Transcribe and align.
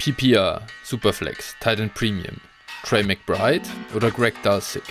PPR, 0.00 0.62
Superflex, 0.82 1.54
Titan 1.60 1.90
Premium, 1.90 2.40
Trey 2.84 3.02
McBride 3.02 3.68
oder 3.94 4.10
Greg 4.10 4.32
Dulcich? 4.42 4.82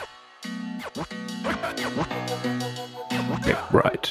McBride. 3.43 4.07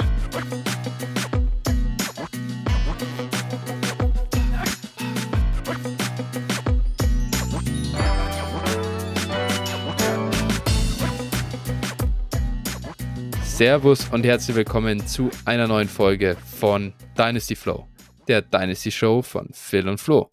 Servus 13.45 14.09
und 14.11 14.25
herzlich 14.25 14.57
willkommen 14.57 15.07
zu 15.07 15.31
einer 15.45 15.69
neuen 15.69 15.89
Folge 15.89 16.37
von 16.59 16.93
Dynasty 17.17 17.55
Flow, 17.55 17.87
der 18.27 18.43
Dynasty 18.43 18.91
Show 18.91 19.23
von 19.23 19.49
Phil 19.53 19.89
und 19.89 20.01
Flo. 20.01 20.29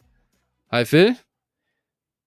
Hi 0.71 0.83
Phil, 0.83 1.15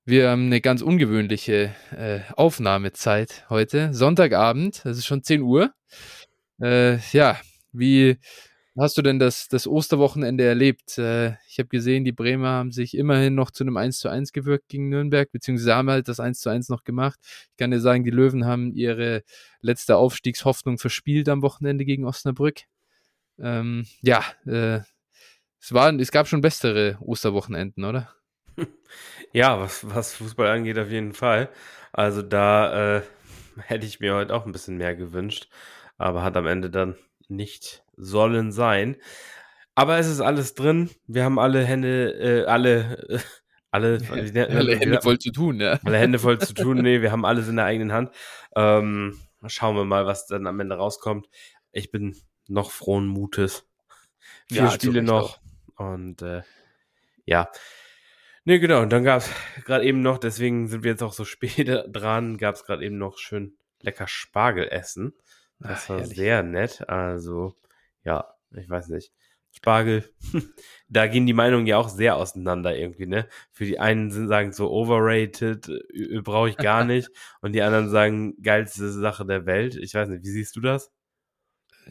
wir 0.05 0.31
haben 0.31 0.47
eine 0.47 0.61
ganz 0.61 0.81
ungewöhnliche 0.81 1.75
äh, 1.91 2.21
Aufnahmezeit 2.37 3.45
heute, 3.51 3.93
Sonntagabend, 3.93 4.85
es 4.85 4.99
ist 4.99 5.07
schon 5.07 5.25
10 5.25 5.43
Uhr. 5.43 5.75
Äh, 6.62 6.98
ja, 7.11 7.41
wie 7.73 8.17
hast 8.79 8.97
du 8.97 9.03
denn 9.03 9.19
das, 9.19 9.48
das 9.48 9.67
Osterwochenende 9.67 10.45
erlebt? 10.45 10.98
Äh, 10.98 11.33
ich 11.48 11.59
habe 11.59 11.69
gesehen, 11.69 12.05
die 12.05 12.12
Bremer 12.12 12.51
haben 12.51 12.71
sich 12.71 12.97
immerhin 12.97 13.35
noch 13.35 13.51
zu 13.51 13.65
einem 13.65 13.77
1 13.77 13.98
zu 13.98 14.09
1 14.09 14.33
gewirkt 14.33 14.69
gegen 14.69 14.89
Nürnberg, 14.89 15.33
beziehungsweise 15.33 15.75
haben 15.75 15.91
halt 15.91 16.07
das 16.07 16.20
1 16.20 16.39
zu 16.39 16.48
1 16.48 16.69
noch 16.69 16.84
gemacht. 16.84 17.19
Ich 17.51 17.57
kann 17.57 17.73
dir 17.73 17.81
sagen, 17.81 18.05
die 18.05 18.11
Löwen 18.11 18.47
haben 18.47 18.73
ihre 18.73 19.25
letzte 19.62 19.97
Aufstiegshoffnung 19.97 20.79
verspielt 20.79 21.29
am 21.29 21.43
Wochenende 21.43 21.84
gegen 21.84 22.05
Osnabrück. 22.05 22.61
Ähm, 23.41 23.84
ja, 24.01 24.25
äh, 24.47 24.83
es, 25.61 25.73
war, 25.73 25.93
es 25.93 26.12
gab 26.12 26.29
schon 26.29 26.41
bessere 26.41 26.98
Osterwochenenden, 27.01 27.84
oder? 27.84 28.15
Ja, 29.33 29.61
was, 29.61 29.87
was 29.89 30.15
Fußball 30.15 30.48
angeht, 30.48 30.78
auf 30.78 30.91
jeden 30.91 31.12
Fall. 31.12 31.51
Also 31.92 32.23
da 32.23 32.97
äh, 32.97 33.03
hätte 33.61 33.87
ich 33.87 34.01
mir 34.01 34.14
heute 34.14 34.34
auch 34.34 34.47
ein 34.47 34.53
bisschen 34.53 34.77
mehr 34.77 34.95
gewünscht, 34.95 35.48
aber 35.98 36.23
hat 36.23 36.37
am 36.37 36.47
Ende 36.47 36.70
dann 36.70 36.97
nicht 37.29 37.84
sollen 37.97 38.53
sein. 38.53 38.97
Aber 39.75 39.98
es 39.98 40.09
ist 40.09 40.20
alles 40.20 40.55
drin. 40.55 40.91
Wir 41.06 41.25
haben 41.25 41.39
alle 41.39 41.64
Hände, 41.64 42.11
äh, 42.12 42.47
alle, 42.47 43.06
äh, 43.09 43.19
alle, 43.70 43.98
alle 44.48 44.77
Hände 44.77 45.01
voll 45.03 45.19
zu 45.19 45.31
tun, 45.31 45.61
ja. 45.61 45.79
Alle 45.84 45.98
Hände 45.98 46.19
voll 46.19 46.39
zu 46.39 46.55
tun. 46.55 46.79
Nee, 46.79 47.03
wir 47.03 47.12
haben 47.12 47.25
alles 47.25 47.48
in 47.48 47.56
der 47.56 47.67
eigenen 47.67 47.92
Hand. 47.92 48.11
Ähm, 48.56 49.19
schauen 49.47 49.77
wir 49.77 49.84
mal, 49.84 50.06
was 50.06 50.27
dann 50.27 50.47
am 50.47 50.59
Ende 50.59 50.77
rauskommt. 50.77 51.29
Ich 51.70 51.91
bin 51.91 52.17
noch 52.48 52.70
frohen 52.70 53.06
Mutes. 53.06 53.67
Vier 54.48 54.62
ja, 54.62 54.70
Spiele 54.70 55.03
noch. 55.03 55.39
Auch. 55.77 55.92
Und 55.92 56.23
äh, 56.23 56.42
ja. 57.25 57.48
Nee, 58.49 58.61
genau. 58.61 58.81
Und 58.81 58.91
dann 58.95 59.05
gab 59.05 59.21
es 59.21 59.31
gerade 59.67 59.85
eben 59.85 60.01
noch, 60.01 60.17
deswegen 60.17 60.69
sind 60.69 60.83
wir 60.83 60.93
jetzt 60.93 61.03
auch 61.03 61.13
so 61.13 61.27
spät 61.27 61.69
dran, 61.93 62.39
gab 62.39 62.55
es 62.55 62.65
gerade 62.65 62.83
eben 62.83 62.97
noch 62.97 63.19
schön 63.19 63.59
lecker 63.83 64.09
Spargel 64.09 64.69
essen. 64.69 65.13
Das 65.59 65.85
Ach, 65.85 65.91
war 65.91 65.99
herrlich. 65.99 66.17
sehr 66.17 66.43
nett. 66.43 66.89
Also, 66.89 67.59
ja, 68.05 68.33
ich 68.57 68.71
weiß 68.71 68.89
nicht. 68.89 69.13
Spargel, 69.51 70.11
da 70.89 71.09
gehen 71.09 71.27
die 71.27 71.35
Meinungen 71.35 71.67
ja 71.67 71.77
auch 71.77 71.91
sehr 71.91 72.17
auseinander 72.17 72.75
irgendwie, 72.75 73.05
ne? 73.05 73.29
Für 73.53 73.67
die 73.67 73.79
einen 73.79 74.11
sind, 74.11 74.29
sagen 74.29 74.53
so 74.53 74.71
overrated, 74.71 75.71
brauche 76.25 76.49
ich 76.49 76.57
gar 76.57 76.85
nicht. 76.87 77.11
und 77.43 77.53
die 77.53 77.61
anderen 77.61 77.91
sagen, 77.91 78.35
geilste 78.41 78.91
Sache 78.91 79.27
der 79.27 79.45
Welt. 79.45 79.77
Ich 79.77 79.93
weiß 79.93 80.09
nicht, 80.09 80.25
wie 80.25 80.31
siehst 80.31 80.57
du 80.57 80.63
das? 80.63 80.91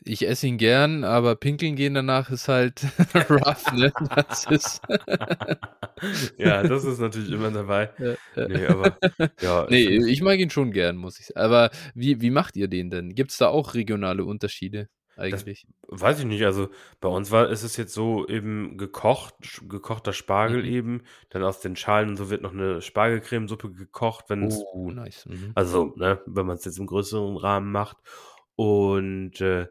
Ich 0.03 0.27
esse 0.27 0.47
ihn 0.47 0.57
gern, 0.57 1.03
aber 1.03 1.35
pinkeln 1.35 1.75
gehen 1.75 1.93
danach 1.93 2.29
ist 2.29 2.47
halt 2.47 2.81
rough, 3.29 3.71
ne? 3.73 3.91
Das 4.15 4.45
ist 4.45 4.81
ja, 6.37 6.63
das 6.63 6.85
ist 6.85 6.99
natürlich 6.99 7.31
immer 7.31 7.51
dabei. 7.51 7.89
Nee, 8.35 8.65
aber 8.65 8.97
ja. 9.41 9.67
Nee, 9.69 9.85
ich 10.07 10.21
mag 10.21 10.39
ihn 10.39 10.49
schon 10.49 10.71
gern, 10.71 10.97
muss 10.97 11.19
ich 11.19 11.27
sagen. 11.27 11.39
Aber 11.39 11.71
wie, 11.93 12.21
wie 12.21 12.31
macht 12.31 12.55
ihr 12.55 12.67
den 12.67 12.89
denn? 12.89 13.15
Gibt 13.15 13.31
es 13.31 13.37
da 13.37 13.47
auch 13.47 13.73
regionale 13.73 14.25
Unterschiede? 14.25 14.89
Eigentlich. 15.17 15.65
Das 15.87 16.01
weiß 16.01 16.19
ich 16.19 16.25
nicht. 16.25 16.45
Also 16.45 16.69
bei 17.01 17.09
uns 17.09 17.31
war 17.31 17.49
ist 17.49 17.63
es 17.63 17.75
jetzt 17.75 17.93
so 17.93 18.27
eben 18.27 18.77
gekocht, 18.77 19.33
gekochter 19.67 20.13
Spargel 20.13 20.61
mhm. 20.61 20.69
eben. 20.69 21.03
Dann 21.29 21.43
aus 21.43 21.59
den 21.59 21.75
Schalen 21.75 22.09
und 22.09 22.17
so 22.17 22.29
wird 22.29 22.43
noch 22.43 22.53
eine 22.53 22.81
Spargelcremesuppe 22.81 23.71
gekocht, 23.71 24.25
wenn 24.29 24.51
Oh, 24.51 24.91
nice. 24.91 25.25
Mhm. 25.25 25.51
Also, 25.55 25.93
ne, 25.95 26.21
wenn 26.27 26.45
man 26.45 26.57
es 26.57 26.65
jetzt 26.65 26.77
im 26.77 26.85
größeren 26.85 27.37
Rahmen 27.37 27.71
macht. 27.71 27.97
Und 28.55 29.41
äh, 29.41 29.67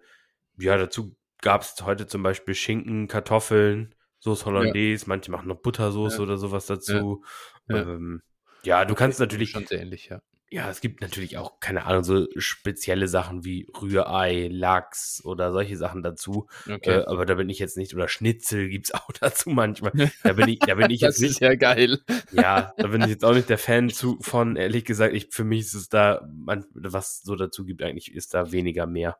ja, 0.58 0.76
dazu 0.76 1.16
gab 1.40 1.62
es 1.62 1.74
heute 1.82 2.06
zum 2.06 2.22
Beispiel 2.22 2.54
Schinken, 2.54 3.08
Kartoffeln, 3.08 3.94
Soße 4.18 4.46
Hollandaise, 4.46 5.04
ja. 5.04 5.08
manche 5.08 5.30
machen 5.30 5.48
noch 5.48 5.60
Buttersoße 5.60 6.16
ja. 6.16 6.22
oder 6.22 6.36
sowas 6.36 6.66
dazu. 6.66 7.22
Ja, 7.68 7.76
ähm, 7.76 8.22
ja 8.62 8.84
du 8.84 8.94
kannst 8.94 9.20
natürlich. 9.20 9.50
Schon 9.50 9.66
sehr 9.66 9.80
ähnlich, 9.80 10.08
ja. 10.08 10.20
Ja, 10.48 10.70
es 10.70 10.80
gibt 10.80 11.00
natürlich 11.00 11.38
auch, 11.38 11.58
keine 11.58 11.86
Ahnung, 11.86 12.04
so 12.04 12.26
spezielle 12.36 13.08
Sachen 13.08 13.44
wie 13.44 13.66
Rührei, 13.80 14.48
Lachs 14.50 15.20
oder 15.24 15.50
solche 15.50 15.76
Sachen 15.76 16.02
dazu. 16.02 16.46
Okay. 16.68 17.00
Äh, 17.00 17.04
aber 17.06 17.26
da 17.26 17.34
bin 17.34 17.48
ich 17.48 17.58
jetzt 17.58 17.76
nicht, 17.76 17.94
oder 17.94 18.06
Schnitzel 18.06 18.68
gibt's 18.68 18.90
auch 18.94 19.10
dazu 19.20 19.50
manchmal. 19.50 19.92
Da 20.22 20.32
bin 20.34 20.48
ich, 20.48 20.60
da 20.60 20.76
bin 20.76 20.90
ich 20.90 21.00
jetzt 21.02 21.20
nicht. 21.20 21.30
Das 21.30 21.36
ist 21.36 21.40
ja 21.40 21.54
geil. 21.56 21.98
Ja, 22.32 22.72
da 22.76 22.86
bin 22.86 23.02
ich 23.02 23.08
jetzt 23.08 23.24
auch 23.24 23.34
nicht 23.34 23.48
der 23.48 23.58
Fan 23.58 23.90
zu, 23.90 24.18
von, 24.20 24.54
ehrlich 24.54 24.84
gesagt, 24.84 25.14
ich, 25.14 25.28
für 25.30 25.44
mich 25.44 25.60
ist 25.60 25.74
es 25.74 25.88
da, 25.88 26.26
man, 26.32 26.64
was 26.72 27.22
so 27.22 27.34
dazu 27.34 27.64
gibt, 27.64 27.82
eigentlich 27.82 28.14
ist 28.14 28.32
da 28.32 28.52
weniger 28.52 28.86
mehr. 28.86 29.18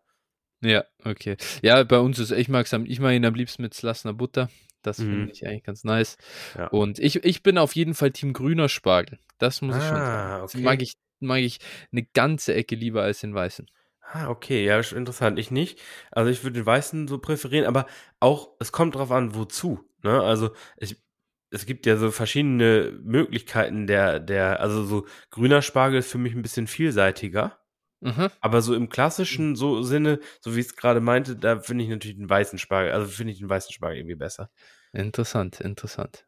Ja, 0.63 0.85
okay. 1.05 1.37
Ja, 1.63 1.83
bei 1.85 1.99
uns 1.99 2.19
ist, 2.19 2.31
ich 2.31 2.49
mag 2.49 2.67
ich 2.73 3.01
mag 3.01 3.15
ihn 3.15 3.25
am 3.25 3.35
liebsten 3.35 3.63
mit 3.63 3.75
Slassener 3.75 4.15
Butter. 4.15 4.49
Das 4.83 4.99
mhm. 4.99 5.11
finde 5.11 5.33
ich 5.33 5.47
eigentlich 5.47 5.65
ganz 5.65 5.85
nice. 5.85 6.17
Ja. 6.57 6.69
Und 6.69 6.99
ich, 6.99 7.25
ich 7.25 7.43
bin 7.43 7.59
auf 7.59 7.75
jeden 7.75 7.95
Fall 7.95 8.13
Team 8.13 8.33
grüner 8.33 8.69
Spargel. 8.69 9.19
Das 9.39 9.61
muss 9.61 9.75
ah, 9.75 9.79
ich 9.79 9.85
schon 9.85 9.97
sagen. 9.97 10.43
Okay. 10.45 10.61
mag 10.61 10.83
ich, 10.83 10.95
mag 11.21 11.41
ich 11.41 11.59
eine 11.93 12.05
ganze 12.05 12.55
Ecke 12.55 12.77
lieber 12.77 13.03
als 13.03 13.21
den 13.21 13.35
weißen. 13.35 13.67
Ah, 14.13 14.29
okay, 14.29 14.65
ja, 14.65 14.79
interessant. 14.79 15.39
Ich 15.39 15.51
nicht. 15.51 15.81
Also 16.13 16.31
ich 16.31 16.45
würde 16.45 16.61
den 16.61 16.67
weißen 16.67 17.09
so 17.09 17.19
präferieren, 17.19 17.67
aber 17.67 17.87
auch, 18.21 18.51
es 18.61 18.71
kommt 18.71 18.95
drauf 18.95 19.11
an, 19.11 19.35
wozu. 19.35 19.81
Ne? 20.05 20.23
Also 20.23 20.51
ich, 20.77 21.03
es 21.51 21.67
gibt 21.67 21.87
ja 21.87 21.97
so 21.97 22.13
verschiedene 22.13 22.99
Möglichkeiten 23.03 23.89
der, 23.89 24.21
der, 24.21 24.61
also 24.61 24.85
so 24.85 25.07
grüner 25.31 25.63
Spargel 25.63 25.99
ist 25.99 26.11
für 26.11 26.19
mich 26.19 26.35
ein 26.35 26.43
bisschen 26.43 26.69
vielseitiger. 26.69 27.59
Mhm. 28.01 28.29
Aber 28.41 28.63
so 28.63 28.75
im 28.75 28.89
klassischen 28.89 29.57
so 29.57 29.83
Sinne, 29.83 30.21
so 30.41 30.55
wie 30.55 30.61
ich 30.61 30.67
es 30.67 30.77
gerade 30.77 31.01
meinte, 31.01 31.37
da 31.37 31.61
finde 31.61 31.85
ich 31.85 31.91
natürlich 31.91 32.17
den 32.17 32.29
weißen 32.29 32.59
Spargel, 32.59 32.93
also 32.93 33.07
finde 33.07 33.33
ich 33.33 33.39
den 33.39 33.49
weißen 33.49 33.73
Spargel 33.73 33.99
irgendwie 33.99 34.17
besser. 34.17 34.51
Interessant, 34.93 35.61
interessant. 35.61 36.27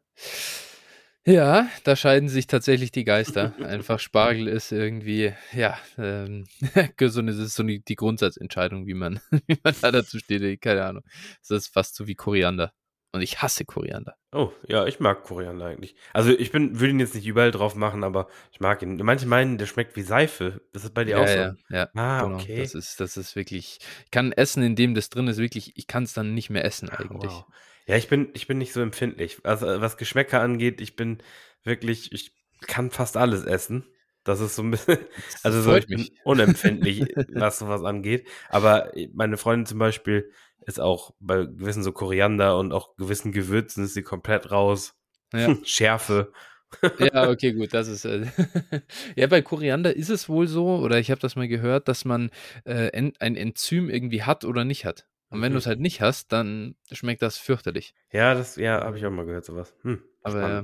Ja, 1.25 1.69
da 1.83 1.95
scheiden 1.95 2.27
sich 2.29 2.47
tatsächlich 2.47 2.91
die 2.91 3.03
Geister. 3.03 3.53
Einfach 3.63 3.99
Spargel 3.99 4.47
ist 4.47 4.71
irgendwie, 4.71 5.33
ja, 5.53 5.77
ähm, 5.97 6.45
das 6.97 7.15
ist 7.17 7.55
so 7.55 7.63
die, 7.63 7.83
die 7.83 7.95
Grundsatzentscheidung, 7.95 8.87
wie 8.87 8.93
man, 8.93 9.19
wie 9.47 9.59
man 9.63 9.75
da 9.81 9.91
dazu 9.91 10.17
steht. 10.17 10.61
Keine 10.61 10.85
Ahnung. 10.85 11.03
Das 11.41 11.51
ist 11.51 11.67
fast 11.67 11.95
so 11.95 12.07
wie 12.07 12.15
Koriander. 12.15 12.73
Und 13.11 13.21
ich 13.21 13.41
hasse 13.41 13.65
Koriander. 13.65 14.15
Oh, 14.31 14.51
ja, 14.67 14.85
ich 14.85 14.99
mag 14.99 15.23
Koriander 15.23 15.65
eigentlich. 15.65 15.95
Also 16.13 16.29
ich 16.29 16.51
bin, 16.51 16.79
würde 16.79 16.91
ihn 16.91 16.99
jetzt 16.99 17.15
nicht 17.15 17.25
überall 17.25 17.49
drauf 17.49 17.73
machen, 17.73 18.03
aber 18.03 18.27
ich 18.51 18.59
mag 18.59 18.83
ihn. 18.83 18.97
Manche 18.97 19.25
meinen, 19.25 19.57
der 19.57 19.65
schmeckt 19.65 19.95
wie 19.95 20.03
Seife. 20.03 20.61
Das 20.73 20.83
ist 20.83 20.93
bei 20.93 21.05
dir 21.05 21.17
ja, 21.17 21.23
auch 21.23 21.27
so. 21.27 21.33
Ja, 21.33 21.55
ja. 21.69 21.89
Ah, 21.95 22.23
genau. 22.23 22.35
okay. 22.35 22.59
Das 22.59 22.75
ist, 22.75 22.99
das 22.99 23.17
ist 23.17 23.35
wirklich, 23.35 23.79
ich 24.05 24.11
kann 24.11 24.31
essen, 24.31 24.61
in 24.61 24.75
dem 24.75 24.93
das 24.93 25.09
drin 25.09 25.27
ist, 25.27 25.39
wirklich, 25.39 25.75
ich 25.75 25.87
kann 25.87 26.03
es 26.03 26.13
dann 26.13 26.35
nicht 26.35 26.51
mehr 26.51 26.65
essen 26.65 26.89
eigentlich. 26.89 27.31
Wow. 27.31 27.45
Ja, 27.87 27.95
ich 27.95 28.07
bin, 28.07 28.29
ich 28.33 28.45
bin 28.45 28.59
nicht 28.59 28.73
so 28.73 28.81
empfindlich. 28.81 29.39
Also 29.43 29.65
was 29.65 29.97
Geschmäcker 29.97 30.41
angeht, 30.41 30.79
ich 30.79 30.95
bin 30.95 31.23
wirklich, 31.63 32.11
ich 32.11 32.31
kann 32.61 32.91
fast 32.91 33.17
alles 33.17 33.45
essen. 33.45 33.87
Das 34.23 34.41
ist 34.41 34.55
so 34.55 34.61
ein 34.61 34.69
bisschen, 34.69 34.99
also 35.43 35.61
so, 35.61 35.75
ich 35.75 35.87
bin 35.87 36.07
unempfindlich, 36.23 37.15
was 37.29 37.57
sowas 37.57 37.83
angeht. 37.83 38.27
Aber 38.49 38.91
meine 39.13 39.37
Freundin 39.37 39.65
zum 39.65 39.79
Beispiel, 39.79 40.31
ist 40.65 40.79
auch 40.79 41.13
bei 41.19 41.45
gewissen 41.45 41.83
so 41.83 41.91
Koriander 41.91 42.57
und 42.57 42.71
auch 42.71 42.95
gewissen 42.95 43.31
Gewürzen 43.31 43.83
ist 43.83 43.93
sie 43.93 44.03
komplett 44.03 44.51
raus. 44.51 44.95
Ja. 45.33 45.55
Schärfe. 45.63 46.31
ja, 46.99 47.29
okay, 47.29 47.53
gut, 47.53 47.73
das 47.73 47.87
ist. 47.87 48.05
Äh 48.05 48.27
ja, 49.15 49.27
bei 49.27 49.41
Koriander 49.41 49.95
ist 49.95 50.09
es 50.09 50.29
wohl 50.29 50.47
so, 50.47 50.77
oder 50.77 50.99
ich 50.99 51.11
habe 51.11 51.21
das 51.21 51.35
mal 51.35 51.47
gehört, 51.47 51.87
dass 51.87 52.05
man 52.05 52.29
äh, 52.65 52.91
ein 52.91 53.35
Enzym 53.35 53.89
irgendwie 53.89 54.23
hat 54.23 54.45
oder 54.45 54.65
nicht 54.65 54.85
hat. 54.85 55.07
Und 55.29 55.41
wenn 55.41 55.51
mhm. 55.51 55.55
du 55.55 55.59
es 55.59 55.67
halt 55.67 55.79
nicht 55.79 56.01
hast, 56.01 56.31
dann 56.31 56.75
schmeckt 56.91 57.21
das 57.21 57.37
fürchterlich. 57.37 57.93
Ja, 58.11 58.33
das, 58.33 58.55
ja, 58.55 58.83
habe 58.83 58.97
ich 58.97 59.05
auch 59.05 59.11
mal 59.11 59.25
gehört, 59.25 59.45
sowas. 59.45 59.75
Hm, 59.83 60.01
Aber 60.23 60.49
ja. 60.49 60.63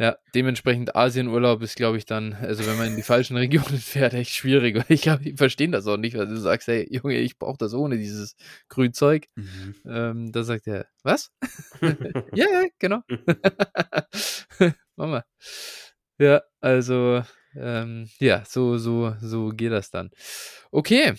Ja, 0.00 0.16
dementsprechend 0.34 0.96
Asienurlaub 0.96 1.60
ist, 1.60 1.76
glaube 1.76 1.98
ich, 1.98 2.06
dann, 2.06 2.32
also 2.32 2.64
wenn 2.64 2.78
man 2.78 2.86
in 2.86 2.96
die 2.96 3.02
falschen 3.02 3.36
Regionen 3.36 3.76
fährt, 3.78 4.14
echt 4.14 4.32
schwierig. 4.32 4.76
Und 4.76 4.86
ich 4.88 5.02
glaube, 5.02 5.22
die 5.22 5.36
verstehen 5.36 5.72
das 5.72 5.86
auch 5.86 5.98
nicht, 5.98 6.16
weil 6.16 6.26
du 6.26 6.38
sagst, 6.38 6.68
hey, 6.68 6.88
Junge, 6.90 7.18
ich 7.18 7.38
brauche 7.38 7.58
das 7.58 7.74
ohne 7.74 7.98
dieses 7.98 8.34
Grünzeug. 8.70 9.26
Mhm. 9.34 9.74
Ähm, 9.84 10.32
da 10.32 10.42
sagt 10.42 10.66
er, 10.68 10.86
was? 11.02 11.30
ja, 12.32 12.46
ja, 12.50 12.64
genau. 12.78 13.02
Mama. 14.96 15.22
Ja, 16.18 16.40
also, 16.62 17.22
ähm, 17.54 18.08
ja, 18.20 18.42
so, 18.46 18.78
so, 18.78 19.14
so 19.20 19.50
geht 19.50 19.72
das 19.72 19.90
dann. 19.90 20.08
Okay. 20.70 21.12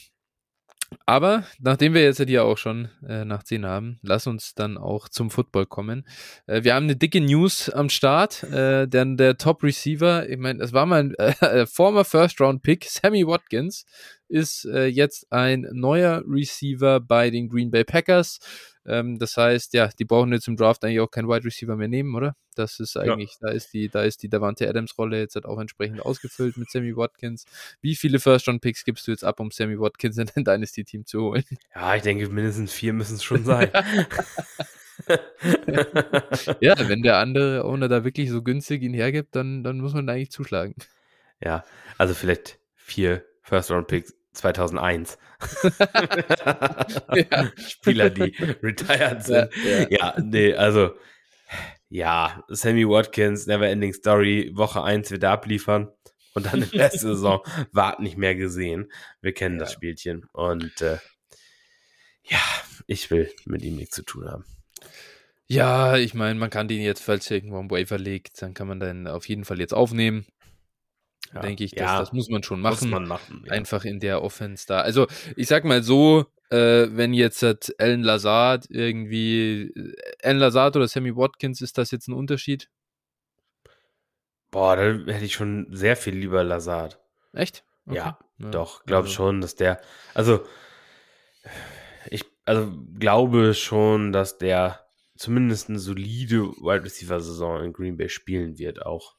Aber 1.05 1.43
nachdem 1.59 1.93
wir 1.93 2.03
jetzt 2.03 2.21
hier 2.21 2.43
auch 2.45 2.57
schon 2.57 2.89
äh, 3.07 3.25
nach 3.25 3.43
10 3.43 3.65
haben, 3.65 3.99
lass 4.01 4.27
uns 4.27 4.55
dann 4.55 4.77
auch 4.77 5.09
zum 5.09 5.31
Football 5.31 5.65
kommen. 5.65 6.05
Äh, 6.47 6.63
wir 6.63 6.75
haben 6.75 6.83
eine 6.83 6.95
dicke 6.95 7.21
News 7.21 7.69
am 7.69 7.89
Start, 7.89 8.43
äh, 8.43 8.87
denn 8.87 9.17
der 9.17 9.37
Top 9.37 9.63
Receiver, 9.63 10.27
ich 10.29 10.37
meine, 10.37 10.59
das 10.59 10.73
war 10.73 10.85
mal 10.85 11.03
ein 11.03 11.15
äh, 11.15 11.65
former 11.65 12.05
First 12.05 12.39
Round 12.39 12.61
Pick, 12.61 12.85
Sammy 12.85 13.25
Watkins, 13.25 13.85
ist 14.31 14.65
äh, 14.65 14.85
jetzt 14.85 15.31
ein 15.31 15.67
neuer 15.71 16.23
Receiver 16.25 16.99
bei 16.99 17.29
den 17.29 17.49
Green 17.49 17.69
Bay 17.69 17.83
Packers. 17.83 18.39
Ähm, 18.85 19.19
das 19.19 19.37
heißt, 19.37 19.73
ja, 19.73 19.87
die 19.87 20.05
brauchen 20.05 20.33
jetzt 20.33 20.47
im 20.47 20.55
Draft 20.55 20.83
eigentlich 20.83 21.01
auch 21.01 21.11
keinen 21.11 21.27
Wide 21.27 21.45
Receiver 21.45 21.75
mehr 21.75 21.87
nehmen, 21.87 22.15
oder? 22.15 22.35
Das 22.55 22.79
ist 22.79 22.97
eigentlich, 22.97 23.37
ja. 23.41 23.47
da 23.47 23.53
ist 23.53 23.73
die, 23.73 23.89
da 23.89 24.03
ist 24.03 24.23
die 24.23 24.29
Davante 24.29 24.67
Adams 24.67 24.97
Rolle 24.97 25.19
jetzt 25.19 25.35
halt 25.35 25.45
auch 25.45 25.59
entsprechend 25.59 26.01
ausgefüllt 26.01 26.57
mit 26.57 26.71
Sammy 26.71 26.95
Watkins. 26.95 27.45
Wie 27.81 27.95
viele 27.95 28.19
First 28.19 28.47
Round 28.47 28.61
Picks 28.61 28.83
gibst 28.83 29.07
du 29.07 29.11
jetzt 29.11 29.23
ab, 29.23 29.39
um 29.39 29.51
Sammy 29.51 29.79
Watkins 29.79 30.17
in 30.17 30.29
dein 30.33 30.43
Dynasty 30.43 30.83
Team 30.83 31.05
zu 31.05 31.21
holen? 31.21 31.43
Ja, 31.75 31.95
ich 31.95 32.01
denke, 32.01 32.27
mindestens 32.29 32.73
vier 32.73 32.93
müssen 32.93 33.15
es 33.15 33.23
schon 33.23 33.45
sein. 33.45 33.71
ja, 36.59 36.75
wenn 36.89 37.03
der 37.03 37.17
andere 37.17 37.65
Owner 37.65 37.87
da 37.87 38.03
wirklich 38.03 38.29
so 38.29 38.41
günstig 38.41 38.81
ihn 38.81 38.93
hergibt, 38.93 39.35
dann, 39.35 39.63
dann 39.63 39.79
muss 39.79 39.93
man 39.93 40.07
da 40.07 40.13
eigentlich 40.13 40.31
zuschlagen. 40.31 40.75
Ja, 41.39 41.63
also 41.97 42.13
vielleicht 42.13 42.59
vier 42.75 43.23
First 43.41 43.71
Round 43.71 43.87
Picks 43.87 44.13
2001. 44.33 45.17
ja. 47.13 47.51
Spieler, 47.57 48.09
die 48.09 48.35
retired 48.61 49.23
sind. 49.23 49.49
Ja, 49.63 49.71
ja. 49.71 49.87
ja, 49.89 50.19
nee, 50.21 50.53
also 50.53 50.91
ja, 51.89 52.43
Sammy 52.47 52.87
Watkins, 52.87 53.47
Neverending 53.47 53.93
Story, 53.93 54.51
Woche 54.53 54.81
1 54.81 55.11
wird 55.11 55.23
er 55.23 55.31
abliefern 55.31 55.89
und 56.33 56.45
dann 56.45 56.61
in 56.61 56.71
der 56.71 56.89
Saison 56.91 57.41
wart 57.71 57.99
nicht 57.99 58.17
mehr 58.17 58.35
gesehen. 58.35 58.91
Wir 59.21 59.33
kennen 59.33 59.59
das 59.59 59.73
Spielchen 59.73 60.25
und 60.31 60.81
äh, 60.81 60.99
ja, 62.23 62.39
ich 62.87 63.11
will 63.11 63.29
mit 63.45 63.61
ihm 63.63 63.75
nichts 63.75 63.95
zu 63.95 64.03
tun 64.03 64.29
haben. 64.29 64.45
Ja, 65.47 65.97
ich 65.97 66.13
meine, 66.13 66.39
man 66.39 66.49
kann 66.49 66.69
den 66.69 66.81
jetzt, 66.81 67.03
falls 67.03 67.29
irgendwo 67.29 67.57
am 67.57 67.69
Waiver 67.69 67.97
liegt, 67.97 68.41
dann 68.41 68.53
kann 68.53 68.69
man 68.69 68.79
den 68.79 69.07
auf 69.07 69.27
jeden 69.27 69.43
Fall 69.43 69.59
jetzt 69.59 69.73
aufnehmen 69.73 70.25
ja. 71.33 71.41
denke 71.41 71.63
ich. 71.63 71.71
Das, 71.71 71.81
ja, 71.81 71.99
das 71.99 72.13
muss 72.13 72.29
man 72.29 72.43
schon 72.43 72.61
machen. 72.61 72.89
Muss 72.89 72.99
man 72.99 73.07
machen 73.07 73.43
ja. 73.45 73.51
Einfach 73.51 73.85
in 73.85 73.99
der 73.99 74.21
Offense 74.23 74.65
da. 74.67 74.81
Also 74.81 75.07
ich 75.35 75.47
sag 75.47 75.65
mal 75.65 75.83
so, 75.83 76.25
äh, 76.49 76.87
wenn 76.91 77.13
jetzt 77.13 77.43
hat 77.43 77.73
Alan 77.77 78.03
Lazard 78.03 78.65
irgendwie, 78.69 79.71
äh, 79.75 79.93
Alan 80.23 80.39
Lazard 80.39 80.75
oder 80.75 80.87
Sammy 80.87 81.15
Watkins, 81.15 81.61
ist 81.61 81.77
das 81.77 81.91
jetzt 81.91 82.07
ein 82.07 82.13
Unterschied? 82.13 82.69
Boah, 84.51 84.75
da 84.75 84.83
hätte 84.83 85.25
ich 85.25 85.33
schon 85.33 85.67
sehr 85.71 85.95
viel 85.95 86.15
lieber 86.15 86.43
Lazard. 86.43 86.99
Echt? 87.31 87.63
Okay. 87.85 87.97
Ja, 87.97 88.19
doch, 88.37 88.83
glaube 88.85 89.07
also. 89.07 89.13
schon, 89.13 89.41
dass 89.41 89.55
der, 89.55 89.79
also 90.13 90.45
ich, 92.09 92.25
also 92.45 92.71
glaube 92.99 93.53
schon, 93.53 94.11
dass 94.11 94.37
der 94.37 94.85
zumindest 95.15 95.69
eine 95.69 95.79
solide 95.79 96.41
Wide 96.41 96.83
Receiver 96.83 97.21
Saison 97.21 97.63
in 97.63 97.73
Green 97.73 97.95
Bay 97.95 98.09
spielen 98.09 98.57
wird 98.57 98.85
auch 98.85 99.15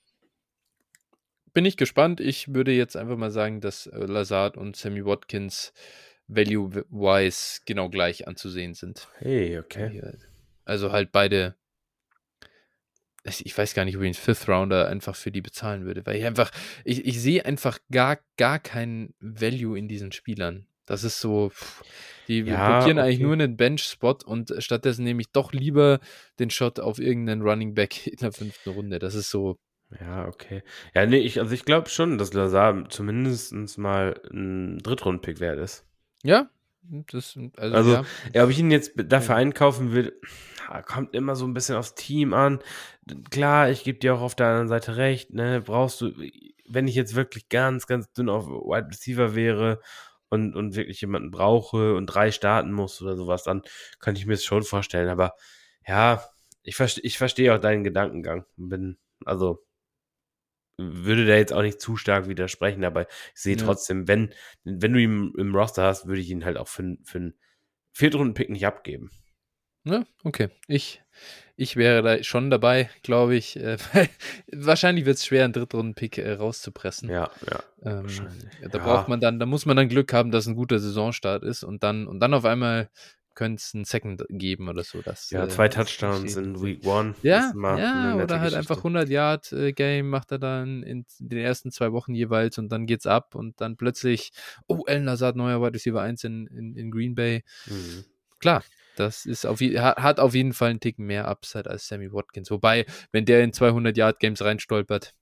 bin 1.53 1.65
ich 1.65 1.77
gespannt. 1.77 2.21
Ich 2.21 2.55
würde 2.55 2.73
jetzt 2.73 2.97
einfach 2.97 3.17
mal 3.17 3.31
sagen, 3.31 3.61
dass 3.61 3.87
äh, 3.87 3.99
Lazard 3.99 4.57
und 4.57 4.77
Sammy 4.77 5.05
Watkins 5.05 5.73
value-wise 6.29 7.61
genau 7.67 7.89
gleich 7.89 8.27
anzusehen 8.27 8.75
sind. 8.75 9.09
Hey, 9.19 9.59
okay. 9.59 10.17
Also 10.65 10.93
halt 10.93 11.13
beide. 11.13 11.57
Ich 13.25 13.57
weiß 13.57 13.75
gar 13.75 13.85
nicht, 13.85 13.97
ob 13.97 14.03
ich 14.03 14.07
einen 14.07 14.15
Fifth 14.15 14.49
Rounder 14.49 14.89
einfach 14.89 15.15
für 15.15 15.31
die 15.31 15.43
bezahlen 15.43 15.85
würde, 15.85 16.05
weil 16.05 16.17
ich 16.17 16.25
einfach, 16.25 16.51
ich, 16.85 17.07
ich 17.07 17.21
sehe 17.21 17.45
einfach 17.45 17.79
gar, 17.93 18.19
gar 18.37 18.59
keinen 18.59 19.15
Value 19.21 19.79
in 19.79 19.87
diesen 19.87 20.11
Spielern. 20.11 20.67
Das 20.87 21.05
ist 21.05 21.21
so, 21.21 21.53
die 22.27 22.41
ja, 22.41 22.79
blockieren 22.79 22.99
okay. 22.99 23.07
eigentlich 23.07 23.21
nur 23.21 23.35
einen 23.35 23.57
Bench-Spot 23.57 24.17
und 24.25 24.53
stattdessen 24.59 25.05
nehme 25.05 25.21
ich 25.21 25.31
doch 25.31 25.53
lieber 25.53 26.01
den 26.41 26.51
Shot 26.51 26.81
auf 26.81 26.99
irgendeinen 26.99 27.43
Running 27.43 27.75
Back 27.75 28.09
in 28.09 28.17
der 28.17 28.33
fünften 28.33 28.71
Runde. 28.71 28.99
Das 28.99 29.15
ist 29.15 29.31
so, 29.31 29.57
ja, 30.01 30.27
okay. 30.27 30.63
Ja, 30.95 31.07
nee, 31.07 31.19
ich, 31.19 31.41
also 31.41 31.53
ich 31.53 31.65
glaube 31.65 31.89
schon, 31.89 32.19
dass 32.19 32.33
Lazar 32.33 32.89
zumindest 32.89 33.79
mal 33.79 34.21
ein 34.33 34.79
Drittrunden-Pick 34.79 35.41
wert 35.41 35.59
ist. 35.59 35.85
Ja, 36.23 36.49
das, 36.83 37.39
also, 37.57 37.77
also 37.77 37.93
ja. 37.93 38.05
ja. 38.35 38.45
ob 38.45 38.51
ich 38.51 38.59
ihn 38.59 38.71
jetzt 38.71 38.93
dafür 38.97 39.37
einkaufen 39.37 39.93
will, 39.93 40.19
kommt 40.87 41.15
immer 41.15 41.37
so 41.37 41.47
ein 41.47 41.55
bisschen 41.55 41.77
aufs 41.77 41.95
Team 41.95 42.35
an. 42.35 42.61
Klar, 43.31 43.71
ich 43.71 43.85
gebe 43.85 43.99
dir 43.99 44.15
auch 44.15 44.21
auf 44.21 44.35
der 44.35 44.49
anderen 44.49 44.69
Seite 44.69 44.97
recht, 44.97 45.33
ne, 45.33 45.61
brauchst 45.61 46.01
du, 46.01 46.13
wenn 46.69 46.89
ich 46.89 46.95
jetzt 46.95 47.15
wirklich 47.15 47.49
ganz, 47.49 47.87
ganz 47.87 48.13
dünn 48.13 48.29
auf 48.29 48.47
Wide 48.47 48.89
Receiver 48.89 49.35
wäre 49.35 49.81
und, 50.29 50.57
und 50.57 50.75
wirklich 50.75 51.01
jemanden 51.03 51.31
brauche 51.31 51.95
und 51.95 52.07
drei 52.07 52.33
starten 52.33 52.73
muss 52.73 53.03
oder 53.03 53.17
sowas, 53.17 53.43
dann 53.45 53.63
kann 54.01 54.17
ich 54.17 54.27
mir 54.27 54.33
das 54.33 54.45
schon 54.45 54.63
vorstellen. 54.63 55.09
Aber 55.09 55.35
ja, 55.87 56.25
ich, 56.63 56.77
verste, 56.77 57.01
ich 57.03 57.19
verstehe 57.19 57.55
auch 57.55 57.61
deinen 57.61 57.85
Gedankengang. 57.85 58.45
Bin, 58.57 58.97
also, 59.25 59.63
würde 60.77 61.27
da 61.27 61.35
jetzt 61.35 61.53
auch 61.53 61.63
nicht 61.63 61.81
zu 61.81 61.97
stark 61.97 62.29
widersprechen, 62.29 62.85
aber 62.85 63.03
ich 63.03 63.41
sehe 63.41 63.57
ja. 63.57 63.65
trotzdem, 63.65 64.09
wenn, 64.09 64.33
wenn 64.65 64.93
du 64.93 65.01
ihn 65.01 65.33
im 65.37 65.55
Roster 65.55 65.85
hast, 65.85 66.07
würde 66.07 66.21
ich 66.21 66.31
ihn 66.31 66.45
halt 66.45 66.57
auch 66.57 66.69
für, 66.69 66.97
für 67.05 67.19
einen 67.19 67.35
Viertrunden-Pick 67.93 68.51
nicht 68.51 68.67
abgeben. 68.67 69.11
Ja, 69.85 70.05
okay. 70.23 70.49
Ich, 70.69 71.03
ich 71.57 71.77
wäre 71.77 72.03
da 72.03 72.23
schon 72.23 72.51
dabei, 72.51 72.89
glaube 73.03 73.35
ich. 73.35 73.57
Äh, 73.57 73.79
wahrscheinlich 74.53 75.07
wird 75.07 75.17
es 75.17 75.27
schwer, 75.27 75.45
einen 75.45 75.53
Drittrunden-Pick 75.53 76.19
äh, 76.19 76.33
rauszupressen. 76.35 77.11
Ja, 77.11 77.31
ja. 77.51 77.63
Ähm, 77.83 78.07
da 78.71 78.79
ja. 78.79 78.85
braucht 78.85 79.09
man 79.09 79.21
dann, 79.21 79.41
da 79.41 79.47
muss 79.47 79.67
man 79.67 79.77
dann 79.77 79.89
Glück 79.89 80.13
haben, 80.13 80.31
dass 80.31 80.47
ein 80.47 80.55
guter 80.55 80.79
Saisonstart 80.79 81.43
ist 81.43 81.65
und 81.65 81.83
dann, 81.83 82.07
und 82.07 82.21
dann 82.21 82.33
auf 82.33 82.45
einmal 82.45 82.91
könnte 83.35 83.61
es 83.61 83.75
einen 83.75 83.85
Second 83.85 84.25
geben 84.29 84.69
oder 84.69 84.85
so. 84.85 85.03
Das, 85.03 85.31
ja, 85.31 85.45
äh, 85.45 85.49
zwei 85.49 85.69
Touchdowns 85.69 86.37
in 86.37 86.63
Week 86.63 86.87
One. 86.87 87.15
Ja, 87.23 87.53
ja 87.55 88.17
oder 88.17 88.41
halt 88.41 88.55
einfach 88.55 88.79
100 88.79 89.09
Yard 89.09 89.53
äh, 89.53 89.73
Game 89.73 90.09
macht 90.11 90.33
er 90.33 90.39
dann 90.39 90.83
in 90.83 91.07
den 91.19 91.39
ersten 91.39 91.71
zwei 91.71 91.93
Wochen 91.93 92.15
jeweils 92.15 92.59
und 92.59 92.71
dann 92.71 92.87
geht's 92.87 93.07
ab 93.07 93.35
und 93.35 93.61
dann 93.61 93.77
plötzlich, 93.77 94.33
oh, 94.67 94.85
El 94.87 95.01
Nazard, 95.01 95.37
neuer 95.37 95.61
Wide 95.61 95.75
Receiver 95.75 96.01
1 96.01 96.25
in, 96.25 96.47
in, 96.49 96.77
in 96.77 96.91
Green 96.91 97.15
Bay. 97.15 97.45
Mhm. 97.67 98.05
Klar, 98.39 98.63
das 98.97 99.25
ist 99.25 99.47
auf, 99.47 99.61
hat 99.61 100.21
auf 100.21 100.35
jeden 100.35 100.53
Fall 100.53 100.71
einen 100.71 100.81
Ticken 100.81 101.07
mehr 101.07 101.29
Upside 101.29 101.71
als 101.71 101.89
Sammy 101.89 102.13
Watkins. 102.13 102.51
Wobei, 102.51 102.87
wenn 103.11 103.25
der 103.25 103.43
in 103.43 103.53
200 103.53 103.97
Yard 103.97 104.21
Games 104.21 104.43
reinstolpert. 104.43 105.15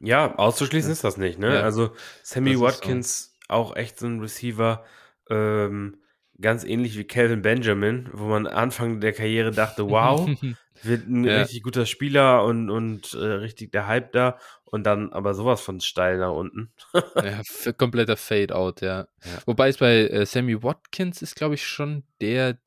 Ja, 0.00 0.34
auszuschließen 0.36 0.90
ja. 0.90 0.92
ist 0.92 1.04
das 1.04 1.16
nicht, 1.16 1.38
ne? 1.38 1.54
Ja. 1.54 1.60
Also 1.62 1.92
Sammy 2.22 2.58
Watkins 2.58 3.36
auch 3.48 3.76
echt 3.76 3.98
so 3.98 4.06
ein 4.06 4.20
Receiver, 4.20 4.84
ähm, 5.30 5.98
ganz 6.40 6.64
ähnlich 6.64 6.98
wie 6.98 7.04
Calvin 7.04 7.42
Benjamin, 7.42 8.08
wo 8.12 8.24
man 8.24 8.46
Anfang 8.46 9.00
der 9.00 9.12
Karriere 9.12 9.50
dachte, 9.50 9.88
wow, 9.88 10.28
wird 10.82 11.08
ein 11.08 11.24
ja. 11.24 11.40
richtig 11.40 11.62
guter 11.62 11.86
Spieler 11.86 12.44
und, 12.44 12.70
und 12.70 13.14
äh, 13.14 13.24
richtig 13.24 13.72
der 13.72 13.86
Hype 13.86 14.12
da 14.12 14.38
und 14.64 14.84
dann 14.84 15.12
aber 15.12 15.34
sowas 15.34 15.60
von 15.60 15.80
steil 15.80 16.18
nach 16.18 16.32
unten. 16.32 16.72
ja, 17.16 17.42
kompletter 17.72 18.16
Fade-out, 18.16 18.80
ja. 18.80 19.06
ja. 19.24 19.38
Wobei 19.46 19.68
es 19.68 19.78
bei 19.78 20.08
äh, 20.08 20.26
Sammy 20.26 20.62
Watkins 20.62 21.22
ist, 21.22 21.36
glaube 21.36 21.54
ich, 21.54 21.66
schon 21.66 22.02
der, 22.20 22.58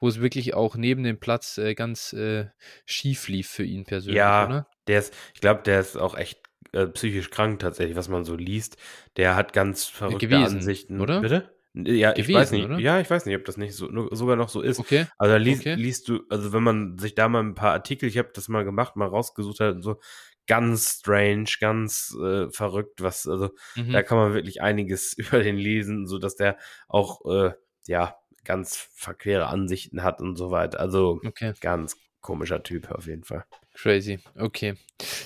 wo 0.00 0.08
es 0.08 0.20
wirklich 0.20 0.54
auch 0.54 0.74
neben 0.74 1.04
dem 1.04 1.20
Platz 1.20 1.58
äh, 1.58 1.74
ganz 1.74 2.12
äh, 2.12 2.46
schief 2.84 3.28
lief 3.28 3.48
für 3.48 3.64
ihn 3.64 3.84
persönlich, 3.84 4.16
ja, 4.16 4.46
oder? 4.46 4.66
Der 4.88 4.98
ist, 4.98 5.14
ich 5.34 5.40
glaube, 5.40 5.62
der 5.62 5.78
ist 5.78 5.96
auch 5.96 6.16
echt 6.16 6.40
äh, 6.72 6.88
psychisch 6.88 7.30
krank 7.30 7.60
tatsächlich, 7.60 7.96
was 7.96 8.08
man 8.08 8.24
so 8.24 8.34
liest. 8.34 8.76
Der 9.16 9.36
hat 9.36 9.52
ganz 9.52 9.84
verrückte 9.84 10.26
gewesen, 10.26 10.56
Ansichten. 10.56 11.00
Oder? 11.00 11.20
Bitte? 11.20 11.48
Ja, 11.74 12.12
gewesen, 12.12 12.30
ich 12.30 12.36
weiß 12.36 12.50
nicht. 12.52 12.64
Oder? 12.66 12.78
Ja, 12.78 13.00
ich 13.00 13.08
weiß 13.08 13.24
nicht, 13.24 13.36
ob 13.36 13.44
das 13.44 13.56
nicht 13.56 13.74
so 13.74 13.88
sogar 14.14 14.36
noch 14.36 14.50
so 14.50 14.60
ist. 14.60 14.78
Okay. 14.78 15.06
Also 15.16 15.32
da 15.32 15.38
liest, 15.38 15.62
okay. 15.62 15.74
liest 15.74 16.08
du, 16.08 16.20
also 16.28 16.52
wenn 16.52 16.62
man 16.62 16.98
sich 16.98 17.14
da 17.14 17.28
mal 17.28 17.42
ein 17.42 17.54
paar 17.54 17.72
Artikel, 17.72 18.08
ich 18.08 18.18
habe 18.18 18.30
das 18.34 18.48
mal 18.48 18.64
gemacht, 18.64 18.96
mal 18.96 19.08
rausgesucht 19.08 19.60
hat, 19.60 19.82
so 19.82 19.98
ganz 20.46 20.98
strange, 21.00 21.48
ganz 21.60 22.14
äh, 22.22 22.50
verrückt, 22.50 23.02
was, 23.02 23.26
also 23.26 23.50
mhm. 23.74 23.92
da 23.92 24.02
kann 24.02 24.18
man 24.18 24.34
wirklich 24.34 24.60
einiges 24.60 25.12
über 25.16 25.42
den 25.42 25.56
lesen, 25.56 26.06
so 26.06 26.18
dass 26.18 26.36
der 26.36 26.58
auch 26.88 27.24
äh, 27.24 27.52
ja 27.86 28.16
ganz 28.44 28.76
verquere 28.94 29.46
Ansichten 29.46 30.02
hat 30.02 30.20
und 30.20 30.36
so 30.36 30.50
weiter. 30.50 30.80
Also 30.80 31.20
okay. 31.24 31.54
ganz 31.60 31.96
komischer 32.20 32.62
Typ 32.62 32.90
auf 32.90 33.06
jeden 33.06 33.24
Fall. 33.24 33.44
Crazy. 33.74 34.18
Okay. 34.36 34.74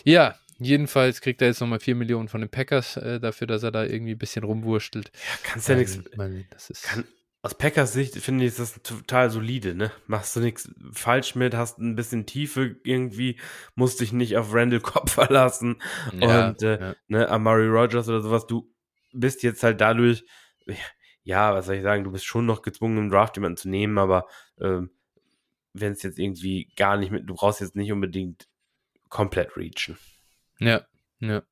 Ja, 0.05 0.37
Jedenfalls 0.59 1.21
kriegt 1.21 1.43
er 1.43 1.49
jetzt 1.49 1.61
nochmal 1.61 1.81
4 1.81 1.95
Millionen 1.95 2.29
von 2.29 2.41
den 2.41 2.51
Packers 2.51 2.97
äh, 2.97 3.21
dafür, 3.21 3.47
dass 3.47 3.63
er 3.63 3.73
da 3.73 3.85
irgendwie 3.85 4.13
ein 4.13 4.19
bisschen 4.19 4.45
rumwurstelt. 4.45 5.11
Ja, 5.15 5.39
kannst 5.43 5.69
ja 5.69 5.75
ähm, 5.75 5.81
nichts. 5.81 6.01
Das 6.51 6.71
ist. 6.71 6.83
Kann, 6.85 7.05
aus 7.47 7.55
Packers 7.55 7.93
Sicht 7.93 8.17
finde 8.17 8.45
ich, 8.45 8.57
das 8.57 8.83
total 8.83 9.31
solide, 9.31 9.77
ne? 9.77 9.93
Machst 10.09 10.35
du 10.35 10.41
nichts 10.41 10.69
falsch 10.91 11.37
mit, 11.37 11.55
hast 11.55 11.79
ein 11.79 11.95
bisschen 11.95 12.27
Tiefe 12.27 12.75
irgendwie, 12.83 13.39
musst 13.77 14.01
dich 14.01 14.13
nicht 14.13 14.37
auf 14.37 14.53
Randall 14.53 14.81
Cobb 14.81 15.11
verlassen 15.11 15.81
ja, 16.19 16.49
und 16.49 16.63
äh, 16.63 16.81
ja. 16.81 16.95
ne, 17.07 17.29
Amari 17.29 17.69
Rogers 17.69 18.09
oder 18.09 18.21
sowas. 18.21 18.49
Du 18.49 18.75
bist 19.13 19.45
jetzt 19.45 19.63
halt 19.63 19.81
dadurch, 19.81 20.25
ja, 21.23 21.55
was 21.55 21.67
soll 21.67 21.77
ich 21.77 21.83
sagen, 21.83 22.03
du 22.03 22.11
bist 22.11 22.25
schon 22.25 22.47
noch 22.47 22.63
gezwungen, 22.63 22.99
im 22.99 23.11
Draft 23.11 23.37
jemanden 23.37 23.59
zu 23.59 23.69
nehmen, 23.69 23.99
aber 23.99 24.27
ähm, 24.61 24.91
wenn 25.73 25.93
es 25.93 26.03
jetzt 26.03 26.19
irgendwie 26.19 26.73
gar 26.75 26.97
nicht 26.97 27.13
mit, 27.13 27.29
du 27.29 27.35
brauchst 27.35 27.61
jetzt 27.61 27.77
nicht 27.77 27.93
unbedingt 27.93 28.49
komplett 29.09 29.57
reachen. 29.57 29.97
Ja, 30.59 30.87
ja. 31.21 31.43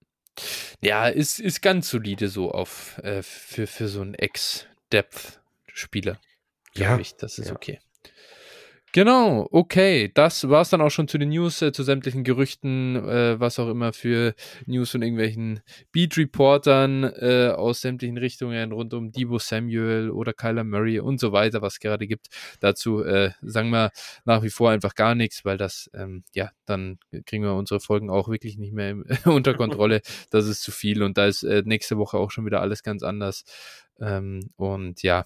Ja, 0.80 1.08
ist, 1.08 1.38
ist 1.38 1.62
ganz 1.62 1.88
solide 1.88 2.28
so 2.28 2.50
auf 2.50 2.98
äh, 2.98 3.22
für, 3.22 3.66
für 3.66 3.88
so 3.88 4.00
einen 4.00 4.14
Ex-Depth 4.14 5.40
Spieler. 5.72 6.20
Ja, 6.74 6.98
ich, 6.98 7.16
das 7.16 7.38
ist 7.38 7.48
ja. 7.48 7.54
okay. 7.54 7.80
Genau, 8.94 9.48
okay. 9.50 10.12
Das 10.14 10.48
war 10.48 10.62
es 10.62 10.70
dann 10.70 10.80
auch 10.80 10.88
schon 10.90 11.08
zu 11.08 11.18
den 11.18 11.30
News, 11.30 11.60
äh, 11.62 11.72
zu 11.72 11.82
sämtlichen 11.82 12.22
Gerüchten, 12.22 12.94
äh, 12.94 13.40
was 13.40 13.58
auch 13.58 13.68
immer 13.68 13.92
für 13.92 14.36
News 14.66 14.92
von 14.92 15.02
irgendwelchen 15.02 15.62
Beat-Reportern 15.90 17.02
äh, 17.02 17.48
aus 17.56 17.80
sämtlichen 17.80 18.18
Richtungen 18.18 18.70
rund 18.70 18.94
um 18.94 19.10
Debo 19.10 19.40
Samuel 19.40 20.10
oder 20.10 20.32
Kyler 20.32 20.62
Murray 20.62 21.00
und 21.00 21.18
so 21.18 21.32
weiter, 21.32 21.60
was 21.60 21.72
es 21.72 21.80
gerade 21.80 22.06
gibt. 22.06 22.28
Dazu 22.60 23.02
äh, 23.02 23.32
sagen 23.42 23.70
wir 23.70 23.90
nach 24.26 24.44
wie 24.44 24.50
vor 24.50 24.70
einfach 24.70 24.94
gar 24.94 25.16
nichts, 25.16 25.44
weil 25.44 25.56
das, 25.56 25.90
ähm, 25.92 26.22
ja, 26.32 26.50
dann 26.64 27.00
kriegen 27.26 27.42
wir 27.42 27.54
unsere 27.54 27.80
Folgen 27.80 28.10
auch 28.10 28.28
wirklich 28.28 28.58
nicht 28.58 28.72
mehr 28.72 28.90
im, 28.90 29.04
unter 29.24 29.54
Kontrolle. 29.54 30.02
Das 30.30 30.46
ist 30.46 30.62
zu 30.62 30.70
viel 30.70 31.02
und 31.02 31.18
da 31.18 31.26
ist 31.26 31.42
äh, 31.42 31.64
nächste 31.66 31.98
Woche 31.98 32.16
auch 32.16 32.30
schon 32.30 32.46
wieder 32.46 32.60
alles 32.60 32.84
ganz 32.84 33.02
anders. 33.02 33.42
Ähm, 34.00 34.50
und 34.56 35.02
ja, 35.02 35.24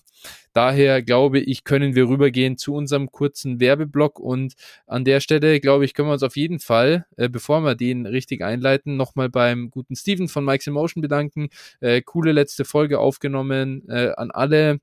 daher 0.53 1.03
glaube 1.03 1.41
ich, 1.41 1.65
können 1.65 1.95
wir 1.95 2.09
rübergehen 2.09 2.59
zu 2.59 2.75
unserem 2.75 3.11
kurzen 3.11 3.61
Werbeblock 3.61 4.21
und 4.21 4.55
an 4.87 5.05
der 5.05 5.21
Stelle, 5.21 5.61
glaube 5.61 5.85
ich, 5.85 5.95
können 5.95 6.09
wir 6.09 6.13
uns 6.13 6.23
auf 6.23 6.37
jeden 6.37 6.61
Fall, 6.61 7.07
äh, 7.17 7.29
bevor 7.29 7.61
wir 7.61 7.75
den 7.75 8.07
richtig 8.07 8.43
einleiten, 8.43 8.97
nochmal 8.97 9.29
beim 9.31 9.71
guten 9.71 9.97
Steven 9.97 10.29
von 10.29 10.45
Mike's 10.45 10.67
Emotion 10.67 11.01
bedanken. 11.01 11.49
Äh, 11.81 12.03
coole 12.03 12.33
letzte 12.33 12.65
Folge 12.65 12.99
aufgenommen 12.99 13.89
äh, 13.89 14.13
an 14.17 14.31
alle 14.31 14.81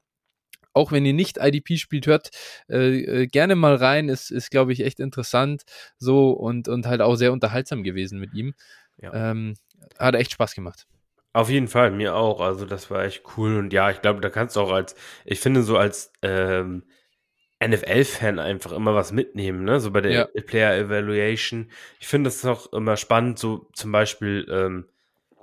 auch 0.75 0.92
wenn 0.92 1.06
ihr 1.06 1.13
nicht 1.13 1.38
IDP 1.38 1.77
spielt, 1.77 2.06
hört 2.06 2.32
äh, 2.70 3.24
äh, 3.24 3.27
gerne 3.27 3.56
mal 3.56 3.75
rein. 3.75 4.10
Ist, 4.10 4.30
ist 4.30 4.51
glaube 4.51 4.74
ich, 4.74 4.82
echt 4.82 5.00
interessant 5.00 5.63
so 5.98 6.32
und, 6.32 6.68
und 6.68 6.86
halt 6.86 7.00
auch 7.00 7.15
sehr 7.15 7.32
unterhaltsam 7.32 7.82
gewesen 7.82 8.20
mit 8.20 8.34
ihm. 8.34 8.54
Ja. 9.01 9.32
Ähm, 9.32 9.56
hat 9.98 10.15
echt 10.15 10.34
Spaß 10.34 10.54
gemacht. 10.54 10.86
Auf 11.36 11.50
jeden 11.50 11.68
Fall, 11.68 11.92
mir 11.92 12.15
auch. 12.15 12.39
Also 12.39 12.65
das 12.65 12.89
war 12.89 13.04
echt 13.04 13.24
cool. 13.36 13.58
Und 13.58 13.74
ja, 13.74 13.92
ich 13.92 14.01
glaube, 14.01 14.22
da 14.22 14.30
kannst 14.30 14.56
du 14.56 14.62
auch 14.62 14.72
als, 14.72 14.96
ich 15.25 15.42
finde 15.42 15.63
so 15.63 15.77
als 15.77 16.13
ähm, 16.22 16.84
NFL-Fan 17.62 18.39
einfach 18.39 18.72
immer 18.72 18.96
was 18.96 19.12
mitnehmen, 19.12 19.65
ne? 19.65 19.82
So 19.82 19.92
bei 19.92 20.00
der 20.00 20.12
ja. 20.12 20.27
Player 20.44 20.77
Evaluation. 20.77 21.72
Ich 22.00 22.08
finde 22.08 22.30
das 22.30 22.46
auch 22.46 22.72
immer 22.72 22.96
spannend, 22.96 23.38
so 23.38 23.70
zum 23.74 23.92
Beispiel, 23.92 24.48
ähm, 24.50 24.86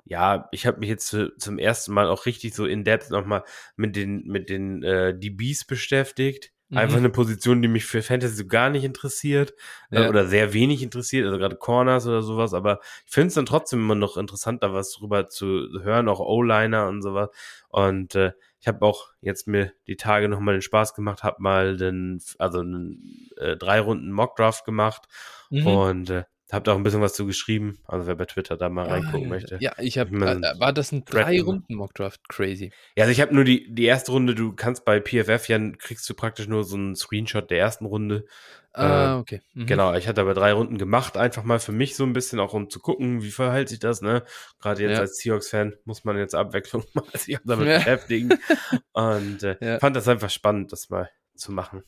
ja, 0.06 0.48
ich 0.50 0.66
habe 0.66 0.80
mich 0.80 0.88
jetzt 0.88 1.08
zu, 1.08 1.36
zum 1.36 1.58
ersten 1.58 1.92
Mal 1.92 2.08
auch 2.08 2.24
richtig 2.24 2.54
so 2.54 2.64
in 2.64 2.84
Depth 2.84 3.10
nochmal 3.10 3.44
mit 3.76 3.94
den, 3.94 4.24
mit 4.24 4.48
den 4.48 4.82
äh, 4.82 5.14
DBs 5.14 5.66
beschäftigt. 5.66 6.52
Einfach 6.74 6.96
mhm. 6.96 7.04
eine 7.04 7.10
Position, 7.10 7.60
die 7.60 7.68
mich 7.68 7.84
für 7.84 8.02
Fantasy 8.02 8.34
so 8.34 8.46
gar 8.46 8.70
nicht 8.70 8.84
interessiert 8.84 9.54
äh, 9.90 10.02
ja. 10.02 10.08
oder 10.08 10.26
sehr 10.26 10.54
wenig 10.54 10.82
interessiert, 10.82 11.26
also 11.26 11.38
gerade 11.38 11.56
Corners 11.56 12.06
oder 12.06 12.22
sowas, 12.22 12.54
aber 12.54 12.80
ich 13.06 13.12
finde 13.12 13.28
es 13.28 13.34
dann 13.34 13.46
trotzdem 13.46 13.80
immer 13.80 13.94
noch 13.94 14.16
interessant, 14.16 14.62
da 14.62 14.72
was 14.72 14.92
drüber 14.92 15.28
zu 15.28 15.68
hören, 15.82 16.08
auch 16.08 16.20
O-Liner 16.20 16.88
und 16.88 17.02
sowas. 17.02 17.28
Und 17.68 18.14
äh, 18.14 18.32
ich 18.58 18.68
habe 18.68 18.86
auch 18.86 19.08
jetzt 19.20 19.46
mir 19.48 19.72
die 19.86 19.96
Tage 19.96 20.28
nochmal 20.28 20.54
den 20.54 20.62
Spaß 20.62 20.94
gemacht, 20.94 21.22
habe 21.24 21.42
mal 21.42 21.76
den, 21.76 22.22
also 22.38 22.60
einen 22.60 23.28
äh, 23.36 23.56
drei 23.56 23.80
Runden 23.80 24.10
Mockdraft 24.10 24.64
gemacht 24.64 25.08
mhm. 25.50 25.66
und 25.66 26.10
äh, 26.10 26.24
Habt 26.52 26.68
auch 26.68 26.76
ein 26.76 26.82
bisschen 26.82 27.00
was 27.00 27.14
zu 27.14 27.24
geschrieben, 27.24 27.78
also 27.86 28.06
wer 28.06 28.14
bei 28.14 28.26
Twitter 28.26 28.58
da 28.58 28.68
mal 28.68 28.86
reingucken 28.86 29.24
ah, 29.24 29.28
möchte. 29.30 29.56
Ja, 29.60 29.72
ich 29.78 29.96
habe, 29.96 30.14
äh, 30.14 30.60
war 30.60 30.74
das 30.74 30.92
ein 30.92 31.02
drei 31.06 31.40
Runden 31.40 31.74
Mockdraft? 31.76 32.28
Crazy. 32.28 32.72
Ja, 32.94 33.04
also 33.04 33.12
ich 33.12 33.22
habe 33.22 33.34
nur 33.34 33.44
die, 33.44 33.72
die 33.72 33.86
erste 33.86 34.12
Runde, 34.12 34.34
du 34.34 34.52
kannst 34.52 34.84
bei 34.84 35.00
PFF 35.00 35.48
ja, 35.48 35.58
kriegst 35.78 36.06
du 36.10 36.12
praktisch 36.12 36.48
nur 36.48 36.64
so 36.64 36.76
einen 36.76 36.94
Screenshot 36.94 37.50
der 37.50 37.58
ersten 37.58 37.86
Runde. 37.86 38.26
Ah, 38.74 39.14
äh, 39.14 39.18
okay. 39.18 39.40
Mhm. 39.54 39.64
Genau, 39.64 39.94
ich 39.94 40.08
hatte 40.08 40.20
aber 40.20 40.34
drei 40.34 40.52
Runden 40.52 40.76
gemacht, 40.76 41.16
einfach 41.16 41.42
mal 41.42 41.58
für 41.58 41.72
mich 41.72 41.96
so 41.96 42.04
ein 42.04 42.12
bisschen, 42.12 42.38
auch 42.38 42.52
um 42.52 42.68
zu 42.68 42.80
gucken, 42.80 43.22
wie 43.22 43.30
verhält 43.30 43.70
sich 43.70 43.78
das, 43.78 44.02
ne? 44.02 44.22
Gerade 44.60 44.82
jetzt 44.82 44.92
ja. 44.92 45.00
als 45.00 45.16
Seahawks-Fan 45.16 45.76
muss 45.86 46.04
man 46.04 46.18
jetzt 46.18 46.34
Abwechslung 46.34 46.84
mal 46.92 47.04
sich 47.14 47.38
damit 47.44 47.66
ja. 47.66 47.78
beschäftigen. 47.78 48.38
Und 48.92 49.42
äh, 49.42 49.56
ja. 49.58 49.78
fand 49.78 49.96
das 49.96 50.06
einfach 50.06 50.28
spannend, 50.28 50.70
das 50.70 50.90
mal 50.90 51.08
zu 51.34 51.50
machen. 51.50 51.82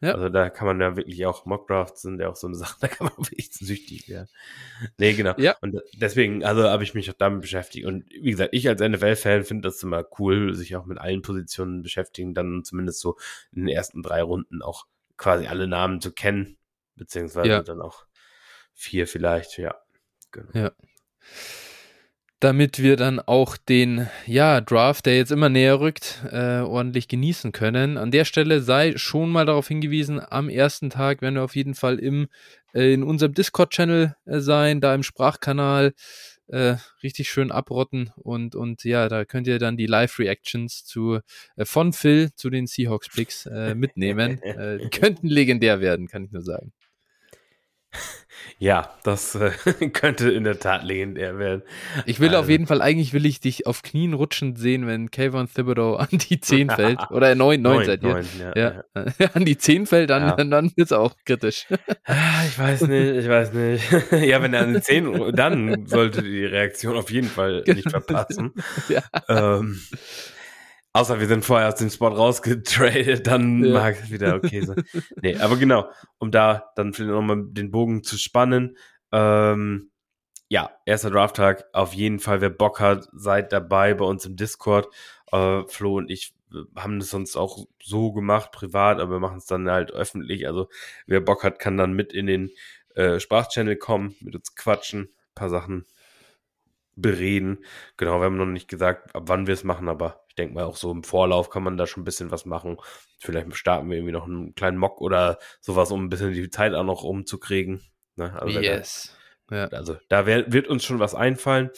Ja. 0.00 0.12
Also 0.14 0.28
da 0.28 0.50
kann 0.50 0.66
man 0.66 0.80
ja 0.80 0.96
wirklich 0.96 1.24
auch 1.24 1.46
Mockdrafts 1.46 2.02
sind 2.02 2.20
ja 2.20 2.28
auch 2.28 2.36
so 2.36 2.46
eine 2.46 2.56
Sache, 2.56 2.76
da 2.80 2.88
kann 2.88 3.06
man 3.06 3.16
wirklich 3.18 3.52
süchtig 3.52 4.08
werden. 4.08 4.28
Nee, 4.98 5.14
genau. 5.14 5.34
Ja. 5.38 5.56
Und 5.60 5.80
deswegen, 5.94 6.44
also 6.44 6.64
habe 6.64 6.82
ich 6.82 6.94
mich 6.94 7.10
auch 7.10 7.14
damit 7.14 7.40
beschäftigt. 7.40 7.86
Und 7.86 8.04
wie 8.10 8.30
gesagt, 8.30 8.50
ich 8.52 8.68
als 8.68 8.80
NFL-Fan 8.80 9.44
finde 9.44 9.68
das 9.68 9.82
immer 9.82 10.04
cool, 10.18 10.54
sich 10.54 10.76
auch 10.76 10.86
mit 10.86 10.98
allen 10.98 11.22
Positionen 11.22 11.82
beschäftigen, 11.82 12.34
dann 12.34 12.64
zumindest 12.64 13.00
so 13.00 13.16
in 13.52 13.66
den 13.66 13.68
ersten 13.74 14.02
drei 14.02 14.22
Runden 14.22 14.62
auch 14.62 14.86
quasi 15.16 15.46
alle 15.46 15.66
Namen 15.66 16.00
zu 16.00 16.12
kennen, 16.12 16.58
beziehungsweise 16.94 17.48
ja. 17.48 17.62
dann 17.62 17.80
auch 17.80 18.04
vier 18.74 19.06
vielleicht, 19.06 19.56
ja. 19.56 19.74
Genau. 20.30 20.50
Ja 20.52 20.72
damit 22.40 22.82
wir 22.82 22.96
dann 22.96 23.18
auch 23.18 23.56
den 23.56 24.08
ja, 24.26 24.60
Draft, 24.60 25.06
der 25.06 25.16
jetzt 25.16 25.32
immer 25.32 25.48
näher 25.48 25.80
rückt, 25.80 26.22
äh, 26.30 26.60
ordentlich 26.60 27.08
genießen 27.08 27.52
können. 27.52 27.96
An 27.96 28.10
der 28.10 28.24
Stelle 28.24 28.60
sei 28.60 28.94
schon 28.96 29.30
mal 29.30 29.46
darauf 29.46 29.68
hingewiesen, 29.68 30.20
am 30.20 30.48
ersten 30.48 30.90
Tag 30.90 31.22
werden 31.22 31.36
wir 31.36 31.44
auf 31.44 31.56
jeden 31.56 31.74
Fall 31.74 31.98
im, 31.98 32.28
äh, 32.74 32.92
in 32.92 33.02
unserem 33.02 33.32
Discord-Channel 33.32 34.16
äh, 34.26 34.40
sein, 34.40 34.80
da 34.80 34.94
im 34.94 35.02
Sprachkanal 35.02 35.94
äh, 36.48 36.76
richtig 37.02 37.28
schön 37.30 37.50
abrotten 37.50 38.12
und, 38.16 38.54
und 38.54 38.84
ja, 38.84 39.08
da 39.08 39.24
könnt 39.24 39.46
ihr 39.46 39.58
dann 39.58 39.76
die 39.76 39.86
Live-Reactions 39.86 40.84
zu 40.84 41.20
äh, 41.56 41.64
von 41.64 41.92
Phil 41.92 42.30
zu 42.34 42.50
den 42.50 42.66
Seahawks-Picks 42.66 43.46
äh, 43.46 43.74
mitnehmen. 43.74 44.40
äh, 44.42 44.78
die 44.78 44.90
könnten 44.90 45.26
legendär 45.26 45.80
werden, 45.80 46.06
kann 46.06 46.24
ich 46.24 46.32
nur 46.32 46.42
sagen. 46.42 46.72
Ja, 48.58 48.90
das 49.04 49.34
äh, 49.34 49.50
könnte 49.92 50.30
in 50.30 50.44
der 50.44 50.58
Tat 50.58 50.82
legendär 50.82 51.38
werden. 51.38 51.62
Ich 52.06 52.20
will 52.20 52.28
also. 52.28 52.40
auf 52.40 52.48
jeden 52.48 52.66
Fall, 52.66 52.80
eigentlich 52.80 53.12
will 53.12 53.26
ich 53.26 53.40
dich 53.40 53.66
auf 53.66 53.82
Knien 53.82 54.14
rutschend 54.14 54.58
sehen, 54.58 54.86
wenn 54.86 55.10
Kayvon 55.10 55.48
Thibodeau 55.52 55.96
an 55.96 56.08
die 56.10 56.40
10 56.40 56.70
fällt. 56.70 57.10
Oder 57.10 57.34
9, 57.34 57.60
9, 57.60 57.76
9 57.76 57.84
seid 57.84 58.02
ihr. 58.02 58.08
9, 58.08 58.26
ja, 58.38 58.52
ja. 58.56 58.84
ja. 58.94 59.26
An 59.34 59.44
die 59.44 59.58
10 59.58 59.86
fällt, 59.86 60.08
dann, 60.08 60.22
ja. 60.22 60.44
dann, 60.44 60.72
es 60.76 60.92
auch 60.92 61.14
kritisch. 61.26 61.66
Ah, 62.04 62.44
ich 62.46 62.58
weiß 62.58 62.82
nicht, 62.82 63.16
ich 63.16 63.28
weiß 63.28 63.52
nicht. 63.52 63.84
ja, 64.12 64.42
wenn 64.42 64.54
er 64.54 64.62
an 64.62 64.74
die 64.74 64.80
10, 64.80 65.32
dann 65.34 65.86
sollte 65.86 66.22
die 66.22 66.44
Reaktion 66.44 66.96
auf 66.96 67.10
jeden 67.10 67.28
Fall 67.28 67.62
nicht 67.66 67.90
verpassen. 67.90 68.54
ja. 68.88 69.02
Ähm, 69.28 69.80
Außer 70.96 71.20
wir 71.20 71.26
sind 71.26 71.44
vorher 71.44 71.68
aus 71.68 71.74
dem 71.74 71.90
Spot 71.90 72.08
rausgetradet, 72.08 73.26
dann 73.26 73.62
ja. 73.62 73.74
mag 73.74 73.98
es 74.02 74.10
wieder 74.10 74.34
okay 74.34 74.62
sein. 74.62 74.82
nee, 75.20 75.36
aber 75.36 75.58
genau, 75.58 75.90
um 76.16 76.30
da 76.30 76.72
dann 76.74 76.94
vielleicht 76.94 77.12
nochmal 77.12 77.44
den 77.48 77.70
Bogen 77.70 78.02
zu 78.02 78.16
spannen. 78.16 78.78
Ähm, 79.12 79.90
ja, 80.48 80.70
erster 80.86 81.10
Drafttag, 81.10 81.66
auf 81.74 81.92
jeden 81.92 82.18
Fall, 82.18 82.40
wer 82.40 82.48
Bock 82.48 82.80
hat, 82.80 83.10
seid 83.12 83.52
dabei 83.52 83.92
bei 83.92 84.06
uns 84.06 84.24
im 84.24 84.36
Discord. 84.36 84.88
Äh, 85.32 85.64
Flo 85.66 85.98
und 85.98 86.10
ich 86.10 86.34
haben 86.74 86.98
das 86.98 87.10
sonst 87.10 87.36
auch 87.36 87.66
so 87.82 88.12
gemacht, 88.12 88.50
privat, 88.50 88.98
aber 88.98 89.16
wir 89.16 89.20
machen 89.20 89.36
es 89.36 89.44
dann 89.44 89.68
halt 89.68 89.90
öffentlich. 89.90 90.46
Also 90.46 90.70
wer 91.06 91.20
Bock 91.20 91.44
hat, 91.44 91.58
kann 91.58 91.76
dann 91.76 91.92
mit 91.92 92.14
in 92.14 92.26
den 92.26 92.52
äh, 92.94 93.20
Sprachchannel 93.20 93.76
kommen, 93.76 94.16
mit 94.20 94.34
uns 94.34 94.54
quatschen, 94.54 95.10
paar 95.34 95.50
Sachen 95.50 95.84
bereden. 96.94 97.58
Genau, 97.98 98.18
wir 98.18 98.24
haben 98.24 98.38
noch 98.38 98.46
nicht 98.46 98.68
gesagt, 98.68 99.14
ab 99.14 99.24
wann 99.26 99.46
wir 99.46 99.52
es 99.52 99.62
machen, 99.62 99.90
aber 99.90 100.25
denke 100.36 100.54
mal 100.54 100.64
auch 100.64 100.76
so 100.76 100.90
im 100.90 101.02
Vorlauf 101.02 101.50
kann 101.50 101.62
man 101.62 101.76
da 101.76 101.86
schon 101.86 102.02
ein 102.02 102.04
bisschen 102.04 102.30
was 102.30 102.44
machen. 102.44 102.76
Vielleicht 103.18 103.54
starten 103.56 103.90
wir 103.90 103.96
irgendwie 103.96 104.12
noch 104.12 104.26
einen 104.26 104.54
kleinen 104.54 104.78
Mock 104.78 105.00
oder 105.00 105.38
sowas, 105.60 105.90
um 105.90 106.04
ein 106.04 106.08
bisschen 106.08 106.32
die 106.32 106.50
Zeit 106.50 106.74
auch 106.74 106.84
noch 106.84 107.02
umzukriegen. 107.02 107.82
Ne? 108.16 108.32
Also 108.40 108.60
yes. 108.60 109.16
Da, 109.48 109.56
ja. 109.56 109.64
Also 109.68 109.96
da 110.08 110.26
wär, 110.26 110.52
wird 110.52 110.68
uns 110.68 110.84
schon 110.84 110.98
was 110.98 111.14
einfallen. 111.14 111.70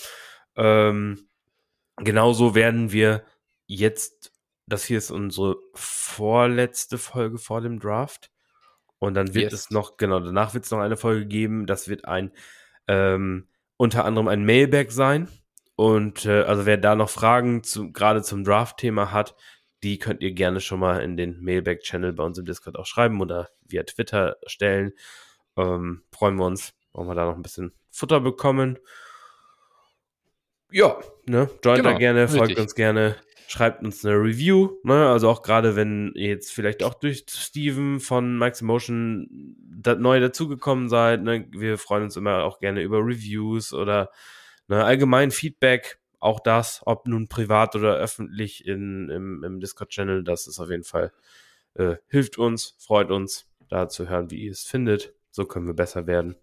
Ähm, 0.56 1.28
genauso 1.96 2.54
werden 2.54 2.92
wir 2.92 3.24
jetzt, 3.66 4.32
das 4.66 4.84
hier 4.84 4.98
ist 4.98 5.10
unsere 5.10 5.56
vorletzte 5.74 6.98
Folge 6.98 7.38
vor 7.38 7.60
dem 7.60 7.80
Draft. 7.80 8.30
Und 8.98 9.14
dann 9.14 9.34
wird 9.34 9.52
yes. 9.52 9.60
es 9.60 9.70
noch, 9.70 9.96
genau, 9.96 10.18
danach 10.20 10.54
wird 10.54 10.64
es 10.64 10.70
noch 10.70 10.80
eine 10.80 10.96
Folge 10.96 11.26
geben. 11.26 11.66
Das 11.66 11.88
wird 11.88 12.04
ein 12.04 12.32
ähm, 12.88 13.46
unter 13.76 14.04
anderem 14.04 14.28
ein 14.28 14.44
Mailback 14.44 14.90
sein. 14.90 15.28
Und 15.78 16.26
äh, 16.26 16.42
also 16.42 16.66
wer 16.66 16.76
da 16.76 16.97
noch 16.97 17.08
Fragen 17.08 17.62
zu, 17.62 17.92
gerade 17.92 18.20
zum 18.23 18.42
Draft-Thema 18.42 19.12
hat, 19.12 19.37
die 19.85 20.00
könnt 20.00 20.25
ihr 20.25 20.32
gerne 20.32 20.61
schon 20.61 20.80
mal 20.80 21.00
in 21.04 21.16
den 21.16 21.40
Mailback-Channel 21.40 22.14
bei 22.14 22.25
uns 22.25 22.37
im 22.37 22.47
Discord 22.47 22.76
auch 22.76 22.85
schreiben 22.85 23.20
oder 23.20 23.50
via 23.64 23.85
Twitter 23.85 24.38
stellen. 24.49 24.90
Ähm, 25.56 26.02
freuen 26.12 26.35
wir 26.35 26.47
uns, 26.47 26.75
wollen 26.92 27.06
wir 27.06 27.14
da 27.14 27.26
noch 27.26 27.37
ein 27.37 27.42
bisschen 27.42 27.73
Futter 27.92 28.18
bekommen. 28.18 28.80
Ja, 30.73 30.99
ne, 31.26 31.49
joint 31.64 31.76
genau, 31.78 31.90
da 31.92 31.97
gerne, 31.97 32.26
folgt 32.26 32.49
richtig. 32.49 32.58
uns 32.58 32.75
gerne, 32.75 33.14
schreibt 33.47 33.85
uns 33.85 34.04
eine 34.04 34.16
Review, 34.16 34.80
ne, 34.82 35.08
also 35.08 35.28
auch 35.28 35.42
gerade 35.42 35.76
wenn 35.76 36.11
ihr 36.16 36.30
jetzt 36.30 36.50
vielleicht 36.50 36.82
auch 36.82 36.94
durch 36.94 37.25
Steven 37.30 38.00
von 38.00 38.37
Max 38.37 38.62
Emotion 38.62 39.54
da, 39.61 39.94
neu 39.94 40.18
dazugekommen 40.18 40.88
seid, 40.88 41.23
ne, 41.23 41.47
wir 41.52 41.78
freuen 41.78 42.02
uns 42.02 42.16
immer 42.16 42.42
auch 42.42 42.58
gerne 42.58 42.82
über 42.82 42.99
Reviews 42.99 43.73
oder 43.73 44.11
ne, 44.68 44.84
allgemein 44.84 45.30
Feedback, 45.30 45.98
auch 46.20 46.40
das, 46.40 46.82
ob 46.84 47.06
nun 47.06 47.28
privat 47.28 47.76
oder 47.76 47.96
öffentlich 47.96 48.66
in, 48.66 49.08
im, 49.08 49.44
im 49.44 49.60
Discord-Channel, 49.60 50.25
das 50.25 50.46
ist 50.46 50.58
auf 50.58 50.70
jeden 50.70 50.84
Fall, 50.84 51.12
äh, 51.75 51.96
hilft 52.08 52.38
uns, 52.38 52.75
freut 52.78 53.10
uns, 53.10 53.46
da 53.68 53.88
zu 53.88 54.08
hören, 54.08 54.30
wie 54.30 54.44
ihr 54.44 54.52
es 54.52 54.64
findet. 54.64 55.14
So 55.30 55.44
können 55.44 55.66
wir 55.66 55.75
besser 55.75 56.06
werden. 56.06 56.37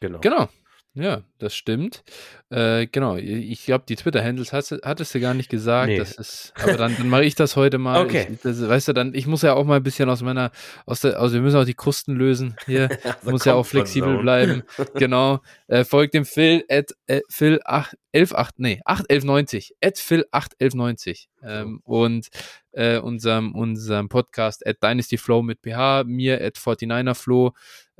Genau. 0.00 0.20
Genau. 0.20 0.48
Ja, 0.96 1.22
das 1.38 1.56
stimmt. 1.56 2.04
Äh, 2.50 2.86
genau, 2.86 3.16
ich 3.16 3.64
glaube, 3.64 3.84
die 3.88 3.96
Twitter-Handles 3.96 4.52
hattest, 4.52 5.14
du 5.14 5.20
gar 5.20 5.34
nicht 5.34 5.50
gesagt. 5.50 5.88
Nee. 5.88 5.98
Das 5.98 6.12
ist, 6.12 6.52
aber 6.54 6.76
dann, 6.76 6.96
dann 6.96 7.08
mache 7.08 7.24
ich 7.24 7.34
das 7.34 7.56
heute 7.56 7.78
mal. 7.78 8.04
Okay. 8.04 8.28
Ich, 8.30 8.40
das, 8.42 8.66
weißt 8.66 8.88
du, 8.88 8.92
dann, 8.92 9.12
ich 9.12 9.26
muss 9.26 9.42
ja 9.42 9.54
auch 9.54 9.64
mal 9.64 9.76
ein 9.76 9.82
bisschen 9.82 10.08
aus 10.08 10.22
meiner, 10.22 10.52
aus 10.86 11.00
der, 11.00 11.18
also 11.18 11.34
wir 11.34 11.40
müssen 11.40 11.56
auch 11.56 11.64
die 11.64 11.74
Kosten 11.74 12.14
lösen 12.14 12.56
hier. 12.64 12.88
also 13.02 13.30
muss 13.32 13.44
ja 13.44 13.54
auch 13.54 13.66
flexibel 13.66 14.18
bleiben. 14.18 14.62
genau. 14.94 15.40
Äh, 15.66 15.84
folgt 15.84 16.14
dem 16.14 16.24
Phil 16.24 16.64
at 16.70 16.94
äh, 17.08 17.22
Phil 17.28 17.60
8, 17.64 17.96
11, 18.12 18.32
8, 18.32 18.58
nee, 18.60 18.80
8, 18.84 19.06
11, 19.08 19.24
90. 19.24 19.74
At 19.82 19.98
Phil 19.98 20.24
8, 20.30 20.52
11, 20.60 20.74
90. 20.74 21.28
Ähm, 21.42 21.80
und 21.82 22.28
äh, 22.74 22.98
unserem, 22.98 23.54
unserem 23.54 24.08
Podcast 24.08 24.66
at 24.66 24.82
Dynasty 24.82 25.16
Flow 25.16 25.42
mit 25.42 25.60
PH, 25.62 26.04
mir 26.04 26.40
at 26.40 26.56
49er 26.56 27.14
Flow 27.14 27.54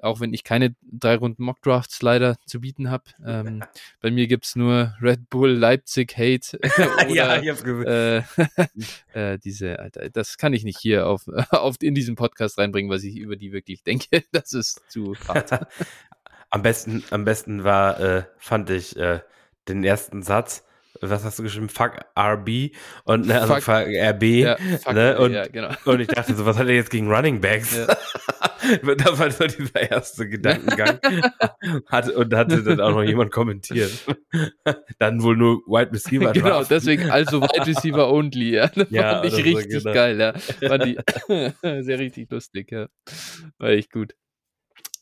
auch 0.04 0.21
wenn 0.21 0.35
ich 0.35 0.45
keine 0.45 0.75
drei 0.83 1.16
Runden 1.16 1.45
Mockdrafts 1.45 2.02
leider 2.02 2.37
zu 2.47 2.61
bieten 2.61 2.90
habe. 2.90 3.04
Ähm, 3.25 3.64
bei 4.00 4.11
mir 4.11 4.26
gibt 4.26 4.45
es 4.45 4.57
nur 4.57 4.95
Red 5.00 5.31
Bull 5.31 5.50
Leipzig 5.50 6.16
Hate. 6.16 6.59
oder, 7.09 7.14
ja, 7.14 7.40
ich 7.40 7.49
hab's 7.49 7.62
äh, 7.62 8.23
äh, 9.14 9.38
diese, 9.38 9.78
Alter, 9.78 10.11
das 10.11 10.37
kann 10.37 10.52
ich 10.52 10.64
nicht 10.64 10.78
hier 10.78 11.07
auf, 11.07 11.26
auf 11.50 11.76
in 11.81 11.95
diesen 11.95 12.16
Podcast 12.16 12.59
reinbringen, 12.59 12.90
was 12.90 13.02
ich 13.04 13.16
über 13.16 13.37
die 13.37 13.52
wirklich 13.52 13.83
denke. 13.83 14.25
Das 14.33 14.52
ist 14.52 14.83
zu 14.88 15.14
hart. 15.28 15.66
am 16.50 16.62
besten, 16.62 17.02
am 17.11 17.25
besten 17.25 17.64
war, 17.64 18.00
äh, 18.00 18.25
fand 18.37 18.71
ich 18.71 18.97
äh, 18.97 19.21
den 19.69 19.85
ersten 19.85 20.23
Satz 20.23 20.64
was 21.00 21.24
hast 21.24 21.38
du 21.38 21.42
geschrieben? 21.42 21.68
Fuck 21.68 21.98
RB 22.18 22.74
und 23.04 23.26
ne, 23.26 23.40
also 23.40 23.54
fuck, 23.54 23.62
fuck 23.62 23.86
RB. 23.86 24.22
Ja, 24.22 24.56
fuck 24.56 24.94
ne? 24.94 25.18
und, 25.18 25.32
ja, 25.32 25.46
genau. 25.46 25.70
und 25.84 26.00
ich 26.00 26.08
dachte 26.08 26.34
so, 26.34 26.46
was 26.46 26.58
hat 26.58 26.68
er 26.68 26.74
jetzt 26.74 26.90
gegen 26.90 27.10
Running 27.10 27.40
Backs? 27.40 27.76
Ja. 27.76 27.86
das 27.86 29.18
war 29.18 29.30
so 29.30 29.46
dieser 29.46 29.90
erste 29.90 30.28
Gedankengang. 30.28 30.98
hat, 31.88 32.08
und 32.10 32.34
hatte 32.34 32.62
dann 32.62 32.80
auch 32.80 32.92
noch 32.92 33.02
jemand 33.02 33.30
kommentiert. 33.30 33.92
dann 34.98 35.22
wohl 35.22 35.36
nur 35.36 35.58
Wide 35.66 35.92
Receiver. 35.92 36.32
Genau, 36.32 36.48
draft. 36.48 36.70
deswegen 36.70 37.10
also 37.10 37.42
Wide 37.42 37.66
Receiver 37.66 38.10
only. 38.10 38.54
Ja, 38.54 38.68
das 38.68 38.90
ja, 38.90 39.22
fand 39.22 39.26
ich 39.26 39.44
richtig 39.44 39.82
genau. 39.82 39.92
geil. 39.92 40.18
Ja. 40.18 40.32
Fand 40.68 40.84
die 40.84 41.82
sehr 41.82 41.98
richtig 41.98 42.30
lustig. 42.30 42.70
Ja. 42.70 42.86
War 43.58 43.70
echt 43.70 43.90
gut. 43.90 44.14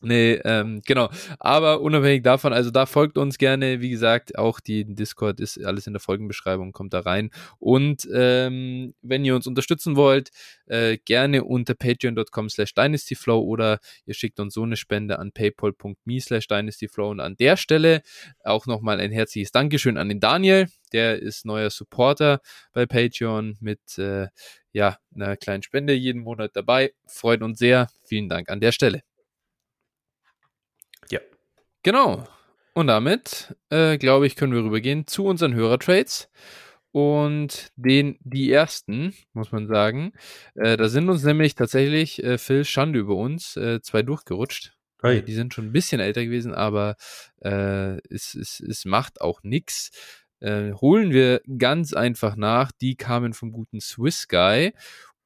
Nee, 0.05 0.41
ähm, 0.45 0.83
genau. 0.85 1.11
Aber 1.39 1.81
unabhängig 1.81 2.25
davon, 2.25 2.53
also 2.53 2.73
da 2.73 2.87
folgt 2.87 3.17
uns 3.19 3.39
gerne, 3.39 3.81
wie 3.81 3.91
gesagt, 3.91 4.37
auch 4.37 4.59
die 4.59 4.85
Discord 4.85 5.39
ist 5.39 5.65
alles 5.65 5.87
in 5.87 5.93
der 5.93 6.01
Folgenbeschreibung, 6.01 6.73
kommt 6.73 6.93
da 6.93 7.01
rein. 7.01 7.31
Und 7.61 8.09
ähm, 8.13 8.95
wenn 9.01 9.25
ihr 9.25 9.37
uns 9.37 9.47
unterstützen 9.47 9.95
wollt, 9.95 10.31
äh, 10.67 10.99
gerne 11.05 11.45
unter 11.45 11.75
patreon.com 11.75 12.51
slash 12.51 12.75
dynastyflow 12.75 13.41
oder 13.41 13.79
ihr 14.05 14.15
schickt 14.15 14.41
uns 14.41 14.55
so 14.55 14.65
eine 14.65 14.77
Spende 14.77 15.21
an 15.21 15.31
paypal.me 15.31 16.21
slash 16.21 16.49
dynastyflow. 16.49 17.11
Und 17.11 17.21
an 17.21 17.37
der 17.37 17.57
Stelle 17.57 18.03
auch 18.43 18.67
nochmal 18.67 18.99
ein 18.99 19.13
herzliches 19.13 19.53
Dankeschön 19.53 19.99
an 19.99 20.09
den 20.09 20.19
Daniel, 20.19 20.67
der 20.93 21.23
ist 21.23 21.47
neuer 21.47 21.71
Supporter 21.71 22.41
bei 22.73 22.87
Patreon 22.87 23.57
mit 23.61 23.99
äh, 23.99 24.27
ja, 24.73 24.99
einer 25.15 25.37
kleinen 25.37 25.63
Spende 25.63 25.93
jeden 25.93 26.23
Monat 26.23 26.51
dabei. 26.55 26.93
Freut 27.07 27.43
uns 27.43 27.61
sehr. 27.61 27.87
Vielen 28.05 28.29
Dank 28.29 28.51
an 28.51 28.61
der 28.61 28.73
Stelle. 28.73 29.03
Genau. 31.83 32.27
Und 32.75 32.87
damit, 32.87 33.55
äh, 33.71 33.99
glaube 33.99 34.27
ich, 34.27 34.37
können 34.37 34.55
wir 34.55 34.65
rübergehen 34.65 35.07
zu 35.07 35.25
unseren 35.25 35.55
Hörertrades. 35.55 36.31
Und 36.91 37.73
den, 37.77 38.19
die 38.21 38.53
ersten, 38.53 39.15
muss 39.33 39.51
man 39.51 39.67
sagen, 39.67 40.13
äh, 40.55 40.77
da 40.77 40.89
sind 40.89 41.09
uns 41.09 41.25
nämlich 41.25 41.55
tatsächlich, 41.55 42.23
äh, 42.23 42.39
Phil, 42.39 42.65
Schande 42.65 42.99
über 42.99 43.17
uns, 43.17 43.57
äh, 43.57 43.81
zwei 43.81 44.03
durchgerutscht. 44.03 44.75
Hey. 45.03 45.23
Die 45.23 45.35
sind 45.35 45.53
schon 45.53 45.67
ein 45.67 45.73
bisschen 45.73 46.01
älter 46.01 46.25
gewesen, 46.25 46.55
aber 46.55 46.97
äh, 47.41 47.97
es, 48.09 48.35
es, 48.35 48.61
es 48.61 48.85
macht 48.85 49.21
auch 49.21 49.43
nichts. 49.43 49.91
Äh, 50.41 50.73
holen 50.75 51.13
wir 51.13 51.41
ganz 51.59 51.93
einfach 51.93 52.37
nach. 52.37 52.73
Die 52.73 52.95
kamen 52.95 53.33
vom 53.33 53.53
guten 53.53 53.81
Swiss 53.81 54.29
Guy. 54.29 54.73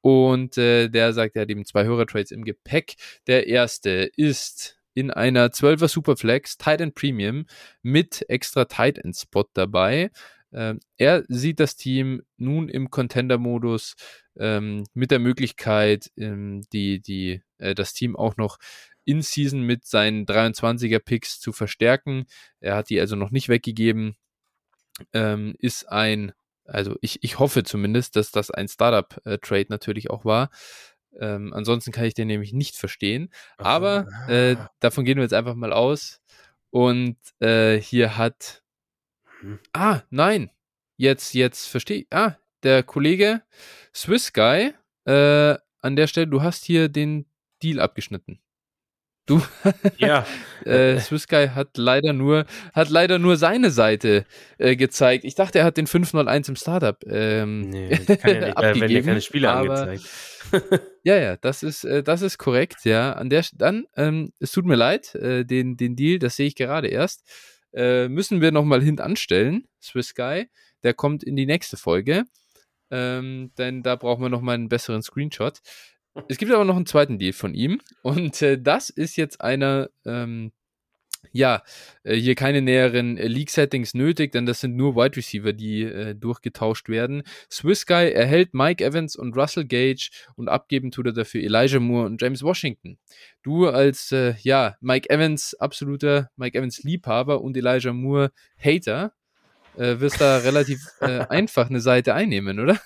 Und 0.01 0.57
äh, 0.57 0.89
der 0.89 1.13
sagt, 1.13 1.35
er 1.35 1.43
hat 1.43 1.49
eben 1.49 1.65
zwei 1.65 1.83
Hörertrades 1.85 2.31
im 2.31 2.43
Gepäck. 2.43 2.95
Der 3.27 3.47
erste 3.47 4.09
ist 4.15 4.76
in 4.97 5.11
einer 5.11 5.49
12er 5.49 5.87
Superflex 5.87 6.57
Tight 6.57 6.95
Premium 6.95 7.45
mit 7.83 8.27
extra 8.29 8.65
Tight 8.65 8.99
Spot 9.13 9.45
dabei. 9.53 10.09
Ähm, 10.51 10.79
er 10.97 11.23
sieht 11.27 11.59
das 11.59 11.75
Team 11.75 12.23
nun 12.37 12.67
im 12.67 12.89
Contender-Modus 12.89 13.93
ähm, 14.39 14.85
mit 14.95 15.11
der 15.11 15.19
Möglichkeit, 15.19 16.09
ähm, 16.17 16.63
die, 16.73 16.99
die, 16.99 17.43
äh, 17.59 17.75
das 17.75 17.93
Team 17.93 18.15
auch 18.15 18.37
noch 18.37 18.57
in 19.05 19.21
Season 19.21 19.61
mit 19.61 19.85
seinen 19.85 20.25
23er 20.25 20.99
Picks 20.99 21.39
zu 21.39 21.51
verstärken. 21.51 22.25
Er 22.59 22.75
hat 22.75 22.89
die 22.89 22.99
also 22.99 23.15
noch 23.15 23.29
nicht 23.29 23.49
weggegeben. 23.49 24.15
Ähm, 25.13 25.53
ist 25.59 25.87
ein, 25.89 26.31
also 26.65 26.95
ich, 27.01 27.23
ich 27.23 27.37
hoffe 27.37 27.63
zumindest, 27.63 28.15
dass 28.15 28.31
das 28.31 28.49
ein 28.49 28.67
Startup-Trade 28.67 29.61
äh, 29.61 29.65
natürlich 29.69 30.09
auch 30.09 30.25
war. 30.25 30.49
Ähm, 31.19 31.53
ansonsten 31.53 31.91
kann 31.91 32.05
ich 32.05 32.13
den 32.13 32.27
nämlich 32.27 32.53
nicht 32.53 32.75
verstehen. 32.75 33.29
Aber 33.57 34.07
äh, 34.27 34.55
davon 34.79 35.05
gehen 35.05 35.17
wir 35.17 35.23
jetzt 35.23 35.33
einfach 35.33 35.55
mal 35.55 35.73
aus. 35.73 36.21
Und 36.69 37.17
äh, 37.39 37.77
hier 37.79 38.17
hat. 38.17 38.63
Hm. 39.39 39.59
Ah, 39.73 40.01
nein. 40.09 40.51
Jetzt, 40.97 41.33
jetzt 41.33 41.67
verstehe 41.67 41.99
ich. 41.99 42.07
Ah, 42.11 42.37
der 42.63 42.83
Kollege 42.83 43.43
Swiss 43.93 44.33
Guy, 44.33 44.73
äh, 45.05 45.57
an 45.79 45.95
der 45.95 46.07
Stelle, 46.07 46.27
du 46.27 46.41
hast 46.41 46.65
hier 46.65 46.89
den 46.89 47.25
Deal 47.63 47.79
abgeschnitten. 47.79 48.39
Du, 49.27 49.41
ja. 49.97 50.25
äh, 50.65 50.99
Swiss 50.99 51.27
Guy 51.27 51.49
hat 51.49 51.77
leider 51.77 52.13
nur, 52.13 52.45
hat 52.73 52.89
leider 52.89 53.19
nur 53.19 53.35
seine 53.35 53.71
Seite 53.71 54.25
äh, 54.57 54.77
gezeigt. 54.77 55.25
Ich 55.25 55.35
dachte, 55.35 55.59
er 55.59 55.65
hat 55.65 55.75
den 55.75 55.85
501 55.85 56.47
im 56.47 56.55
Startup 56.55 56.97
ähm, 57.05 57.69
nee, 57.69 57.89
kann 57.89 58.33
ja 58.33 58.45
nicht, 58.47 58.57
abgegeben, 58.57 58.81
wenn 58.81 58.91
ja 58.91 59.01
keine 59.01 59.21
Spiele 59.21 59.51
aber, 59.51 59.81
angezeigt. 59.81 60.81
ja, 61.03 61.17
ja, 61.17 61.35
das 61.35 61.61
ist, 61.61 61.83
äh, 61.83 62.03
das 62.03 62.21
ist 62.21 62.37
korrekt, 62.37 62.85
ja. 62.85 63.11
An 63.11 63.29
der 63.29 63.45
dann, 63.53 63.85
ähm, 63.97 64.31
es 64.39 64.53
tut 64.53 64.65
mir 64.65 64.75
leid, 64.75 65.13
äh, 65.15 65.43
den, 65.43 65.75
den 65.75 65.97
Deal, 65.97 66.19
das 66.19 66.37
sehe 66.37 66.47
ich 66.47 66.55
gerade 66.55 66.87
erst, 66.87 67.27
äh, 67.73 68.07
müssen 68.07 68.39
wir 68.39 68.53
nochmal 68.53 68.81
hintanstellen, 68.81 69.67
Swiss 69.83 70.15
Guy. 70.15 70.47
Der 70.83 70.93
kommt 70.93 71.23
in 71.23 71.35
die 71.35 71.45
nächste 71.45 71.75
Folge. 71.75 72.23
Ähm, 72.89 73.51
denn 73.57 73.83
da 73.83 73.97
brauchen 73.97 74.21
wir 74.21 74.29
nochmal 74.29 74.55
einen 74.55 74.69
besseren 74.69 75.01
Screenshot. 75.01 75.59
Es 76.27 76.37
gibt 76.37 76.51
aber 76.51 76.65
noch 76.65 76.75
einen 76.75 76.85
zweiten 76.85 77.17
Deal 77.17 77.33
von 77.33 77.53
ihm 77.53 77.81
und 78.01 78.41
äh, 78.41 78.61
das 78.61 78.89
ist 78.89 79.15
jetzt 79.17 79.41
einer, 79.41 79.89
ähm, 80.05 80.51
ja, 81.31 81.63
äh, 82.03 82.15
hier 82.15 82.35
keine 82.35 82.61
näheren 82.61 83.17
äh, 83.17 83.27
League-Settings 83.27 83.93
nötig, 83.93 84.31
denn 84.31 84.45
das 84.45 84.61
sind 84.61 84.75
nur 84.75 84.95
Wide 84.95 85.15
Receiver, 85.15 85.53
die 85.53 85.83
äh, 85.83 86.15
durchgetauscht 86.15 86.89
werden. 86.89 87.23
Swiss 87.51 87.85
Guy 87.85 88.11
erhält 88.11 88.53
Mike 88.53 88.83
Evans 88.83 89.15
und 89.15 89.35
Russell 89.35 89.65
Gage 89.65 90.09
und 90.35 90.49
abgeben 90.49 90.91
tut 90.91 91.05
er 91.05 91.13
dafür 91.13 91.41
Elijah 91.41 91.79
Moore 91.79 92.07
und 92.07 92.21
James 92.21 92.43
Washington. 92.43 92.97
Du 93.43 93.67
als, 93.67 94.11
äh, 94.11 94.35
ja, 94.41 94.75
Mike 94.81 95.09
Evans 95.09 95.55
absoluter 95.55 96.29
Mike 96.35 96.57
Evans 96.57 96.83
Liebhaber 96.83 97.41
und 97.41 97.55
Elijah 97.55 97.93
Moore 97.93 98.31
Hater 98.57 99.13
äh, 99.77 99.99
wirst 99.99 100.19
da 100.19 100.37
relativ 100.37 100.81
einfach 100.99 101.69
eine 101.69 101.81
Seite 101.81 102.13
einnehmen, 102.13 102.59
oder? 102.59 102.79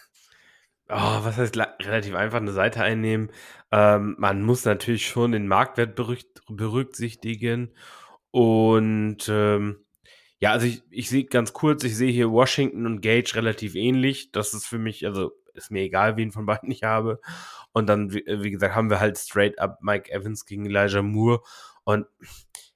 Oh, 0.94 1.24
was 1.24 1.38
heißt 1.38 1.58
relativ 1.58 2.16
einfach 2.16 2.40
eine 2.40 2.52
Seite 2.52 2.84
einnehmen? 2.84 3.32
Ähm, 3.72 4.16
man 4.20 4.42
muss 4.42 4.66
natürlich 4.66 5.08
schon 5.08 5.32
den 5.32 5.48
Marktwert 5.48 5.96
berücksichtigen. 6.48 7.74
Und 8.32 9.30
ähm, 9.30 9.86
ja, 10.40 10.52
also 10.52 10.66
ich, 10.66 10.84
ich 10.90 11.10
sehe 11.10 11.26
ganz 11.26 11.54
kurz, 11.54 11.84
ich 11.84 11.96
sehe 11.96 12.12
hier 12.12 12.32
Washington 12.32 12.86
und 12.86 13.02
Gage 13.02 13.36
relativ 13.36 13.76
ähnlich. 13.76 14.32
Das 14.32 14.54
ist 14.54 14.66
für 14.66 14.80
mich, 14.80 15.06
also 15.06 15.32
ist 15.54 15.72
mir 15.72 15.84
egal, 15.84 16.18
wen 16.18 16.32
von 16.32 16.46
beiden 16.46 16.72
ich 16.72 16.84
habe. 16.84 17.22
Und 17.72 17.88
dann, 17.88 18.14
wie, 18.14 18.26
wie 18.28 18.52
gesagt, 18.52 18.76
haben 18.76 18.90
wir 18.90 19.00
halt 19.00 19.18
straight 19.18 19.60
up 19.60 19.80
Mike 19.82 20.12
Evans 20.12 20.46
gegen 20.46 20.66
Elijah 20.66 21.02
Moore. 21.02 21.42
Und 21.86 22.06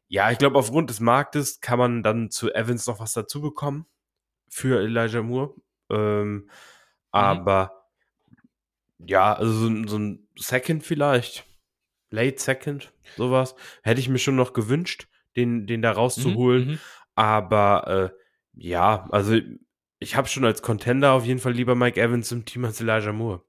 ja, 0.08 0.32
ich 0.32 0.38
glaube, 0.38 0.58
aufgrund 0.58 0.90
des 0.90 1.00
Marktes 1.02 1.60
kann 1.60 1.80
man 1.80 2.04
dann 2.04 2.32
zu 2.32 2.54
Evans 2.54 2.88
noch 2.88 3.00
was 3.00 3.14
dazu 3.14 3.42
bekommen 3.42 3.86
für 4.48 4.80
Elijah 4.82 5.22
Moore. 5.22 5.54
Ähm, 5.90 6.34
mhm. 6.34 6.50
Aber 7.12 7.75
ja, 9.00 9.34
also 9.34 9.52
so, 9.52 9.88
so 9.88 9.98
ein 9.98 10.28
Second 10.36 10.84
vielleicht. 10.84 11.46
Late 12.12 12.40
Second, 12.40 12.94
sowas. 13.18 13.56
Hätte 13.84 14.00
ich 14.00 14.10
mir 14.10 14.20
schon 14.20 14.36
noch 14.36 14.54
gewünscht, 14.54 15.08
den, 15.36 15.68
den 15.68 15.82
da 15.82 15.92
rauszuholen. 15.92 16.66
Mhm, 16.66 16.72
mhm. 16.72 16.80
Aber 17.16 18.12
äh, 18.14 18.20
ja, 18.54 19.08
also 19.12 19.40
ich 20.00 20.16
habe 20.16 20.28
schon 20.28 20.46
als 20.46 20.62
Contender 20.62 21.14
auf 21.14 21.26
jeden 21.26 21.40
Fall 21.40 21.54
lieber 21.54 21.76
Mike 21.76 22.00
Evans 22.00 22.32
im 22.32 22.46
Team 22.46 22.66
als 22.66 22.82
Elijah 22.82 23.12
Moore. 23.12 23.44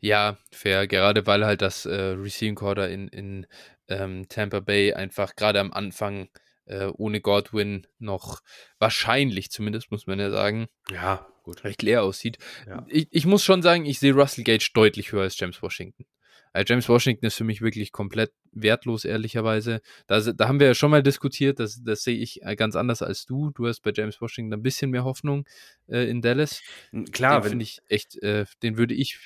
Ja, 0.00 0.36
fair, 0.50 0.86
gerade 0.86 1.26
weil 1.26 1.46
halt 1.46 1.62
das 1.62 1.86
äh, 1.86 1.94
Receiving 1.94 2.56
Quarter 2.56 2.90
in, 2.90 3.08
in 3.08 3.46
ähm, 3.88 4.28
Tampa 4.28 4.60
Bay 4.60 4.92
einfach 4.92 5.36
gerade 5.36 5.60
am 5.60 5.72
Anfang 5.72 6.28
äh, 6.66 6.86
ohne 6.86 7.20
Godwin 7.20 7.86
noch 7.98 8.40
wahrscheinlich 8.78 9.50
zumindest, 9.50 9.90
muss 9.90 10.06
man 10.06 10.18
ja 10.18 10.30
sagen. 10.30 10.66
Ja, 10.90 11.26
gut. 11.44 11.62
recht 11.62 11.82
leer 11.82 12.02
aussieht. 12.02 12.38
Ja. 12.66 12.84
Ich, 12.88 13.06
ich 13.10 13.26
muss 13.26 13.44
schon 13.44 13.62
sagen, 13.62 13.86
ich 13.86 14.00
sehe 14.00 14.14
Russell 14.14 14.42
Gage 14.42 14.70
deutlich 14.74 15.12
höher 15.12 15.22
als 15.22 15.38
James 15.38 15.62
Washington. 15.62 16.04
Also 16.52 16.72
James 16.72 16.88
Washington 16.88 17.26
ist 17.26 17.34
für 17.34 17.44
mich 17.44 17.62
wirklich 17.62 17.90
komplett 17.90 18.32
wertlos, 18.52 19.04
ehrlicherweise. 19.04 19.80
Da, 20.06 20.20
da 20.20 20.48
haben 20.48 20.60
wir 20.60 20.68
ja 20.68 20.74
schon 20.74 20.92
mal 20.92 21.02
diskutiert, 21.02 21.58
das, 21.58 21.82
das 21.82 22.04
sehe 22.04 22.16
ich 22.16 22.42
äh, 22.42 22.54
ganz 22.54 22.76
anders 22.76 23.02
als 23.02 23.26
du. 23.26 23.50
Du 23.50 23.66
hast 23.66 23.80
bei 23.80 23.92
James 23.92 24.20
Washington 24.20 24.54
ein 24.54 24.62
bisschen 24.62 24.90
mehr 24.90 25.04
Hoffnung 25.04 25.46
äh, 25.88 26.08
in 26.08 26.22
Dallas. 26.22 26.62
Klar, 27.10 27.40
den 27.40 27.48
finde 27.50 27.62
ich 27.64 27.80
echt, 27.88 28.22
äh, 28.22 28.46
den 28.62 28.78
würde 28.78 28.94
ich 28.94 29.18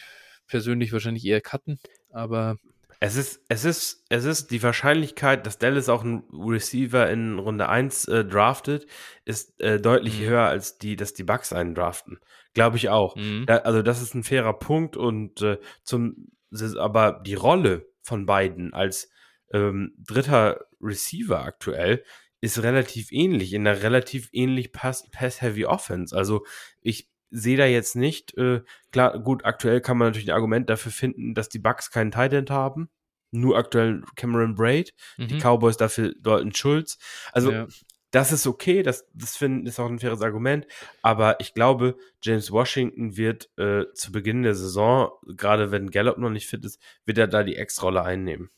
persönlich 0.46 0.90
wahrscheinlich 0.92 1.26
eher 1.26 1.42
cutten, 1.42 1.78
aber 2.08 2.56
es 3.00 3.16
ist, 3.16 3.44
es 3.48 3.64
ist, 3.64 4.04
es 4.08 4.24
ist 4.24 4.50
die 4.50 4.62
Wahrscheinlichkeit, 4.62 5.46
dass 5.46 5.58
Dallas 5.58 5.88
auch 5.88 6.02
einen 6.02 6.24
Receiver 6.32 7.08
in 7.08 7.38
Runde 7.38 7.68
1 7.68 8.06
äh, 8.06 8.24
draftet, 8.24 8.86
ist 9.24 9.60
äh, 9.60 9.80
deutlich 9.80 10.20
mhm. 10.20 10.26
höher 10.26 10.46
als 10.46 10.78
die, 10.78 10.96
dass 10.96 11.14
die 11.14 11.22
Bucks 11.22 11.52
einen 11.52 11.74
draften. 11.74 12.18
Glaube 12.54 12.76
ich 12.76 12.88
auch. 12.88 13.14
Mhm. 13.14 13.44
Da, 13.46 13.58
also 13.58 13.82
das 13.82 14.02
ist 14.02 14.14
ein 14.14 14.24
fairer 14.24 14.54
Punkt 14.54 14.96
und 14.96 15.42
äh, 15.42 15.58
zum, 15.84 16.32
aber 16.78 17.22
die 17.24 17.34
Rolle 17.34 17.86
von 18.02 18.26
beiden 18.26 18.74
als 18.74 19.10
ähm, 19.52 19.94
dritter 19.98 20.66
Receiver 20.80 21.44
aktuell 21.44 22.02
ist 22.40 22.62
relativ 22.62 23.12
ähnlich, 23.12 23.52
in 23.52 23.66
einer 23.66 23.82
relativ 23.82 24.28
ähnlich 24.32 24.72
Pass-Heavy 24.72 25.66
Offense. 25.66 26.16
Also 26.16 26.44
ich 26.80 27.08
sehe 27.30 27.56
da 27.56 27.66
jetzt 27.66 27.96
nicht, 27.96 28.36
äh, 28.36 28.62
klar, 28.92 29.18
gut, 29.18 29.44
aktuell 29.44 29.80
kann 29.80 29.98
man 29.98 30.08
natürlich 30.08 30.28
ein 30.28 30.34
Argument 30.34 30.68
dafür 30.70 30.92
finden, 30.92 31.34
dass 31.34 31.48
die 31.48 31.58
Bucks 31.58 31.90
keinen 31.90 32.10
Tight 32.10 32.32
End 32.32 32.50
haben. 32.50 32.90
Nur 33.30 33.58
aktuell 33.58 34.02
Cameron 34.16 34.54
Braid, 34.54 34.94
mhm. 35.18 35.28
die 35.28 35.38
Cowboys 35.38 35.76
dafür 35.76 36.14
Dalton 36.18 36.54
Schulz. 36.54 36.98
Also, 37.32 37.52
ja. 37.52 37.66
das 38.10 38.32
ist 38.32 38.46
okay, 38.46 38.82
das, 38.82 39.06
das 39.12 39.36
finde 39.36 39.68
ist 39.68 39.78
auch 39.78 39.88
ein 39.88 39.98
faires 39.98 40.22
Argument. 40.22 40.66
Aber 41.02 41.38
ich 41.40 41.52
glaube, 41.52 41.96
James 42.22 42.50
Washington 42.50 43.18
wird 43.18 43.50
äh, 43.58 43.84
zu 43.92 44.12
Beginn 44.12 44.44
der 44.44 44.54
Saison, 44.54 45.10
gerade 45.26 45.70
wenn 45.70 45.90
Gallup 45.90 46.16
noch 46.16 46.30
nicht 46.30 46.46
fit 46.46 46.64
ist, 46.64 46.80
wird 47.04 47.18
er 47.18 47.28
da 47.28 47.42
die 47.42 47.56
Ex-Rolle 47.56 48.02
einnehmen. 48.02 48.50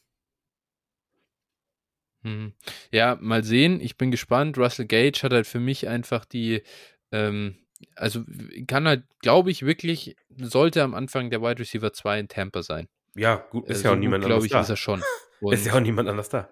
Mhm. 2.22 2.52
Ja, 2.92 3.18
mal 3.20 3.44
sehen. 3.44 3.80
Ich 3.80 3.96
bin 3.96 4.10
gespannt. 4.10 4.58
Russell 4.58 4.86
Gage 4.86 5.20
hat 5.22 5.32
halt 5.32 5.46
für 5.46 5.60
mich 5.60 5.88
einfach 5.88 6.24
die, 6.24 6.62
ähm, 7.12 7.56
also 7.96 8.24
kann 8.66 8.86
halt, 8.86 9.04
glaube 9.20 9.50
ich, 9.50 9.64
wirklich, 9.64 10.16
sollte 10.36 10.82
am 10.82 10.94
Anfang 10.94 11.30
der 11.30 11.42
Wide 11.42 11.60
Receiver 11.60 11.92
2 11.92 12.20
in 12.20 12.28
Tampa 12.28 12.62
sein. 12.62 12.88
Ja, 13.14 13.44
gut, 13.50 13.64
ist 13.64 13.78
also 13.78 13.88
ja 13.88 13.94
auch 13.94 13.98
niemand 13.98 14.24
anders 14.24 14.44
ich, 14.44 14.50
da. 14.50 14.58
Glaube 14.58 14.64
ich, 14.64 14.70
ist 14.70 14.70
er 14.70 14.76
schon. 14.76 15.02
Und 15.40 15.52
ist 15.54 15.66
ja 15.66 15.74
auch 15.74 15.80
niemand 15.80 16.08
anders 16.08 16.28
da. 16.28 16.48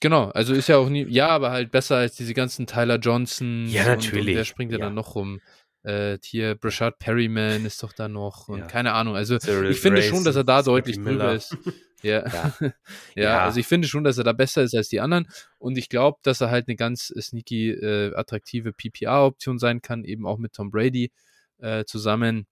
Genau, 0.00 0.30
also 0.30 0.54
ist 0.54 0.68
ja 0.68 0.76
auch 0.76 0.88
nie, 0.88 1.04
ja, 1.08 1.28
aber 1.28 1.50
halt 1.50 1.72
besser 1.72 1.96
als 1.96 2.14
diese 2.14 2.32
ganzen 2.32 2.66
Tyler 2.66 2.98
Johnson. 2.98 3.66
Ja, 3.66 3.84
natürlich. 3.84 4.20
Und, 4.20 4.28
und 4.28 4.36
wer 4.36 4.44
springt 4.44 4.72
ja 4.72 4.78
dann 4.78 4.94
noch 4.94 5.16
rum? 5.16 5.40
Äh, 5.82 6.18
hier, 6.22 6.54
Brashad 6.54 6.98
Perryman 6.98 7.64
ist 7.64 7.82
doch 7.82 7.92
da 7.92 8.08
noch 8.08 8.48
und 8.48 8.60
ja. 8.60 8.66
keine 8.66 8.92
Ahnung. 8.92 9.16
Also 9.16 9.38
Cyril 9.38 9.70
ich 9.70 9.80
finde 9.80 10.00
Grace 10.00 10.10
schon, 10.10 10.24
dass 10.24 10.36
er 10.36 10.44
da 10.44 10.62
deutlich 10.62 10.96
drüber 10.96 11.32
ist. 11.32 11.56
Ja. 12.02 12.26
Ja. 12.26 12.54
ja. 12.60 12.72
ja. 13.16 13.44
also 13.44 13.60
ich 13.60 13.66
finde 13.66 13.88
schon, 13.88 14.04
dass 14.04 14.18
er 14.18 14.24
da 14.24 14.32
besser 14.32 14.62
ist 14.62 14.74
als 14.74 14.88
die 14.88 15.00
anderen 15.00 15.28
und 15.58 15.78
ich 15.78 15.88
glaube, 15.88 16.18
dass 16.22 16.40
er 16.40 16.50
halt 16.50 16.68
eine 16.68 16.76
ganz 16.76 17.12
sneaky, 17.20 17.70
äh, 17.70 18.14
attraktive 18.14 18.72
PPR-Option 18.72 19.58
sein 19.58 19.82
kann, 19.82 20.04
eben 20.04 20.26
auch 20.26 20.38
mit 20.38 20.52
Tom 20.52 20.70
Brady 20.70 21.10
äh, 21.58 21.84
zusammen. 21.84 22.46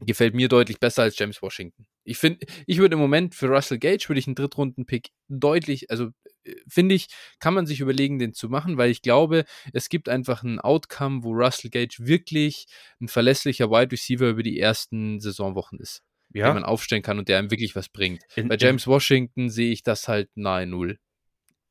Gefällt 0.00 0.34
mir 0.34 0.48
deutlich 0.48 0.78
besser 0.78 1.02
als 1.02 1.18
James 1.18 1.42
Washington. 1.42 1.84
Ich 2.04 2.18
finde, 2.18 2.46
ich 2.66 2.78
würde 2.78 2.94
im 2.94 3.00
Moment 3.00 3.34
für 3.34 3.48
Russell 3.48 3.78
Gage 3.78 4.08
würde 4.08 4.20
ich 4.20 4.28
einen 4.28 4.36
Drittrunden-Pick 4.36 5.10
deutlich, 5.28 5.90
also 5.90 6.10
äh, 6.44 6.54
finde 6.68 6.94
ich, 6.94 7.08
kann 7.40 7.52
man 7.52 7.66
sich 7.66 7.80
überlegen, 7.80 8.20
den 8.20 8.32
zu 8.32 8.48
machen, 8.48 8.76
weil 8.78 8.92
ich 8.92 9.02
glaube, 9.02 9.44
es 9.72 9.88
gibt 9.88 10.08
einfach 10.08 10.44
ein 10.44 10.60
Outcome, 10.60 11.24
wo 11.24 11.32
Russell 11.32 11.70
Gage 11.70 11.96
wirklich 11.98 12.66
ein 13.00 13.08
verlässlicher 13.08 13.70
Wide 13.70 13.90
Receiver 13.90 14.28
über 14.28 14.44
die 14.44 14.60
ersten 14.60 15.20
Saisonwochen 15.20 15.80
ist 15.80 16.04
ja. 16.32 16.46
den 16.46 16.54
man 16.54 16.64
aufstellen 16.64 17.02
kann 17.02 17.18
und 17.18 17.28
der 17.28 17.38
einem 17.38 17.50
wirklich 17.50 17.74
was 17.76 17.88
bringt. 17.88 18.22
In, 18.36 18.48
Bei 18.48 18.56
James 18.56 18.86
in, 18.86 18.92
Washington 18.92 19.50
sehe 19.50 19.72
ich 19.72 19.82
das 19.82 20.08
halt 20.08 20.30
nahe 20.34 20.66
Null. 20.66 20.98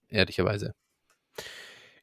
Ehrlicherweise. 0.09 0.73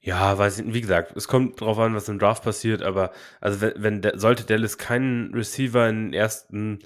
Ja, 0.01 0.37
weiß 0.37 0.59
ich, 0.59 0.75
wie 0.75 0.83
gesagt, 0.83 1.17
es 1.17 1.29
kommt 1.29 1.61
drauf 1.61 1.79
an, 1.79 1.95
was 1.95 2.11
im 2.11 2.19
Draft 2.19 2.45
passiert, 2.45 2.83
aber 2.83 3.11
also 3.40 3.62
wenn, 3.62 3.73
wenn 3.77 4.03
der, 4.03 4.19
sollte 4.19 4.45
Dallas 4.45 4.77
keinen 4.77 5.33
Receiver 5.33 5.88
in 5.88 6.07
den 6.07 6.12
ersten 6.12 6.81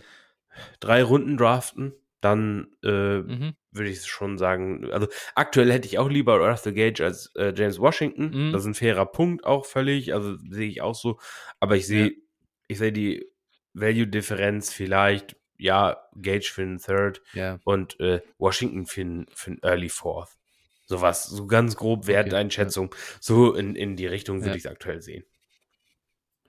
drei 0.79 1.03
Runden 1.03 1.37
draften, 1.37 1.95
dann 2.21 2.69
äh, 2.85 3.19
mhm. 3.19 3.55
würde 3.73 3.91
ich 3.91 4.07
schon 4.07 4.39
sagen, 4.39 4.91
also 4.93 5.09
aktuell 5.35 5.73
hätte 5.73 5.87
ich 5.87 5.99
auch 5.99 6.09
lieber 6.09 6.37
Russell 6.37 6.73
Gage 6.73 7.05
als 7.05 7.35
äh, 7.35 7.53
James 7.57 7.81
Washington. 7.81 8.49
Mhm. 8.49 8.53
Das 8.53 8.63
ist 8.63 8.69
ein 8.69 8.75
fairer 8.75 9.07
Punkt 9.07 9.45
auch 9.45 9.67
völlig, 9.67 10.15
also 10.15 10.37
sehe 10.51 10.69
ich 10.69 10.81
auch 10.81 10.95
so. 10.95 11.19
Aber 11.59 11.77
ich 11.77 11.89
sehe, 11.89 12.07
ja. 12.07 12.13
ich 12.69 12.79
sehe 12.79 12.93
die 12.93 13.27
Value-Differenz 13.75 14.73
vielleicht 14.73 15.37
ja, 15.59 15.99
Gage 16.21 16.51
für 16.53 16.63
einen 16.63 16.79
Third 16.79 17.21
ja. 17.35 17.59
und 17.65 17.99
äh, 18.01 18.21
Washington 18.39 18.87
für 18.87 19.01
einen, 19.03 19.27
für 19.35 19.51
einen 19.51 19.63
Early 19.63 19.89
Fourth. 19.89 20.31
Sowas, 20.87 21.25
so 21.25 21.47
ganz 21.47 21.77
grob 21.77 22.07
Werteinschätzung. 22.07 22.87
Okay. 22.87 22.97
So 23.21 23.55
in, 23.55 23.77
in 23.77 23.97
die 23.97 24.07
Richtung 24.07 24.39
würde 24.39 24.51
ja. 24.51 24.57
ich 24.57 24.65
es 24.65 24.71
aktuell 24.71 25.03
sehen. 25.03 25.25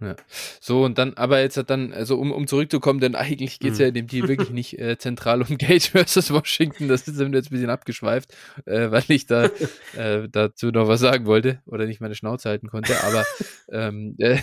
Ja. 0.02 0.16
So, 0.62 0.86
und 0.86 0.98
dann, 0.98 1.14
aber 1.16 1.42
jetzt 1.42 1.58
hat 1.58 1.70
dann, 1.70 1.92
also 1.92 2.18
um, 2.18 2.32
um 2.32 2.48
zurückzukommen, 2.48 3.02
denn 3.02 3.16
eigentlich 3.16 3.60
geht 3.60 3.74
es 3.74 3.80
mhm. 3.80 3.82
ja 3.82 3.88
in 3.90 3.94
dem 3.96 4.08
Deal 4.08 4.28
wirklich 4.30 4.50
nicht 4.50 4.80
äh, 4.80 4.98
zentral 4.98 5.42
um 5.42 5.48
Gage 5.58 5.90
versus 5.92 6.32
Washington. 6.32 6.88
Das 6.88 7.02
ist 7.02 7.20
jetzt 7.20 7.22
ein 7.22 7.32
bisschen 7.32 7.70
abgeschweift, 7.70 8.34
äh, 8.66 8.92
weil 8.92 9.04
ich 9.10 9.26
da 9.26 9.50
äh, 9.98 10.30
dazu 10.30 10.68
noch 10.68 10.88
was 10.88 11.02
sagen 11.02 11.26
wollte 11.26 11.62
oder 11.66 11.86
nicht 11.86 12.00
meine 12.00 12.16
Schnauze 12.16 12.48
halten 12.48 12.70
konnte. 12.70 12.94
Aber 13.04 13.26
ähm, 13.72 14.16
äh, 14.20 14.40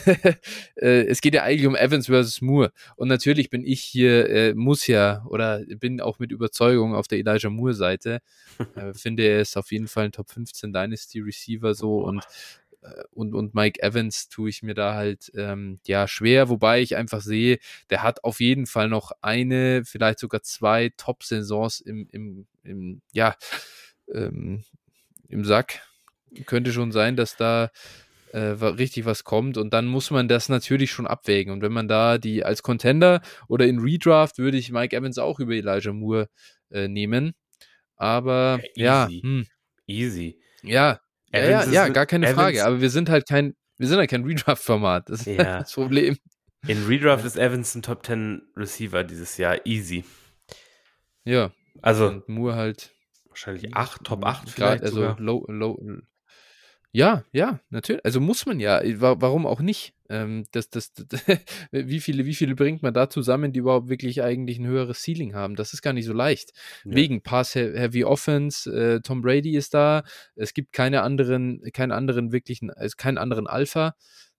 es 0.76 1.22
geht 1.22 1.32
ja 1.32 1.42
eigentlich 1.42 1.66
um 1.66 1.74
Evans 1.74 2.06
versus 2.06 2.42
Moore. 2.42 2.70
Und 2.96 3.08
natürlich 3.08 3.48
bin 3.48 3.64
ich 3.64 3.80
hier, 3.80 4.28
äh, 4.28 4.54
muss 4.54 4.86
ja, 4.86 5.24
oder 5.26 5.62
bin 5.66 6.02
auch 6.02 6.18
mit 6.18 6.32
Überzeugung 6.32 6.94
auf 6.94 7.08
der 7.08 7.18
Elijah 7.18 7.48
Moore-Seite. 7.48 8.20
Äh, 8.74 8.92
finde, 8.92 9.22
er 9.22 9.40
ist 9.40 9.56
auf 9.56 9.72
jeden 9.72 9.88
Fall 9.88 10.06
ein 10.06 10.12
Top 10.12 10.30
15 10.30 10.74
Dynasty 10.74 11.20
Receiver 11.20 11.74
so 11.74 12.00
und 12.04 12.22
und, 13.10 13.34
und 13.34 13.54
Mike 13.54 13.82
Evans 13.82 14.28
tue 14.28 14.48
ich 14.48 14.62
mir 14.62 14.74
da 14.74 14.94
halt 14.94 15.30
ähm, 15.34 15.80
ja 15.86 16.06
schwer, 16.08 16.48
wobei 16.48 16.80
ich 16.80 16.96
einfach 16.96 17.20
sehe, 17.20 17.58
der 17.90 18.02
hat 18.02 18.24
auf 18.24 18.40
jeden 18.40 18.66
Fall 18.66 18.88
noch 18.88 19.12
eine, 19.22 19.84
vielleicht 19.84 20.18
sogar 20.18 20.42
zwei 20.42 20.92
Top-Saisons 20.96 21.80
im, 21.80 22.08
im, 22.12 22.46
im, 22.62 23.02
ja, 23.12 23.36
ähm, 24.12 24.64
im 25.28 25.44
Sack. 25.44 25.80
Könnte 26.44 26.72
schon 26.72 26.92
sein, 26.92 27.16
dass 27.16 27.36
da 27.36 27.70
äh, 28.32 28.38
richtig 28.38 29.06
was 29.06 29.24
kommt 29.24 29.56
und 29.56 29.72
dann 29.72 29.86
muss 29.86 30.10
man 30.10 30.28
das 30.28 30.48
natürlich 30.48 30.90
schon 30.90 31.06
abwägen. 31.06 31.52
Und 31.52 31.62
wenn 31.62 31.72
man 31.72 31.88
da 31.88 32.18
die 32.18 32.44
als 32.44 32.62
Contender 32.62 33.22
oder 33.48 33.66
in 33.66 33.78
Redraft 33.78 34.38
würde 34.38 34.58
ich 34.58 34.70
Mike 34.70 34.94
Evans 34.94 35.18
auch 35.18 35.40
über 35.40 35.52
Elijah 35.54 35.92
Moore 35.92 36.28
äh, 36.70 36.88
nehmen. 36.88 37.34
Aber 37.96 38.60
ja, 38.74 39.06
easy. 39.06 39.16
Ja, 39.16 39.22
hm. 39.22 39.46
easy. 39.86 40.40
Ja, 40.62 41.00
ja, 41.32 41.48
ja, 41.48 41.64
ja, 41.64 41.88
gar 41.88 42.06
keine 42.06 42.26
Evans 42.26 42.38
Frage. 42.38 42.64
Aber 42.64 42.80
wir 42.80 42.90
sind 42.90 43.08
halt 43.08 43.28
kein, 43.28 43.54
wir 43.78 43.88
sind 43.88 43.98
halt 43.98 44.10
kein 44.10 44.24
Redraft-Format. 44.24 45.08
Das 45.10 45.20
ist 45.20 45.26
ja. 45.26 45.60
das 45.60 45.72
Problem. 45.72 46.16
In 46.66 46.86
Redraft 46.86 47.24
ist 47.24 47.36
Evans 47.36 47.74
ein 47.74 47.82
Top 47.82 48.04
10 48.04 48.42
Receiver 48.56 49.04
dieses 49.04 49.36
Jahr. 49.36 49.64
Easy. 49.66 50.04
Ja. 51.24 51.52
Also. 51.82 52.08
Und 52.08 52.28
Moore 52.28 52.56
halt. 52.56 52.92
Wahrscheinlich 53.28 53.74
8, 53.74 54.04
Top 54.04 54.24
8 54.24 54.48
vielleicht. 54.48 54.82
Also 54.82 54.96
sogar. 54.96 55.20
low, 55.20 55.44
low, 55.48 55.78
ja, 56.96 57.24
ja, 57.30 57.60
natürlich. 57.68 58.02
Also 58.06 58.22
muss 58.22 58.46
man 58.46 58.58
ja. 58.58 58.80
Warum 59.00 59.44
auch 59.44 59.60
nicht? 59.60 59.92
Ähm, 60.08 60.46
das, 60.52 60.70
das, 60.70 60.94
das 60.94 61.26
wie, 61.70 62.00
viele, 62.00 62.24
wie 62.24 62.34
viele 62.34 62.54
bringt 62.54 62.82
man 62.82 62.94
da 62.94 63.10
zusammen, 63.10 63.52
die 63.52 63.58
überhaupt 63.58 63.90
wirklich 63.90 64.22
eigentlich 64.22 64.58
ein 64.58 64.66
höheres 64.66 65.02
Ceiling 65.02 65.34
haben? 65.34 65.56
Das 65.56 65.74
ist 65.74 65.82
gar 65.82 65.92
nicht 65.92 66.06
so 66.06 66.14
leicht. 66.14 66.52
Ja. 66.86 66.94
Wegen 66.94 67.20
Pass-Heavy 67.20 68.04
Offense, 68.04 68.70
äh, 68.70 69.00
Tom 69.02 69.20
Brady 69.20 69.56
ist 69.56 69.74
da, 69.74 70.04
es 70.36 70.54
gibt 70.54 70.72
keine 70.72 71.02
anderen, 71.02 71.60
keinen 71.74 71.92
anderen 71.92 72.32
wirklichen, 72.32 72.70
also 72.70 72.94
keinen 72.96 73.18
anderen 73.18 73.46
Alpha. 73.46 73.94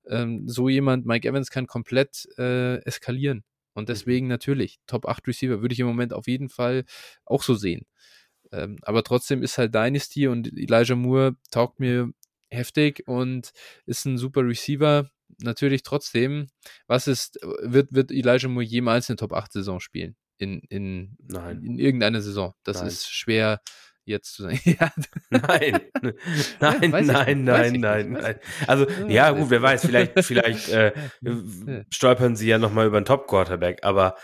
Ähm, 0.10 0.48
so 0.48 0.68
jemand, 0.68 1.06
Mike 1.06 1.30
Evans, 1.30 1.52
kann 1.52 1.68
komplett 1.68 2.28
äh, 2.40 2.78
eskalieren. 2.86 3.44
Und 3.76 3.84
mhm. 3.84 3.88
deswegen 3.94 4.26
mhm. 4.26 4.32
natürlich, 4.32 4.80
Top 4.88 5.06
8 5.08 5.28
Receiver 5.28 5.62
würde 5.62 5.74
ich 5.74 5.80
im 5.80 5.86
Moment 5.86 6.12
auf 6.12 6.26
jeden 6.26 6.50
Fall 6.50 6.86
auch 7.24 7.44
so 7.44 7.54
sehen. 7.54 7.86
Ähm, 8.52 8.78
aber 8.82 9.04
trotzdem 9.04 9.44
ist 9.44 9.60
halt 9.60 9.76
Dynasty 9.76 10.28
und 10.28 10.48
Elijah 10.58 10.96
Moore 10.96 11.36
taugt 11.52 11.80
mir 11.80 12.12
heftig 12.50 13.08
und 13.08 13.52
ist 13.86 14.06
ein 14.06 14.18
super 14.18 14.46
Receiver. 14.46 15.10
Natürlich 15.42 15.84
trotzdem, 15.84 16.48
was 16.88 17.08
ist, 17.08 17.38
wird, 17.62 17.94
wird 17.94 18.12
Elijah 18.12 18.48
Moore 18.48 18.66
jemals 18.66 19.10
eine 19.10 19.18
Top 19.18 19.34
8 19.34 19.52
Saison 19.52 19.80
spielen? 19.80 20.16
In, 20.38 20.62
in, 20.70 21.18
Nein. 21.20 21.64
in 21.64 21.80
irgendeiner 21.80 22.22
Saison. 22.22 22.54
Das 22.64 22.78
Nein. 22.78 22.88
ist 22.88 23.10
schwer 23.12 23.62
jetzt 24.08 24.34
zu 24.36 24.44
sagen. 24.44 24.60
nein, 25.30 25.82
nein, 26.60 26.92
nein, 26.92 27.06
nein, 27.06 27.44
nein, 27.44 27.80
nein, 27.80 28.12
nein. 28.12 28.40
Also, 28.66 28.88
ja, 29.08 29.32
gut, 29.32 29.50
wer 29.50 29.62
weiß, 29.62 29.86
vielleicht, 29.86 30.24
vielleicht 30.24 30.70
äh, 30.70 30.94
stolpern 31.92 32.36
sie 32.36 32.48
ja 32.48 32.58
nochmal 32.58 32.88
über 32.88 32.98
einen 32.98 33.06
Top-Quarterback, 33.06 33.84
aber 33.84 34.16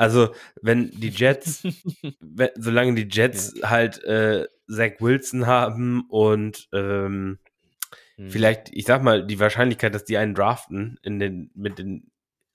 also, 0.00 0.34
wenn 0.62 0.90
die 0.92 1.10
Jets, 1.10 1.62
wenn, 2.20 2.48
solange 2.56 2.94
die 2.94 3.06
Jets 3.14 3.52
halt 3.62 4.02
äh, 4.04 4.46
Zach 4.66 4.92
Wilson 4.98 5.46
haben 5.46 6.06
und 6.08 6.70
ähm, 6.72 7.38
hm. 8.16 8.30
vielleicht, 8.30 8.70
ich 8.72 8.86
sag 8.86 9.02
mal, 9.02 9.26
die 9.26 9.38
Wahrscheinlichkeit, 9.38 9.94
dass 9.94 10.06
die 10.06 10.16
einen 10.16 10.34
draften 10.34 10.98
in 11.02 11.18
den, 11.18 11.50
mit 11.54 11.78
den 11.78 12.10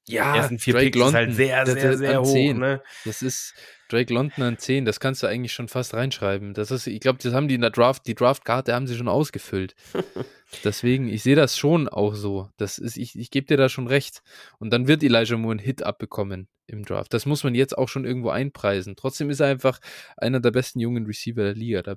ja, 0.08 0.36
ersten 0.36 0.58
vier 0.58 0.74
Drake 0.74 0.86
Picks 0.86 0.98
London, 0.98 1.14
ist 1.14 1.16
halt 1.16 1.36
sehr, 1.36 1.66
sehr, 1.68 1.76
sehr, 1.76 1.98
sehr 2.00 2.22
hoch. 2.22 2.34
10. 2.34 2.58
Ne? 2.58 2.82
Das 3.06 3.22
ist 3.22 3.54
Drake 3.90 4.12
London 4.12 4.44
an 4.44 4.58
10, 4.58 4.86
das 4.86 5.00
kannst 5.00 5.22
du 5.22 5.28
eigentlich 5.28 5.54
schon 5.54 5.68
fast 5.68 5.94
reinschreiben. 5.94 6.56
Das 6.56 6.72
ist, 6.72 6.88
ich 6.88 7.00
glaube, 7.00 7.20
das 7.22 7.36
haben 7.36 7.48
die 7.48 7.54
in 7.54 7.62
der 7.62 7.70
Draft, 7.70 8.08
die 8.08 8.16
Draftkarte 8.16 8.74
haben 8.74 8.88
sie 8.88 8.98
schon 8.98 9.08
ausgefüllt. 9.08 9.76
Deswegen, 10.64 11.10
ich 11.10 11.22
sehe 11.22 11.36
das 11.36 11.60
schon 11.60 11.90
auch 11.90 12.16
so. 12.16 12.50
Das 12.58 12.80
ist, 12.80 12.98
ich, 12.98 13.16
ich 13.16 13.30
gebe 13.30 13.46
dir 13.46 13.58
da 13.58 13.70
schon 13.70 13.86
recht. 13.86 14.24
Und 14.58 14.72
dann 14.72 14.88
wird 14.88 15.04
Elijah 15.04 15.38
Moore 15.38 15.52
einen 15.52 15.60
Hit 15.60 15.84
abbekommen 15.84 16.48
im 16.68 16.86
Draft. 16.86 17.14
Das 17.14 17.26
muss 17.26 17.44
man 17.44 17.56
jetzt 17.56 17.78
auch 17.78 17.90
schon 17.90 18.06
irgendwo 18.06 18.30
einpreisen. 18.30 18.96
Trotzdem 18.96 19.30
ist 19.30 19.40
er 19.40 19.48
einfach 19.48 19.80
einer 20.18 20.40
der 20.40 20.52
besten 20.52 20.80
jungen 20.80 21.06
Receiver 21.06 21.44
der 21.44 21.54
Liga. 21.54 21.82
Da, 21.82 21.96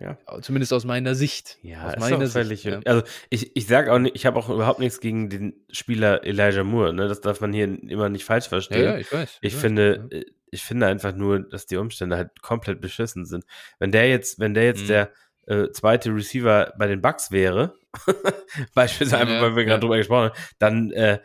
ja. 0.00 0.18
Zumindest 0.40 0.72
aus 0.72 0.84
meiner 0.84 1.14
Sicht. 1.14 1.58
Ja, 1.62 1.88
aus 1.88 1.98
meiner 1.98 2.26
Sicht. 2.26 2.64
Ja. 2.64 2.80
Also 2.84 3.02
ich, 3.30 3.54
ich 3.56 3.66
sage 3.66 3.92
auch 3.92 3.98
nicht, 3.98 4.16
ich 4.16 4.26
habe 4.26 4.38
auch 4.38 4.48
überhaupt 4.48 4.80
nichts 4.80 5.00
gegen 5.00 5.28
den 5.28 5.54
Spieler 5.70 6.24
Elijah 6.24 6.64
Moore. 6.64 6.92
Ne? 6.92 7.08
Das 7.08 7.20
darf 7.20 7.40
man 7.40 7.52
hier 7.52 7.64
immer 7.64 8.08
nicht 8.08 8.24
falsch 8.24 8.48
verstehen. 8.48 8.84
Ja, 8.84 8.96
ich 8.98 9.12
weiß. 9.12 9.38
Ich, 9.40 9.54
ich 9.54 9.58
finde, 9.58 10.08
weiß, 10.10 10.24
ich 10.50 10.62
finde 10.62 10.86
einfach 10.86 11.14
nur, 11.14 11.40
dass 11.40 11.66
die 11.66 11.76
Umstände 11.76 12.16
halt 12.16 12.40
komplett 12.40 12.80
beschissen 12.80 13.26
sind. 13.26 13.44
Wenn 13.78 13.92
der 13.92 14.08
jetzt, 14.08 14.38
wenn 14.38 14.54
der 14.54 14.64
jetzt 14.64 14.84
mhm. 14.84 14.88
der 14.88 15.12
äh, 15.46 15.70
zweite 15.72 16.14
Receiver 16.14 16.72
bei 16.78 16.86
den 16.86 17.02
Bucks 17.02 17.30
wäre, 17.30 17.74
beispielsweise, 18.74 19.32
ja, 19.32 19.42
weil 19.42 19.56
wir 19.56 19.64
gerade 19.64 19.80
drüber 19.80 19.96
gesprochen 19.96 20.30
haben, 20.30 20.38
dann 20.58 20.90
äh, 20.92 21.18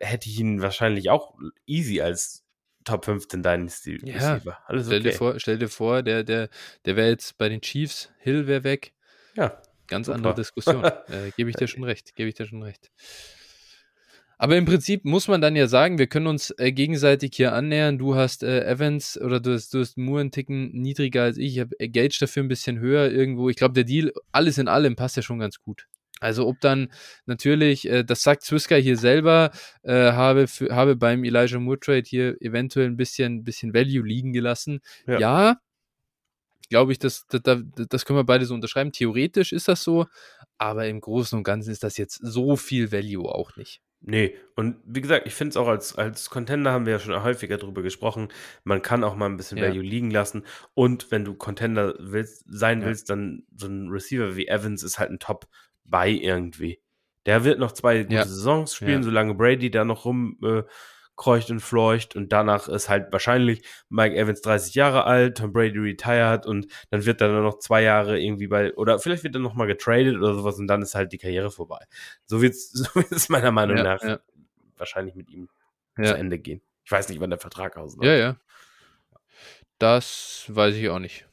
hätte 0.00 0.28
ich 0.28 0.38
ihn 0.40 0.62
wahrscheinlich 0.62 1.10
auch 1.10 1.34
easy 1.66 2.00
als 2.00 2.44
Top 2.84 3.04
15 3.04 3.42
Dynasty 3.42 3.96
Receiver. 3.96 4.58
Alles 4.66 4.86
stell, 4.86 5.00
okay. 5.00 5.10
dir 5.10 5.16
vor, 5.16 5.40
stell 5.40 5.58
dir 5.58 5.68
vor, 5.68 6.02
der, 6.02 6.22
der, 6.22 6.48
der 6.84 6.96
wäre 6.96 7.08
jetzt 7.08 7.36
bei 7.36 7.48
den 7.48 7.60
Chiefs, 7.60 8.10
Hill 8.18 8.46
wäre 8.46 8.64
weg. 8.64 8.92
Ja. 9.34 9.60
Ganz 9.88 10.06
super. 10.06 10.16
andere 10.16 10.34
Diskussion. 10.34 10.84
äh, 11.08 11.30
Gebe 11.36 11.50
ich 11.50 11.56
dir 11.56 11.68
schon 11.68 11.84
recht. 11.84 12.14
Gebe 12.14 12.28
ich 12.28 12.34
dir 12.34 12.46
schon 12.46 12.62
recht. 12.62 12.90
Aber 14.38 14.56
im 14.56 14.66
Prinzip 14.66 15.04
muss 15.04 15.28
man 15.28 15.40
dann 15.40 15.56
ja 15.56 15.66
sagen, 15.66 15.98
wir 15.98 16.08
können 16.08 16.26
uns 16.26 16.52
äh, 16.58 16.70
gegenseitig 16.70 17.32
hier 17.34 17.54
annähern. 17.54 17.96
Du 17.98 18.16
hast 18.16 18.42
äh, 18.42 18.64
Evans 18.64 19.18
oder 19.20 19.40
du 19.40 19.54
hast, 19.54 19.72
du 19.72 19.80
hast 19.80 19.96
Moore 19.96 20.20
einen 20.20 20.30
Ticken 20.30 20.70
niedriger 20.72 21.22
als 21.22 21.38
ich. 21.38 21.56
Ich 21.56 21.60
habe 21.60 21.76
Gage 21.88 22.18
dafür 22.20 22.42
ein 22.42 22.48
bisschen 22.48 22.78
höher 22.78 23.10
irgendwo. 23.10 23.48
Ich 23.48 23.56
glaube, 23.56 23.74
der 23.74 23.84
Deal, 23.84 24.12
alles 24.32 24.58
in 24.58 24.68
allem, 24.68 24.94
passt 24.94 25.16
ja 25.16 25.22
schon 25.22 25.38
ganz 25.38 25.60
gut. 25.60 25.86
Also 26.20 26.46
ob 26.46 26.60
dann 26.60 26.90
natürlich, 27.26 27.88
äh, 27.88 28.04
das 28.04 28.22
sagt 28.22 28.42
Zwiska 28.42 28.76
hier 28.76 28.96
selber, 28.96 29.50
äh, 29.82 30.12
habe, 30.12 30.48
für, 30.48 30.74
habe 30.74 30.96
beim 30.96 31.24
Elijah 31.24 31.58
Moore 31.58 31.80
Trade 31.80 32.04
hier 32.06 32.40
eventuell 32.40 32.86
ein 32.86 32.96
bisschen, 32.96 33.44
bisschen 33.44 33.74
Value 33.74 34.06
liegen 34.06 34.32
gelassen. 34.32 34.80
Ja, 35.06 35.18
ja 35.18 35.60
glaube 36.68 36.92
ich, 36.92 36.98
das, 36.98 37.26
das, 37.28 37.62
das 37.88 38.04
können 38.04 38.18
wir 38.18 38.24
beide 38.24 38.44
so 38.44 38.54
unterschreiben. 38.54 38.92
Theoretisch 38.92 39.52
ist 39.52 39.68
das 39.68 39.82
so, 39.82 40.06
aber 40.58 40.86
im 40.88 41.00
Großen 41.00 41.36
und 41.36 41.44
Ganzen 41.44 41.70
ist 41.70 41.82
das 41.82 41.96
jetzt 41.96 42.18
so 42.22 42.56
viel 42.56 42.92
Value 42.92 43.28
auch 43.28 43.56
nicht. 43.56 43.80
Nee, 44.00 44.36
und 44.54 44.76
wie 44.84 45.00
gesagt, 45.00 45.26
ich 45.26 45.34
finde 45.34 45.50
es 45.50 45.56
auch 45.56 45.68
als, 45.68 45.96
als 45.96 46.30
Contender 46.30 46.70
haben 46.70 46.86
wir 46.86 46.92
ja 46.92 46.98
schon 46.98 47.20
häufiger 47.22 47.56
drüber 47.56 47.82
gesprochen. 47.82 48.28
Man 48.62 48.82
kann 48.82 49.02
auch 49.02 49.16
mal 49.16 49.26
ein 49.26 49.36
bisschen 49.36 49.58
ja. 49.58 49.64
Value 49.64 49.82
liegen 49.82 50.10
lassen. 50.10 50.44
Und 50.74 51.10
wenn 51.10 51.24
du 51.24 51.34
Contender 51.34 51.94
willst, 51.98 52.44
sein 52.46 52.82
ja. 52.82 52.86
willst, 52.86 53.10
dann 53.10 53.44
so 53.56 53.66
ein 53.66 53.88
Receiver 53.88 54.36
wie 54.36 54.48
Evans 54.48 54.82
ist 54.82 54.98
halt 54.98 55.10
ein 55.10 55.18
Top 55.18 55.48
bei 55.88 56.10
irgendwie. 56.10 56.80
Der 57.26 57.44
wird 57.44 57.58
noch 57.58 57.72
zwei 57.72 58.02
gute 58.02 58.14
ja. 58.14 58.24
Saisons 58.24 58.74
spielen, 58.74 59.02
solange 59.02 59.34
Brady 59.34 59.70
da 59.70 59.84
noch 59.84 60.04
rum 60.04 60.38
äh, 60.42 60.62
und 61.18 61.60
fleucht 61.60 62.14
und 62.14 62.30
danach 62.30 62.68
ist 62.68 62.90
halt 62.90 63.10
wahrscheinlich 63.10 63.62
Mike 63.88 64.14
Evans 64.14 64.42
30 64.42 64.74
Jahre 64.74 65.04
alt, 65.04 65.38
Tom 65.38 65.50
Brady 65.52 65.78
retired 65.78 66.44
und 66.44 66.66
dann 66.90 67.06
wird 67.06 67.22
er 67.22 67.28
dann 67.28 67.42
noch 67.42 67.58
zwei 67.58 67.82
Jahre 67.82 68.20
irgendwie 68.20 68.48
bei, 68.48 68.74
oder 68.74 68.98
vielleicht 68.98 69.24
wird 69.24 69.34
er 69.34 69.40
noch 69.40 69.54
mal 69.54 69.66
getradet 69.66 70.16
oder 70.16 70.34
sowas 70.34 70.58
und 70.58 70.66
dann 70.66 70.82
ist 70.82 70.94
halt 70.94 71.12
die 71.12 71.18
Karriere 71.18 71.50
vorbei. 71.50 71.78
So 72.26 72.42
wird 72.42 72.52
es 72.52 72.70
so 72.72 72.94
wird's 72.94 73.30
meiner 73.30 73.50
Meinung 73.50 73.78
ja, 73.78 73.82
nach 73.82 74.02
ja. 74.02 74.20
wahrscheinlich 74.76 75.14
mit 75.14 75.30
ihm 75.30 75.48
ja. 75.96 76.04
zu 76.04 76.16
Ende 76.16 76.38
gehen. 76.38 76.60
Ich 76.84 76.92
weiß 76.92 77.08
nicht, 77.08 77.18
wann 77.18 77.30
der 77.30 77.38
Vertrag 77.40 77.78
ausläuft. 77.78 78.06
Ja, 78.06 78.14
ja. 78.14 78.36
Das 79.78 80.44
weiß 80.48 80.74
ich 80.74 80.90
auch 80.90 80.98
nicht 80.98 81.26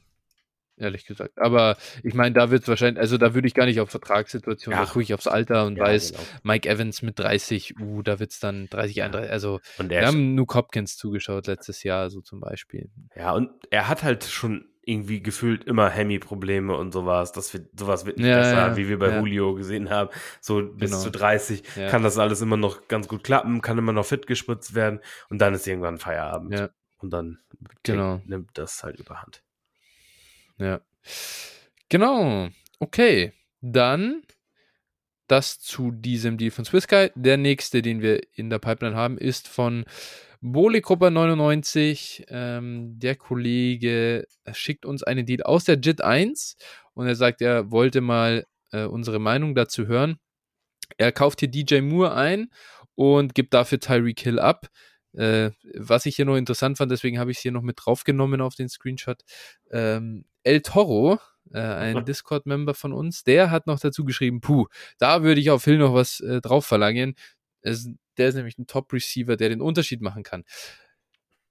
ehrlich 0.76 1.06
gesagt. 1.06 1.38
Aber 1.38 1.76
ich 2.02 2.14
meine, 2.14 2.34
da 2.34 2.50
wird 2.50 2.62
es 2.62 2.68
wahrscheinlich, 2.68 3.00
also 3.00 3.18
da 3.18 3.34
würde 3.34 3.46
ich 3.48 3.54
gar 3.54 3.66
nicht 3.66 3.80
auf 3.80 3.90
Vertragssituationen, 3.90 4.78
ja. 4.78 4.84
da 4.84 4.90
gucke 4.90 5.02
ich 5.02 5.14
aufs 5.14 5.26
Alter 5.26 5.66
und 5.66 5.76
ja, 5.76 5.84
weiß, 5.84 6.12
genau. 6.12 6.24
Mike 6.42 6.68
Evans 6.68 7.02
mit 7.02 7.18
30, 7.18 7.80
uh, 7.80 8.02
da 8.02 8.18
wird 8.18 8.32
es 8.32 8.40
dann 8.40 8.68
30, 8.68 9.02
31, 9.02 9.30
also 9.30 9.60
wir 9.78 10.06
haben 10.06 10.34
Nuke 10.34 10.56
Hopkins 10.56 10.96
zugeschaut 10.96 11.46
letztes 11.46 11.82
Jahr, 11.82 12.10
so 12.10 12.20
zum 12.20 12.40
Beispiel. 12.40 12.90
Ja, 13.16 13.32
und 13.32 13.50
er 13.70 13.88
hat 13.88 14.02
halt 14.02 14.24
schon 14.24 14.68
irgendwie 14.86 15.22
gefühlt 15.22 15.64
immer 15.64 15.88
Hemi-Probleme 15.88 16.76
und 16.76 16.92
sowas. 16.92 17.32
Das 17.32 17.54
wird, 17.54 17.68
sowas 17.78 18.04
wird 18.04 18.18
nicht 18.18 18.26
ja, 18.26 18.36
besser, 18.36 18.56
ja, 18.56 18.76
wie 18.76 18.88
wir 18.88 18.98
bei 18.98 19.08
ja. 19.08 19.18
Julio 19.18 19.54
gesehen 19.54 19.90
haben. 19.90 20.10
So 20.40 20.62
bis 20.62 20.90
genau. 20.90 21.02
zu 21.02 21.10
30 21.10 21.62
kann 21.88 22.02
das 22.02 22.18
alles 22.18 22.42
immer 22.42 22.56
noch 22.56 22.86
ganz 22.88 23.08
gut 23.08 23.24
klappen, 23.24 23.62
kann 23.62 23.78
immer 23.78 23.92
noch 23.92 24.04
fit 24.04 24.26
gespritzt 24.26 24.74
werden 24.74 25.00
und 25.30 25.38
dann 25.38 25.54
ist 25.54 25.66
irgendwann 25.66 25.98
Feierabend. 25.98 26.70
Und 26.98 27.10
dann 27.10 27.38
genau. 27.82 28.20
nimmt 28.24 28.50
das 28.54 28.82
halt 28.82 28.98
überhand. 28.98 29.42
Ja. 30.58 30.80
Genau. 31.88 32.48
Okay. 32.78 33.32
Dann 33.60 34.22
das 35.26 35.58
zu 35.58 35.90
diesem 35.90 36.36
Deal 36.36 36.50
von 36.50 36.64
Swissky. 36.64 37.10
Der 37.14 37.36
nächste, 37.36 37.82
den 37.82 38.02
wir 38.02 38.20
in 38.34 38.50
der 38.50 38.58
Pipeline 38.58 38.96
haben, 38.96 39.18
ist 39.18 39.48
von 39.48 39.84
Bolikopper 40.40 41.10
99. 41.10 42.26
Ähm, 42.28 42.98
der 42.98 43.16
Kollege 43.16 44.26
schickt 44.52 44.84
uns 44.84 45.02
einen 45.02 45.24
Deal 45.24 45.42
aus 45.42 45.64
der 45.64 45.76
JIT 45.76 46.02
1 46.02 46.56
und 46.92 47.06
er 47.06 47.14
sagt, 47.14 47.40
er 47.40 47.70
wollte 47.70 48.00
mal 48.00 48.44
äh, 48.72 48.84
unsere 48.84 49.18
Meinung 49.18 49.54
dazu 49.54 49.86
hören. 49.86 50.18
Er 50.98 51.12
kauft 51.12 51.40
hier 51.40 51.48
DJ 51.48 51.80
Moore 51.80 52.14
ein 52.14 52.50
und 52.94 53.34
gibt 53.34 53.54
dafür 53.54 53.80
Tyreek 53.80 54.20
Hill 54.20 54.38
ab. 54.38 54.68
Äh, 55.14 55.52
was 55.74 56.06
ich 56.06 56.16
hier 56.16 56.26
noch 56.26 56.36
interessant 56.36 56.76
fand, 56.76 56.92
deswegen 56.92 57.18
habe 57.18 57.30
ich 57.30 57.38
es 57.38 57.42
hier 57.42 57.52
noch 57.52 57.62
mit 57.62 57.78
draufgenommen 57.80 58.40
auf 58.40 58.54
den 58.54 58.68
Screenshot. 58.68 59.22
Ähm, 59.70 60.26
El 60.44 60.62
Toro, 60.62 61.18
äh, 61.52 61.58
ein 61.58 62.04
Discord-Member 62.04 62.74
von 62.74 62.92
uns, 62.92 63.24
der 63.24 63.50
hat 63.50 63.66
noch 63.66 63.80
dazu 63.80 64.04
geschrieben, 64.04 64.40
puh, 64.40 64.66
da 64.98 65.22
würde 65.22 65.40
ich 65.40 65.50
auf 65.50 65.64
Hill 65.64 65.78
noch 65.78 65.94
was 65.94 66.20
äh, 66.20 66.40
drauf 66.40 66.66
verlangen. 66.66 67.14
Es, 67.62 67.88
der 68.16 68.28
ist 68.28 68.34
nämlich 68.36 68.58
ein 68.58 68.66
Top-Receiver, 68.66 69.36
der 69.36 69.48
den 69.48 69.60
Unterschied 69.60 70.00
machen 70.00 70.22
kann. 70.22 70.44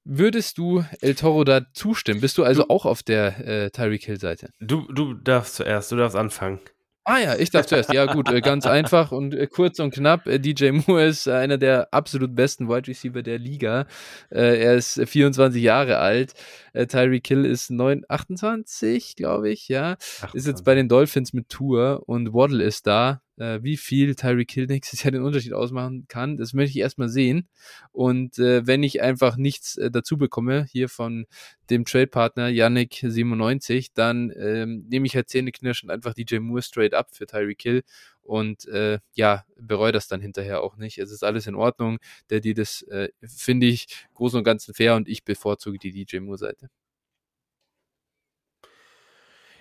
Würdest 0.06 0.58
du 0.58 0.84
El 1.02 1.16
Toro 1.16 1.44
da 1.44 1.62
zustimmen? 1.74 2.22
Bist 2.22 2.38
du 2.38 2.44
also 2.44 2.64
du, 2.64 2.70
auch 2.70 2.86
auf 2.86 3.04
der 3.04 3.48
äh, 3.48 3.70
Tyreek 3.72 4.04
Hill-Seite? 4.04 4.50
Du, 4.60 4.82
du 4.92 5.14
darfst 5.14 5.56
zuerst, 5.56 5.92
du 5.92 5.96
darfst 5.96 6.18
anfangen. 6.18 6.60
Ah 7.06 7.20
ja, 7.20 7.36
ich 7.36 7.50
darf 7.50 7.66
zuerst. 7.66 7.92
Ja 7.92 8.06
gut, 8.06 8.30
äh, 8.30 8.40
ganz 8.40 8.66
einfach 8.66 9.12
und 9.12 9.34
äh, 9.34 9.48
kurz 9.48 9.80
und 9.80 9.94
knapp. 9.94 10.26
Äh, 10.26 10.40
DJ 10.40 10.72
Moore 10.72 11.06
ist 11.06 11.28
einer 11.28 11.58
der 11.58 11.90
absolut 11.92 12.34
besten 12.34 12.70
Wide 12.70 12.88
Receiver 12.88 13.22
der 13.22 13.40
Liga. 13.40 13.88
Er 14.30 14.76
ist 14.76 15.02
24 15.06 15.62
Jahre 15.62 15.98
alt. 15.98 16.34
Tyreek 16.74 17.28
Hill 17.28 17.46
ist 17.46 17.70
9, 17.70 18.04
28, 18.08 19.16
glaube 19.16 19.50
ich, 19.50 19.68
ja. 19.68 19.92
28. 19.94 20.36
Ist 20.36 20.48
jetzt 20.48 20.64
bei 20.64 20.76
den 20.76 20.90
Dolphins 20.90 21.34
mit 21.34 21.50
Tour 21.50 22.04
und 22.08 22.34
Waddle 22.34 22.64
ist 22.64 22.88
da 22.88 23.22
äh, 23.38 23.60
wie 23.64 23.78
viel 23.78 24.16
Tyreek 24.16 24.52
Hill 24.52 24.66
nächstes 24.70 25.04
Jahr 25.04 25.12
den 25.12 25.24
Unterschied 25.24 25.54
ausmachen 25.54 26.06
kann, 26.08 26.38
das 26.38 26.54
möchte 26.54 26.72
ich 26.72 26.84
erstmal 26.84 27.10
sehen. 27.10 27.48
Und 27.92 28.38
äh, 28.40 28.66
wenn 28.66 28.84
ich 28.84 29.02
einfach 29.02 29.38
nichts 29.38 29.78
äh, 29.78 29.92
dazu 29.92 30.18
bekomme, 30.18 30.66
hier 30.70 30.90
von 30.90 31.26
dem 31.70 31.86
Trade-Partner 31.86 32.48
Yannick97, 32.48 33.92
dann 33.94 34.32
ähm, 34.38 34.86
nehme 34.90 35.06
ich 35.06 35.16
halt 35.16 35.30
zähneknirschend 35.30 35.92
einfach 35.92 36.14
DJ 36.14 36.40
Moore 36.40 36.62
straight 36.62 36.94
up 36.94 37.16
für 37.16 37.26
Tyreek 37.26 37.62
Hill 37.62 37.84
und 38.24 38.66
äh, 38.68 39.00
ja, 39.14 39.46
bereue 39.58 39.92
das 39.92 40.08
dann 40.08 40.22
hinterher 40.22 40.62
auch 40.62 40.78
nicht. 40.78 40.98
Es 40.98 41.12
ist 41.12 41.24
alles 41.24 41.48
in 41.48 41.56
Ordnung. 41.56 42.00
Der 42.30 42.40
die 42.40 42.54
das 42.54 42.82
äh, 42.84 43.10
finde 43.22 43.68
ich 43.68 43.88
groß 44.14 44.36
und 44.36 44.44
ganzen 44.44 44.74
fair 44.74 44.96
und 44.96 45.08
ich 45.08 45.24
bevorzuge 45.24 45.78
die 45.80 45.92
DJ 45.92 46.20
Moore-Seite. 46.20 46.70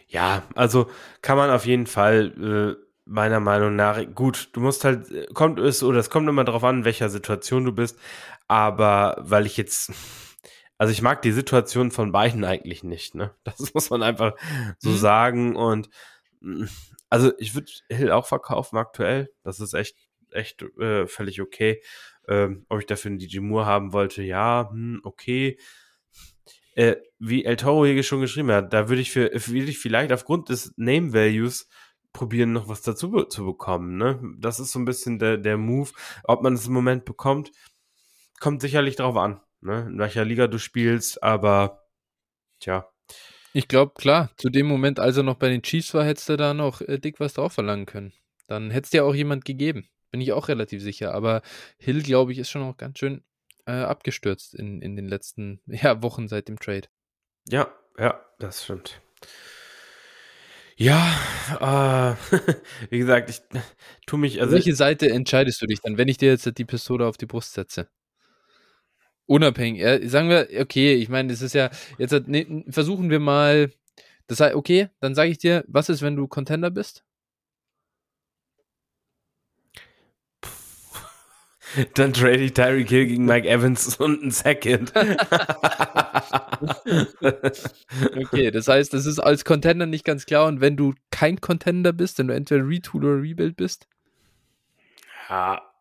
Ja, 0.08 0.42
also 0.54 0.90
kann 1.22 1.38
man 1.38 1.50
auf 1.50 1.64
jeden 1.64 1.86
Fall 1.86 2.76
äh, 2.78 2.84
meiner 3.04 3.40
Meinung 3.40 3.76
nach, 3.76 4.00
gut, 4.14 4.50
du 4.52 4.60
musst 4.60 4.84
halt, 4.84 5.34
kommt 5.34 5.58
es, 5.58 5.82
oder 5.82 5.98
es 5.98 6.10
kommt 6.10 6.28
immer 6.28 6.44
darauf 6.44 6.64
an, 6.64 6.78
in 6.78 6.84
welcher 6.84 7.08
Situation 7.08 7.64
du 7.64 7.72
bist, 7.72 7.98
aber 8.46 9.16
weil 9.20 9.46
ich 9.46 9.56
jetzt, 9.56 9.92
also 10.78 10.92
ich 10.92 11.02
mag 11.02 11.22
die 11.22 11.32
Situation 11.32 11.90
von 11.90 12.12
beiden 12.12 12.44
eigentlich 12.44 12.84
nicht, 12.84 13.14
ne? 13.14 13.34
Das 13.44 13.58
muss 13.74 13.90
man 13.90 14.02
einfach 14.02 14.34
so 14.78 14.90
mhm. 14.90 14.96
sagen 14.96 15.56
und 15.56 15.88
also 17.12 17.30
ich 17.36 17.54
würde 17.54 17.70
Hill 17.90 18.10
auch 18.10 18.24
verkaufen 18.24 18.78
aktuell, 18.78 19.30
das 19.42 19.60
ist 19.60 19.74
echt, 19.74 19.98
echt 20.30 20.62
äh, 20.78 21.06
völlig 21.06 21.42
okay. 21.42 21.82
Ähm, 22.26 22.64
ob 22.70 22.80
ich 22.80 22.86
dafür 22.86 23.10
einen 23.10 23.18
DJ 23.18 23.40
Moore 23.40 23.66
haben 23.66 23.92
wollte, 23.92 24.22
ja, 24.22 24.70
hm, 24.70 25.02
okay. 25.04 25.58
Äh, 26.74 26.96
wie 27.18 27.44
El 27.44 27.56
Toro 27.56 27.84
hier 27.84 28.02
schon 28.02 28.22
geschrieben 28.22 28.50
hat, 28.50 28.72
da 28.72 28.88
würde 28.88 29.02
ich 29.02 29.10
für, 29.10 29.30
würde 29.30 29.70
ich 29.70 29.78
vielleicht 29.78 30.10
aufgrund 30.10 30.48
des 30.48 30.72
Name 30.76 31.12
Values 31.12 31.68
probieren, 32.14 32.54
noch 32.54 32.68
was 32.68 32.80
dazu 32.80 33.10
be 33.10 33.28
zu 33.28 33.44
bekommen. 33.44 33.98
Ne? 33.98 34.18
Das 34.38 34.58
ist 34.58 34.72
so 34.72 34.78
ein 34.78 34.86
bisschen 34.86 35.18
der, 35.18 35.36
der 35.36 35.58
Move. 35.58 35.90
Ob 36.24 36.42
man 36.42 36.54
es 36.54 36.66
im 36.66 36.72
Moment 36.72 37.04
bekommt, 37.04 37.52
kommt 38.40 38.62
sicherlich 38.62 38.96
drauf 38.96 39.16
an, 39.16 39.38
ne? 39.60 39.88
in 39.90 39.98
welcher 39.98 40.24
Liga 40.24 40.46
du 40.46 40.58
spielst, 40.58 41.22
aber 41.22 41.84
tja. 42.58 42.88
Ich 43.52 43.68
glaube, 43.68 43.92
klar, 43.94 44.30
zu 44.36 44.48
dem 44.48 44.66
Moment, 44.66 44.98
als 44.98 45.16
er 45.16 45.22
noch 45.22 45.36
bei 45.36 45.48
den 45.48 45.62
Chiefs 45.62 45.92
war, 45.94 46.04
hättest 46.04 46.28
du 46.28 46.36
da 46.36 46.54
noch 46.54 46.80
äh, 46.80 46.98
dick 46.98 47.20
was 47.20 47.34
drauf 47.34 47.52
verlangen 47.52 47.86
können. 47.86 48.12
Dann 48.48 48.70
hättest 48.70 48.94
dir 48.94 49.04
auch 49.04 49.14
jemand 49.14 49.44
gegeben. 49.44 49.88
Bin 50.10 50.20
ich 50.20 50.32
auch 50.32 50.48
relativ 50.48 50.82
sicher. 50.82 51.14
Aber 51.14 51.42
Hill, 51.78 52.02
glaube 52.02 52.32
ich, 52.32 52.38
ist 52.38 52.50
schon 52.50 52.62
noch 52.62 52.76
ganz 52.76 52.98
schön 52.98 53.22
äh, 53.66 53.72
abgestürzt 53.72 54.54
in, 54.54 54.80
in 54.80 54.96
den 54.96 55.06
letzten 55.06 55.60
ja, 55.66 56.02
Wochen 56.02 56.28
seit 56.28 56.48
dem 56.48 56.58
Trade. 56.58 56.88
Ja, 57.48 57.68
ja, 57.98 58.20
das 58.38 58.64
stimmt. 58.64 59.00
Ja, 60.76 61.14
äh, 61.60 62.36
wie 62.90 62.98
gesagt, 62.98 63.30
ich 63.30 63.42
tue 64.06 64.18
mich. 64.18 64.40
Also 64.40 64.54
Welche 64.54 64.74
Seite 64.74 65.10
entscheidest 65.10 65.60
du 65.60 65.66
dich 65.66 65.80
dann, 65.80 65.98
wenn 65.98 66.08
ich 66.08 66.16
dir 66.16 66.30
jetzt 66.30 66.50
die 66.58 66.64
Pistole 66.64 67.06
auf 67.06 67.16
die 67.16 67.26
Brust 67.26 67.52
setze? 67.52 67.88
Unabhängig. 69.32 69.80
Ja, 69.80 69.98
sagen 70.10 70.28
wir, 70.28 70.46
okay, 70.60 70.92
ich 70.92 71.08
meine, 71.08 71.30
das 71.30 71.40
ist 71.40 71.54
ja, 71.54 71.70
jetzt 71.96 72.12
ne, 72.28 72.66
versuchen 72.68 73.08
wir 73.08 73.18
mal, 73.18 73.72
das 74.26 74.40
heißt, 74.40 74.54
okay, 74.54 74.90
dann 75.00 75.14
sage 75.14 75.30
ich 75.30 75.38
dir, 75.38 75.64
was 75.68 75.88
ist, 75.88 76.02
wenn 76.02 76.16
du 76.16 76.28
Contender 76.28 76.70
bist? 76.70 77.02
Dann 81.94 82.12
trade 82.12 82.42
ich 82.42 82.52
Tyreek 82.52 82.90
Hill 82.90 83.06
gegen 83.06 83.24
Mike 83.24 83.48
Evans 83.48 83.96
und 84.00 84.20
einen 84.20 84.32
Second. 84.32 84.92
okay, 88.22 88.50
das 88.50 88.68
heißt, 88.68 88.92
das 88.92 89.06
ist 89.06 89.18
als 89.18 89.46
Contender 89.46 89.86
nicht 89.86 90.04
ganz 90.04 90.26
klar. 90.26 90.46
Und 90.46 90.60
wenn 90.60 90.76
du 90.76 90.92
kein 91.10 91.40
Contender 91.40 91.94
bist, 91.94 92.18
wenn 92.18 92.28
du 92.28 92.34
entweder 92.34 92.68
Retool 92.68 93.06
oder 93.06 93.22
Rebuild 93.22 93.56
bist? 93.56 93.88
Ja. 95.30 95.71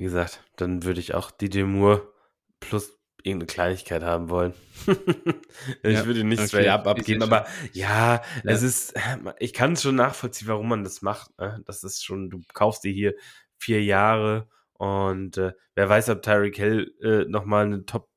Wie 0.00 0.04
gesagt, 0.04 0.42
dann 0.56 0.84
würde 0.84 0.98
ich 0.98 1.12
auch 1.12 1.30
DJ 1.30 1.64
Moore 1.64 2.10
plus 2.58 2.98
irgendeine 3.22 3.48
Kleinigkeit 3.48 4.02
haben 4.02 4.30
wollen. 4.30 4.54
ich 4.86 5.92
ja, 5.92 6.06
würde 6.06 6.24
nicht 6.24 6.38
okay. 6.38 6.48
straight 6.48 6.68
up 6.68 6.86
abgeben, 6.86 7.22
aber 7.22 7.46
ja, 7.74 8.14
ja, 8.14 8.22
es 8.44 8.62
ist, 8.62 8.94
ich 9.38 9.52
kann 9.52 9.74
es 9.74 9.82
schon 9.82 9.96
nachvollziehen, 9.96 10.48
warum 10.48 10.70
man 10.70 10.84
das 10.84 11.02
macht. 11.02 11.38
Ne? 11.38 11.62
Das 11.66 11.84
ist 11.84 12.02
schon, 12.02 12.30
du 12.30 12.40
kaufst 12.54 12.82
dir 12.82 12.92
hier 12.92 13.14
vier 13.58 13.84
Jahre 13.84 14.48
und 14.72 15.36
äh, 15.36 15.52
wer 15.74 15.90
weiß, 15.90 16.08
ob 16.08 16.22
Tyreek 16.22 16.56
Hill 16.56 16.94
äh, 17.02 17.30
nochmal 17.30 17.66
eine 17.66 17.84
Top 17.84 18.08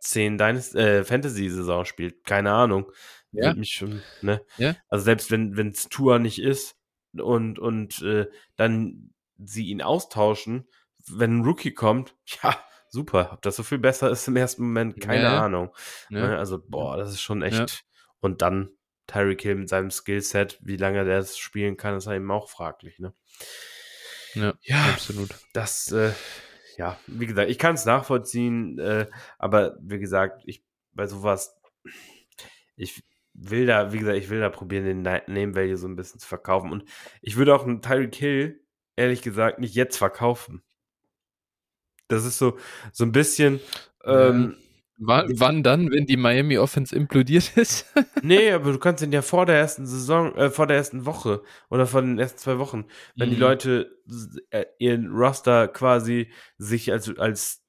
10 0.00 0.38
Deines, 0.38 0.74
äh, 0.74 1.04
Fantasy-Saison 1.04 1.84
spielt. 1.84 2.24
Keine 2.24 2.52
Ahnung. 2.52 2.90
Ja. 3.32 3.52
Mich 3.52 3.74
schon, 3.74 4.00
ne? 4.22 4.40
ja. 4.56 4.74
Also 4.88 5.04
selbst 5.04 5.30
wenn 5.30 5.52
es 5.68 5.90
Tour 5.90 6.18
nicht 6.18 6.38
ist 6.38 6.78
und, 7.12 7.58
und 7.58 8.00
äh, 8.00 8.24
dann 8.56 9.10
sie 9.36 9.66
ihn 9.66 9.82
austauschen, 9.82 10.66
wenn 11.10 11.38
ein 11.38 11.44
Rookie 11.44 11.72
kommt, 11.72 12.14
ja, 12.42 12.56
super. 12.88 13.30
Ob 13.32 13.42
das 13.42 13.56
so 13.56 13.62
viel 13.62 13.78
besser 13.78 14.10
ist 14.10 14.28
im 14.28 14.36
ersten 14.36 14.62
Moment, 14.62 15.00
keine 15.00 15.22
ja, 15.22 15.44
Ahnung. 15.44 15.74
Ja. 16.10 16.28
Ne? 16.28 16.38
Also, 16.38 16.62
boah, 16.66 16.96
das 16.96 17.10
ist 17.10 17.20
schon 17.20 17.42
echt. 17.42 17.84
Und 18.20 18.42
dann 18.42 18.70
Tyreek 19.06 19.42
Hill 19.42 19.54
mit 19.56 19.68
seinem 19.68 19.90
Skillset, 19.90 20.58
wie 20.62 20.76
lange 20.76 21.04
der 21.04 21.18
das 21.18 21.38
spielen 21.38 21.76
kann, 21.76 21.96
ist 21.96 22.06
eben 22.06 22.30
auch 22.30 22.48
fraglich, 22.48 22.98
ne? 22.98 23.14
Ja, 24.34 24.54
ja 24.62 24.84
absolut. 24.86 25.30
Das, 25.52 25.92
äh, 25.92 26.12
ja, 26.76 26.98
wie 27.06 27.26
gesagt, 27.26 27.50
ich 27.50 27.58
kann 27.58 27.74
es 27.74 27.84
nachvollziehen, 27.84 28.78
äh, 28.78 29.06
aber 29.38 29.76
wie 29.80 29.98
gesagt, 29.98 30.42
ich 30.46 30.64
bei 30.92 31.06
sowas, 31.06 31.56
ich 32.74 33.04
will 33.34 33.66
da, 33.66 33.92
wie 33.92 33.98
gesagt, 33.98 34.18
ich 34.18 34.30
will 34.30 34.40
da 34.40 34.48
probieren, 34.48 34.84
den 34.84 35.02
Name 35.02 35.54
Value 35.54 35.76
so 35.76 35.86
ein 35.86 35.96
bisschen 35.96 36.18
zu 36.18 36.26
verkaufen. 36.26 36.72
Und 36.72 36.84
ich 37.20 37.36
würde 37.36 37.54
auch 37.54 37.64
einen 37.64 37.82
Tyreek 37.82 38.14
Hill, 38.14 38.64
ehrlich 38.96 39.22
gesagt, 39.22 39.58
nicht 39.58 39.74
jetzt 39.74 39.98
verkaufen. 39.98 40.62
Das 42.08 42.24
ist 42.24 42.38
so, 42.38 42.56
so 42.92 43.04
ein 43.04 43.12
bisschen, 43.12 43.60
ähm, 44.04 44.56
wann, 44.98 45.28
wann 45.38 45.62
dann, 45.62 45.90
wenn 45.90 46.06
die 46.06 46.16
Miami 46.16 46.58
Offense 46.58 46.94
implodiert 46.94 47.56
ist? 47.56 47.92
nee, 48.22 48.50
aber 48.52 48.72
du 48.72 48.78
kannst 48.78 49.02
ihn 49.02 49.12
ja 49.12 49.22
vor 49.22 49.46
der 49.46 49.56
ersten 49.56 49.86
Saison, 49.86 50.34
äh, 50.36 50.50
vor 50.50 50.66
der 50.66 50.76
ersten 50.76 51.06
Woche 51.06 51.42
oder 51.68 51.86
vor 51.86 52.02
den 52.02 52.18
ersten 52.18 52.38
zwei 52.38 52.58
Wochen, 52.58 52.86
wenn 53.16 53.28
mhm. 53.28 53.34
die 53.34 53.40
Leute 53.40 53.90
äh, 54.50 54.64
ihren 54.78 55.10
Roster 55.10 55.68
quasi 55.68 56.30
sich 56.58 56.92
als, 56.92 57.16
als 57.18 57.62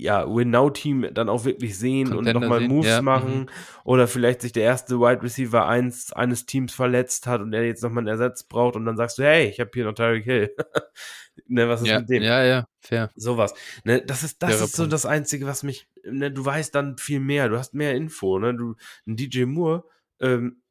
ja, 0.00 0.26
Win-Now-Team 0.26 1.08
dann 1.12 1.28
auch 1.28 1.44
wirklich 1.44 1.78
sehen 1.78 2.08
Contender 2.10 2.36
und 2.36 2.42
nochmal 2.42 2.60
Moves 2.60 2.88
ja. 2.88 3.02
machen. 3.02 3.40
Mhm. 3.40 3.46
Oder 3.84 4.08
vielleicht 4.08 4.40
sich 4.40 4.52
der 4.52 4.62
erste 4.62 4.98
Wide 4.98 5.22
Receiver 5.22 5.66
eins, 5.66 6.12
eines 6.12 6.46
Teams 6.46 6.72
verletzt 6.72 7.26
hat 7.26 7.40
und 7.40 7.52
er 7.52 7.64
jetzt 7.64 7.82
nochmal 7.82 8.02
einen 8.02 8.08
Ersatz 8.08 8.44
braucht 8.44 8.76
und 8.76 8.86
dann 8.86 8.96
sagst 8.96 9.18
du, 9.18 9.22
hey, 9.22 9.48
ich 9.48 9.60
habe 9.60 9.70
hier 9.74 9.84
noch 9.84 9.94
Tyreek 9.94 10.24
Hill. 10.24 10.56
ne, 11.50 11.68
was 11.68 11.82
ist 11.82 11.88
ja, 11.88 12.00
mit 12.00 12.08
dem? 12.08 12.22
Ja, 12.22 12.44
ja, 12.44 12.66
fair. 12.80 13.10
Sowas. 13.16 13.54
Ne, 13.84 14.02
das 14.02 14.22
ist, 14.22 14.42
das 14.42 14.60
ist 14.60 14.76
so 14.76 14.86
das 14.86 15.06
Einzige, 15.06 15.46
was 15.46 15.62
mich, 15.62 15.88
ne, 16.04 16.30
du 16.30 16.44
weißt 16.44 16.74
dann 16.74 16.96
viel 16.98 17.20
mehr, 17.20 17.48
du 17.48 17.58
hast 17.58 17.74
mehr 17.74 17.94
Info, 17.94 18.38
ne, 18.38 18.54
du, 18.54 18.76
ein 19.06 19.16
DJ 19.16 19.44
Moore, 19.44 19.84
ähm, 20.20 20.62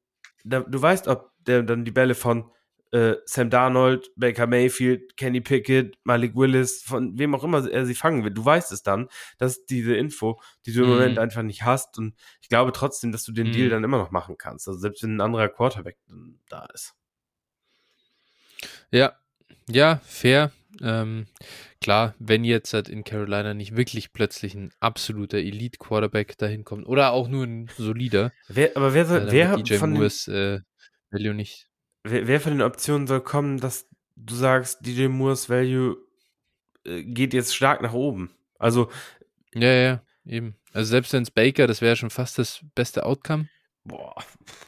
da, 0.44 0.62
du 0.62 0.82
weißt, 0.82 1.08
ob 1.08 1.32
der 1.46 1.64
dann 1.64 1.86
die 1.86 1.92
Bälle 1.92 2.16
von 2.16 2.52
äh, 2.92 3.16
Sam 3.26 3.50
Darnold, 3.50 4.12
Baker 4.16 4.48
Mayfield, 4.48 5.16
Kenny 5.16 5.42
Pickett, 5.42 5.98
Malik 6.04 6.36
Willis, 6.36 6.82
von 6.82 7.18
wem 7.20 7.36
auch 7.36 7.44
immer 7.44 7.70
er 7.70 7.86
sie 7.86 7.94
fangen 7.94 8.24
will. 8.24 8.32
Du 8.32 8.44
weißt 8.44 8.72
es 8.72 8.82
dann. 8.82 9.10
Das 9.38 9.58
ist 9.58 9.70
diese 9.70 9.96
Info, 9.96 10.42
die 10.66 10.74
du 10.74 10.82
im 10.82 10.88
mm. 10.88 10.94
Moment 10.94 11.16
mhm. 11.16 11.20
einfach 11.20 11.44
nicht 11.44 11.64
hast. 11.64 11.98
Und 12.00 12.16
ich 12.42 12.50
glaube 12.50 12.72
trotzdem, 12.72 13.12
dass 13.12 13.24
du 13.24 13.32
den 13.32 13.50
mm. 13.50 13.52
Deal 13.52 13.68
mhm. 13.68 13.72
dann 13.72 13.84
immer 13.84 14.00
noch 14.00 14.12
machen 14.12 14.38
kannst. 14.38 14.68
Also 14.68 14.80
selbst 14.80 15.04
wenn 15.04 15.18
ein 15.18 15.22
anderer 15.22 15.50
Quarterback 15.50 15.98
da 16.50 16.66
ist. 16.74 16.96
Ja, 18.92 19.14
ja, 19.68 20.02
fair. 20.04 20.52
Ähm, 20.82 21.28
klar, 21.82 22.16
wenn 22.20 22.44
jetzt 22.44 22.74
halt 22.74 22.90
in 22.90 23.04
Carolina 23.04 23.54
nicht 23.54 23.76
wirklich 23.76 24.14
plötzlich 24.14 24.56
ein 24.56 24.72
absoluter 24.80 25.38
Elite-Quarterback 25.38 26.38
dahin 26.38 26.64
kommt 26.64 26.88
oder 26.88 27.12
auch 27.12 27.28
nur 27.28 27.46
ein 27.46 27.70
solider. 27.78 28.32
Wer, 28.48 28.76
aber 28.76 28.94
wer, 28.94 29.06
soll, 29.06 29.28
äh, 29.28 29.32
wer 29.32 29.58
DJ 29.58 29.76
von 29.76 29.92
Moores, 29.92 30.28
äh, 30.28 30.60
Value 31.12 31.34
nicht 31.34 31.70
wer, 32.04 32.28
wer 32.28 32.42
von 32.42 32.54
den 32.54 32.62
Optionen 32.62 33.08
soll 33.08 33.22
kommen, 33.22 33.60
dass 33.60 33.88
du 34.16 34.36
sagst, 34.36 34.86
DJ 34.86 35.08
Moores 35.08 35.50
Value 35.50 35.98
äh, 36.86 37.04
geht 37.04 37.34
jetzt 37.34 37.56
stark 37.56 37.82
nach 37.82 37.94
oben? 37.94 38.32
Also. 38.58 38.90
Ja, 39.54 39.72
ja, 39.72 40.02
eben. 40.26 40.56
Also 40.74 40.92
selbst 40.92 41.14
wenn 41.14 41.24
es 41.24 41.32
Baker, 41.32 41.68
das 41.68 41.82
wäre 41.82 41.96
schon 41.96 42.10
fast 42.10 42.38
das 42.38 42.62
beste 42.76 43.06
Outcome. 43.06 43.48
Boah. 43.90 44.16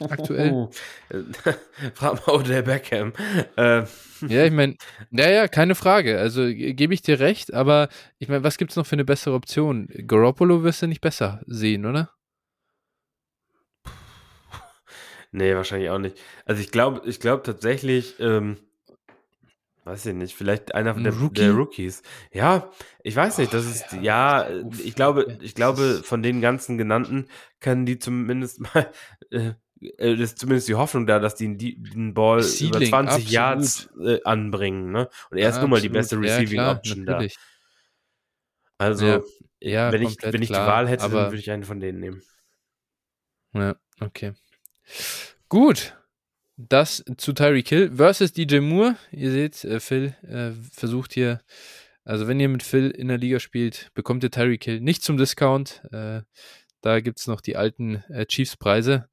Aktuell. 0.00 0.68
Frag 1.94 2.26
mal 2.26 2.42
der 2.42 2.62
Beckham. 2.62 3.12
Äh. 3.56 3.84
Ja, 4.28 4.44
ich 4.44 4.52
meine, 4.52 4.76
ja, 5.10 5.30
ja, 5.30 5.48
keine 5.48 5.74
Frage. 5.74 6.18
Also 6.18 6.42
gebe 6.46 6.92
ich 6.94 7.02
dir 7.02 7.20
recht, 7.20 7.54
aber 7.54 7.88
ich 8.18 8.28
meine, 8.28 8.44
was 8.44 8.58
gibt 8.58 8.72
es 8.72 8.76
noch 8.76 8.86
für 8.86 8.96
eine 8.96 9.04
bessere 9.04 9.34
Option? 9.34 9.88
Garoppolo 10.06 10.62
wirst 10.62 10.82
du 10.82 10.86
nicht 10.86 11.00
besser 11.00 11.40
sehen, 11.46 11.86
oder? 11.86 12.10
Nee, 15.32 15.54
wahrscheinlich 15.54 15.88
auch 15.88 15.98
nicht. 15.98 16.18
Also 16.44 16.60
ich 16.60 16.70
glaube, 16.70 17.02
ich 17.06 17.18
glaube 17.18 17.42
tatsächlich, 17.42 18.20
ähm, 18.20 18.58
weiß 19.84 20.06
ich 20.06 20.14
nicht, 20.14 20.34
vielleicht 20.34 20.74
einer 20.74 20.94
der, 20.94 21.12
Rookie? 21.12 21.34
der, 21.34 21.52
Rookies. 21.52 22.02
Ja, 22.32 22.70
ich 23.02 23.16
weiß 23.16 23.38
nicht, 23.38 23.52
das 23.52 23.66
ist, 23.66 23.92
ja, 23.92 24.48
ja 24.48 24.64
ich 24.82 24.94
glaube, 24.94 25.38
ich 25.40 25.54
glaube, 25.54 26.02
von 26.04 26.22
den 26.22 26.40
ganzen 26.40 26.78
genannten 26.78 27.26
können 27.60 27.86
die 27.86 27.98
zumindest 27.98 28.60
mal, 28.74 28.90
äh, 29.30 29.52
äh, 29.98 30.14
ist 30.14 30.38
zumindest 30.38 30.68
die 30.68 30.76
Hoffnung 30.76 31.06
da, 31.06 31.18
dass 31.18 31.34
die 31.34 31.56
den 31.56 32.14
Ball 32.14 32.42
Seedling, 32.42 32.88
über 32.88 32.88
20 32.88 33.14
absolut. 33.14 33.30
Yards 33.30 33.90
äh, 34.00 34.20
anbringen, 34.24 34.92
ne? 34.92 35.08
Und 35.30 35.38
er 35.38 35.48
ist 35.48 35.56
ja, 35.56 35.62
nun 35.62 35.70
mal 35.70 35.80
die 35.80 35.88
beste 35.88 36.18
Receiving 36.20 36.56
ja, 36.56 36.62
klar, 36.62 36.76
Option 36.76 37.04
natürlich. 37.04 37.34
da. 37.34 37.40
Also, 38.78 39.24
ja, 39.60 39.92
wenn, 39.92 40.02
ich, 40.02 40.16
wenn 40.20 40.42
ich 40.42 40.48
die 40.48 40.54
Wahl 40.54 40.88
hätte, 40.88 41.08
dann 41.08 41.12
würde 41.12 41.36
ich 41.36 41.50
einen 41.50 41.64
von 41.64 41.80
denen 41.80 42.00
nehmen. 42.00 42.22
Ja, 43.54 43.76
okay. 44.00 44.32
Gut. 45.48 45.96
Das 46.56 47.02
zu 47.16 47.32
Tyreek 47.32 47.68
Hill 47.68 47.92
versus 47.96 48.32
DJ 48.32 48.60
Moore. 48.60 48.96
Ihr 49.10 49.30
seht, 49.30 49.64
äh, 49.64 49.80
Phil 49.80 50.14
äh, 50.22 50.52
versucht 50.72 51.14
hier, 51.14 51.40
also 52.04 52.28
wenn 52.28 52.40
ihr 52.40 52.48
mit 52.48 52.62
Phil 52.62 52.90
in 52.90 53.08
der 53.08 53.18
Liga 53.18 53.40
spielt, 53.40 53.90
bekommt 53.94 54.22
ihr 54.22 54.30
Tyreek 54.30 54.64
Hill 54.64 54.80
nicht 54.80 55.02
zum 55.02 55.16
Discount. 55.16 55.82
Äh, 55.92 56.22
da 56.82 57.00
gibt 57.00 57.20
es 57.20 57.26
noch 57.26 57.40
die 57.40 57.56
alten 57.56 58.04
äh, 58.10 58.26
Chiefs-Preise 58.26 59.08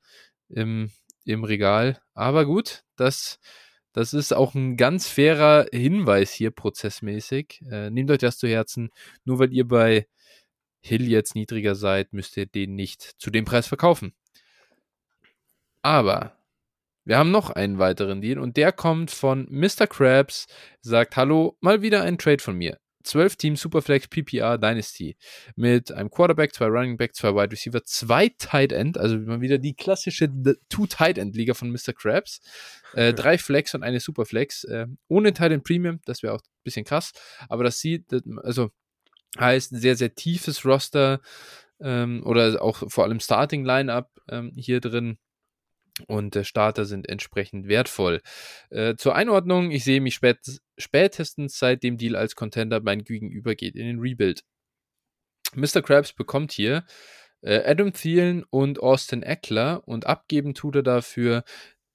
im, 0.49 0.91
im 1.23 1.43
Regal. 1.43 2.01
Aber 2.13 2.45
gut, 2.45 2.83
das, 2.97 3.39
das 3.93 4.13
ist 4.13 4.33
auch 4.33 4.55
ein 4.55 4.75
ganz 4.75 5.07
fairer 5.07 5.67
Hinweis 5.71 6.31
hier 6.33 6.51
prozessmäßig. 6.51 7.61
Äh, 7.71 7.89
nehmt 7.89 8.11
euch 8.11 8.17
das 8.17 8.37
zu 8.37 8.47
Herzen. 8.47 8.89
Nur 9.23 9.39
weil 9.39 9.53
ihr 9.53 9.67
bei 9.67 10.07
Hill 10.81 11.07
jetzt 11.09 11.35
niedriger 11.35 11.75
seid, 11.75 12.11
müsst 12.11 12.37
ihr 12.37 12.47
den 12.47 12.75
nicht 12.75 13.01
zu 13.17 13.29
dem 13.31 13.45
Preis 13.45 13.67
verkaufen. 13.67 14.13
Aber 15.81 16.38
wir 17.05 17.17
haben 17.17 17.31
noch 17.31 17.49
einen 17.49 17.79
weiteren 17.79 18.21
Deal 18.21 18.39
und 18.39 18.57
der 18.57 18.71
kommt 18.71 19.11
von 19.11 19.47
Mr. 19.49 19.87
Krabs, 19.87 20.47
sagt 20.81 21.15
Hallo, 21.15 21.57
mal 21.61 21.81
wieder 21.81 22.03
ein 22.03 22.17
Trade 22.17 22.41
von 22.41 22.55
mir. 22.55 22.77
12 23.03 23.35
Team 23.37 23.55
Superflex 23.55 24.07
PPR 24.07 24.57
Dynasty 24.57 25.17
mit 25.55 25.91
einem 25.91 26.11
Quarterback, 26.11 26.53
zwei 26.53 26.67
Running 26.67 26.97
Back, 26.97 27.15
zwei 27.15 27.33
Wide 27.33 27.51
Receiver, 27.51 27.83
zwei 27.83 28.29
Tight 28.37 28.71
End, 28.71 28.97
also 28.97 29.17
mal 29.17 29.41
wieder 29.41 29.57
die 29.57 29.73
klassische 29.73 30.29
Two 30.69 30.85
Tight 30.85 31.17
End 31.17 31.35
Liga 31.35 31.53
von 31.53 31.71
Mr. 31.71 31.93
Krabs, 31.93 32.41
äh, 32.93 33.13
drei 33.13 33.37
Flex 33.37 33.73
und 33.73 33.83
eine 33.83 33.99
Superflex, 33.99 34.65
äh, 34.65 34.87
ohne 35.07 35.33
Tight 35.33 35.51
End 35.51 35.63
Premium, 35.63 35.99
das 36.05 36.23
wäre 36.23 36.33
auch 36.33 36.41
ein 36.41 36.63
bisschen 36.63 36.85
krass, 36.85 37.13
aber 37.47 37.63
das 37.63 37.79
sieht, 37.79 38.05
also 38.43 38.69
heißt 39.39 39.75
sehr, 39.75 39.95
sehr 39.95 40.13
tiefes 40.15 40.65
Roster 40.65 41.21
ähm, 41.81 42.21
oder 42.25 42.61
auch 42.61 42.83
vor 42.89 43.05
allem 43.05 43.19
Starting 43.19 43.63
Lineup 43.63 44.09
ähm, 44.29 44.51
hier 44.55 44.81
drin 44.81 45.17
und 46.07 46.35
äh, 46.35 46.43
Starter 46.43 46.85
sind 46.85 47.09
entsprechend 47.09 47.67
wertvoll. 47.67 48.21
Äh, 48.69 48.95
zur 48.95 49.15
Einordnung, 49.15 49.71
ich 49.71 49.83
sehe 49.83 50.01
mich 50.01 50.15
spät, 50.15 50.39
spätestens 50.77 51.57
seit 51.59 51.83
dem 51.83 51.97
Deal 51.97 52.15
als 52.15 52.35
Contender 52.35 52.79
mein 52.81 53.03
Gegenüber 53.03 53.55
geht 53.55 53.75
in 53.75 53.85
den 53.85 53.99
Rebuild. 53.99 54.43
Mr. 55.55 55.81
Krabs 55.81 56.13
bekommt 56.13 56.51
hier 56.51 56.85
äh, 57.41 57.63
Adam 57.63 57.93
Thielen 57.93 58.43
und 58.49 58.79
Austin 58.79 59.23
Eckler 59.23 59.87
und 59.87 60.05
abgeben 60.05 60.53
tut 60.53 60.75
er 60.75 60.83
dafür 60.83 61.43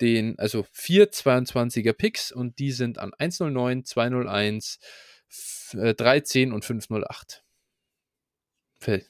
den, 0.00 0.38
also 0.38 0.66
vier 0.72 1.10
22er 1.10 1.92
Picks 1.92 2.32
und 2.32 2.58
die 2.58 2.72
sind 2.72 2.98
an 2.98 3.12
109, 3.16 3.84
201, 3.84 4.78
13 5.72 6.52
und 6.52 6.64
508. 6.64 7.44
Phil. 8.80 9.06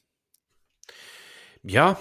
Ja, 1.63 1.99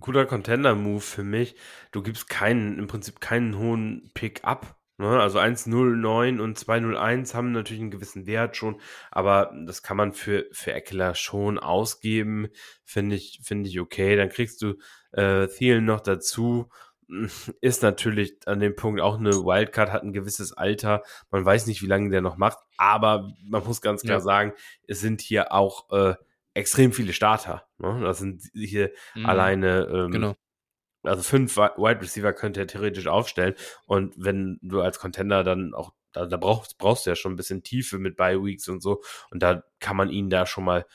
guter 0.00 0.26
Contender-Move 0.26 1.00
für 1.00 1.24
mich. 1.24 1.56
Du 1.90 2.02
gibst 2.02 2.28
keinen, 2.28 2.78
im 2.78 2.86
Prinzip 2.86 3.20
keinen 3.20 3.58
hohen 3.58 4.10
Pick 4.14 4.44
ab. 4.44 4.76
Ne? 4.98 5.20
Also 5.20 5.38
1,09 5.38 6.40
und 6.40 6.58
2,01 6.58 7.34
haben 7.34 7.52
natürlich 7.52 7.80
einen 7.80 7.90
gewissen 7.90 8.26
Wert 8.26 8.56
schon, 8.56 8.80
aber 9.10 9.52
das 9.66 9.82
kann 9.82 9.96
man 9.96 10.12
für, 10.12 10.46
für 10.52 10.72
Eckler 10.72 11.14
schon 11.14 11.58
ausgeben. 11.58 12.48
Finde 12.84 13.16
ich, 13.16 13.40
finde 13.42 13.68
ich 13.68 13.80
okay. 13.80 14.16
Dann 14.16 14.28
kriegst 14.28 14.62
du 14.62 14.74
äh, 15.12 15.48
Thielen 15.48 15.84
noch 15.84 16.00
dazu. 16.00 16.68
Ist 17.60 17.82
natürlich 17.82 18.36
an 18.46 18.60
dem 18.60 18.76
Punkt 18.76 19.00
auch 19.00 19.18
eine 19.18 19.32
Wildcard, 19.32 19.92
hat 19.92 20.02
ein 20.02 20.12
gewisses 20.12 20.52
Alter. 20.52 21.02
Man 21.30 21.44
weiß 21.44 21.66
nicht, 21.66 21.82
wie 21.82 21.86
lange 21.86 22.10
der 22.10 22.22
noch 22.22 22.36
macht, 22.36 22.58
aber 22.76 23.28
man 23.44 23.64
muss 23.64 23.80
ganz 23.80 24.02
klar 24.02 24.18
ja. 24.18 24.24
sagen, 24.24 24.52
es 24.86 25.00
sind 25.00 25.20
hier 25.20 25.52
auch 25.52 25.90
äh, 25.90 26.14
extrem 26.54 26.92
viele 26.92 27.12
Starter. 27.12 27.66
Ne? 27.78 28.00
Das 28.02 28.18
sind 28.18 28.42
hier 28.52 28.92
mhm. 29.14 29.26
alleine 29.26 29.86
ähm, 29.92 30.10
genau 30.10 30.36
also 31.04 31.22
fünf 31.22 31.56
Wide 31.56 32.00
Receiver 32.00 32.32
könnte 32.32 32.60
er 32.60 32.66
theoretisch 32.66 33.06
aufstellen. 33.06 33.54
Und 33.86 34.14
wenn 34.16 34.58
du 34.62 34.80
als 34.80 34.98
Contender 34.98 35.44
dann 35.44 35.74
auch, 35.74 35.92
da, 36.12 36.26
da 36.26 36.36
brauchst, 36.36 36.78
brauchst 36.78 37.06
du 37.06 37.10
ja 37.10 37.16
schon 37.16 37.32
ein 37.32 37.36
bisschen 37.36 37.62
Tiefe 37.62 37.98
mit 37.98 38.16
Bye 38.16 38.42
Weeks 38.42 38.68
und 38.68 38.82
so. 38.82 39.02
Und 39.30 39.42
da 39.42 39.64
kann 39.80 39.96
man 39.96 40.10
ihn 40.10 40.30
da 40.30 40.46
schon 40.46 40.64
mal 40.64 40.86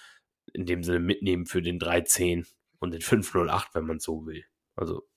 in 0.53 0.66
dem 0.66 0.84
Sinne 0.84 0.99
mitnehmen 0.99 1.45
für 1.45 1.62
den 1.62 1.80
3-10 1.80 2.47
und 2.80 2.91
den 2.93 3.01
5-0-8, 3.01 3.68
wenn 3.74 3.86
man 3.86 3.99
so 3.99 4.26
will. 4.26 4.45
Also, 4.76 5.08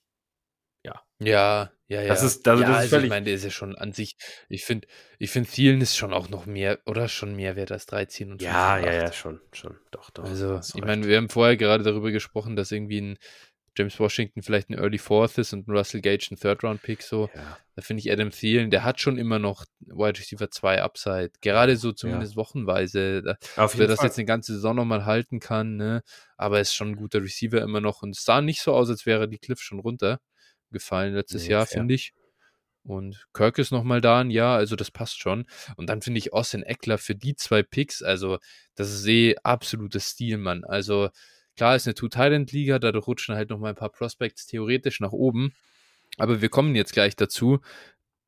ja. 0.85 1.03
Ja, 1.19 1.71
ja, 1.91 2.03
ja. 2.03 2.09
Das 2.09 2.23
ist, 2.23 2.47
also, 2.47 2.63
ja, 2.63 2.69
das 2.69 2.85
ist 2.85 2.93
also 2.93 3.05
ich 3.05 3.11
meine, 3.11 3.25
der 3.25 3.35
ist 3.35 3.43
ja 3.43 3.51
schon 3.51 3.75
an 3.75 3.93
sich, 3.93 4.17
ich 4.49 4.65
finde, 4.65 4.87
ich 5.19 5.31
finde 5.31 5.51
Thielen 5.51 5.81
ist 5.81 5.97
schon 5.97 6.13
auch 6.13 6.29
noch 6.29 6.47
mehr, 6.47 6.79
oder 6.87 7.09
schon 7.09 7.35
mehr 7.35 7.57
wert 7.57 7.73
als 7.73 7.87
13 7.87 8.31
und 8.31 8.43
5 8.43 8.49
Ja, 8.49 8.79
ja, 8.79 8.93
ja, 8.93 9.13
schon, 9.13 9.41
schon, 9.53 9.77
doch, 9.91 10.11
doch. 10.11 10.23
Also, 10.23 10.61
ich 10.77 10.85
meine, 10.85 11.09
wir 11.09 11.17
haben 11.17 11.29
vorher 11.29 11.57
gerade 11.57 11.83
darüber 11.83 12.13
gesprochen, 12.13 12.55
dass 12.55 12.71
irgendwie 12.71 13.01
ein 13.01 13.19
James 13.77 13.99
Washington 13.99 14.43
vielleicht 14.43 14.71
ein 14.71 14.79
Early 14.79 14.99
Fourth 14.99 15.39
ist 15.39 15.53
und 15.53 15.67
ein 15.67 15.73
Russell 15.73 16.01
Gage 16.01 16.29
ein 16.31 16.37
Third 16.37 16.63
Round 16.63 16.81
Pick 16.81 17.03
so. 17.03 17.29
Ja. 17.35 17.59
Da 17.75 17.83
finde 17.83 18.03
ich 18.03 18.13
Adam 18.13 18.31
Thielen, 18.31 18.71
der 18.71 18.85
hat 18.85 19.01
schon 19.01 19.19
immer 19.19 19.41
noch 19.41 19.65
Wide 19.81 20.19
Receiver 20.19 20.49
2 20.49 20.83
Upside. 20.83 21.33
Gerade 21.41 21.77
so 21.77 21.91
zumindest 21.91 22.35
ja. 22.35 22.37
wochenweise. 22.37 23.23
Da, 23.23 23.37
Auf 23.57 23.75
jeden 23.75 23.81
wer 23.81 23.89
das 23.89 24.03
jetzt 24.03 24.19
eine 24.19 24.27
ganze 24.27 24.55
Saison 24.55 24.77
nochmal 24.77 25.07
halten 25.07 25.41
kann, 25.41 25.77
ne? 25.77 26.03
Aber 26.37 26.57
er 26.57 26.63
ist 26.63 26.75
schon 26.75 26.91
ein 26.91 26.97
guter 26.97 27.21
Receiver 27.21 27.63
immer 27.63 27.81
noch 27.81 28.03
und 28.03 28.17
es 28.17 28.25
sah 28.25 28.41
nicht 28.41 28.61
so 28.61 28.75
aus, 28.75 28.91
als 28.91 29.07
wäre 29.07 29.29
die 29.29 29.39
Cliff 29.39 29.61
schon 29.61 29.81
runtergefallen 30.71 31.15
letztes 31.15 31.45
nee, 31.45 31.51
Jahr, 31.51 31.67
finde 31.67 31.95
ich. 31.95 32.13
Und 32.83 33.27
Kirk 33.35 33.59
ist 33.59 33.73
nochmal 33.73 34.01
da 34.01 34.21
ein 34.21 34.31
Jahr, 34.31 34.57
also 34.57 34.75
das 34.75 34.91
passt 34.91 35.21
schon. 35.21 35.45
Und 35.77 35.91
dann 35.91 36.01
finde 36.01 36.19
ich 36.19 36.33
Austin 36.33 36.63
Eckler 36.63 36.97
für 36.97 37.15
die 37.15 37.37
zwei 37.37 37.63
Picks, 37.63 38.03
also 38.03 38.39
das 38.75 38.91
ist 38.91 39.07
eh 39.07 39.37
absolutes 39.43 40.11
Stil, 40.11 40.39
Mann. 40.39 40.65
Also 40.65 41.11
Klar 41.61 41.77
ist 41.77 41.87
eine 41.87 41.95
Two-Talent-Liga, 41.95 42.79
dadurch 42.79 43.07
rutschen 43.07 43.35
halt 43.35 43.51
noch 43.51 43.59
mal 43.59 43.69
ein 43.69 43.75
paar 43.75 43.91
Prospects 43.91 44.47
theoretisch 44.47 44.99
nach 45.01 45.13
oben. 45.13 45.53
Aber 46.17 46.41
wir 46.41 46.49
kommen 46.49 46.75
jetzt 46.75 46.95
gleich 46.95 47.17
dazu. 47.17 47.61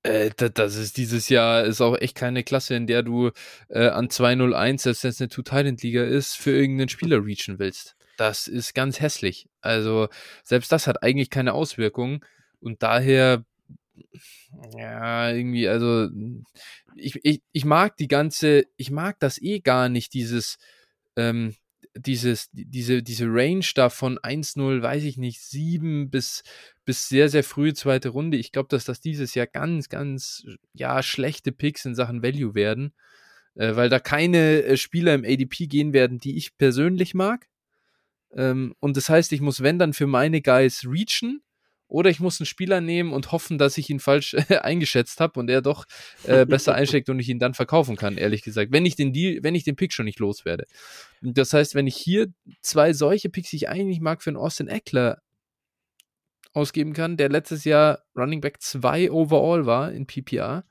Äh, 0.02 0.30
das 0.36 0.76
ist 0.76 0.98
dieses 0.98 1.30
Jahr 1.30 1.64
ist 1.64 1.80
auch 1.80 1.96
echt 1.96 2.14
keine 2.14 2.44
Klasse, 2.44 2.74
in 2.74 2.86
der 2.86 3.02
du 3.02 3.30
äh, 3.68 3.88
an 3.88 4.10
201, 4.10 4.82
selbst 4.82 5.04
wenn 5.04 5.10
es 5.10 5.20
eine 5.22 5.30
Two-Talent-Liga 5.30 6.04
ist, 6.04 6.36
für 6.36 6.50
irgendeinen 6.50 6.90
Spieler 6.90 7.24
reachen 7.24 7.58
willst. 7.58 7.96
Das 8.16 8.46
ist 8.46 8.74
ganz 8.74 9.00
hässlich. 9.00 9.48
Also 9.60 10.08
selbst 10.44 10.72
das 10.72 10.86
hat 10.86 11.02
eigentlich 11.02 11.30
keine 11.30 11.54
Auswirkungen. 11.54 12.20
Und 12.60 12.82
daher, 12.82 13.44
ja, 14.76 15.30
irgendwie, 15.30 15.68
also 15.68 16.08
ich, 16.96 17.18
ich, 17.24 17.42
ich 17.52 17.64
mag 17.64 17.96
die 17.96 18.08
ganze, 18.08 18.64
ich 18.76 18.90
mag 18.90 19.18
das 19.20 19.40
eh 19.40 19.60
gar 19.60 19.88
nicht, 19.88 20.14
dieses, 20.14 20.58
ähm, 21.16 21.54
dieses, 21.94 22.48
diese, 22.52 23.02
diese 23.02 23.26
Range 23.26 23.64
da 23.74 23.90
von 23.90 24.18
1-0, 24.18 24.82
weiß 24.82 25.04
ich 25.04 25.18
nicht, 25.18 25.40
7 25.42 26.10
bis, 26.10 26.42
bis 26.84 27.08
sehr, 27.08 27.28
sehr 27.28 27.44
frühe 27.44 27.74
zweite 27.74 28.10
Runde. 28.10 28.36
Ich 28.36 28.52
glaube, 28.52 28.68
dass 28.68 28.84
das 28.84 29.00
dieses 29.00 29.34
Jahr 29.34 29.46
ganz, 29.46 29.88
ganz, 29.88 30.44
ja, 30.72 31.02
schlechte 31.02 31.52
Picks 31.52 31.84
in 31.84 31.94
Sachen 31.94 32.22
Value 32.22 32.54
werden, 32.54 32.94
äh, 33.54 33.76
weil 33.76 33.88
da 33.88 34.00
keine 34.00 34.62
äh, 34.62 34.76
Spieler 34.76 35.14
im 35.14 35.24
ADP 35.24 35.66
gehen 35.66 35.92
werden, 35.92 36.18
die 36.18 36.36
ich 36.36 36.56
persönlich 36.56 37.14
mag. 37.14 37.48
Ähm, 38.34 38.74
und 38.80 38.96
das 38.96 39.08
heißt, 39.08 39.32
ich 39.32 39.40
muss, 39.40 39.62
wenn 39.62 39.78
dann 39.78 39.92
für 39.92 40.06
meine 40.06 40.40
Guys 40.40 40.84
reachen, 40.86 41.42
oder 41.92 42.08
ich 42.08 42.20
muss 42.20 42.40
einen 42.40 42.46
Spieler 42.46 42.80
nehmen 42.80 43.12
und 43.12 43.32
hoffen, 43.32 43.58
dass 43.58 43.76
ich 43.76 43.90
ihn 43.90 44.00
falsch 44.00 44.34
eingeschätzt 44.62 45.20
habe 45.20 45.38
und 45.38 45.50
er 45.50 45.60
doch 45.60 45.84
äh, 46.24 46.46
besser 46.46 46.74
einsteckt 46.74 47.10
und 47.10 47.20
ich 47.20 47.28
ihn 47.28 47.38
dann 47.38 47.52
verkaufen 47.52 47.96
kann, 47.96 48.16
ehrlich 48.16 48.40
gesagt. 48.40 48.72
Wenn 48.72 48.86
ich 48.86 48.96
den 48.96 49.12
Deal, 49.12 49.42
wenn 49.42 49.54
ich 49.54 49.64
den 49.64 49.76
Pick 49.76 49.92
schon 49.92 50.06
nicht 50.06 50.18
loswerde. 50.18 50.64
Das 51.20 51.52
heißt, 51.52 51.74
wenn 51.74 51.86
ich 51.86 51.96
hier 51.96 52.28
zwei 52.62 52.94
solche 52.94 53.28
Picks, 53.28 53.50
die 53.50 53.56
ich 53.56 53.68
eigentlich 53.68 54.00
mag, 54.00 54.22
für 54.22 54.30
einen 54.30 54.38
Austin 54.38 54.68
Eckler 54.68 55.20
ausgeben 56.54 56.94
kann, 56.94 57.18
der 57.18 57.28
letztes 57.28 57.64
Jahr 57.64 58.02
Running 58.16 58.40
Back 58.40 58.62
2 58.62 59.10
overall 59.10 59.66
war 59.66 59.92
in 59.92 60.06
PPR. 60.06 60.64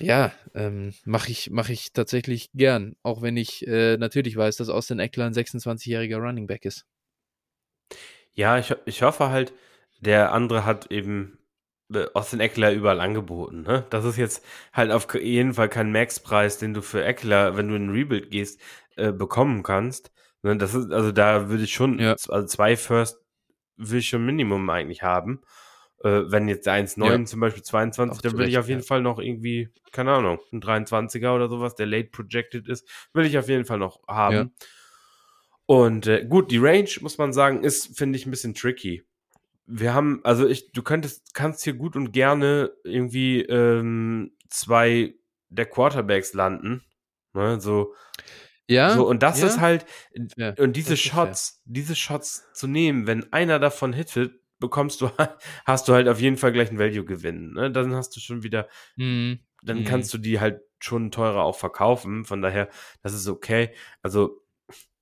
Ja, 0.00 0.32
ähm, 0.54 0.92
mache 1.04 1.30
ich, 1.30 1.50
mach 1.50 1.68
ich 1.68 1.92
tatsächlich 1.92 2.50
gern, 2.52 2.96
auch 3.02 3.22
wenn 3.22 3.36
ich 3.36 3.66
äh, 3.66 3.96
natürlich 3.96 4.36
weiß, 4.36 4.56
dass 4.56 4.68
Austin 4.68 4.98
Eckler 4.98 5.26
ein 5.26 5.34
26-jähriger 5.34 6.16
Running 6.16 6.46
Back 6.46 6.64
ist. 6.64 6.84
Ja, 8.32 8.58
ich, 8.58 8.74
ich 8.86 9.02
hoffe 9.02 9.30
halt, 9.30 9.52
der 10.00 10.32
andere 10.32 10.64
hat 10.64 10.90
eben 10.90 11.38
äh, 11.92 12.06
Austin 12.14 12.40
Eckler 12.40 12.72
überall 12.72 13.00
angeboten. 13.00 13.62
Ne? 13.62 13.86
Das 13.90 14.04
ist 14.04 14.16
jetzt 14.16 14.44
halt 14.72 14.90
auf 14.90 15.12
jeden 15.14 15.54
Fall 15.54 15.68
kein 15.68 15.92
Max-Preis, 15.92 16.58
den 16.58 16.74
du 16.74 16.82
für 16.82 17.04
Eckler, 17.04 17.56
wenn 17.56 17.68
du 17.68 17.76
in 17.76 17.90
Rebuild 17.90 18.30
gehst, 18.30 18.60
äh, 18.96 19.12
bekommen 19.12 19.62
kannst. 19.62 20.10
Ne? 20.42 20.56
Das 20.56 20.74
ist, 20.74 20.90
also 20.92 21.12
da 21.12 21.48
würde 21.48 21.64
ich 21.64 21.72
schon, 21.72 22.00
ja. 22.00 22.12
also 22.12 22.46
zwei 22.46 22.76
First 22.76 23.20
will 23.76 24.00
ich 24.00 24.08
schon 24.08 24.26
Minimum 24.26 24.68
eigentlich 24.70 25.02
haben. 25.02 25.42
Äh, 26.04 26.30
wenn 26.30 26.46
jetzt 26.46 26.66
der 26.66 26.74
1,9 26.74 27.06
ja. 27.06 27.24
zum 27.24 27.40
Beispiel 27.40 27.62
22, 27.64 28.22
dann 28.22 28.38
will 28.38 28.48
ich 28.48 28.58
auf 28.58 28.68
jeden 28.68 28.82
ja. 28.82 28.86
Fall 28.86 29.02
noch 29.02 29.18
irgendwie, 29.18 29.70
keine 29.90 30.12
Ahnung, 30.12 30.38
ein 30.52 30.60
23er 30.60 31.34
oder 31.34 31.48
sowas, 31.48 31.74
der 31.74 31.86
late 31.86 32.10
projected 32.10 32.68
ist, 32.68 32.88
will 33.12 33.24
ich 33.24 33.36
auf 33.38 33.48
jeden 33.48 33.64
Fall 33.64 33.78
noch 33.78 34.06
haben. 34.06 34.54
Und 35.66 36.06
äh, 36.06 36.24
gut, 36.26 36.50
die 36.50 36.58
Range, 36.58 36.90
muss 37.00 37.18
man 37.18 37.32
sagen, 37.32 37.64
ist, 37.64 37.98
finde 37.98 38.18
ich, 38.18 38.26
ein 38.26 38.30
bisschen 38.30 38.54
tricky 38.54 39.02
wir 39.66 39.94
haben, 39.94 40.20
also 40.24 40.46
ich, 40.46 40.72
du 40.72 40.82
könntest, 40.82 41.34
kannst 41.34 41.64
hier 41.64 41.74
gut 41.74 41.96
und 41.96 42.12
gerne 42.12 42.72
irgendwie 42.84 43.40
ähm, 43.40 44.32
zwei 44.48 45.14
der 45.48 45.66
Quarterbacks 45.66 46.34
landen. 46.34 46.82
Ne, 47.32 47.60
so. 47.60 47.94
Ja. 48.66 48.94
So, 48.94 49.06
und 49.06 49.22
das 49.22 49.40
ja. 49.40 49.46
ist 49.46 49.60
halt, 49.60 49.84
ja, 50.36 50.54
und 50.58 50.74
diese 50.74 50.96
Shots, 50.96 51.60
diese 51.64 51.96
Shots 51.96 52.44
zu 52.54 52.66
nehmen, 52.66 53.06
wenn 53.06 53.32
einer 53.32 53.58
davon 53.58 53.92
hittet, 53.92 54.40
bekommst 54.64 55.00
du, 55.00 55.10
hast 55.64 55.88
du 55.88 55.94
halt 55.94 56.08
auf 56.08 56.20
jeden 56.20 56.36
Fall 56.36 56.52
gleich 56.52 56.68
einen 56.68 56.78
Value-Gewinn. 56.78 57.52
Ne? 57.52 57.70
Dann 57.70 57.94
hast 57.94 58.16
du 58.16 58.20
schon 58.20 58.42
wieder, 58.42 58.68
mhm. 58.96 59.40
dann 59.62 59.80
mhm. 59.80 59.84
kannst 59.84 60.12
du 60.12 60.18
die 60.18 60.40
halt 60.40 60.60
schon 60.78 61.10
teurer 61.10 61.44
auch 61.44 61.56
verkaufen. 61.56 62.24
Von 62.24 62.42
daher, 62.42 62.68
das 63.02 63.14
ist 63.14 63.28
okay. 63.28 63.70
Also, 64.02 64.40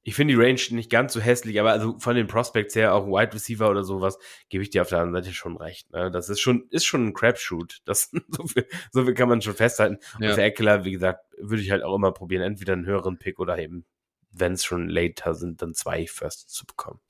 ich 0.04 0.16
finde 0.16 0.34
die 0.34 0.40
Range 0.40 0.60
nicht 0.70 0.90
ganz 0.90 1.12
so 1.12 1.20
hässlich, 1.20 1.60
aber 1.60 1.70
also 1.70 1.96
von 1.98 2.16
den 2.16 2.26
Prospects 2.26 2.74
her, 2.74 2.92
auch 2.92 3.06
Wide 3.06 3.34
Receiver 3.34 3.70
oder 3.70 3.84
sowas, 3.84 4.18
gebe 4.48 4.64
ich 4.64 4.70
dir 4.70 4.82
auf 4.82 4.88
der 4.88 4.98
anderen 4.98 5.22
Seite 5.22 5.34
schon 5.34 5.56
recht. 5.56 5.92
Ne? 5.92 6.10
Das 6.10 6.28
ist 6.28 6.40
schon, 6.40 6.66
ist 6.70 6.84
schon 6.84 7.06
ein 7.06 7.14
Crapshoot. 7.14 7.80
Das, 7.84 8.10
so, 8.28 8.46
viel, 8.46 8.66
so 8.90 9.04
viel 9.04 9.14
kann 9.14 9.28
man 9.28 9.42
schon 9.42 9.54
festhalten. 9.54 9.98
Ja. 10.18 10.30
Und 10.30 10.34
für 10.34 10.42
Eckler, 10.42 10.84
wie 10.84 10.92
gesagt, 10.92 11.24
würde 11.38 11.62
ich 11.62 11.70
halt 11.70 11.82
auch 11.82 11.94
immer 11.94 12.12
probieren, 12.12 12.42
entweder 12.42 12.72
einen 12.72 12.86
höheren 12.86 13.18
Pick 13.18 13.38
oder 13.38 13.58
eben, 13.58 13.84
wenn 14.30 14.54
es 14.54 14.64
schon 14.64 14.88
later 14.88 15.34
sind, 15.34 15.62
dann 15.62 15.74
zwei 15.74 16.06
First 16.06 16.50
zu 16.50 16.66
bekommen. 16.66 17.00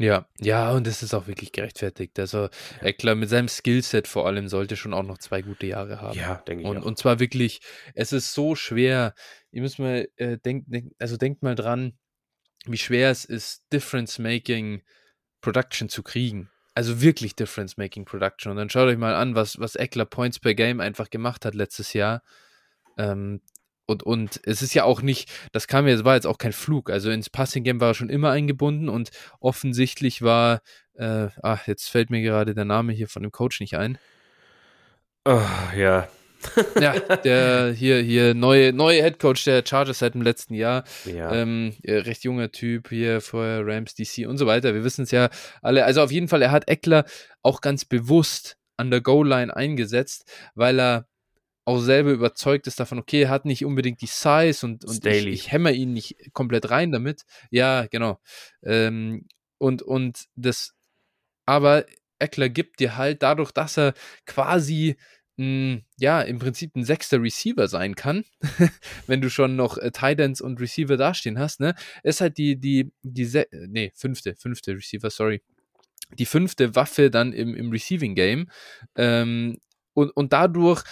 Ja, 0.00 0.28
ja, 0.38 0.70
und 0.70 0.86
das 0.86 1.02
ist 1.02 1.12
auch 1.12 1.26
wirklich 1.26 1.50
gerechtfertigt. 1.50 2.18
Also 2.20 2.48
Eckler 2.80 3.16
mit 3.16 3.28
seinem 3.28 3.48
Skillset 3.48 4.06
vor 4.06 4.26
allem 4.26 4.48
sollte 4.48 4.76
schon 4.76 4.94
auch 4.94 5.02
noch 5.02 5.18
zwei 5.18 5.42
gute 5.42 5.66
Jahre 5.66 6.00
haben. 6.00 6.16
Ja, 6.16 6.36
denke 6.46 6.62
ich 6.62 6.68
und, 6.68 6.78
auch. 6.78 6.84
Und 6.84 6.98
zwar 6.98 7.18
wirklich, 7.18 7.60
es 7.94 8.12
ist 8.12 8.32
so 8.32 8.54
schwer. 8.54 9.14
Ihr 9.50 9.62
müsst 9.62 9.80
mal 9.80 10.08
äh, 10.16 10.38
denken, 10.38 10.70
denk, 10.70 10.92
also 11.00 11.16
denkt 11.16 11.42
mal 11.42 11.56
dran, 11.56 11.98
wie 12.64 12.78
schwer 12.78 13.10
es 13.10 13.24
ist, 13.24 13.64
Difference-Making 13.72 14.82
Production 15.40 15.88
zu 15.88 16.04
kriegen. 16.04 16.48
Also 16.74 17.00
wirklich 17.00 17.34
Difference-Making 17.34 18.04
Production. 18.04 18.52
Und 18.52 18.56
dann 18.56 18.70
schaut 18.70 18.88
euch 18.88 18.98
mal 18.98 19.14
an, 19.14 19.34
was, 19.34 19.58
was 19.58 19.74
Eckler 19.74 20.04
Points 20.04 20.38
per 20.38 20.54
Game 20.54 20.78
einfach 20.78 21.10
gemacht 21.10 21.44
hat 21.44 21.54
letztes 21.54 21.92
Jahr. 21.92 22.22
Ähm, 22.96 23.40
und, 23.88 24.02
und 24.02 24.40
es 24.44 24.60
ist 24.60 24.74
ja 24.74 24.84
auch 24.84 25.00
nicht, 25.00 25.30
das 25.52 25.66
kam 25.66 25.86
jetzt, 25.86 26.04
war 26.04 26.14
jetzt 26.14 26.26
auch 26.26 26.38
kein 26.38 26.52
Flug. 26.52 26.90
Also 26.90 27.10
ins 27.10 27.30
Passing 27.30 27.64
Game 27.64 27.80
war 27.80 27.88
er 27.88 27.94
schon 27.94 28.10
immer 28.10 28.30
eingebunden 28.30 28.88
und 28.88 29.10
offensichtlich 29.40 30.20
war, 30.20 30.60
äh, 30.94 31.28
ach, 31.42 31.66
jetzt 31.66 31.88
fällt 31.88 32.10
mir 32.10 32.20
gerade 32.20 32.54
der 32.54 32.66
Name 32.66 32.92
hier 32.92 33.08
von 33.08 33.22
dem 33.22 33.32
Coach 33.32 33.60
nicht 33.60 33.78
ein. 33.78 33.98
Oh, 35.24 35.40
ja. 35.74 36.06
ja, 36.80 36.98
der 37.16 37.72
hier, 37.72 38.00
hier 38.00 38.34
neue, 38.34 38.72
neue 38.72 39.02
Head 39.02 39.18
Coach 39.18 39.44
der 39.44 39.64
Chargers 39.66 40.00
seit 40.00 40.14
dem 40.14 40.22
letzten 40.22 40.54
Jahr. 40.54 40.84
Ja. 41.04 41.32
Ähm, 41.32 41.74
recht 41.84 42.24
junger 42.24 42.52
Typ 42.52 42.90
hier 42.90 43.22
vorher 43.22 43.66
Rams 43.66 43.94
DC 43.94 44.28
und 44.28 44.36
so 44.36 44.46
weiter. 44.46 44.74
Wir 44.74 44.84
wissen 44.84 45.02
es 45.02 45.10
ja 45.10 45.30
alle. 45.62 45.86
Also 45.86 46.02
auf 46.02 46.12
jeden 46.12 46.28
Fall, 46.28 46.42
er 46.42 46.50
hat 46.50 46.68
Eckler 46.68 47.06
auch 47.42 47.62
ganz 47.62 47.86
bewusst 47.86 48.56
an 48.76 48.90
der 48.90 49.00
Goal-Line 49.00 49.56
eingesetzt, 49.56 50.30
weil 50.54 50.78
er 50.78 51.06
auch 51.68 51.80
selber 51.80 52.12
überzeugt 52.12 52.66
ist 52.66 52.80
davon, 52.80 52.98
okay, 52.98 53.24
er 53.24 53.28
hat 53.28 53.44
nicht 53.44 53.62
unbedingt 53.62 54.00
die 54.00 54.06
Size 54.06 54.64
und, 54.64 54.86
und 54.86 55.04
ich, 55.04 55.26
ich 55.26 55.52
hämmer 55.52 55.70
ihn 55.70 55.92
nicht 55.92 56.32
komplett 56.32 56.70
rein 56.70 56.92
damit. 56.92 57.26
Ja, 57.50 57.86
genau. 57.88 58.18
Ähm, 58.62 59.26
und, 59.58 59.82
und 59.82 60.28
das, 60.34 60.74
aber 61.44 61.84
Eckler 62.18 62.48
gibt 62.48 62.80
dir 62.80 62.96
halt 62.96 63.22
dadurch, 63.22 63.52
dass 63.52 63.76
er 63.76 63.92
quasi 64.24 64.96
mh, 65.36 65.82
ja, 65.98 66.22
im 66.22 66.38
Prinzip 66.38 66.74
ein 66.74 66.84
sechster 66.84 67.22
Receiver 67.22 67.68
sein 67.68 67.94
kann, 67.94 68.24
wenn 69.06 69.20
du 69.20 69.28
schon 69.28 69.54
noch 69.54 69.76
äh, 69.76 69.90
Titans 69.90 70.40
und 70.40 70.58
Receiver 70.62 70.96
dastehen 70.96 71.38
hast, 71.38 71.60
ne? 71.60 71.74
Ist 72.02 72.22
halt 72.22 72.38
die, 72.38 72.56
die, 72.58 72.92
die, 73.02 73.44
nee, 73.66 73.92
fünfte, 73.94 74.36
fünfte 74.36 74.72
Receiver, 74.72 75.10
sorry. 75.10 75.42
Die 76.18 76.24
fünfte 76.24 76.74
Waffe 76.74 77.10
dann 77.10 77.34
im, 77.34 77.54
im 77.54 77.70
Receiving 77.70 78.14
Game. 78.14 78.48
Ähm, 78.96 79.58
und, 79.92 80.10
und 80.16 80.32
dadurch 80.32 80.82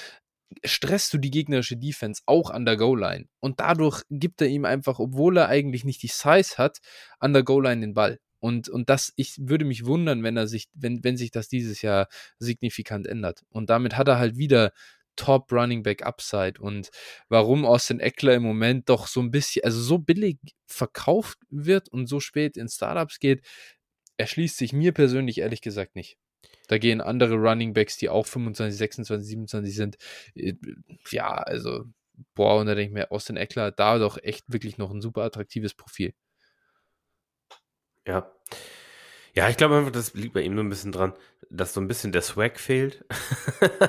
stresst 0.64 1.12
du 1.12 1.18
die 1.18 1.30
gegnerische 1.30 1.76
Defense 1.76 2.22
auch 2.26 2.50
an 2.50 2.64
der 2.64 2.76
Goal-Line. 2.76 3.26
Und 3.40 3.60
dadurch 3.60 4.02
gibt 4.10 4.40
er 4.40 4.48
ihm 4.48 4.64
einfach, 4.64 4.98
obwohl 4.98 5.36
er 5.36 5.48
eigentlich 5.48 5.84
nicht 5.84 6.02
die 6.02 6.08
Size 6.08 6.56
hat, 6.56 6.78
an 7.18 7.32
der 7.32 7.42
Goal-Line 7.42 7.80
den 7.80 7.94
Ball. 7.94 8.18
Und, 8.38 8.68
und 8.68 8.90
das, 8.90 9.12
ich 9.16 9.36
würde 9.40 9.64
mich 9.64 9.86
wundern, 9.86 10.22
wenn 10.22 10.36
er 10.36 10.46
sich, 10.46 10.68
wenn, 10.74 11.02
wenn 11.02 11.16
sich 11.16 11.30
das 11.30 11.48
dieses 11.48 11.82
Jahr 11.82 12.08
signifikant 12.38 13.06
ändert. 13.06 13.42
Und 13.48 13.70
damit 13.70 13.96
hat 13.96 14.08
er 14.08 14.18
halt 14.18 14.36
wieder 14.36 14.72
Top 15.16 15.50
Running 15.50 15.82
Back 15.82 16.04
Upside. 16.04 16.60
Und 16.60 16.90
warum 17.28 17.64
Austin 17.64 18.00
Eckler 18.00 18.34
im 18.34 18.42
Moment 18.42 18.88
doch 18.88 19.06
so 19.06 19.20
ein 19.20 19.30
bisschen, 19.30 19.64
also 19.64 19.80
so 19.80 19.98
billig 19.98 20.38
verkauft 20.66 21.38
wird 21.48 21.88
und 21.88 22.06
so 22.06 22.20
spät 22.20 22.56
in 22.56 22.68
Startups 22.68 23.18
geht, 23.18 23.44
erschließt 24.18 24.56
sich 24.56 24.72
mir 24.72 24.92
persönlich 24.92 25.38
ehrlich 25.38 25.62
gesagt 25.62 25.96
nicht. 25.96 26.18
Da 26.66 26.78
gehen 26.78 27.00
andere 27.00 27.34
Running 27.34 27.72
Backs, 27.72 27.96
die 27.96 28.08
auch 28.08 28.26
25, 28.26 28.76
26, 28.76 29.28
27 29.28 29.74
sind. 29.74 29.96
Äh, 30.34 30.54
ja, 31.10 31.28
also, 31.28 31.84
boah, 32.34 32.60
und 32.60 32.66
da 32.66 32.74
denke 32.74 32.88
ich 32.88 32.94
mir, 32.94 33.12
Austin 33.12 33.36
Eckler 33.36 33.66
hat 33.66 33.78
da 33.78 33.98
doch 33.98 34.18
echt 34.22 34.44
wirklich 34.52 34.78
noch 34.78 34.90
ein 34.90 35.00
super 35.00 35.22
attraktives 35.22 35.74
Profil. 35.74 36.14
Ja. 38.06 38.30
Ja, 39.34 39.50
ich 39.50 39.58
glaube 39.58 39.76
einfach, 39.76 39.92
das 39.92 40.14
liegt 40.14 40.32
bei 40.32 40.40
ihm 40.40 40.56
so 40.56 40.62
ein 40.62 40.70
bisschen 40.70 40.92
dran, 40.92 41.12
dass 41.50 41.74
so 41.74 41.80
ein 41.82 41.88
bisschen 41.88 42.10
der 42.10 42.22
Swag 42.22 42.58
fehlt. 42.58 43.04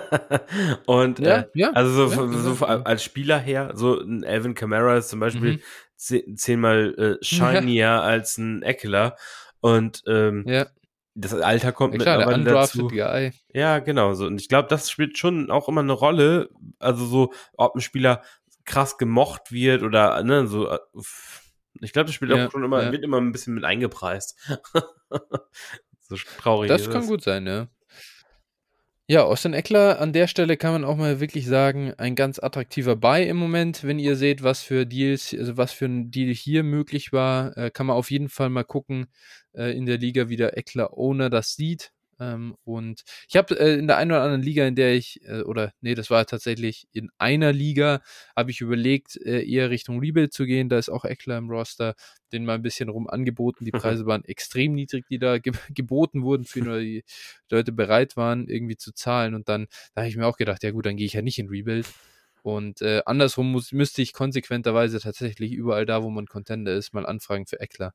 und 0.86 1.19
ja, 1.19 1.39
äh, 1.39 1.47
ja, 1.53 1.71
also 1.71 2.07
so, 2.09 2.25
ja, 2.25 2.38
so 2.38 2.65
als 2.65 3.01
Spieler 3.01 3.39
her, 3.39 3.71
so 3.73 3.97
ein 3.97 4.25
Alvin 4.25 4.55
Kamara 4.55 4.97
ist 4.97 5.07
zum 5.07 5.21
Beispiel 5.21 5.61
mhm. 6.09 6.36
zehnmal 6.36 7.17
äh, 7.21 7.23
shinier 7.23 7.91
als 8.01 8.38
ein 8.38 8.61
Eckler. 8.61 9.15
Und 9.61 10.03
ähm, 10.05 10.43
ja 10.45 10.67
das 11.18 11.34
Alter 11.34 11.72
kommt 11.72 11.95
ja, 11.95 11.99
klar, 11.99 12.18
mittlerweile 12.18 12.43
dazu. 12.43 12.88
Guy. 12.88 13.32
Ja, 13.51 13.80
genau. 13.80 14.13
So. 14.13 14.28
Und 14.28 14.39
ich 14.39 14.49
glaube, 14.49 14.68
das 14.70 14.89
spielt 14.91 15.18
schon 15.18 15.49
auch 15.49 15.68
immer 15.68 15.82
eine 15.82 15.93
Rolle. 15.93 16.49
Also 16.78 17.05
so, 17.05 17.34
ob 17.53 17.76
ein 17.76 17.82
Spieler 17.82 18.22
krass 18.65 18.97
gemocht 18.97 19.51
wird 19.51 19.82
oder 19.82 20.22
ne, 20.24 20.45
so. 20.47 20.70
Äh, 20.70 20.80
ich 21.82 21.91
glaube, 21.91 22.07
das 22.07 22.15
spielt 22.15 22.32
ja, 22.32 22.47
auch 22.47 22.51
schon 22.51 22.63
immer, 22.63 22.84
ja. 22.84 22.91
wird 22.91 23.03
immer 23.03 23.18
ein 23.18 23.32
bisschen 23.32 23.55
mit 23.55 23.63
eingepreist. 23.63 24.38
so 26.01 26.15
traurig. 26.39 26.70
Das 26.70 26.86
kann 26.86 27.01
das. 27.01 27.07
gut 27.07 27.24
sein, 27.24 27.47
ja. 27.47 27.68
Ja, 29.09 29.24
Austin 29.24 29.53
Eckler, 29.53 30.01
an 30.01 30.11
der 30.11 30.28
Stelle 30.28 30.57
kann 30.57 30.74
man 30.74 30.84
auch 30.84 30.97
mal 30.97 31.22
wirklich 31.22 31.47
sagen, 31.47 31.93
ein 31.97 32.15
ganz 32.15 32.39
attraktiver 32.39 32.97
Buy 32.97 33.26
im 33.26 33.38
Moment. 33.38 33.86
Wenn 33.86 33.99
ihr 33.99 34.18
seht, 34.18 34.43
was 34.43 34.63
für 34.63 34.86
Deals, 34.86 35.34
also 35.34 35.55
was 35.55 35.72
für 35.72 35.86
ein 35.86 36.11
Deal 36.11 36.34
hier 36.34 36.63
möglich 36.63 37.13
war, 37.13 37.55
äh, 37.57 37.72
kann 37.72 37.86
man 37.86 37.95
auf 37.95 38.11
jeden 38.11 38.28
Fall 38.28 38.49
mal 38.49 38.65
gucken 38.65 39.07
äh, 39.57 39.71
in 39.75 39.85
der 39.85 39.97
Liga, 39.97 40.29
wie 40.29 40.37
der 40.37 40.57
Eckler 40.57 40.97
Owner 40.97 41.29
das 41.29 41.55
sieht. 41.55 41.91
Ähm, 42.19 42.55
und 42.63 43.03
ich 43.29 43.35
habe 43.35 43.59
äh, 43.59 43.77
in 43.77 43.87
der 43.87 43.97
einen 43.97 44.11
oder 44.11 44.23
anderen 44.23 44.41
Liga, 44.41 44.65
in 44.65 44.75
der 44.75 44.95
ich, 44.95 45.21
äh, 45.25 45.41
oder 45.41 45.71
nee, 45.81 45.93
das 45.93 46.09
war 46.09 46.25
tatsächlich 46.25 46.87
in 46.91 47.09
einer 47.19 47.53
Liga, 47.53 48.01
habe 48.35 48.49
ich 48.51 48.61
überlegt, 48.61 49.17
äh, 49.17 49.47
eher 49.47 49.69
Richtung 49.69 49.99
Rebuild 49.99 50.33
zu 50.33 50.45
gehen. 50.45 50.69
Da 50.69 50.79
ist 50.79 50.89
auch 50.89 51.05
Eckler 51.05 51.37
im 51.37 51.49
Roster, 51.49 51.93
den 52.31 52.45
mal 52.45 52.55
ein 52.55 52.63
bisschen 52.63 52.89
rum 52.89 53.07
angeboten. 53.07 53.65
Die 53.65 53.71
Preise 53.71 54.05
waren 54.07 54.23
extrem 54.25 54.73
niedrig, 54.73 55.05
die 55.09 55.19
da 55.19 55.37
ge 55.37 55.53
geboten 55.75 56.23
wurden, 56.23 56.45
für 56.45 56.61
nur 56.61 56.79
die 56.79 57.03
Leute 57.51 57.71
bereit 57.71 58.17
waren, 58.17 58.47
irgendwie 58.47 58.77
zu 58.77 58.93
zahlen. 58.93 59.35
Und 59.35 59.47
dann, 59.49 59.67
da 59.93 60.01
habe 60.01 60.09
ich 60.09 60.17
mir 60.17 60.25
auch 60.25 60.37
gedacht, 60.37 60.63
ja 60.63 60.71
gut, 60.71 60.85
dann 60.87 60.97
gehe 60.97 61.05
ich 61.05 61.13
ja 61.13 61.21
nicht 61.21 61.39
in 61.39 61.49
Rebuild. 61.49 61.87
Und 62.41 62.81
äh, 62.81 63.01
andersrum 63.05 63.51
muss, 63.51 63.71
müsste 63.73 64.01
ich 64.01 64.13
konsequenterweise 64.13 64.99
tatsächlich 64.99 65.51
überall 65.51 65.85
da, 65.85 66.03
wo 66.03 66.09
man 66.09 66.27
Contender 66.27 66.73
ist, 66.73 66.93
mal 66.93 67.05
anfragen 67.05 67.45
für 67.45 67.59
Eckler. 67.59 67.93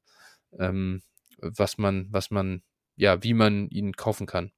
Ähm, 0.58 1.02
was 1.42 1.78
man, 1.78 2.08
was 2.10 2.30
man 2.30 2.62
ja, 2.96 3.22
wie 3.22 3.34
man 3.34 3.68
ihn 3.68 3.92
kaufen 3.94 4.26
kann. 4.26 4.52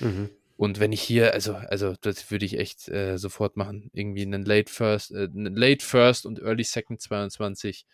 Mhm. 0.00 0.30
Und 0.56 0.80
wenn 0.80 0.92
ich 0.92 1.02
hier, 1.02 1.32
also, 1.32 1.54
also 1.54 1.94
das 2.00 2.30
würde 2.30 2.44
ich 2.44 2.58
echt 2.58 2.88
äh, 2.88 3.18
sofort 3.18 3.56
machen. 3.56 3.90
Irgendwie 3.92 4.22
einen 4.22 4.44
Late 4.44 4.72
First, 4.72 5.10
äh, 5.10 5.24
einen 5.24 5.56
Late 5.56 5.84
First 5.84 6.24
und 6.26 6.40
Early 6.40 6.64
Second 6.64 7.00
22 7.00 7.84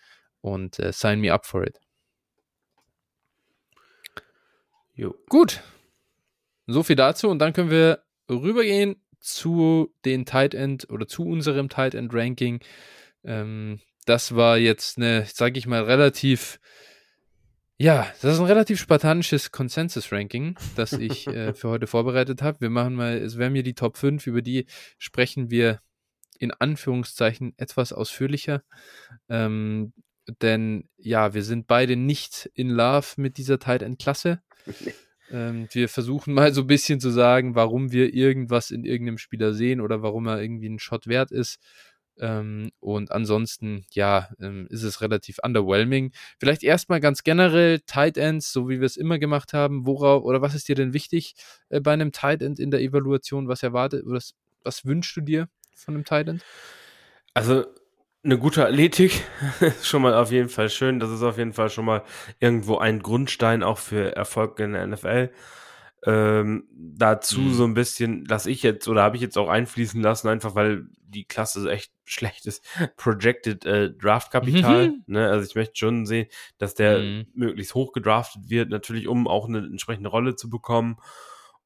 und 0.41 0.79
äh, 0.79 0.93
sign 0.93 1.21
me 1.21 1.33
up 1.33 1.47
for 1.47 1.67
it. 1.67 1.81
Jo. 4.95 5.15
Gut. 5.29 5.63
So 6.67 6.83
viel 6.83 6.97
dazu 6.97 7.29
und 7.31 7.39
dann 7.39 7.53
können 7.53 7.71
wir 7.71 8.03
rübergehen 8.29 9.03
zu 9.21 9.95
den 10.05 10.27
Tight 10.27 10.55
End 10.55 10.91
oder 10.91 11.07
zu 11.07 11.25
unserem 11.25 11.69
Tight 11.69 11.95
End 11.95 12.13
Ranking. 12.13 12.61
Ähm, 13.25 13.81
das 14.05 14.35
war 14.35 14.59
jetzt 14.59 14.99
eine, 14.99 15.25
sage 15.27 15.59
ich 15.59 15.67
mal, 15.67 15.85
relativ 15.85 16.61
ja, 17.79 18.13
das 18.21 18.35
ist 18.35 18.41
ein 18.41 18.47
relativ 18.47 18.81
spartanisches 18.81 19.53
Consensus-Ranking, 19.53 20.57
das 20.75 20.93
ich 20.95 21.29
äh, 21.29 21.55
für 21.55 21.69
heute 21.69 21.87
vorbereitet 21.87 22.43
habe. 22.43 22.61
Wir 22.61 22.71
machen 22.71 22.95
mal, 22.95 23.17
es 23.17 23.39
wären 23.39 23.53
mir 23.53 23.63
die 23.63 23.75
Top 23.75 23.97
5, 23.97 24.27
über 24.27 24.43
die 24.43 24.67
sprechen 24.99 25.51
wir 25.51 25.81
in 26.41 26.51
Anführungszeichen 26.51 27.55
etwas 27.57 27.93
ausführlicher. 27.93 28.63
Ähm, 29.29 29.93
denn 30.43 30.89
ja, 30.97 31.35
wir 31.35 31.43
sind 31.43 31.67
beide 31.67 31.97
nicht 31.97 32.51
in 32.55 32.69
Love 32.69 33.07
mit 33.17 33.39
dieser 33.39 33.59
Tight 33.59 33.83
End-Klasse. 33.83 34.43
Ähm, 35.31 35.69
wir 35.73 35.89
versuchen 35.89 36.35
mal 36.35 36.53
so 36.53 36.63
ein 36.63 36.67
bisschen 36.67 37.01
zu 37.01 37.11
sagen, 37.11 37.55
warum 37.55 37.93
wir 37.93 38.13
irgendwas 38.13 38.71
in 38.71 38.85
irgendeinem 38.85 39.19
Spieler 39.19 39.53
sehen 39.53 39.81
oder 39.81 40.03
warum 40.03 40.27
er 40.27 40.41
irgendwie 40.41 40.69
ein 40.69 40.79
Shot 40.79 41.07
wert 41.07 41.31
ist. 41.31 41.59
Ähm, 42.21 42.71
und 42.81 43.13
ansonsten, 43.13 43.85
ja, 43.93 44.29
ähm, 44.41 44.67
ist 44.71 44.83
es 44.83 45.01
relativ 45.01 45.39
underwhelming. 45.43 46.13
Vielleicht 46.39 46.63
erstmal 46.63 47.01
ganz 47.01 47.23
generell 47.23 47.81
Tight 47.81 48.17
Ends, 48.17 48.53
so 48.53 48.69
wie 48.69 48.81
wir 48.81 48.87
es 48.87 48.97
immer 48.97 49.19
gemacht 49.19 49.53
haben. 49.53 49.87
Worauf 49.87 50.25
oder 50.25 50.43
was 50.43 50.55
ist 50.55 50.69
dir 50.69 50.75
denn 50.75 50.93
wichtig 50.93 51.35
äh, 51.69 51.81
bei 51.81 51.93
einem 51.93 52.13
Tight 52.13 52.43
End 52.43 52.59
in 52.59 52.71
der 52.71 52.81
Evaluation? 52.81 53.49
Was 53.49 53.63
erwartet 53.63 54.05
oder 54.05 54.17
was, 54.17 54.35
was 54.63 54.85
wünschst 54.85 55.17
du 55.17 55.21
dir 55.21 55.49
von 55.75 55.95
einem 55.95 56.05
Tight 56.05 56.29
End? 56.29 56.45
Also 57.35 57.65
eine 58.25 58.39
gute 58.39 58.67
Athletik 58.67 59.25
ist 59.61 59.87
schon 59.87 60.03
mal 60.03 60.15
auf 60.15 60.33
jeden 60.33 60.49
Fall 60.49 60.71
schön. 60.71 60.99
Das 61.01 61.11
ist 61.11 61.23
auf 61.23 61.39
jeden 61.39 61.53
Fall 61.53 61.71
schon 61.71 61.85
mal 61.85 62.03
irgendwo 62.41 62.79
ein 62.79 63.01
Grundstein 63.01 63.63
auch 63.63 63.79
für 63.79 64.17
Erfolg 64.17 64.59
in 64.61 64.73
der 64.73 64.87
NFL. 64.87 65.31
Ähm, 66.07 66.69
dazu 66.73 67.41
mhm. 67.41 67.55
so 67.55 67.65
ein 67.65 67.75
bisschen, 67.75 68.25
dass 68.25 68.47
ich 68.47 68.63
jetzt 68.63 68.87
oder 68.87 69.03
habe 69.03 69.17
ich 69.17 69.23
jetzt 69.23 69.37
auch 69.37 69.49
einfließen 69.49 70.01
lassen, 70.01 70.29
einfach 70.29 70.55
weil 70.55 70.87
die 71.01 71.25
Klasse 71.25 71.69
echt 71.71 71.93
schlecht 72.05 72.47
ist. 72.47 72.65
Projected 72.97 73.65
äh, 73.65 73.91
Draft-Kapital. 73.91 74.89
Mhm. 74.89 75.05
Ne? 75.07 75.29
Also 75.29 75.49
ich 75.49 75.55
möchte 75.55 75.77
schon 75.77 76.07
sehen, 76.07 76.29
dass 76.59 76.75
der 76.75 76.99
mhm. 76.99 77.27
möglichst 77.35 77.75
hoch 77.75 77.93
gedraftet 77.93 78.49
wird, 78.49 78.71
natürlich, 78.71 79.09
um 79.09 79.27
auch 79.27 79.49
eine 79.49 79.59
entsprechende 79.59 80.09
Rolle 80.09 80.37
zu 80.37 80.49
bekommen. 80.49 80.97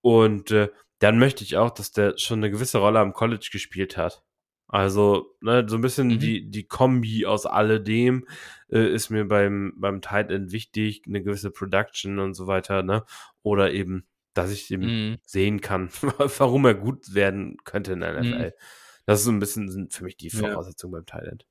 Und 0.00 0.50
äh, 0.50 0.68
dann 0.98 1.18
möchte 1.18 1.44
ich 1.44 1.56
auch, 1.56 1.70
dass 1.70 1.92
der 1.92 2.16
schon 2.16 2.38
eine 2.38 2.50
gewisse 2.50 2.78
Rolle 2.78 3.00
am 3.00 3.12
College 3.12 3.50
gespielt 3.52 3.96
hat. 3.96 4.22
Also, 4.68 5.36
ne, 5.42 5.66
so 5.68 5.76
ein 5.76 5.82
bisschen 5.82 6.08
mhm. 6.08 6.18
die, 6.18 6.48
die 6.48 6.64
Kombi 6.64 7.26
aus 7.26 7.44
alledem 7.44 8.26
äh, 8.70 8.90
ist 8.90 9.10
mir 9.10 9.26
beim, 9.26 9.74
beim 9.76 10.00
Tight 10.00 10.30
End 10.30 10.50
wichtig, 10.50 11.02
eine 11.06 11.22
gewisse 11.22 11.50
Production 11.50 12.18
und 12.18 12.32
so 12.32 12.46
weiter, 12.46 12.82
ne? 12.82 13.04
Oder 13.42 13.72
eben 13.72 14.06
dass 14.34 14.50
ich 14.50 14.70
eben 14.70 15.10
mhm. 15.10 15.18
sehen 15.24 15.60
kann, 15.60 15.90
warum 16.38 16.64
er 16.64 16.74
gut 16.74 17.14
werden 17.14 17.56
könnte 17.64 17.92
in 17.92 18.00
der 18.00 18.20
NFL. 18.20 18.48
Mhm. 18.48 18.52
Das 19.06 19.20
ist 19.20 19.24
so 19.24 19.32
ein 19.32 19.40
bisschen 19.40 19.90
für 19.90 20.04
mich 20.04 20.16
die 20.16 20.30
Voraussetzungen 20.30 20.92
ja. 20.94 20.98
beim 20.98 21.06
Thailand. 21.06 21.46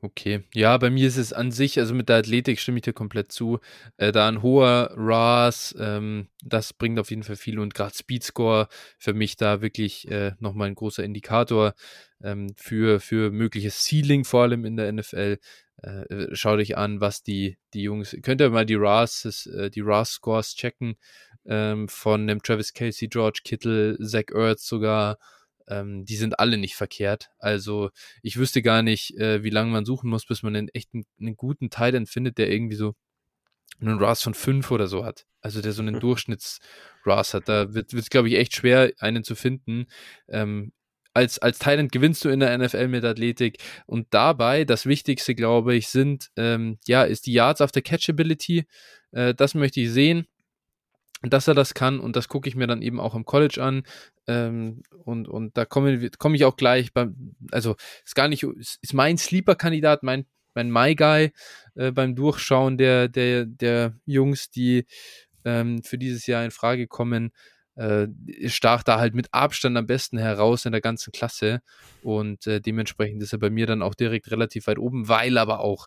Okay, 0.00 0.44
ja, 0.54 0.76
bei 0.76 0.90
mir 0.90 1.08
ist 1.08 1.16
es 1.16 1.32
an 1.32 1.50
sich, 1.50 1.78
also 1.78 1.94
mit 1.94 2.08
der 2.08 2.16
Athletik 2.16 2.60
stimme 2.60 2.78
ich 2.78 2.82
dir 2.82 2.92
komplett 2.92 3.32
zu. 3.32 3.60
Äh, 3.96 4.12
da 4.12 4.28
ein 4.28 4.42
hoher 4.42 4.92
RAS, 4.96 5.74
ähm, 5.78 6.28
das 6.42 6.72
bringt 6.72 6.98
auf 6.98 7.10
jeden 7.10 7.22
Fall 7.22 7.36
viel 7.36 7.58
und 7.58 7.74
gerade 7.74 7.94
Speedscore 7.94 8.68
für 8.98 9.14
mich 9.14 9.36
da 9.36 9.62
wirklich 9.62 10.10
äh, 10.10 10.32
nochmal 10.38 10.68
ein 10.68 10.74
großer 10.74 11.02
Indikator 11.02 11.74
ähm, 12.22 12.54
für, 12.56 13.00
für 13.00 13.30
mögliches 13.30 13.84
Ceiling, 13.84 14.24
vor 14.24 14.42
allem 14.42 14.64
in 14.64 14.76
der 14.76 14.92
NFL. 14.92 15.38
Äh, 15.82 16.26
schau 16.32 16.56
dich 16.56 16.78
an, 16.78 17.00
was 17.00 17.22
die, 17.22 17.58
die 17.72 17.82
Jungs, 17.82 18.16
könnt 18.22 18.40
ihr 18.40 18.50
mal 18.50 18.66
die 18.66 18.76
RAS, 18.76 19.46
äh, 19.46 19.70
die 19.70 19.80
RAS-Scores 19.80 20.54
checken 20.54 20.96
ähm, 21.46 21.88
von 21.88 22.26
dem 22.26 22.42
Travis 22.42 22.72
Casey, 22.72 23.08
George 23.08 23.40
Kittle, 23.44 23.98
Zach 24.00 24.30
Ertz 24.32 24.66
sogar 24.66 25.18
ähm, 25.68 26.04
die 26.04 26.16
sind 26.16 26.38
alle 26.38 26.58
nicht 26.58 26.76
verkehrt. 26.76 27.30
Also 27.38 27.90
ich 28.22 28.36
wüsste 28.36 28.62
gar 28.62 28.82
nicht, 28.82 29.16
äh, 29.18 29.42
wie 29.42 29.50
lange 29.50 29.70
man 29.70 29.84
suchen 29.84 30.10
muss, 30.10 30.26
bis 30.26 30.42
man 30.42 30.56
einen 30.56 30.68
echten, 30.68 31.04
einen 31.20 31.36
guten 31.36 31.70
Titan 31.70 32.06
findet, 32.06 32.38
der 32.38 32.50
irgendwie 32.50 32.76
so 32.76 32.94
einen 33.80 33.98
RAS 33.98 34.22
von 34.22 34.34
5 34.34 34.70
oder 34.70 34.86
so 34.86 35.04
hat. 35.04 35.26
Also 35.40 35.60
der 35.60 35.72
so 35.72 35.82
einen. 35.82 35.98
Durchschnitts-RAS 36.00 37.34
hat. 37.34 37.48
Da 37.48 37.74
wird 37.74 37.92
es, 37.92 38.10
glaube 38.10 38.28
ich, 38.28 38.36
echt 38.36 38.54
schwer, 38.54 38.92
einen 38.98 39.24
zu 39.24 39.34
finden. 39.34 39.86
Ähm, 40.28 40.72
als, 41.12 41.38
als 41.38 41.58
Thailand 41.60 41.92
gewinnst 41.92 42.24
du 42.24 42.28
in 42.28 42.40
der 42.40 42.56
NFL 42.58 42.88
mit 42.88 43.04
Athletik. 43.04 43.58
Und 43.86 44.08
dabei, 44.10 44.64
das 44.64 44.86
Wichtigste, 44.86 45.34
glaube 45.34 45.74
ich, 45.74 45.88
sind, 45.88 46.30
ähm, 46.36 46.78
ja, 46.86 47.04
ist 47.04 47.26
die 47.26 47.32
Yards 47.32 47.60
after 47.60 47.82
Catchability. 47.82 48.66
Äh, 49.12 49.34
das 49.34 49.54
möchte 49.54 49.80
ich 49.80 49.90
sehen 49.90 50.26
dass 51.30 51.48
er 51.48 51.54
das 51.54 51.74
kann 51.74 52.00
und 52.00 52.16
das 52.16 52.28
gucke 52.28 52.48
ich 52.48 52.56
mir 52.56 52.66
dann 52.66 52.82
eben 52.82 53.00
auch 53.00 53.14
im 53.14 53.24
College 53.24 53.62
an 53.62 53.84
ähm, 54.26 54.82
und, 55.04 55.28
und 55.28 55.56
da 55.56 55.64
komme 55.64 56.10
komm 56.18 56.34
ich 56.34 56.44
auch 56.44 56.56
gleich 56.56 56.92
beim, 56.92 57.34
also 57.50 57.76
ist 58.04 58.14
gar 58.14 58.28
nicht, 58.28 58.42
ist 58.42 58.94
mein 58.94 59.18
Sleeper-Kandidat, 59.18 60.02
mein, 60.02 60.26
mein 60.54 60.70
My 60.70 60.94
Guy 60.94 61.32
äh, 61.74 61.92
beim 61.92 62.14
Durchschauen 62.14 62.78
der, 62.78 63.08
der, 63.08 63.46
der 63.46 63.94
Jungs, 64.06 64.50
die 64.50 64.86
ähm, 65.44 65.82
für 65.82 65.98
dieses 65.98 66.26
Jahr 66.26 66.44
in 66.44 66.50
Frage 66.50 66.86
kommen, 66.86 67.32
äh, 67.76 68.06
stach 68.46 68.82
da 68.82 68.98
halt 68.98 69.14
mit 69.14 69.28
Abstand 69.32 69.76
am 69.76 69.86
besten 69.86 70.18
heraus 70.18 70.64
in 70.64 70.72
der 70.72 70.80
ganzen 70.80 71.12
Klasse 71.12 71.60
und 72.02 72.46
äh, 72.46 72.60
dementsprechend 72.60 73.22
ist 73.22 73.32
er 73.32 73.38
bei 73.38 73.50
mir 73.50 73.66
dann 73.66 73.82
auch 73.82 73.94
direkt 73.94 74.30
relativ 74.30 74.66
weit 74.66 74.78
oben, 74.78 75.08
weil 75.08 75.38
aber 75.38 75.60
auch 75.60 75.86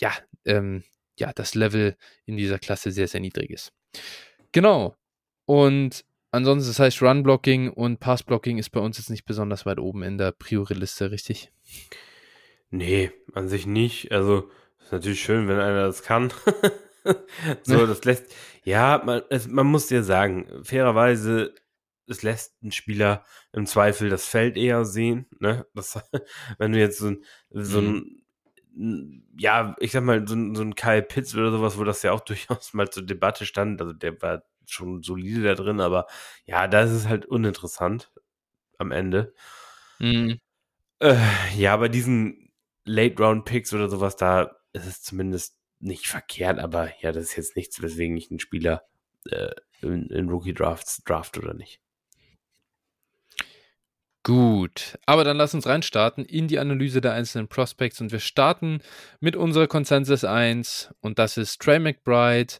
ja, 0.00 0.12
ähm, 0.44 0.82
ja, 1.18 1.32
das 1.32 1.54
Level 1.54 1.96
in 2.26 2.36
dieser 2.36 2.58
Klasse 2.58 2.90
sehr, 2.90 3.08
sehr 3.08 3.20
niedrig 3.20 3.50
ist. 3.50 3.72
Genau. 4.52 4.96
Und 5.46 6.04
ansonsten, 6.30 6.70
das 6.70 6.78
heißt, 6.78 7.02
Run-Blocking 7.02 7.70
und 7.70 8.00
Pass-Blocking 8.00 8.58
ist 8.58 8.70
bei 8.70 8.80
uns 8.80 8.98
jetzt 8.98 9.10
nicht 9.10 9.24
besonders 9.24 9.66
weit 9.66 9.78
oben 9.78 10.02
in 10.02 10.18
der 10.18 10.32
Priori-Liste, 10.32 11.10
richtig? 11.10 11.52
Nee, 12.70 13.12
an 13.34 13.48
sich 13.48 13.66
nicht. 13.66 14.12
Also, 14.12 14.50
ist 14.80 14.92
natürlich 14.92 15.22
schön, 15.22 15.48
wenn 15.48 15.58
einer 15.58 15.86
das 15.86 16.02
kann. 16.02 16.32
so, 17.62 17.86
das 17.86 18.04
lässt, 18.04 18.34
ja, 18.64 19.02
man, 19.04 19.22
es, 19.30 19.46
man 19.48 19.66
muss 19.66 19.86
dir 19.86 20.02
sagen, 20.02 20.46
fairerweise, 20.62 21.54
es 22.06 22.22
lässt 22.22 22.62
ein 22.62 22.72
Spieler 22.72 23.24
im 23.52 23.66
Zweifel 23.66 24.10
das 24.10 24.26
Feld 24.26 24.56
eher 24.56 24.84
sehen, 24.84 25.26
ne? 25.40 25.66
Das, 25.74 25.98
wenn 26.58 26.72
du 26.72 26.78
jetzt 26.78 26.98
so, 26.98 27.14
so 27.50 27.80
mhm. 27.80 27.88
ein 27.88 28.23
ja, 28.76 29.76
ich 29.78 29.92
sag 29.92 30.02
mal, 30.02 30.26
so, 30.26 30.34
so 30.54 30.62
ein 30.62 30.74
Kyle 30.74 31.02
Pitts 31.02 31.34
oder 31.34 31.50
sowas, 31.52 31.78
wo 31.78 31.84
das 31.84 32.02
ja 32.02 32.12
auch 32.12 32.20
durchaus 32.24 32.74
mal 32.74 32.90
zur 32.90 33.04
Debatte 33.04 33.46
stand. 33.46 33.80
Also 33.80 33.92
der 33.92 34.20
war 34.22 34.42
schon 34.66 35.02
solide 35.02 35.42
da 35.42 35.54
drin, 35.54 35.80
aber 35.80 36.06
ja, 36.46 36.66
da 36.68 36.82
ist 36.82 36.92
es 36.92 37.08
halt 37.08 37.26
uninteressant 37.26 38.12
am 38.78 38.90
Ende. 38.90 39.34
Mhm. 39.98 40.40
Äh, 41.00 41.16
ja, 41.56 41.76
bei 41.76 41.88
diesen 41.88 42.52
Late-Round-Picks 42.84 43.72
oder 43.74 43.88
sowas, 43.88 44.16
da 44.16 44.56
ist 44.72 44.86
es 44.86 45.02
zumindest 45.02 45.56
nicht 45.80 46.06
verkehrt, 46.06 46.58
aber 46.58 46.90
ja, 47.00 47.12
das 47.12 47.24
ist 47.24 47.36
jetzt 47.36 47.56
nichts, 47.56 47.82
weswegen 47.82 48.16
ich 48.16 48.30
einen 48.30 48.40
Spieler 48.40 48.84
äh, 49.30 49.54
in, 49.82 50.08
in 50.08 50.28
Rookie-Drafts 50.28 51.04
draft 51.04 51.36
oder 51.38 51.54
nicht. 51.54 51.80
Gut, 54.26 54.98
aber 55.04 55.22
dann 55.22 55.36
lass 55.36 55.52
uns 55.52 55.66
reinstarten 55.66 56.24
in 56.24 56.48
die 56.48 56.58
Analyse 56.58 57.02
der 57.02 57.12
einzelnen 57.12 57.46
Prospects 57.46 58.00
und 58.00 58.10
wir 58.10 58.20
starten 58.20 58.80
mit 59.20 59.36
unserer 59.36 59.66
Consensus 59.66 60.24
1 60.24 60.94
und 61.02 61.18
das 61.18 61.36
ist 61.36 61.60
Trey 61.60 61.78
McBride. 61.78 62.54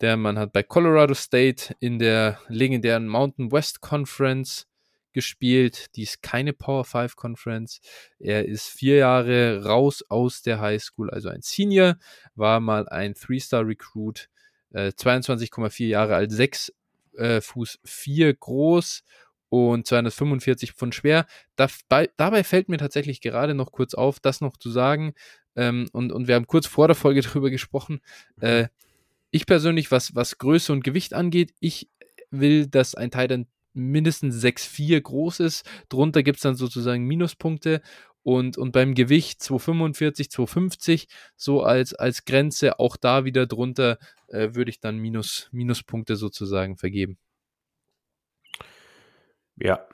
Der 0.00 0.16
Mann 0.16 0.38
hat 0.38 0.52
bei 0.52 0.62
Colorado 0.62 1.14
State 1.14 1.74
in 1.80 1.98
der 1.98 2.38
legendären 2.46 3.08
Mountain 3.08 3.50
West 3.50 3.80
Conference 3.80 4.68
gespielt. 5.12 5.96
Die 5.96 6.04
ist 6.04 6.22
keine 6.22 6.52
Power 6.52 6.84
5 6.84 7.16
Conference. 7.16 7.80
Er 8.20 8.46
ist 8.46 8.68
vier 8.68 8.98
Jahre 8.98 9.64
raus 9.64 10.04
aus 10.08 10.42
der 10.42 10.60
High 10.60 10.80
School, 10.80 11.10
also 11.10 11.28
ein 11.28 11.42
Senior, 11.42 11.96
war 12.36 12.60
mal 12.60 12.88
ein 12.88 13.14
Three-Star 13.14 13.66
Recruit, 13.66 14.28
äh, 14.70 14.92
22,4 14.92 15.88
Jahre 15.88 16.14
alt, 16.14 16.30
6 16.30 16.72
äh, 17.16 17.40
Fuß 17.40 17.80
4 17.82 18.32
groß 18.34 19.02
und 19.50 19.86
245 19.86 20.72
Pfund 20.72 20.94
schwer. 20.94 21.26
Dabei, 21.56 22.08
dabei 22.16 22.42
fällt 22.44 22.70
mir 22.70 22.78
tatsächlich 22.78 23.20
gerade 23.20 23.54
noch 23.54 23.72
kurz 23.72 23.94
auf, 23.94 24.20
das 24.20 24.40
noch 24.40 24.56
zu 24.56 24.70
sagen. 24.70 25.12
Ähm, 25.56 25.88
und, 25.92 26.12
und 26.12 26.28
wir 26.28 26.36
haben 26.36 26.46
kurz 26.46 26.66
vor 26.66 26.88
der 26.88 26.96
Folge 26.96 27.20
darüber 27.22 27.50
gesprochen. 27.50 28.00
Äh, 28.40 28.68
ich 29.30 29.46
persönlich, 29.46 29.90
was, 29.90 30.14
was 30.14 30.38
Größe 30.38 30.72
und 30.72 30.84
Gewicht 30.84 31.12
angeht, 31.12 31.52
ich 31.60 31.88
will, 32.30 32.66
dass 32.66 32.94
ein 32.94 33.10
Titan 33.10 33.46
mindestens 33.72 34.42
6,4 34.42 35.00
groß 35.00 35.40
ist. 35.40 35.68
Drunter 35.88 36.22
gibt 36.22 36.36
es 36.36 36.42
dann 36.42 36.54
sozusagen 36.54 37.04
Minuspunkte. 37.04 37.82
Und, 38.22 38.58
und 38.58 38.72
beim 38.72 38.94
Gewicht 38.94 39.42
245, 39.42 40.30
250, 40.30 41.08
so 41.36 41.62
als, 41.62 41.94
als 41.94 42.24
Grenze, 42.24 42.78
auch 42.78 42.96
da 42.96 43.24
wieder 43.24 43.46
drunter, 43.46 43.98
äh, 44.28 44.54
würde 44.54 44.70
ich 44.70 44.80
dann 44.80 44.98
Minus, 44.98 45.48
Minuspunkte 45.52 46.16
sozusagen 46.16 46.76
vergeben. 46.76 47.18
Ja, 49.60 49.86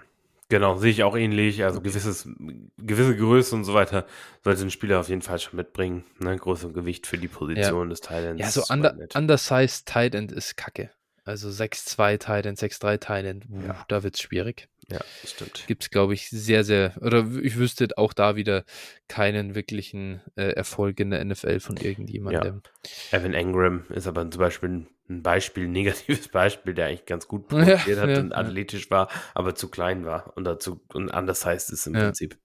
genau, 0.48 0.76
sehe 0.76 0.90
ich 0.90 1.02
auch 1.02 1.16
ähnlich. 1.16 1.64
Also 1.64 1.80
gewisses, 1.80 2.28
gewisse 2.76 3.16
Größe 3.16 3.54
und 3.54 3.64
so 3.64 3.74
weiter 3.74 4.06
sollte 4.44 4.62
ein 4.62 4.70
Spieler 4.70 5.00
auf 5.00 5.08
jeden 5.08 5.22
Fall 5.22 5.38
schon 5.38 5.56
mitbringen. 5.56 6.04
Ne? 6.18 6.36
Größe 6.36 6.68
und 6.68 6.74
Gewicht 6.74 7.06
für 7.06 7.18
die 7.18 7.28
Position 7.28 7.88
ja. 7.88 7.90
des 7.90 8.00
Titans. 8.00 8.40
Ja, 8.40 8.50
so 8.50 8.62
under, 8.72 8.96
undersized 9.14 9.86
Tight 9.86 10.14
End 10.14 10.32
ist 10.32 10.56
kacke. 10.56 10.90
Also 11.24 11.48
6-2 11.48 12.18
Tight 12.18 12.46
End, 12.46 12.58
6-3 12.58 12.98
Tight 12.98 13.24
End, 13.24 13.46
ja. 13.50 13.84
da 13.88 14.04
wird 14.04 14.14
es 14.14 14.20
schwierig. 14.20 14.68
Ja, 14.88 15.00
stimmt. 15.24 15.64
Gibt 15.66 15.82
es, 15.82 15.90
glaube 15.90 16.14
ich, 16.14 16.30
sehr, 16.30 16.62
sehr, 16.62 16.94
oder 17.00 17.26
ich 17.42 17.56
wüsste 17.56 17.88
auch 17.96 18.12
da 18.12 18.36
wieder 18.36 18.64
keinen 19.08 19.56
wirklichen 19.56 20.22
äh, 20.36 20.50
Erfolg 20.50 21.00
in 21.00 21.10
der 21.10 21.24
NFL 21.24 21.58
von 21.58 21.76
irgendjemandem. 21.76 22.62
Ja. 23.10 23.18
Evan 23.18 23.34
Engram 23.34 23.84
ist 23.90 24.06
aber 24.06 24.30
zum 24.30 24.38
Beispiel 24.38 24.68
ein 24.68 24.86
Beispiel, 25.09 25.64
ein 25.64 25.72
negatives 25.72 26.28
Beispiel, 26.28 26.74
der 26.74 26.86
eigentlich 26.86 27.07
ganz 27.07 27.28
gut 27.28 27.48
produziert 27.48 27.96
ja, 27.96 28.02
hat 28.02 28.11
ja, 28.11 28.20
und 28.20 28.32
athletisch 28.32 28.90
war, 28.90 29.09
aber 29.34 29.54
zu 29.54 29.68
klein 29.70 30.04
war 30.04 30.36
und 30.36 30.44
dazu 30.44 30.80
und 30.92 31.11
anders 31.11 31.44
heißt 31.44 31.72
es 31.72 31.86
im 31.86 31.94
Prinzip. 31.94 32.38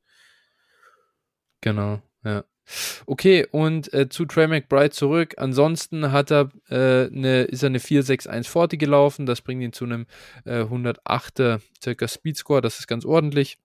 Genau, 1.62 2.02
ja. 2.24 2.44
Okay, 3.06 3.46
und 3.52 3.94
äh, 3.94 4.08
zu 4.08 4.26
Trey 4.26 4.48
McBride 4.48 4.92
zurück. 4.92 5.36
Ansonsten 5.38 6.12
hat 6.12 6.32
er, 6.32 6.50
äh, 6.70 7.08
eine, 7.08 7.44
ist 7.44 7.64
er 7.64 7.68
eine 7.68 7.80
4.6.1.40 7.80 8.78
gelaufen. 8.78 9.26
Das 9.26 9.42
bringt 9.42 9.62
ihn 9.62 9.74
zu 9.74 9.86
einem 9.86 10.06
äh, 10.46 10.62
108er 10.62 11.60
circa 11.84 12.08
Speedscore. 12.08 12.62
Das 12.62 12.80
ist 12.80 12.88
ganz 12.88 13.04
ordentlich. 13.04 13.58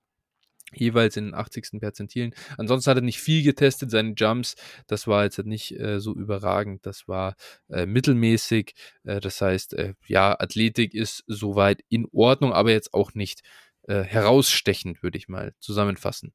Jeweils 0.75 1.17
in 1.17 1.27
den 1.27 1.35
80. 1.35 1.81
Perzentilen. 1.81 2.35
Ansonsten 2.59 2.91
hat 2.91 2.99
er 2.99 3.03
nicht 3.03 3.21
viel 3.21 3.43
getestet. 3.45 3.91
Seine 3.91 4.15
Jumps, 4.17 4.57
das 4.89 5.07
war 5.07 5.25
jetzt 5.25 5.39
nicht 5.45 5.79
äh, 5.79 6.01
so 6.01 6.15
überragend. 6.15 6.85
Das 6.85 7.07
war 7.07 7.37
äh, 7.69 7.87
mittelmäßig. 7.87 8.75
Äh, 9.05 9.21
das 9.21 9.41
heißt, 9.41 9.77
ja, 10.07 10.39
Athletik 10.39 10.95
ist 10.95 11.23
soweit 11.27 11.83
in 11.89 12.07
Ordnung, 12.13 12.53
aber 12.53 12.71
jetzt 12.71 12.95
auch 12.95 13.15
nicht 13.15 13.43
herausstechend, 13.89 15.05
würde 15.05 15.17
ich 15.17 15.29
mal 15.29 15.55
zusammenfassen. 15.61 16.35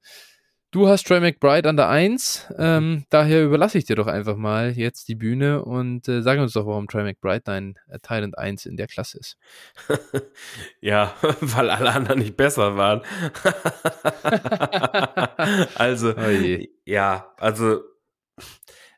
Du 0.72 0.88
hast 0.88 1.05
Trey 1.05 1.19
McBride 1.19 1.67
an 1.67 1.76
der 1.76 1.89
1, 1.89 2.47
mhm. 2.47 2.55
ähm, 2.57 3.05
daher 3.09 3.43
überlasse 3.43 3.78
ich 3.78 3.84
dir 3.84 3.97
doch 3.97 4.07
einfach 4.07 4.38
mal 4.38 4.72
jetzt 4.72 5.09
die 5.09 5.15
Bühne 5.15 5.65
und 5.65 6.07
äh, 6.07 6.22
sag 6.22 6.39
uns 6.39 6.53
doch, 6.53 6.65
warum 6.65 6.88
Trey 6.88 7.03
McBride 7.03 7.41
dein 7.43 7.78
äh, 7.89 7.99
Talent 7.99 8.38
1 8.38 8.67
in 8.67 8.78
der 8.78 8.88
Klasse 8.88 9.19
ist. 9.19 9.38
ja, 10.80 11.13
weil 11.41 11.69
alle 11.69 11.91
anderen 11.91 12.19
nicht 12.19 12.38
besser 12.38 12.78
waren. 12.78 13.01
also, 15.76 16.15
oh 16.15 16.65
ja, 16.86 17.34
also 17.38 17.82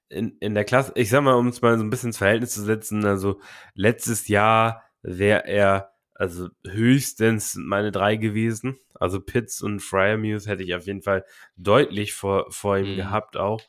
in, 0.09 0.37
in 0.41 0.53
der 0.53 0.65
Klasse, 0.65 0.91
ich 0.93 1.09
sag 1.09 1.23
mal, 1.23 1.33
um 1.33 1.47
es 1.47 1.63
mal 1.63 1.75
so 1.79 1.83
ein 1.83 1.89
bisschen 1.89 2.09
ins 2.09 2.19
Verhältnis 2.19 2.51
zu 2.51 2.61
setzen, 2.61 3.03
also 3.03 3.39
letztes 3.73 4.27
Jahr 4.27 4.83
wäre 5.01 5.47
er 5.47 5.92
also 6.15 6.49
höchstens 6.65 7.55
meine 7.55 7.91
drei 7.91 8.15
gewesen. 8.15 8.79
Also 8.93 9.19
Pitts 9.19 9.61
und 9.61 9.79
Fryermuse 9.81 10.49
hätte 10.49 10.63
ich 10.63 10.75
auf 10.75 10.85
jeden 10.85 11.01
Fall 11.01 11.25
deutlich 11.57 12.13
vor, 12.13 12.51
vor 12.51 12.77
ihm 12.77 12.93
mhm. 12.93 12.97
gehabt 12.97 13.37
auch. 13.37 13.61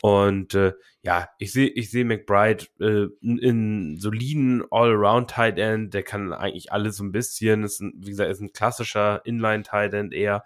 Und 0.00 0.54
äh, 0.54 0.74
ja, 1.02 1.28
ich 1.38 1.52
sehe 1.52 1.68
ich 1.68 1.90
sehe 1.90 2.04
McBride 2.04 2.66
äh, 2.80 3.08
in, 3.20 3.96
soliden 3.98 4.64
All-Around 4.70 5.30
Tight 5.30 5.58
End, 5.58 5.92
der 5.92 6.04
kann 6.04 6.32
eigentlich 6.32 6.70
alles 6.70 6.96
so 6.96 7.04
ein 7.04 7.12
bisschen, 7.12 7.64
ist 7.64 7.80
ein, 7.80 7.94
wie 7.96 8.10
gesagt, 8.10 8.30
ist 8.30 8.40
ein 8.40 8.52
klassischer 8.52 9.22
Inline 9.24 9.64
Tight 9.64 9.94
End 9.94 10.12
eher 10.12 10.44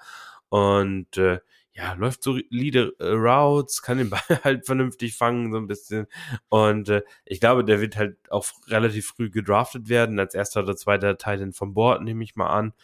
und 0.49 1.19
äh, 1.19 1.41
ja, 1.75 1.95
läuft 1.95 2.23
solide 2.23 2.95
äh, 2.99 3.09
Routes, 3.09 3.83
kann 3.83 3.99
den 3.99 4.11
Ball 4.11 4.21
halt 4.45 4.67
vernünftig 4.67 5.17
fangen, 5.17 5.53
so 5.53 5.59
ein 5.59 5.67
bisschen. 5.67 6.07
Und 6.49 6.89
äh, 6.89 7.03
ich 7.25 7.41
glaube, 7.41 7.65
der 7.65 7.81
wird 7.81 7.97
halt 7.97 8.19
auch 8.31 8.47
relativ 8.69 9.07
früh 9.07 9.31
gedraftet 9.31 9.89
werden, 9.89 10.19
als 10.19 10.35
erster 10.35 10.63
oder 10.63 10.77
zweiter 10.77 11.17
Teil 11.19 11.53
vom 11.53 11.75
Board, 11.75 12.03
nehme 12.03 12.25
ich 12.25 12.37
mal 12.37 12.49
an. 12.49 12.75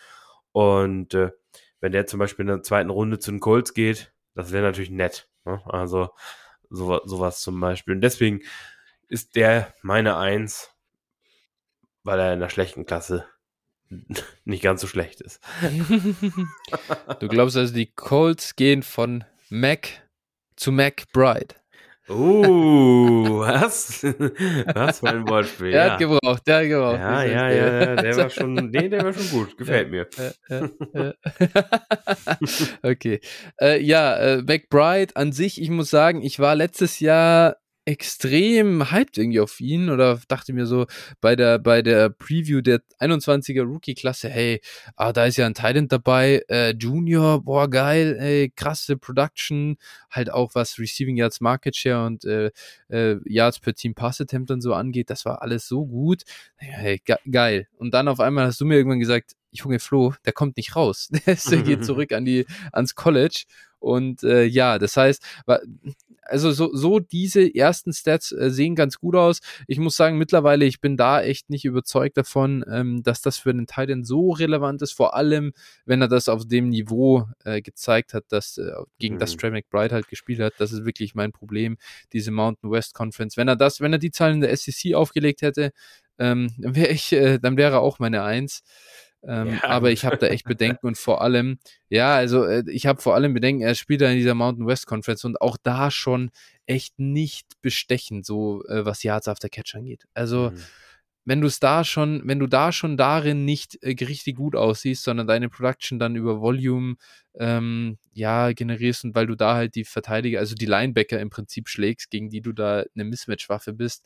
Und 0.53 1.14
äh, 1.14 1.30
wenn 1.80 1.93
der 1.93 2.07
zum 2.07 2.18
Beispiel 2.18 2.45
in 2.45 2.49
der 2.49 2.62
zweiten 2.62 2.91
Runde 2.91 3.18
zu 3.18 3.30
den 3.30 3.41
Colts 3.41 3.74
geht, 3.74 4.12
das 4.34 4.53
wäre 4.53 4.64
natürlich 4.64 4.91
nett. 4.91 5.28
Ne? 5.45 5.61
Also 5.66 6.11
so, 6.70 7.01
sowas 7.05 7.41
zum 7.41 7.61
Beispiel. 7.61 7.95
Und 7.95 8.01
deswegen 8.01 8.41
ist 9.09 9.36
der 9.36 9.74
meine 9.82 10.16
Eins, 10.16 10.74
weil 12.05 12.18
er 12.20 12.32
in 12.32 12.41
der 12.41 12.49
schlechten 12.49 12.86
Klasse 12.86 13.26
nicht 14.45 14.62
ganz 14.62 14.80
so 14.80 14.86
schlecht 14.86 15.20
ist. 15.20 15.41
du 17.20 17.28
glaubst 17.28 17.57
also, 17.57 17.74
die 17.74 17.93
Colts 17.93 18.57
gehen 18.57 18.82
von 18.82 19.24
Mac 19.49 19.89
zu 20.57 20.72
McBride. 20.72 21.55
Uh, 22.11 23.41
was? 23.41 24.03
Was 24.03 25.01
für 25.01 25.09
ein 25.09 25.28
Wortspiel. 25.28 25.72
Der 25.72 25.86
ja. 25.86 25.93
hat 25.93 25.99
gebraucht, 25.99 26.43
der 26.47 26.57
hat 26.57 26.68
gebraucht. 26.68 26.99
Ja, 26.99 27.22
ja, 27.22 27.51
ja, 27.51 27.97
der 27.97 28.16
war 28.16 28.30
schon, 28.30 28.55
nee, 28.70 28.89
der 28.89 29.05
war 29.05 29.12
schon 29.12 29.28
gut. 29.28 29.59
Gefällt 29.59 29.91
mir. 29.91 30.09
okay. 32.82 33.20
Äh, 33.61 33.82
ja, 33.82 34.16
äh, 34.16 34.43
McBride 34.43 35.16
an 35.16 35.32
sich, 35.32 35.61
ich 35.61 35.68
muss 35.68 35.91
sagen, 35.91 36.22
ich 36.22 36.39
war 36.39 36.55
letztes 36.55 36.99
Jahr 37.01 37.59
extrem 37.89 38.91
hyped 38.91 39.16
irgendwie 39.16 39.41
auf 39.41 39.61
ihn 39.61 39.89
oder 39.89 40.20
dachte 40.28 40.53
mir 40.53 40.66
so 40.66 40.84
bei 41.22 41.34
der 41.36 41.59
bei 41.59 41.80
der 41.80 42.11
Preview 42.11 42.61
der 42.61 42.82
21er 43.01 43.62
Rookie 43.62 43.95
Klasse, 43.95 44.28
hey, 44.28 44.61
ah, 44.95 45.14
da 45.14 45.24
ist 45.24 45.39
ja 45.39 45.47
ein 45.47 45.55
Titan 45.55 45.89
dabei, 45.89 46.43
äh, 46.51 46.74
Junior, 46.78 47.43
boah 47.43 47.66
geil, 47.70 48.14
ey, 48.20 48.53
krasse 48.55 48.99
Production, 48.99 49.78
halt 50.11 50.30
auch 50.30 50.55
was 50.55 50.78
Receiving 50.78 51.16
Yards 51.16 51.41
Market 51.41 51.76
Share 51.76 52.05
und 52.05 52.26
äh, 52.26 52.51
äh, 52.91 53.16
Yards 53.24 53.59
per 53.59 53.72
Team 53.74 53.95
Pass 53.95 54.20
Attempt 54.20 54.51
und 54.51 54.61
so 54.61 54.74
angeht, 54.74 55.09
das 55.09 55.24
war 55.24 55.41
alles 55.41 55.66
so 55.66 55.86
gut. 55.86 56.24
Hey, 56.57 57.01
ge 57.03 57.16
geil. 57.30 57.68
Und 57.78 57.95
dann 57.95 58.09
auf 58.09 58.20
einmal 58.20 58.45
hast 58.45 58.61
du 58.61 58.66
mir 58.66 58.76
irgendwann 58.76 59.01
gesagt, 59.01 59.32
Junge 59.51 59.78
Flo, 59.78 60.12
der 60.26 60.34
kommt 60.34 60.59
nicht 60.59 60.76
raus. 60.76 61.09
Der 61.51 61.62
geht 61.62 61.82
zurück 61.86 62.12
an 62.12 62.26
die 62.26 62.45
ans 62.70 62.95
College 62.95 63.45
und 63.78 64.22
äh, 64.24 64.45
ja, 64.45 64.78
das 64.78 64.97
heißt, 64.97 65.22
also 66.29 66.53
so, 66.53 66.74
so 66.74 66.99
diese 66.99 67.55
ersten 67.55 67.93
Stats 67.93 68.33
äh, 68.33 68.51
sehen 68.51 68.74
ganz 68.74 68.99
gut 68.99 69.16
aus. 69.16 69.41
Ich 69.66 69.79
muss 69.79 69.97
sagen, 69.97 70.18
mittlerweile, 70.18 70.64
ich 70.64 70.81
bin 70.81 70.97
da 70.97 71.22
echt 71.22 71.51
nicht 71.51 71.64
überzeugt 71.64 72.16
davon, 72.16 72.64
ähm, 72.70 73.03
dass 73.03 73.22
das 73.22 73.39
für 73.39 73.53
den 73.53 73.66
Titan 73.66 74.05
so 74.05 74.31
relevant 74.31 74.83
ist, 74.83 74.93
vor 74.93 75.14
allem, 75.14 75.53
wenn 75.85 76.03
er 76.03 76.09
das 76.09 76.29
auf 76.29 76.47
dem 76.47 76.68
Niveau 76.68 77.26
äh, 77.45 77.62
gezeigt 77.62 78.14
hat, 78.14 78.24
dass 78.29 78.59
äh, 78.59 78.70
gegen 78.99 79.16
mhm. 79.16 79.20
das 79.20 79.37
Trey 79.37 79.51
McBride 79.51 79.95
halt 79.95 80.09
gespielt 80.09 80.41
hat. 80.41 80.55
Das 80.59 80.72
ist 80.72 80.85
wirklich 80.85 81.14
mein 81.14 81.33
Problem, 81.33 81.79
diese 82.12 82.31
Mountain 82.31 82.70
West 82.70 82.95
Conference. 82.95 83.37
Wenn 83.37 83.49
er 83.49 83.57
das, 83.57 83.81
wenn 83.81 83.93
er 83.93 83.99
die 83.99 84.11
Zahlen 84.11 84.37
in 84.37 84.41
der 84.43 84.57
SEC 84.57 84.95
aufgelegt 84.95 85.43
hätte, 85.43 85.72
ähm, 86.18 86.51
dann 86.59 86.74
wäre 86.74 86.89
ich, 86.89 87.12
äh, 87.12 87.39
dann 87.39 87.57
wäre 87.57 87.74
er 87.76 87.81
auch 87.81 87.99
meine 87.99 88.22
Eins. 88.22 88.62
Ähm, 89.26 89.54
ja. 89.54 89.64
Aber 89.64 89.90
ich 89.90 90.04
habe 90.04 90.16
da 90.16 90.28
echt 90.28 90.44
Bedenken 90.44 90.86
und 90.86 90.96
vor 90.96 91.22
allem, 91.22 91.58
ja, 91.88 92.14
also 92.14 92.44
äh, 92.44 92.62
ich 92.70 92.86
habe 92.86 93.00
vor 93.00 93.14
allem 93.14 93.34
Bedenken, 93.34 93.62
er 93.62 93.74
spielt 93.74 94.00
da 94.00 94.08
in 94.10 94.16
dieser 94.16 94.34
Mountain 94.34 94.66
West 94.66 94.86
Conference 94.86 95.24
und 95.24 95.40
auch 95.40 95.56
da 95.62 95.90
schon 95.90 96.30
echt 96.66 96.98
nicht 96.98 97.46
bestechend, 97.60 98.24
so 98.24 98.64
äh, 98.66 98.84
was 98.84 99.02
Yards 99.02 99.28
after 99.28 99.48
Catch 99.48 99.74
angeht. 99.74 100.04
Also, 100.14 100.50
mhm. 100.50 100.62
wenn 101.24 101.40
du 101.40 101.48
es 101.48 101.58
da 101.58 101.82
schon, 101.82 102.22
wenn 102.26 102.38
du 102.38 102.46
da 102.46 102.70
schon 102.70 102.96
darin 102.96 103.44
nicht 103.44 103.82
äh, 103.82 103.96
richtig 104.04 104.36
gut 104.36 104.54
aussiehst, 104.54 105.02
sondern 105.02 105.26
deine 105.26 105.48
Production 105.48 105.98
dann 105.98 106.14
über 106.14 106.40
Volume 106.40 106.94
ähm, 107.34 107.98
ja 108.12 108.52
generierst 108.52 109.04
und 109.04 109.16
weil 109.16 109.26
du 109.26 109.34
da 109.34 109.54
halt 109.54 109.74
die 109.74 109.84
Verteidiger, 109.84 110.38
also 110.38 110.54
die 110.54 110.66
Linebacker 110.66 111.18
im 111.18 111.30
Prinzip 111.30 111.68
schlägst, 111.68 112.10
gegen 112.10 112.30
die 112.30 112.40
du 112.40 112.52
da 112.52 112.84
eine 112.94 113.04
Mismatch-Waffe 113.04 113.72
bist, 113.72 114.04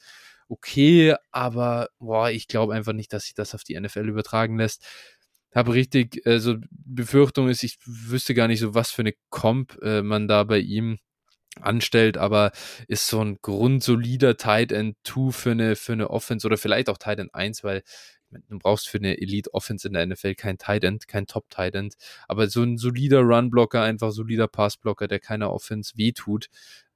okay, 0.52 1.16
aber 1.30 1.88
boah, 1.98 2.30
ich 2.30 2.46
glaube 2.46 2.74
einfach 2.74 2.92
nicht, 2.92 3.12
dass 3.12 3.24
sich 3.24 3.34
das 3.34 3.54
auf 3.54 3.64
die 3.64 3.78
NFL 3.80 4.06
übertragen 4.08 4.58
lässt. 4.58 4.84
Habe 5.54 5.72
richtig, 5.74 6.22
also 6.26 6.56
Befürchtung 6.70 7.48
ist, 7.48 7.62
ich 7.62 7.78
wüsste 7.86 8.34
gar 8.34 8.48
nicht 8.48 8.60
so, 8.60 8.74
was 8.74 8.90
für 8.90 9.02
eine 9.02 9.14
Comp 9.30 9.78
äh, 9.82 10.02
man 10.02 10.28
da 10.28 10.44
bei 10.44 10.58
ihm 10.58 10.98
anstellt, 11.60 12.18
aber 12.18 12.52
ist 12.88 13.06
so 13.08 13.22
ein 13.22 13.38
grundsolider 13.42 14.36
Tight 14.36 14.72
End 14.72 14.96
2 15.04 15.32
für 15.32 15.50
eine, 15.52 15.76
für 15.76 15.92
eine 15.92 16.10
Offense 16.10 16.46
oder 16.46 16.58
vielleicht 16.58 16.88
auch 16.88 16.98
Tight 16.98 17.18
End 17.18 17.34
1, 17.34 17.64
weil 17.64 17.82
du 18.30 18.58
brauchst 18.58 18.88
für 18.88 18.98
eine 18.98 19.18
Elite 19.20 19.52
Offense 19.54 19.86
in 19.86 19.94
der 19.94 20.06
NFL 20.06 20.34
kein 20.34 20.58
Tight 20.58 20.84
End, 20.84 21.08
kein 21.08 21.26
Top 21.26 21.48
Tight 21.50 21.74
End, 21.74 21.94
aber 22.28 22.48
so 22.48 22.62
ein 22.62 22.76
solider 22.78 23.20
Run 23.20 23.50
Blocker, 23.50 23.82
einfach 23.82 24.12
solider 24.12 24.48
Pass 24.48 24.76
Blocker, 24.76 25.08
der 25.08 25.20
keiner 25.20 25.52
Offense 25.52 25.96
wehtut, 25.96 26.48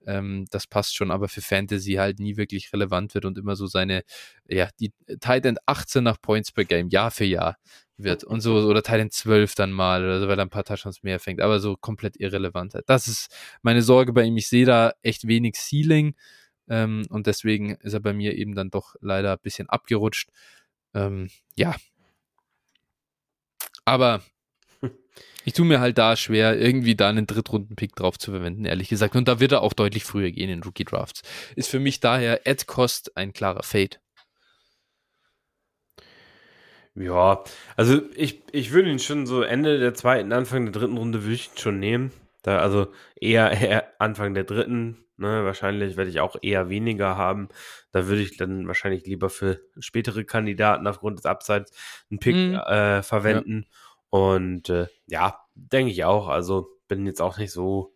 ähm, 0.07 0.47
das 0.51 0.67
passt 0.67 0.97
schon, 0.97 1.11
aber 1.11 1.29
für 1.29 1.43
Fantasy 1.43 1.95
halt 1.95 2.19
nie 2.21 2.37
wirklich 2.37 2.73
relevant 2.73 3.15
wird 3.15 3.25
und 3.25 3.39
immer 3.39 3.57
so 3.57 3.67
seine, 3.67 4.03
ja, 4.49 4.69
die 4.81 4.93
Tight 5.21 5.45
End 5.47 5.59
18 5.67 6.03
nach 6.03 6.21
Points 6.21 6.53
per 6.53 6.65
Game, 6.65 6.89
Jahr 6.89 7.11
für 7.11 7.25
Jahr 7.25 7.57
wird 7.99 8.25
und 8.25 8.41
so, 8.41 8.57
oder 8.57 8.83
Tight 8.83 9.01
End 9.01 9.13
12 9.13 9.55
dann 9.55 9.73
mal, 9.73 10.05
oder 10.05 10.21
so, 10.21 10.29
weil 10.29 10.39
er 10.39 10.45
ein 10.45 10.51
paar 10.51 10.65
Touchdowns 10.65 11.03
mehr 11.03 11.19
fängt, 11.19 11.41
aber 11.41 11.61
so 11.61 11.77
komplett 11.77 12.17
irrelevant. 12.19 12.75
Das 12.87 13.09
ist 13.09 13.35
meine 13.63 13.83
Sorge 13.83 14.13
bei 14.13 14.23
ihm. 14.23 14.37
Ich 14.37 14.49
sehe 14.49 14.67
da 14.67 14.93
echt 15.03 15.27
wenig 15.27 15.55
Ceiling 15.57 16.15
ähm, 16.69 17.05
und 17.11 17.27
deswegen 17.27 17.77
ist 17.77 17.95
er 17.95 18.01
bei 18.01 18.13
mir 18.13 18.37
eben 18.37 18.55
dann 18.55 18.71
doch 18.71 18.95
leider 19.01 19.33
ein 19.33 19.39
bisschen 19.43 19.69
abgerutscht. 19.69 20.31
Ähm, 20.95 21.31
ja. 21.57 21.75
Aber 23.85 24.23
ich 25.47 25.53
tue 25.53 25.65
mir 25.65 25.79
halt 25.79 25.97
da 25.97 26.17
schwer, 26.17 26.59
irgendwie 26.59 26.97
da 26.97 27.09
einen 27.09 27.29
Drittrunden-Pick 27.29 27.95
drauf 27.95 28.19
zu 28.19 28.33
verwenden, 28.33 28.65
ehrlich 28.65 28.89
gesagt. 28.89 29.15
Und 29.15 29.29
da 29.29 29.39
wird 29.39 29.53
er 29.53 29.63
auch 29.63 29.75
deutlich 29.75 30.03
früher 30.03 30.33
gehen 30.33 30.51
in 30.51 30.65
Rookie-Drafts. 30.65 31.23
Ist 31.55 31.71
für 31.71 31.79
mich 31.79 32.01
daher 32.01 32.49
Ed 32.49 32.67
Cost 32.67 33.17
ein 33.17 33.33
klarer 33.33 33.63
Fade. 33.63 33.99
Ja, 36.97 37.45
also 37.77 38.03
ich, 38.17 38.43
ich 38.51 38.73
würde 38.73 38.91
ihn 38.91 38.99
schon 38.99 39.27
so 39.27 39.43
Ende 39.43 39.79
der 39.79 39.95
zweiten, 39.95 40.33
Anfang 40.33 40.65
der 40.65 40.73
dritten 40.73 40.97
Runde 40.97 41.23
würde 41.23 41.35
ich 41.35 41.51
ihn 41.53 41.59
schon 41.59 41.79
nehmen. 41.79 42.11
Da, 42.43 42.59
also 42.59 42.89
eher, 43.21 43.51
eher 43.53 43.93
Anfang 44.01 44.35
der 44.35 44.45
dritten, 44.45 45.05
ne, 45.17 45.45
wahrscheinlich 45.45 45.97
werde 45.97 46.11
ich 46.11 46.19
auch 46.19 46.35
eher 46.43 46.69
weniger 46.71 47.17
haben. 47.17 47.51
Da 47.93 48.09
würde 48.09 48.23
ich 48.23 48.37
dann 48.37 48.67
wahrscheinlich 48.67 49.07
lieber 49.07 49.31
für 49.31 49.61
spätere 49.79 50.25
Kandidaten 50.25 50.89
aufgrund 50.89 51.19
des 51.19 51.25
Upsides 51.25 51.71
einen 52.11 52.19
Pick 52.19 52.35
mhm. 52.35 52.55
äh, 52.55 53.05
verwenden. 53.05 53.67
Ja. 53.69 53.86
Und 54.11 54.69
äh, 54.71 54.87
ja, 55.07 55.41
denke 55.55 55.93
ich 55.93 56.05
auch. 56.05 56.29
Also 56.29 56.69
bin 56.89 57.07
jetzt 57.07 57.21
auch 57.21 57.39
nicht 57.39 57.53
so. 57.53 57.95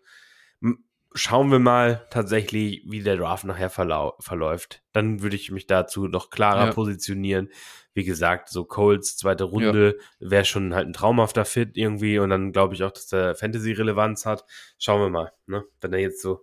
Schauen 1.12 1.50
wir 1.50 1.58
mal 1.58 2.06
tatsächlich, 2.10 2.84
wie 2.86 3.02
der 3.02 3.16
Draft 3.16 3.44
nachher 3.44 3.68
verläuft. 3.68 4.82
Dann 4.92 5.22
würde 5.22 5.34
ich 5.34 5.50
mich 5.50 5.66
dazu 5.66 6.06
noch 6.06 6.30
klarer 6.30 6.66
ja. 6.66 6.72
positionieren. 6.72 7.48
Wie 7.94 8.04
gesagt, 8.04 8.48
so 8.48 8.64
Coles 8.64 9.16
zweite 9.16 9.42
Runde 9.42 9.98
ja. 10.20 10.30
wäre 10.30 10.44
schon 10.44 10.72
halt 10.72 10.86
ein 10.86 10.92
traumhafter 10.92 11.44
Fit 11.44 11.76
irgendwie 11.76 12.20
und 12.20 12.30
dann 12.30 12.52
glaube 12.52 12.74
ich 12.74 12.84
auch, 12.84 12.92
dass 12.92 13.08
der 13.08 13.34
Fantasy-Relevanz 13.34 14.24
hat. 14.24 14.44
Schauen 14.78 15.00
wir 15.00 15.10
mal, 15.10 15.32
ne? 15.46 15.64
Wenn 15.80 15.92
er 15.92 15.98
jetzt 15.98 16.22
so 16.22 16.42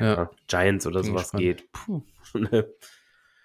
ja. 0.00 0.14
Ahnung, 0.14 0.28
Giants 0.48 0.86
oder 0.86 1.02
Bin 1.02 1.10
sowas 1.10 1.30
gespannt. 1.30 1.42
geht. 1.42 1.72
Puh. 1.72 2.02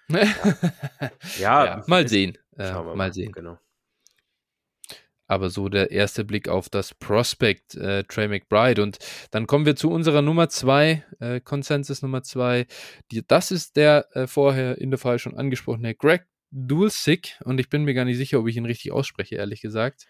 ja. 1.38 1.64
ja. 1.64 1.84
mal 1.86 2.08
sehen. 2.08 2.38
Äh, 2.56 2.72
mal, 2.72 2.96
mal 2.96 3.12
sehen. 3.12 3.32
Genau. 3.32 3.58
Aber 5.26 5.50
so 5.50 5.68
der 5.68 5.90
erste 5.90 6.24
Blick 6.24 6.48
auf 6.48 6.68
das 6.68 6.94
Prospect 6.94 7.74
äh, 7.74 8.04
Trey 8.04 8.28
McBride. 8.28 8.82
Und 8.82 8.98
dann 9.30 9.46
kommen 9.46 9.66
wir 9.66 9.76
zu 9.76 9.90
unserer 9.90 10.22
Nummer 10.22 10.48
zwei, 10.48 11.04
äh, 11.20 11.40
Consensus 11.40 12.02
Nummer 12.02 12.22
zwei. 12.22 12.66
Die, 13.10 13.26
das 13.26 13.50
ist 13.50 13.76
der 13.76 14.06
äh, 14.12 14.26
vorher 14.26 14.78
in 14.78 14.90
der 14.90 14.98
Fall 14.98 15.18
schon 15.18 15.36
angesprochene 15.36 15.94
Greg 15.94 16.26
Dulcich. 16.50 17.38
Und 17.44 17.58
ich 17.58 17.68
bin 17.68 17.84
mir 17.84 17.94
gar 17.94 18.04
nicht 18.04 18.16
sicher, 18.16 18.38
ob 18.38 18.46
ich 18.46 18.56
ihn 18.56 18.66
richtig 18.66 18.92
ausspreche, 18.92 19.36
ehrlich 19.36 19.60
gesagt. 19.60 20.06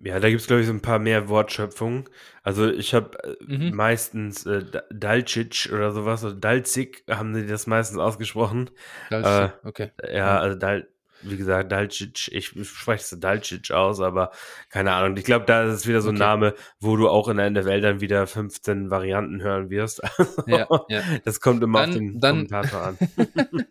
Ja, 0.00 0.20
da 0.20 0.28
gibt 0.28 0.40
es, 0.40 0.46
glaube 0.46 0.60
ich, 0.60 0.68
so 0.68 0.72
ein 0.72 0.82
paar 0.82 1.00
mehr 1.00 1.28
Wortschöpfungen. 1.28 2.04
Also 2.42 2.70
ich 2.70 2.94
habe 2.94 3.18
äh, 3.24 3.36
mhm. 3.44 3.74
meistens 3.74 4.46
äh, 4.46 4.64
Dalcic 4.90 5.70
oder 5.72 5.90
sowas, 5.90 6.24
oder 6.24 6.34
Dalcik 6.34 7.02
haben 7.10 7.34
sie 7.34 7.46
das 7.46 7.66
meistens 7.66 7.98
ausgesprochen. 7.98 8.70
Dalcic, 9.10 9.54
äh, 9.64 9.66
okay. 9.66 9.90
Ja, 10.12 10.38
also 10.38 10.56
Dal 10.56 10.88
wie 11.22 11.36
gesagt, 11.36 11.72
Dalcic, 11.72 12.28
ich 12.28 12.46
spreche 12.46 13.14
es 13.14 13.20
Dalcic 13.20 13.70
aus, 13.70 14.00
aber 14.00 14.30
keine 14.70 14.92
Ahnung. 14.92 15.16
Ich 15.16 15.24
glaube, 15.24 15.46
da 15.46 15.64
ist 15.64 15.74
es 15.74 15.86
wieder 15.86 16.00
so 16.00 16.10
ein 16.10 16.16
okay. 16.16 16.24
Name, 16.24 16.54
wo 16.80 16.96
du 16.96 17.08
auch 17.08 17.28
in 17.28 17.36
der 17.36 17.64
Welt 17.64 17.84
dann 17.84 18.00
wieder 18.00 18.26
15 18.26 18.90
Varianten 18.90 19.42
hören 19.42 19.70
wirst. 19.70 20.02
ja, 20.46 20.68
ja. 20.88 21.02
Das 21.24 21.40
kommt 21.40 21.62
immer 21.62 21.80
dann, 21.80 21.90
auf 21.90 21.96
den 21.96 22.20
dann, 22.20 22.34
Kommentator 22.48 22.82
an. 22.82 22.98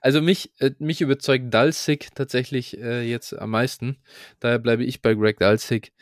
Also 0.00 0.20
mich, 0.20 0.52
äh, 0.58 0.72
mich 0.80 1.00
überzeugt 1.00 1.54
Dalsig 1.54 2.08
tatsächlich 2.16 2.76
äh, 2.78 3.02
jetzt 3.02 3.38
am 3.38 3.50
meisten. 3.50 3.98
Daher 4.40 4.58
bleibe 4.58 4.82
ich 4.82 5.00
bei 5.00 5.14
Greg 5.14 5.38
Dalsig. 5.38 5.92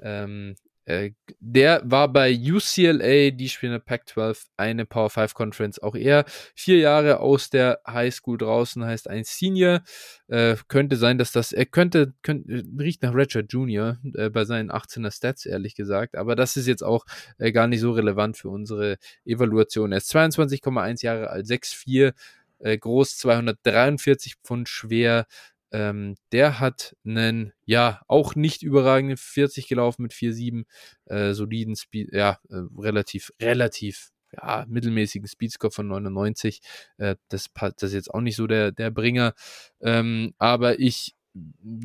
Ähm, 0.00 0.54
äh, 0.86 1.10
der 1.40 1.82
war 1.84 2.12
bei 2.12 2.32
UCLA, 2.32 3.32
die 3.32 3.48
spielen 3.48 3.72
in 3.72 3.78
der 3.80 3.84
Pac-12, 3.84 4.46
eine 4.56 4.86
Power 4.86 5.10
5 5.10 5.34
Conference. 5.34 5.80
Auch 5.80 5.96
er 5.96 6.24
vier 6.54 6.78
Jahre 6.78 7.18
aus 7.18 7.50
der 7.50 7.80
High 7.86 8.14
School 8.14 8.38
draußen, 8.38 8.84
heißt 8.84 9.10
ein 9.10 9.24
Senior. 9.24 9.82
Äh, 10.28 10.56
könnte 10.68 10.96
sein, 10.96 11.18
dass 11.18 11.32
das, 11.32 11.52
er 11.52 11.66
könnte, 11.66 12.14
könnte 12.22 12.64
riecht 12.78 13.02
nach 13.02 13.14
Richard 13.14 13.52
Jr. 13.52 13.98
Äh, 14.14 14.30
bei 14.30 14.44
seinen 14.44 14.70
18er 14.70 15.10
Stats, 15.10 15.44
ehrlich 15.44 15.74
gesagt. 15.74 16.16
Aber 16.16 16.36
das 16.36 16.56
ist 16.56 16.68
jetzt 16.68 16.84
auch 16.84 17.04
äh, 17.38 17.50
gar 17.50 17.66
nicht 17.66 17.80
so 17.80 17.90
relevant 17.90 18.36
für 18.36 18.48
unsere 18.48 18.98
Evaluation. 19.24 19.90
Er 19.90 19.98
ist 19.98 20.14
22,1 20.14 21.04
Jahre 21.04 21.30
alt, 21.30 21.46
6'4 21.46 22.12
äh, 22.60 22.78
groß, 22.78 23.18
243 23.18 24.36
Pfund 24.44 24.68
schwer, 24.68 25.26
ähm, 25.76 26.16
der 26.32 26.58
hat 26.58 26.96
einen, 27.04 27.52
ja, 27.66 28.00
auch 28.08 28.34
nicht 28.34 28.62
überragenden 28.62 29.18
40 29.18 29.68
gelaufen 29.68 30.04
mit 30.04 30.14
4,7, 30.14 30.64
äh, 31.04 31.34
soliden 31.34 31.76
Speed, 31.76 32.14
ja, 32.14 32.38
äh, 32.48 32.62
relativ, 32.78 33.30
relativ, 33.42 34.08
ja, 34.32 34.64
mittelmäßigen 34.66 35.28
Speedscore 35.28 35.70
von 35.70 35.86
99. 35.86 36.62
Äh, 36.96 37.16
das, 37.28 37.50
das 37.52 37.82
ist 37.82 37.92
jetzt 37.92 38.14
auch 38.14 38.22
nicht 38.22 38.36
so 38.36 38.46
der, 38.46 38.72
der 38.72 38.90
Bringer. 38.90 39.34
Ähm, 39.82 40.32
aber 40.38 40.80
ich, 40.80 41.14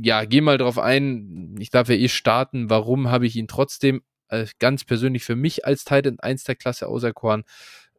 ja, 0.02 0.24
gehe 0.24 0.42
mal 0.42 0.58
drauf 0.58 0.80
ein. 0.80 1.58
Ich 1.60 1.70
darf 1.70 1.90
ja 1.90 1.96
eh 1.96 2.08
starten. 2.08 2.70
Warum 2.70 3.12
habe 3.12 3.28
ich 3.28 3.36
ihn 3.36 3.50
trotzdem 3.50 4.04
äh, 4.30 4.48
ganz 4.60 4.86
persönlich 4.86 5.26
für 5.26 5.36
mich 5.36 5.66
als 5.66 5.84
Titan 5.84 6.18
1 6.18 6.46
der 6.46 6.56
Klasse 6.56 6.88
auserkoren? 6.88 7.44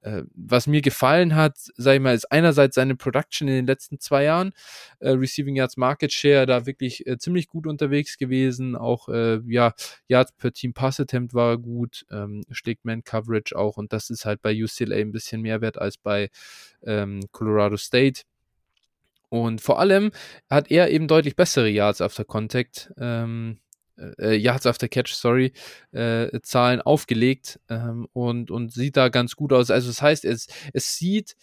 Äh, 0.03 0.25
was 0.35 0.67
mir 0.67 0.83
gefallen 0.83 1.35
hat, 1.35 1.57
sage 1.77 1.97
ich 1.97 2.03
mal, 2.03 2.15
ist 2.15 2.31
einerseits 2.31 2.75
seine 2.75 2.97
Production 2.97 3.49
in 3.49 3.55
den 3.55 3.67
letzten 3.67 4.01
zwei 4.01 4.25
Jahren, 4.25 4.53
äh, 4.99 5.11
Receiving 5.11 5.57
Yards 5.57 5.77
Market 5.77 6.13
Share, 6.13 6.45
da 6.47 6.67
wirklich 6.67 7.07
äh, 7.07 7.19
ziemlich 7.19 7.47
gut 7.49 7.67
unterwegs 7.67 8.19
gewesen, 8.19 8.77
auch 8.77 9.09
äh, 9.09 9.41
ja, 9.47 9.75
Yards 10.09 10.33
per 10.33 10.53
Team 10.53 10.75
Pass 10.75 10.99
Attempt 10.99 11.35
war 11.35 11.57
gut, 11.57 12.05
ähm, 12.11 12.43
schlägt 12.51 12.85
Man 12.85 13.05
Coverage 13.05 13.57
auch 13.57 13.77
und 13.77 13.93
das 13.93 14.11
ist 14.11 14.25
halt 14.25 14.43
bei 14.43 14.53
UCLA 14.53 14.97
ein 14.97 15.13
bisschen 15.13 15.41
mehr 15.41 15.61
wert 15.61 15.79
als 15.79 15.99
bei 15.99 16.31
ähm, 16.85 17.21
Colorado 17.31 17.77
State. 17.77 18.23
Und 19.29 19.63
vor 19.63 19.79
allem 19.79 20.11
hat 20.51 20.71
er 20.71 20.91
eben 20.91 21.09
deutlich 21.09 21.37
bessere 21.37 21.69
Yards 21.69 22.03
after 22.03 22.25
Contact. 22.25 22.93
Ähm, 22.99 23.61
äh, 24.19 24.37
Yards 24.37 24.67
after 24.67 24.89
Catch, 24.89 25.13
sorry, 25.15 25.53
äh, 25.93 26.41
Zahlen 26.43 26.81
aufgelegt 26.81 27.61
ähm, 27.69 28.07
und, 28.13 28.51
und 28.51 28.73
sieht 28.73 28.97
da 28.97 29.09
ganz 29.09 29.37
gut 29.37 29.53
aus. 29.53 29.71
Also 29.71 29.89
das 29.89 30.03
heißt, 30.03 30.25
es, 30.25 30.49
es 30.73 30.97
sieht 30.97 31.37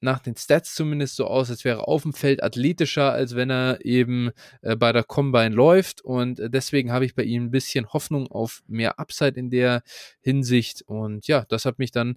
nach 0.00 0.20
den 0.20 0.36
Stats 0.36 0.74
zumindest 0.74 1.16
so 1.16 1.26
aus, 1.26 1.50
als 1.50 1.64
wäre 1.64 1.80
er 1.80 1.88
auf 1.88 2.02
dem 2.02 2.12
Feld 2.12 2.42
athletischer, 2.42 3.12
als 3.12 3.34
wenn 3.34 3.50
er 3.50 3.84
eben 3.84 4.30
äh, 4.62 4.76
bei 4.76 4.92
der 4.92 5.04
Combine 5.04 5.54
läuft. 5.54 6.02
Und 6.02 6.38
äh, 6.38 6.50
deswegen 6.50 6.92
habe 6.92 7.04
ich 7.04 7.14
bei 7.14 7.22
ihm 7.22 7.44
ein 7.44 7.50
bisschen 7.50 7.92
Hoffnung 7.92 8.26
auf 8.28 8.62
mehr 8.66 8.98
Upside 8.98 9.38
in 9.38 9.50
der 9.50 9.82
Hinsicht. 10.20 10.82
Und 10.82 11.26
ja, 11.26 11.44
das 11.48 11.64
hat 11.64 11.78
mich 11.78 11.92
dann 11.92 12.16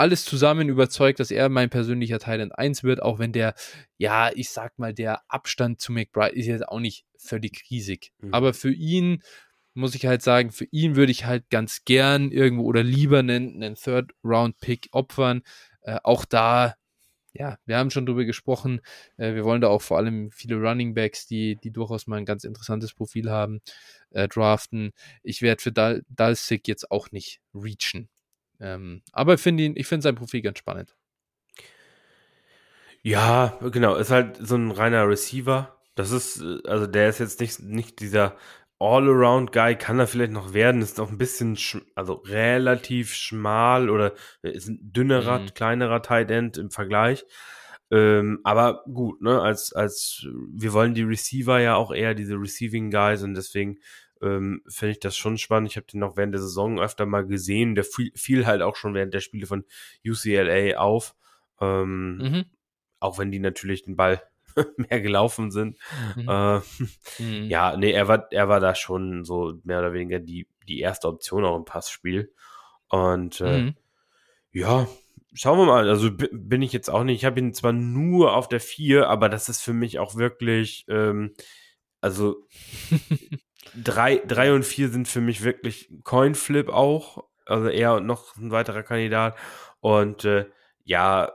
alles 0.00 0.24
zusammen 0.24 0.70
überzeugt, 0.70 1.20
dass 1.20 1.30
er 1.30 1.50
mein 1.50 1.68
persönlicher 1.68 2.18
Thailand 2.18 2.58
1 2.58 2.84
wird, 2.84 3.02
auch 3.02 3.18
wenn 3.18 3.32
der, 3.32 3.52
ja, 3.98 4.30
ich 4.34 4.48
sag 4.48 4.78
mal, 4.78 4.94
der 4.94 5.20
Abstand 5.28 5.78
zu 5.78 5.92
McBride 5.92 6.34
ist 6.34 6.46
jetzt 6.46 6.66
auch 6.66 6.80
nicht 6.80 7.04
völlig 7.18 7.64
riesig. 7.70 8.10
Mhm. 8.18 8.32
Aber 8.32 8.54
für 8.54 8.72
ihn 8.72 9.22
muss 9.74 9.94
ich 9.94 10.06
halt 10.06 10.22
sagen, 10.22 10.52
für 10.52 10.66
ihn 10.70 10.96
würde 10.96 11.12
ich 11.12 11.26
halt 11.26 11.50
ganz 11.50 11.84
gern 11.84 12.32
irgendwo 12.32 12.64
oder 12.64 12.82
lieber 12.82 13.18
einen, 13.18 13.62
einen 13.62 13.74
Third-Round-Pick 13.74 14.88
opfern. 14.92 15.42
Äh, 15.82 15.98
auch 16.02 16.24
da, 16.24 16.76
ja, 17.34 17.58
wir 17.66 17.76
haben 17.76 17.90
schon 17.90 18.06
drüber 18.06 18.24
gesprochen. 18.24 18.80
Äh, 19.18 19.34
wir 19.34 19.44
wollen 19.44 19.60
da 19.60 19.68
auch 19.68 19.82
vor 19.82 19.98
allem 19.98 20.30
viele 20.30 20.56
Running 20.56 20.94
Backs, 20.94 21.26
die, 21.26 21.56
die 21.56 21.72
durchaus 21.72 22.06
mal 22.06 22.16
ein 22.16 22.24
ganz 22.24 22.44
interessantes 22.44 22.94
Profil 22.94 23.30
haben, 23.30 23.60
äh, 24.12 24.28
draften. 24.28 24.92
Ich 25.22 25.42
werde 25.42 25.60
für 25.60 25.72
Dal 25.72 26.02
Dalsik 26.08 26.66
jetzt 26.68 26.90
auch 26.90 27.10
nicht 27.10 27.42
reachen. 27.54 28.08
Ähm, 28.60 29.02
aber 29.12 29.38
find 29.38 29.60
ihn, 29.60 29.74
ich 29.76 29.86
finde 29.86 30.02
sein 30.02 30.14
Profil 30.14 30.42
ganz 30.42 30.58
spannend. 30.58 30.94
Ja, 33.02 33.58
genau. 33.72 33.96
Ist 33.96 34.10
halt 34.10 34.36
so 34.40 34.56
ein 34.56 34.70
reiner 34.70 35.08
Receiver. 35.08 35.76
Das 35.94 36.10
ist, 36.10 36.40
äh, 36.40 36.58
also 36.68 36.86
der 36.86 37.08
ist 37.08 37.18
jetzt 37.18 37.40
nicht, 37.40 37.60
nicht 37.60 38.00
dieser 38.00 38.36
All-Around-Guy, 38.80 39.76
kann 39.76 39.98
er 39.98 40.06
vielleicht 40.06 40.32
noch 40.32 40.54
werden, 40.54 40.80
ist 40.80 41.00
auch 41.00 41.10
ein 41.10 41.18
bisschen, 41.18 41.58
also 41.94 42.14
relativ 42.14 43.12
schmal 43.12 43.90
oder 43.90 44.14
ist 44.40 44.68
ein 44.68 44.78
dünnerer, 44.80 45.40
mhm. 45.40 45.54
kleinerer 45.54 46.00
Tight 46.00 46.30
End 46.30 46.56
im 46.56 46.70
Vergleich. 46.70 47.26
Ähm, 47.90 48.40
aber 48.42 48.84
gut, 48.84 49.20
ne, 49.20 49.40
als, 49.42 49.74
als, 49.74 50.26
wir 50.54 50.72
wollen 50.72 50.94
die 50.94 51.02
Receiver 51.02 51.60
ja 51.60 51.74
auch 51.74 51.92
eher 51.92 52.14
diese 52.14 52.36
Receiving 52.36 52.90
Guys 52.90 53.22
und 53.22 53.34
deswegen 53.34 53.78
ähm, 54.22 54.62
finde 54.68 54.92
ich 54.92 55.00
das 55.00 55.16
schon 55.16 55.38
spannend. 55.38 55.70
Ich 55.70 55.76
habe 55.76 55.86
den 55.86 56.00
noch 56.00 56.16
während 56.16 56.34
der 56.34 56.40
Saison 56.40 56.78
öfter 56.80 57.06
mal 57.06 57.26
gesehen. 57.26 57.74
Der 57.74 57.84
fiel, 57.84 58.12
fiel, 58.14 58.46
halt 58.46 58.62
auch 58.62 58.76
schon 58.76 58.94
während 58.94 59.14
der 59.14 59.20
Spiele 59.20 59.46
von 59.46 59.64
UCLA 60.04 60.78
auf. 60.78 61.14
Ähm, 61.60 62.16
mhm. 62.16 62.44
Auch 62.98 63.18
wenn 63.18 63.30
die 63.30 63.38
natürlich 63.38 63.82
den 63.82 63.96
Ball 63.96 64.22
mehr 64.76 65.00
gelaufen 65.00 65.50
sind. 65.50 65.78
Mhm. 66.16 66.28
Äh, 66.28 66.60
mhm. 67.18 67.48
Ja, 67.48 67.76
nee, 67.76 67.92
er 67.92 68.08
war, 68.08 68.30
er 68.30 68.48
war 68.48 68.60
da 68.60 68.74
schon 68.74 69.24
so 69.24 69.54
mehr 69.64 69.78
oder 69.78 69.92
weniger 69.92 70.18
die, 70.18 70.46
die 70.68 70.80
erste 70.80 71.08
Option 71.08 71.44
auch 71.44 71.56
im 71.56 71.64
Passspiel. 71.64 72.32
Und 72.88 73.40
äh, 73.40 73.62
mhm. 73.62 73.74
ja, 74.52 74.86
schauen 75.32 75.58
wir 75.58 75.66
mal. 75.66 75.88
Also 75.88 76.10
bin 76.10 76.62
ich 76.62 76.72
jetzt 76.72 76.90
auch 76.90 77.04
nicht. 77.04 77.18
Ich 77.18 77.24
habe 77.24 77.40
ihn 77.40 77.54
zwar 77.54 77.72
nur 77.72 78.34
auf 78.34 78.48
der 78.48 78.60
4, 78.60 79.08
aber 79.08 79.28
das 79.28 79.48
ist 79.48 79.62
für 79.62 79.72
mich 79.72 79.98
auch 79.98 80.16
wirklich, 80.16 80.84
ähm, 80.88 81.34
also 82.00 82.46
drei, 83.74 84.16
drei 84.26 84.52
und 84.52 84.64
vier 84.64 84.88
sind 84.88 85.08
für 85.08 85.20
mich 85.20 85.42
wirklich 85.42 85.92
Coinflip 86.04 86.68
auch. 86.68 87.24
Also 87.46 87.68
er 87.68 88.00
noch 88.00 88.36
ein 88.36 88.50
weiterer 88.50 88.82
Kandidat. 88.82 89.36
Und 89.80 90.24
äh, 90.24 90.46
ja, 90.84 91.32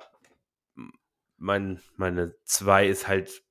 mein, 1.38 1.82
meine 1.96 2.36
zwei 2.44 2.88
ist 2.88 3.08
halt 3.08 3.44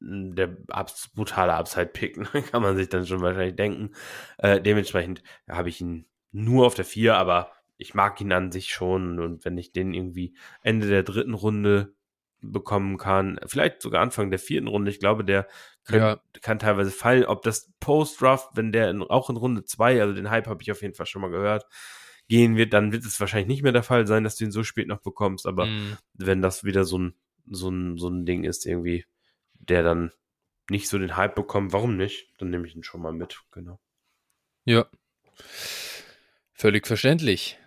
der 0.00 0.56
abs 0.68 1.08
brutale 1.14 1.54
Upside-Pick, 1.54 2.16
ne? 2.34 2.42
kann 2.42 2.62
man 2.62 2.76
sich 2.76 2.88
dann 2.88 3.06
schon 3.06 3.22
wahrscheinlich 3.22 3.56
denken. 3.56 3.92
Äh, 4.38 4.60
dementsprechend 4.60 5.22
habe 5.48 5.68
ich 5.68 5.80
ihn 5.80 6.06
nur 6.32 6.66
auf 6.66 6.74
der 6.74 6.84
vier, 6.84 7.16
aber 7.16 7.52
ich 7.78 7.94
mag 7.94 8.20
ihn 8.20 8.32
an 8.32 8.52
sich 8.52 8.70
schon. 8.70 9.18
Und 9.18 9.44
wenn 9.44 9.58
ich 9.58 9.72
den 9.72 9.94
irgendwie 9.94 10.36
Ende 10.62 10.88
der 10.88 11.02
dritten 11.02 11.34
Runde 11.34 11.94
bekommen 12.40 12.98
kann, 12.98 13.40
vielleicht 13.46 13.82
sogar 13.82 14.02
Anfang 14.02 14.30
der 14.30 14.38
vierten 14.38 14.68
Runde, 14.68 14.90
ich 14.90 15.00
glaube, 15.00 15.24
der 15.24 15.48
kann, 15.84 15.98
ja. 15.98 16.20
kann 16.42 16.58
teilweise 16.58 16.90
fallen. 16.90 17.24
Ob 17.24 17.42
das 17.42 17.72
Post-Draft, 17.80 18.50
wenn 18.54 18.72
der 18.72 18.90
in, 18.90 19.02
auch 19.02 19.30
in 19.30 19.36
Runde 19.36 19.64
zwei, 19.64 20.00
also 20.00 20.14
den 20.14 20.30
Hype 20.30 20.46
habe 20.46 20.62
ich 20.62 20.70
auf 20.70 20.82
jeden 20.82 20.94
Fall 20.94 21.06
schon 21.06 21.22
mal 21.22 21.30
gehört, 21.30 21.66
gehen 22.28 22.56
wird, 22.56 22.72
dann 22.72 22.92
wird 22.92 23.04
es 23.04 23.20
wahrscheinlich 23.20 23.48
nicht 23.48 23.62
mehr 23.62 23.72
der 23.72 23.82
Fall 23.82 24.06
sein, 24.06 24.24
dass 24.24 24.36
du 24.36 24.44
ihn 24.44 24.50
so 24.50 24.64
spät 24.64 24.88
noch 24.88 25.00
bekommst. 25.00 25.46
Aber 25.46 25.66
mhm. 25.66 25.96
wenn 26.14 26.42
das 26.42 26.64
wieder 26.64 26.84
so 26.84 26.98
ein, 26.98 27.14
so 27.48 27.68
ein, 27.70 27.96
so 27.98 28.08
ein 28.08 28.26
Ding 28.26 28.44
ist, 28.44 28.66
irgendwie, 28.66 29.04
der 29.54 29.82
dann 29.82 30.12
nicht 30.68 30.88
so 30.88 30.98
den 30.98 31.16
Hype 31.16 31.34
bekommt, 31.34 31.72
warum 31.72 31.96
nicht? 31.96 32.32
Dann 32.38 32.50
nehme 32.50 32.66
ich 32.66 32.74
ihn 32.74 32.82
schon 32.82 33.00
mal 33.00 33.12
mit, 33.12 33.42
genau. 33.52 33.78
Ja. 34.64 34.86
Völlig 36.52 36.86
verständlich. 36.86 37.58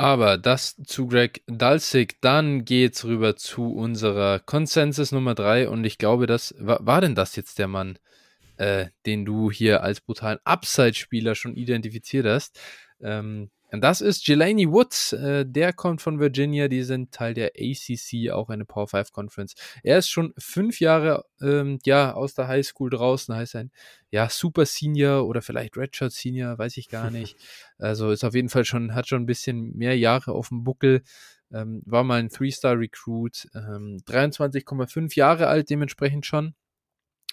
Aber 0.00 0.38
das 0.38 0.76
zu 0.86 1.08
Greg 1.08 1.42
Dulcich, 1.48 2.18
dann 2.20 2.64
geht's 2.64 3.04
rüber 3.04 3.34
zu 3.34 3.72
unserer 3.74 4.38
Consensus 4.38 5.10
Nummer 5.10 5.34
3 5.34 5.68
und 5.68 5.82
ich 5.82 5.98
glaube, 5.98 6.28
das 6.28 6.54
war, 6.56 6.78
war 6.86 7.00
denn 7.00 7.16
das 7.16 7.34
jetzt 7.34 7.58
der 7.58 7.66
Mann, 7.66 7.98
äh, 8.58 8.86
den 9.06 9.24
du 9.24 9.50
hier 9.50 9.82
als 9.82 10.00
brutalen 10.00 10.38
Upside-Spieler 10.44 11.34
schon 11.34 11.56
identifiziert 11.56 12.26
hast. 12.26 12.60
Ähm, 13.00 13.50
das 13.70 14.00
ist 14.00 14.26
Jelani 14.26 14.70
Woods, 14.70 15.12
äh, 15.12 15.44
der 15.46 15.72
kommt 15.72 16.00
von 16.00 16.18
Virginia, 16.18 16.68
die 16.68 16.82
sind 16.82 17.12
Teil 17.12 17.34
der 17.34 17.52
ACC, 17.58 18.30
auch 18.30 18.48
eine 18.48 18.64
Power 18.64 18.88
5 18.88 19.12
Conference. 19.12 19.54
Er 19.82 19.98
ist 19.98 20.08
schon 20.08 20.32
fünf 20.38 20.80
Jahre 20.80 21.24
ähm, 21.42 21.78
ja, 21.84 22.14
aus 22.14 22.34
der 22.34 22.48
High 22.48 22.66
School 22.66 22.90
draußen, 22.90 23.34
heißt 23.34 23.56
ein 23.56 23.70
ja, 24.10 24.28
Super 24.30 24.64
Senior 24.64 25.26
oder 25.26 25.42
vielleicht 25.42 25.76
Redshirt 25.76 26.12
Senior, 26.12 26.58
weiß 26.58 26.76
ich 26.78 26.88
gar 26.88 27.10
nicht. 27.10 27.36
Also 27.80 28.10
ist 28.10 28.24
auf 28.24 28.34
jeden 28.34 28.48
Fall 28.48 28.64
schon, 28.64 28.92
hat 28.92 29.06
schon 29.06 29.22
ein 29.22 29.26
bisschen 29.26 29.76
mehr 29.76 29.96
Jahre 29.96 30.32
auf 30.32 30.48
dem 30.48 30.64
Buckel. 30.64 31.02
Ähm, 31.52 31.80
war 31.86 32.02
mal 32.02 32.18
ein 32.18 32.28
Three-Star-Recruit, 32.28 33.48
ähm, 33.54 33.98
23,5 34.04 35.14
Jahre 35.14 35.46
alt 35.46 35.70
dementsprechend 35.70 36.26
schon. 36.26 36.54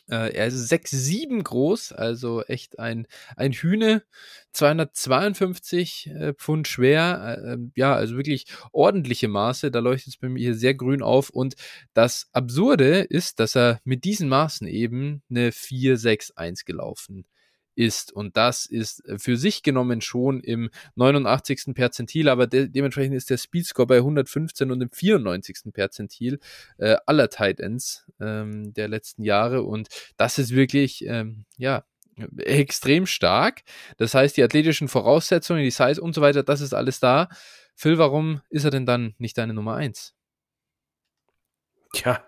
Äh, 0.09 0.33
er 0.35 0.47
ist 0.47 0.71
6,7 0.71 1.41
groß, 1.43 1.91
also 1.91 2.43
echt 2.43 2.79
ein, 2.79 3.07
ein 3.35 3.53
Hühne, 3.53 4.03
252 4.53 6.07
äh, 6.07 6.33
Pfund 6.33 6.67
schwer, 6.67 7.39
äh, 7.43 7.53
ähm, 7.53 7.71
ja, 7.75 7.95
also 7.95 8.15
wirklich 8.15 8.45
ordentliche 8.71 9.27
Maße, 9.27 9.71
da 9.71 9.79
leuchtet 9.79 10.13
es 10.13 10.17
bei 10.17 10.29
mir 10.29 10.39
hier 10.39 10.55
sehr 10.55 10.75
grün 10.75 11.01
auf. 11.01 11.29
Und 11.29 11.55
das 11.93 12.27
Absurde 12.33 12.99
ist, 13.01 13.39
dass 13.39 13.55
er 13.55 13.79
mit 13.83 14.03
diesen 14.03 14.29
Maßen 14.29 14.67
eben 14.67 15.23
eine 15.29 15.51
4,6,1 15.51 16.65
gelaufen 16.65 17.25
ist. 17.75 18.11
Und 18.11 18.37
das 18.37 18.65
ist 18.65 19.05
äh, 19.07 19.19
für 19.19 19.37
sich 19.37 19.63
genommen 19.63 20.01
schon 20.01 20.41
im 20.41 20.69
89. 20.95 21.73
Perzentil, 21.75 22.29
aber 22.29 22.47
de 22.47 22.67
dementsprechend 22.67 23.15
ist 23.15 23.29
der 23.29 23.37
Speedscore 23.37 23.87
bei 23.87 23.97
115 23.97 24.71
und 24.71 24.81
im 24.81 24.89
94. 24.89 25.73
Perzentil 25.73 26.39
äh, 26.77 26.95
aller 27.05 27.29
Tight 27.29 27.59
Ends 27.59 28.05
ähm, 28.19 28.73
der 28.73 28.87
letzten 28.87 29.23
Jahre. 29.23 29.63
Und 29.63 29.89
das 30.17 30.39
ist 30.39 30.51
wirklich, 30.51 31.05
ähm, 31.05 31.45
ja, 31.57 31.83
extrem 32.37 33.05
stark. 33.05 33.63
Das 33.97 34.13
heißt, 34.13 34.37
die 34.37 34.43
athletischen 34.43 34.87
Voraussetzungen, 34.87 35.63
die 35.63 35.71
Size 35.71 36.01
und 36.01 36.15
so 36.15 36.21
weiter, 36.21 36.43
das 36.43 36.61
ist 36.61 36.73
alles 36.73 36.99
da. 36.99 37.29
Phil, 37.75 37.97
warum 37.97 38.41
ist 38.49 38.63
er 38.63 38.71
denn 38.71 38.85
dann 38.85 39.15
nicht 39.17 39.37
deine 39.37 39.53
Nummer 39.53 39.75
1? 39.75 40.13
Tja, 41.93 42.23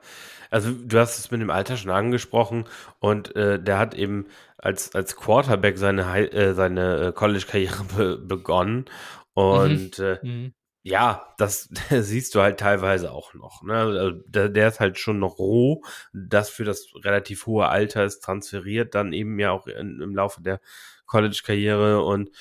also 0.49 0.71
du 0.71 0.99
hast 0.99 1.17
es 1.17 1.31
mit 1.31 1.41
dem 1.41 1.49
Alter 1.49 1.77
schon 1.77 1.91
angesprochen 1.91 2.65
und 2.99 3.35
äh, 3.35 3.61
der 3.61 3.77
hat 3.77 3.93
eben 3.93 4.27
als, 4.57 4.95
als 4.95 5.15
Quarterback 5.15 5.77
seine, 5.77 6.31
äh, 6.31 6.53
seine 6.53 7.07
äh, 7.07 7.11
College-Karriere 7.11 7.83
be 7.95 8.17
begonnen 8.17 8.85
und 9.33 9.99
mhm. 9.99 10.05
Äh, 10.05 10.25
mhm. 10.25 10.53
ja, 10.83 11.33
das 11.37 11.69
siehst 11.89 12.33
du 12.35 12.41
halt 12.41 12.59
teilweise 12.59 13.11
auch 13.11 13.33
noch. 13.33 13.61
Ne? 13.63 13.75
Also, 13.75 14.11
der, 14.27 14.49
der, 14.49 14.67
ist 14.69 14.79
halt 14.79 14.97
schon 14.97 15.19
noch 15.19 15.37
roh, 15.37 15.83
das 16.13 16.49
für 16.49 16.63
das 16.63 16.87
relativ 17.03 17.45
hohe 17.45 17.67
Alter 17.67 18.03
ist 18.03 18.21
transferiert, 18.21 18.95
dann 18.95 19.13
eben 19.13 19.39
ja 19.39 19.51
auch 19.51 19.67
in, 19.67 20.01
im 20.01 20.15
Laufe 20.15 20.41
der 20.41 20.59
College-Karriere 21.05 22.01
und 22.03 22.31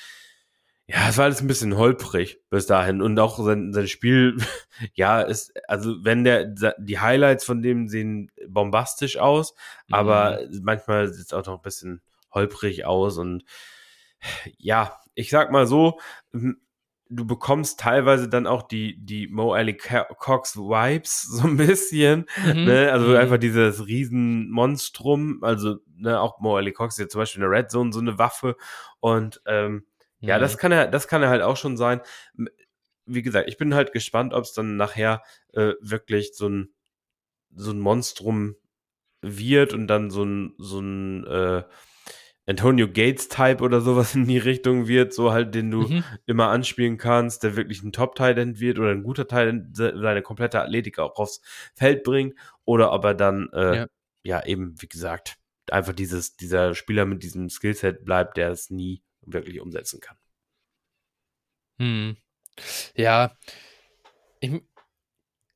ja, 0.89 1.09
es 1.09 1.17
war 1.17 1.25
alles 1.25 1.41
ein 1.41 1.47
bisschen 1.47 1.75
holprig 1.77 2.39
bis 2.49 2.65
dahin. 2.65 3.01
Und 3.01 3.19
auch 3.19 3.37
sein, 3.43 3.73
sein 3.73 3.87
Spiel, 3.87 4.37
ja, 4.93 5.21
ist, 5.21 5.53
also 5.67 6.03
wenn 6.03 6.23
der, 6.23 6.45
die 6.77 6.99
Highlights 6.99 7.43
von 7.43 7.61
dem 7.61 7.89
sehen 7.89 8.31
bombastisch 8.47 9.17
aus, 9.17 9.53
mhm. 9.87 9.95
aber 9.95 10.39
manchmal 10.61 11.13
sieht 11.13 11.25
es 11.25 11.33
auch 11.33 11.45
noch 11.45 11.57
ein 11.57 11.61
bisschen 11.61 12.01
holprig 12.33 12.85
aus. 12.85 13.17
Und 13.17 13.43
ja, 14.57 14.97
ich 15.13 15.29
sag 15.29 15.51
mal 15.51 15.67
so, 15.67 15.99
du 16.31 17.25
bekommst 17.25 17.81
teilweise 17.81 18.29
dann 18.29 18.47
auch 18.47 18.63
die, 18.63 18.97
die 19.03 19.27
Mo 19.27 19.53
Ali 19.53 19.75
Cox 19.75 20.55
Vibes 20.55 21.21
so 21.29 21.47
ein 21.47 21.57
bisschen, 21.57 22.27
mhm. 22.45 22.63
ne? 22.63 22.91
also 22.93 23.07
mhm. 23.07 23.15
einfach 23.15 23.37
dieses 23.37 23.85
Riesenmonstrum, 23.87 25.43
also 25.43 25.77
ne, 25.97 26.19
auch 26.19 26.39
Mo 26.39 26.55
Ali 26.55 26.71
Cox 26.71 26.95
ist 26.95 26.99
ja 26.99 27.09
zum 27.09 27.19
Beispiel 27.19 27.43
in 27.43 27.49
der 27.49 27.59
Red 27.59 27.71
Zone 27.71 27.91
so 27.91 27.99
eine 27.99 28.17
Waffe 28.17 28.55
und 29.01 29.41
ähm, 29.45 29.85
ja, 30.19 30.39
das 30.39 30.55
mhm. 30.55 30.59
kann 30.59 30.71
er, 30.71 30.87
das 30.87 31.07
kann 31.07 31.23
er 31.23 31.29
halt 31.29 31.41
auch 31.41 31.57
schon 31.57 31.77
sein. 31.77 32.01
Wie 33.05 33.21
gesagt, 33.21 33.47
ich 33.47 33.57
bin 33.57 33.73
halt 33.73 33.93
gespannt, 33.93 34.33
ob 34.33 34.43
es 34.43 34.53
dann 34.53 34.75
nachher 34.77 35.23
äh, 35.53 35.73
wirklich 35.79 36.35
so 36.35 36.49
ein 36.49 36.73
so 37.55 37.71
ein 37.71 37.79
Monstrum 37.79 38.55
wird 39.21 39.73
und 39.73 39.87
dann 39.87 40.11
so 40.11 40.23
ein 40.23 40.53
so 40.57 40.79
ein 40.79 41.25
äh, 41.25 41.63
Antonio 42.45 42.87
Gates 42.87 43.27
Type 43.27 43.61
oder 43.63 43.81
sowas 43.81 44.15
in 44.15 44.25
die 44.25 44.37
Richtung 44.37 44.87
wird, 44.87 45.13
so 45.13 45.31
halt, 45.31 45.53
den 45.53 45.69
du 45.69 45.81
mhm. 45.81 46.03
immer 46.25 46.49
anspielen 46.49 46.97
kannst, 46.97 47.43
der 47.43 47.55
wirklich 47.55 47.83
ein 47.83 47.91
Top 47.91 48.15
Talent 48.15 48.59
wird 48.59 48.79
oder 48.79 48.91
ein 48.91 49.03
guter 49.03 49.27
Talent 49.27 49.75
seine 49.75 50.21
komplette 50.21 50.61
Athletik 50.61 50.99
auch 50.99 51.15
aufs 51.17 51.41
Feld 51.75 52.03
bringt 52.03 52.35
oder 52.65 52.91
ob 52.91 53.05
er 53.05 53.13
dann 53.13 53.49
äh, 53.53 53.75
ja. 53.75 53.87
ja 54.23 54.45
eben 54.45 54.81
wie 54.81 54.87
gesagt 54.87 55.37
einfach 55.69 55.93
dieses 55.93 56.37
dieser 56.37 56.73
Spieler 56.75 57.05
mit 57.05 57.23
diesem 57.23 57.49
Skillset 57.49 58.05
bleibt, 58.05 58.37
der 58.37 58.51
es 58.51 58.69
nie 58.69 59.01
wirklich 59.27 59.59
umsetzen 59.59 59.99
kann. 59.99 60.17
Hm. 61.79 62.17
Ja, 62.95 63.37
ich, 64.39 64.61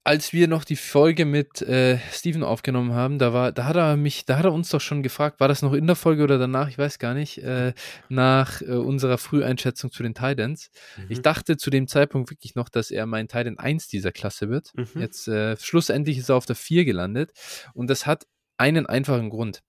als 0.03 0.34
wir 0.34 0.47
noch 0.47 0.63
die 0.63 0.76
Folge 0.76 1.26
mit 1.26 1.61
äh, 1.61 1.99
Steven 2.11 2.43
aufgenommen 2.43 2.93
haben, 2.93 3.19
da 3.19 3.34
war, 3.34 3.51
da 3.51 3.65
hat 3.65 3.76
er 3.76 3.97
mich, 3.97 4.26
da 4.26 4.38
hat 4.38 4.45
er 4.45 4.53
uns 4.53 4.69
doch 4.69 4.82
schon 4.82 5.03
gefragt, 5.03 5.39
war 5.39 5.47
das 5.47 5.61
noch 5.61 5.74
in 5.74 5.86
der 5.86 5.95
Folge 5.95 6.24
oder 6.24 6.39
danach, 6.39 6.69
ich 6.69 6.78
weiß 6.78 6.97
gar 6.97 7.13
nicht, 7.13 7.38
äh, 7.39 7.74
nach 8.09 8.61
äh, 8.61 8.72
unserer 8.72 9.19
Früheinschätzung 9.19 9.91
zu 9.91 10.01
den 10.01 10.15
Titans. 10.15 10.72
Mhm. 10.97 11.05
Ich 11.09 11.22
dachte 11.22 11.57
zu 11.57 11.69
dem 11.69 11.88
Zeitpunkt 11.88 12.32
wirklich 12.32 12.55
noch, 12.55 12.69
dass 12.69 12.89
er 12.89 13.05
mein 13.05 13.28
Titan 13.28 13.59
1 13.59 13.89
dieser 13.89 14.11
Klasse 14.11 14.49
wird. 14.49 14.72
Mhm. 14.76 15.01
Jetzt 15.01 15.28
äh, 15.28 15.55
schlussendlich 15.57 16.17
ist 16.17 16.30
er 16.30 16.36
auf 16.36 16.47
der 16.47 16.55
4 16.55 16.84
gelandet 16.84 17.32
und 17.74 17.88
das 17.88 18.07
hat 18.07 18.26
einen 18.57 18.88
einfachen 18.88 19.30
Grund. 19.30 19.61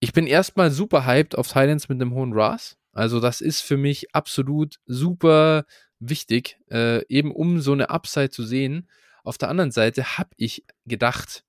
Ich 0.00 0.12
bin 0.12 0.26
erstmal 0.26 0.70
super 0.70 1.06
hyped 1.06 1.36
auf 1.36 1.48
Titans 1.48 1.88
mit 1.88 2.00
einem 2.00 2.14
hohen 2.14 2.32
RAS. 2.32 2.78
Also 2.92 3.20
das 3.20 3.40
ist 3.40 3.60
für 3.60 3.76
mich 3.76 4.14
absolut 4.14 4.76
super 4.86 5.64
wichtig, 5.98 6.58
äh, 6.70 7.04
eben 7.08 7.32
um 7.32 7.60
so 7.60 7.72
eine 7.72 7.90
Upside 7.90 8.30
zu 8.30 8.44
sehen. 8.44 8.88
Auf 9.24 9.38
der 9.38 9.48
anderen 9.48 9.70
Seite 9.70 10.18
habe 10.18 10.30
ich 10.36 10.64
gedacht, 10.84 11.44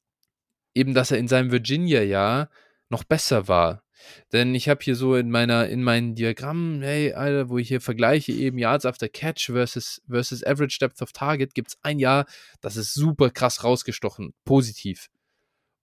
eben, 0.74 0.94
dass 0.94 1.12
er 1.12 1.18
in 1.18 1.28
seinem 1.28 1.52
Virginia-Jahr 1.52 2.50
noch 2.90 3.04
besser 3.04 3.48
war. 3.48 3.84
Denn 4.32 4.54
ich 4.54 4.70
habe 4.70 4.84
hier 4.84 4.96
so 4.96 5.16
in 5.16 5.30
meiner, 5.30 5.68
in 5.70 5.84
meinen 5.84 6.16
Diagrammen, 6.16 6.82
hey, 6.82 7.14
Alter, 7.14 7.50
wo 7.50 7.58
ich 7.58 7.68
hier 7.68 7.82
vergleiche 7.82 8.32
eben 8.32 8.58
Yards 8.58 8.86
after 8.86 9.08
Catch 9.08 9.52
versus, 9.52 10.02
versus 10.10 10.44
Average 10.44 10.78
Depth 10.80 11.02
of 11.02 11.12
Target, 11.12 11.54
gibt 11.54 11.70
es 11.70 11.78
ein 11.84 12.00
Jahr, 12.00 12.26
das 12.62 12.76
ist 12.76 12.94
super 12.94 13.30
krass 13.30 13.64
rausgestochen, 13.64 14.34
positiv. 14.46 15.10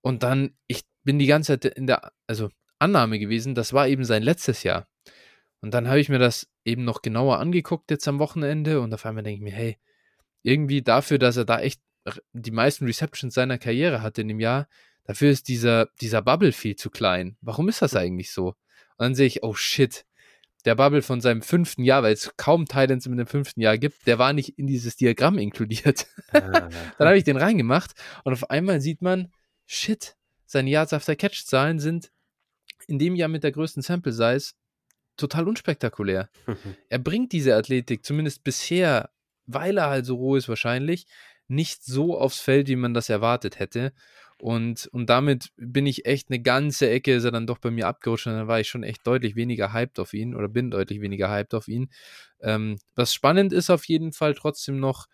Und 0.03 0.23
dann, 0.23 0.55
ich 0.67 0.83
bin 1.03 1.19
die 1.19 1.27
ganze 1.27 1.59
Zeit 1.59 1.77
in 1.77 1.87
der, 1.87 2.13
also 2.27 2.51
Annahme 2.79 3.19
gewesen, 3.19 3.55
das 3.55 3.73
war 3.73 3.89
eben 3.89 4.05
sein 4.05 4.23
letztes 4.23 4.63
Jahr. 4.63 4.87
Und 5.61 5.73
dann 5.75 5.89
habe 5.89 6.01
ich 6.01 6.09
mir 6.09 6.19
das 6.19 6.49
eben 6.65 6.85
noch 6.85 7.03
genauer 7.03 7.39
angeguckt 7.39 7.91
jetzt 7.91 8.09
am 8.09 8.19
Wochenende 8.19 8.81
und 8.81 8.93
auf 8.95 9.05
einmal 9.05 9.23
denke 9.23 9.37
ich 9.37 9.43
mir, 9.43 9.57
hey, 9.57 9.79
irgendwie 10.43 10.83
dafür, 10.83 11.19
dass 11.19 11.37
er 11.37 11.45
da 11.45 11.61
echt 11.61 11.81
die 12.33 12.51
meisten 12.51 12.87
Receptions 12.87 13.35
seiner 13.35 13.59
Karriere 13.59 14.03
hatte 14.03 14.23
in 14.23 14.29
dem 14.29 14.41
Jahr, 14.41 14.69
dafür 15.05 15.31
ist 15.31 15.49
dieser, 15.49 15.89
dieser 16.01 16.23
Bubble 16.23 16.53
viel 16.53 16.77
zu 16.77 16.89
klein. 16.91 17.37
Warum 17.43 17.69
ist 17.69 17.83
das 17.83 17.95
eigentlich 17.95 18.33
so? 18.33 18.49
Und 18.49 18.57
dann 18.99 19.15
sehe 19.15 19.27
ich, 19.27 19.43
oh 19.43 19.55
shit, 19.55 20.07
der 20.65 20.75
Bubble 20.75 21.03
von 21.03 21.21
seinem 21.21 21.43
fünften 21.43 21.85
Jahr, 21.85 22.03
weil 22.03 22.13
es 22.13 22.37
kaum 22.37 22.67
Titans 22.67 23.07
mit 23.09 23.19
dem 23.19 23.27
fünften 23.27 23.61
Jahr 23.61 23.79
gibt, 23.79 24.07
der 24.07 24.19
war 24.19 24.33
nicht 24.33 24.59
in 24.59 24.67
dieses 24.67 24.97
Diagramm 24.97 25.39
inkludiert. 25.39 26.07
Ah, 26.33 26.41
dann 26.99 27.09
habe 27.09 27.19
ich 27.19 27.25
den 27.25 27.37
reingemacht 27.37 27.93
und 28.25 28.33
auf 28.33 28.51
einmal 28.51 28.81
sieht 28.81 29.03
man, 29.03 29.33
shit, 29.67 30.17
seine 30.47 30.71
Yards 30.71 30.93
after 30.93 31.17
Catch 31.17 31.45
Zahlen 31.47 31.79
sind 31.79 32.11
in 32.87 32.99
dem 32.99 33.15
Jahr 33.15 33.29
mit 33.29 33.45
der 33.45 33.53
größten 33.53 33.83
Sample 33.83 34.13
Size 34.13 34.53
total 35.17 35.49
unspektakulär. 35.49 36.31
er 36.89 36.99
bringt 36.99 37.33
diese 37.33 37.55
Athletik, 37.55 38.05
zumindest 38.05 38.45
bisher, 38.45 39.11
weil 39.47 39.79
er 39.79 39.91
halt 39.91 40.07
so 40.07 40.17
roh 40.17 40.37
ist 40.37 40.49
wahrscheinlich, 40.49 41.07
nicht 41.49 41.85
so 41.85 42.19
aufs 42.19 42.41
Feld, 42.41 42.69
wie 42.69 42.77
man 42.77 42.95
das 42.95 43.09
erwartet 43.09 43.59
hätte. 43.59 43.93
Und, 44.39 44.87
und 44.93 45.11
damit 45.11 45.51
bin 45.57 45.85
ich 45.85 46.07
echt 46.07 46.31
eine 46.31 46.41
ganze 46.41 46.89
Ecke, 46.89 47.15
ist 47.15 47.25
er 47.25 47.31
dann 47.31 47.47
doch 47.47 47.59
bei 47.59 47.71
mir 47.71 47.87
abgerutscht 47.87 48.27
und 48.27 48.33
dann 48.33 48.49
war 48.49 48.59
ich 48.59 48.69
schon 48.69 48.85
echt 48.85 49.07
deutlich 49.07 49.37
weniger 49.37 49.73
hyped 49.73 49.99
auf 49.99 50.15
ihn 50.15 50.35
oder 50.35 50.49
bin 50.49 50.71
deutlich 50.71 51.03
weniger 51.03 51.31
hyped 51.31 51.53
auf 51.53 51.69
ihn. 51.69 51.91
Ähm, 52.41 52.79
was 52.95 53.13
spannend 53.13 53.53
ist 53.53 53.69
auf 53.69 53.85
jeden 53.85 54.13
Fall 54.13 54.35
trotzdem 54.35 54.81
noch, 54.81 55.09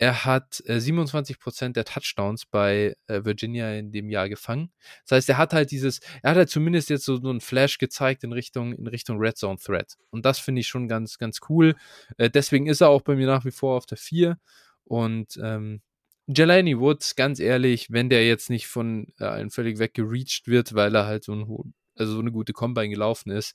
er 0.00 0.24
hat 0.24 0.62
äh, 0.64 0.76
27% 0.76 1.74
der 1.74 1.84
Touchdowns 1.84 2.46
bei 2.46 2.96
äh, 3.06 3.22
Virginia 3.22 3.74
in 3.74 3.92
dem 3.92 4.08
Jahr 4.08 4.30
gefangen. 4.30 4.72
Das 5.04 5.16
heißt, 5.16 5.28
er 5.28 5.36
hat 5.36 5.52
halt 5.52 5.70
dieses, 5.70 6.00
er 6.22 6.30
hat 6.30 6.38
halt 6.38 6.48
zumindest 6.48 6.88
jetzt 6.88 7.04
so, 7.04 7.20
so 7.20 7.28
einen 7.28 7.42
Flash 7.42 7.76
gezeigt 7.76 8.24
in 8.24 8.32
Richtung, 8.32 8.72
in 8.72 8.86
Richtung 8.86 9.18
Red 9.18 9.36
Zone 9.36 9.58
Threat. 9.58 9.98
Und 10.08 10.24
das 10.24 10.38
finde 10.38 10.62
ich 10.62 10.68
schon 10.68 10.88
ganz, 10.88 11.18
ganz 11.18 11.40
cool. 11.50 11.76
Äh, 12.16 12.30
deswegen 12.30 12.66
ist 12.66 12.80
er 12.80 12.88
auch 12.88 13.02
bei 13.02 13.14
mir 13.14 13.26
nach 13.26 13.44
wie 13.44 13.50
vor 13.50 13.76
auf 13.76 13.84
der 13.84 13.98
4. 13.98 14.38
Und 14.84 15.38
ähm, 15.42 15.82
Jelani 16.26 16.78
Woods, 16.78 17.14
ganz 17.14 17.38
ehrlich, 17.38 17.92
wenn 17.92 18.08
der 18.08 18.26
jetzt 18.26 18.48
nicht 18.48 18.68
von 18.68 19.12
äh, 19.18 19.24
allen 19.24 19.50
völlig 19.50 19.78
weggereached 19.78 20.48
wird, 20.48 20.74
weil 20.74 20.94
er 20.94 21.04
halt 21.04 21.24
so, 21.24 21.34
ein, 21.34 21.74
also 21.94 22.14
so 22.14 22.20
eine 22.20 22.32
gute 22.32 22.54
Combine 22.54 22.88
gelaufen 22.88 23.30
ist, 23.30 23.54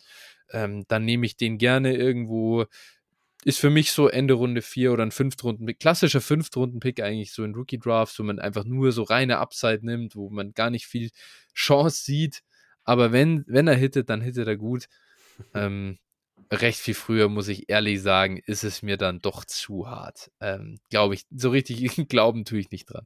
ähm, 0.52 0.86
dann 0.88 1.06
nehme 1.06 1.26
ich 1.26 1.38
den 1.38 1.58
gerne 1.58 1.96
irgendwo 1.96 2.66
ist 3.46 3.60
für 3.60 3.70
mich 3.70 3.92
so 3.92 4.10
Ende 4.10 4.34
Runde 4.34 4.64
4 4.64 4.92
oder 4.92 5.04
ein 5.04 5.12
Fünftrunden-Pick, 5.12 5.80
klassischer 5.80 6.20
Fünftrunden-Pick 6.20 7.00
eigentlich 7.00 7.32
so 7.32 7.44
in 7.44 7.54
Rookie-Drafts, 7.54 8.18
wo 8.18 8.24
man 8.24 8.40
einfach 8.40 8.66
nur 8.66 8.92
so 8.92 9.04
reine 9.04 9.38
Upside 9.38 9.86
nimmt, 9.86 10.16
wo 10.16 10.32
man 10.32 10.54
gar 10.54 10.72
nicht 10.72 10.88
viel 10.88 11.12
Chance 11.54 12.04
sieht. 12.04 12.42
Aber 12.84 13.12
wenn, 13.12 13.46
wenn 13.48 13.68
er 13.68 13.76
hittet, 13.76 14.10
dann 14.10 14.22
hittet 14.22 14.48
er 14.48 14.58
gut. 14.58 14.88
ähm, 15.54 16.00
recht 16.52 16.80
viel 16.80 16.96
früher, 16.96 17.30
muss 17.30 17.48
ich 17.48 17.70
ehrlich 17.70 18.02
sagen, 18.02 18.42
ist 18.48 18.64
es 18.64 18.82
mir 18.82 18.98
dann 18.98 19.22
doch 19.22 19.46
zu 19.46 19.88
hart. 19.88 20.32
Ähm, 20.42 20.80
Glaube 20.90 21.14
ich, 21.14 21.26
so 21.30 21.52
richtig 21.52 22.08
glauben 22.10 22.46
tue 22.46 22.60
ich 22.60 22.72
nicht 22.72 22.86
dran. 22.86 23.06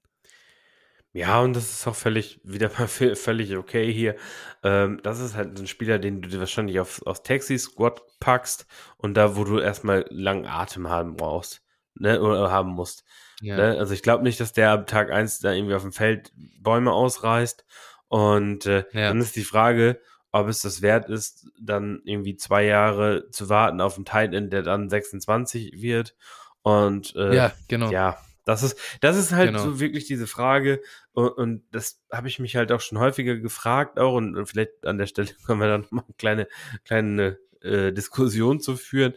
Ja, 1.12 1.42
und 1.42 1.56
das 1.56 1.72
ist 1.72 1.88
auch 1.88 1.96
völlig, 1.96 2.40
wieder 2.44 2.70
mal 2.78 2.88
völlig 3.16 3.58
okay 3.58 3.92
hier. 3.92 4.16
Ähm, 4.64 5.00
das 5.04 5.20
ist 5.20 5.36
halt 5.36 5.60
ein 5.60 5.68
Spieler, 5.68 6.00
den 6.00 6.22
du 6.22 6.30
dir 6.30 6.40
wahrscheinlich 6.40 6.80
auf, 6.80 7.02
aufs 7.06 7.24
Taxi-Squad 7.24 8.02
packst 8.20 8.68
und 8.98 9.16
da, 9.16 9.36
wo 9.36 9.44
du 9.44 9.60
erstmal 9.60 10.06
langen 10.10 10.46
Atem 10.46 10.90
haben 10.90 11.16
brauchst, 11.16 11.62
ne, 11.96 12.22
oder 12.22 12.52
haben 12.52 12.72
musst. 12.72 13.04
Ja. 13.42 13.56
Ne? 13.56 13.78
Also 13.78 13.94
ich 13.94 14.04
glaube 14.04 14.24
nicht, 14.24 14.40
dass 14.40 14.54
der 14.54 14.72
ab 14.72 14.88
Tag 14.88 15.12
1 15.12 15.40
da 15.40 15.52
irgendwie 15.54 15.76
auf 15.76 15.82
dem 15.82 15.94
Feld 15.94 16.32
Bäume 16.60 16.92
ausreißt. 16.92 17.66
Und 18.08 18.66
äh, 18.66 18.86
ja. 18.92 19.10
dann 19.10 19.22
ist 19.22 19.36
die 19.36 19.44
Frage, 19.44 20.02
ob 20.32 20.48
es 20.48 20.62
das 20.62 20.82
wert 20.82 21.10
ist, 21.10 21.48
dann 21.60 22.02
irgendwie 22.04 22.36
zwei 22.36 22.66
Jahre 22.66 23.30
zu 23.32 23.50
warten 23.50 23.82
auf 23.82 23.96
einen 23.96 24.06
Titan, 24.06 24.50
der 24.50 24.62
dann 24.64 24.90
26 24.90 25.82
wird. 25.82 26.16
Und 26.62 27.16
äh, 27.16 27.36
ja, 27.36 27.52
genau. 27.68 27.90
Ja, 27.90 28.18
das 28.50 28.64
ist, 28.64 28.80
das 29.02 29.18
ist 29.18 29.32
halt 29.32 29.52
genau. 29.52 29.64
so 29.64 29.80
wirklich 29.80 30.06
diese 30.06 30.28
Frage. 30.28 30.82
Und, 31.12 31.30
und 31.30 31.64
das 31.72 32.02
habe 32.12 32.28
ich 32.28 32.40
mich 32.40 32.56
halt 32.56 32.72
auch 32.72 32.82
schon 32.82 32.98
häufiger 32.98 33.38
gefragt, 33.38 34.00
auch. 34.00 34.16
Und, 34.16 34.46
vielleicht 34.46 34.86
an 34.86 34.98
der 34.98 35.06
Stelle 35.06 35.30
können 35.46 35.62
wir 35.62 35.68
dann 35.68 35.86
mal 35.92 36.04
eine 36.06 36.16
kleine, 36.18 36.48
kleine 36.84 37.38
äh, 37.62 37.92
Diskussion 37.94 38.60
zu 38.60 38.76
führen, 38.76 39.14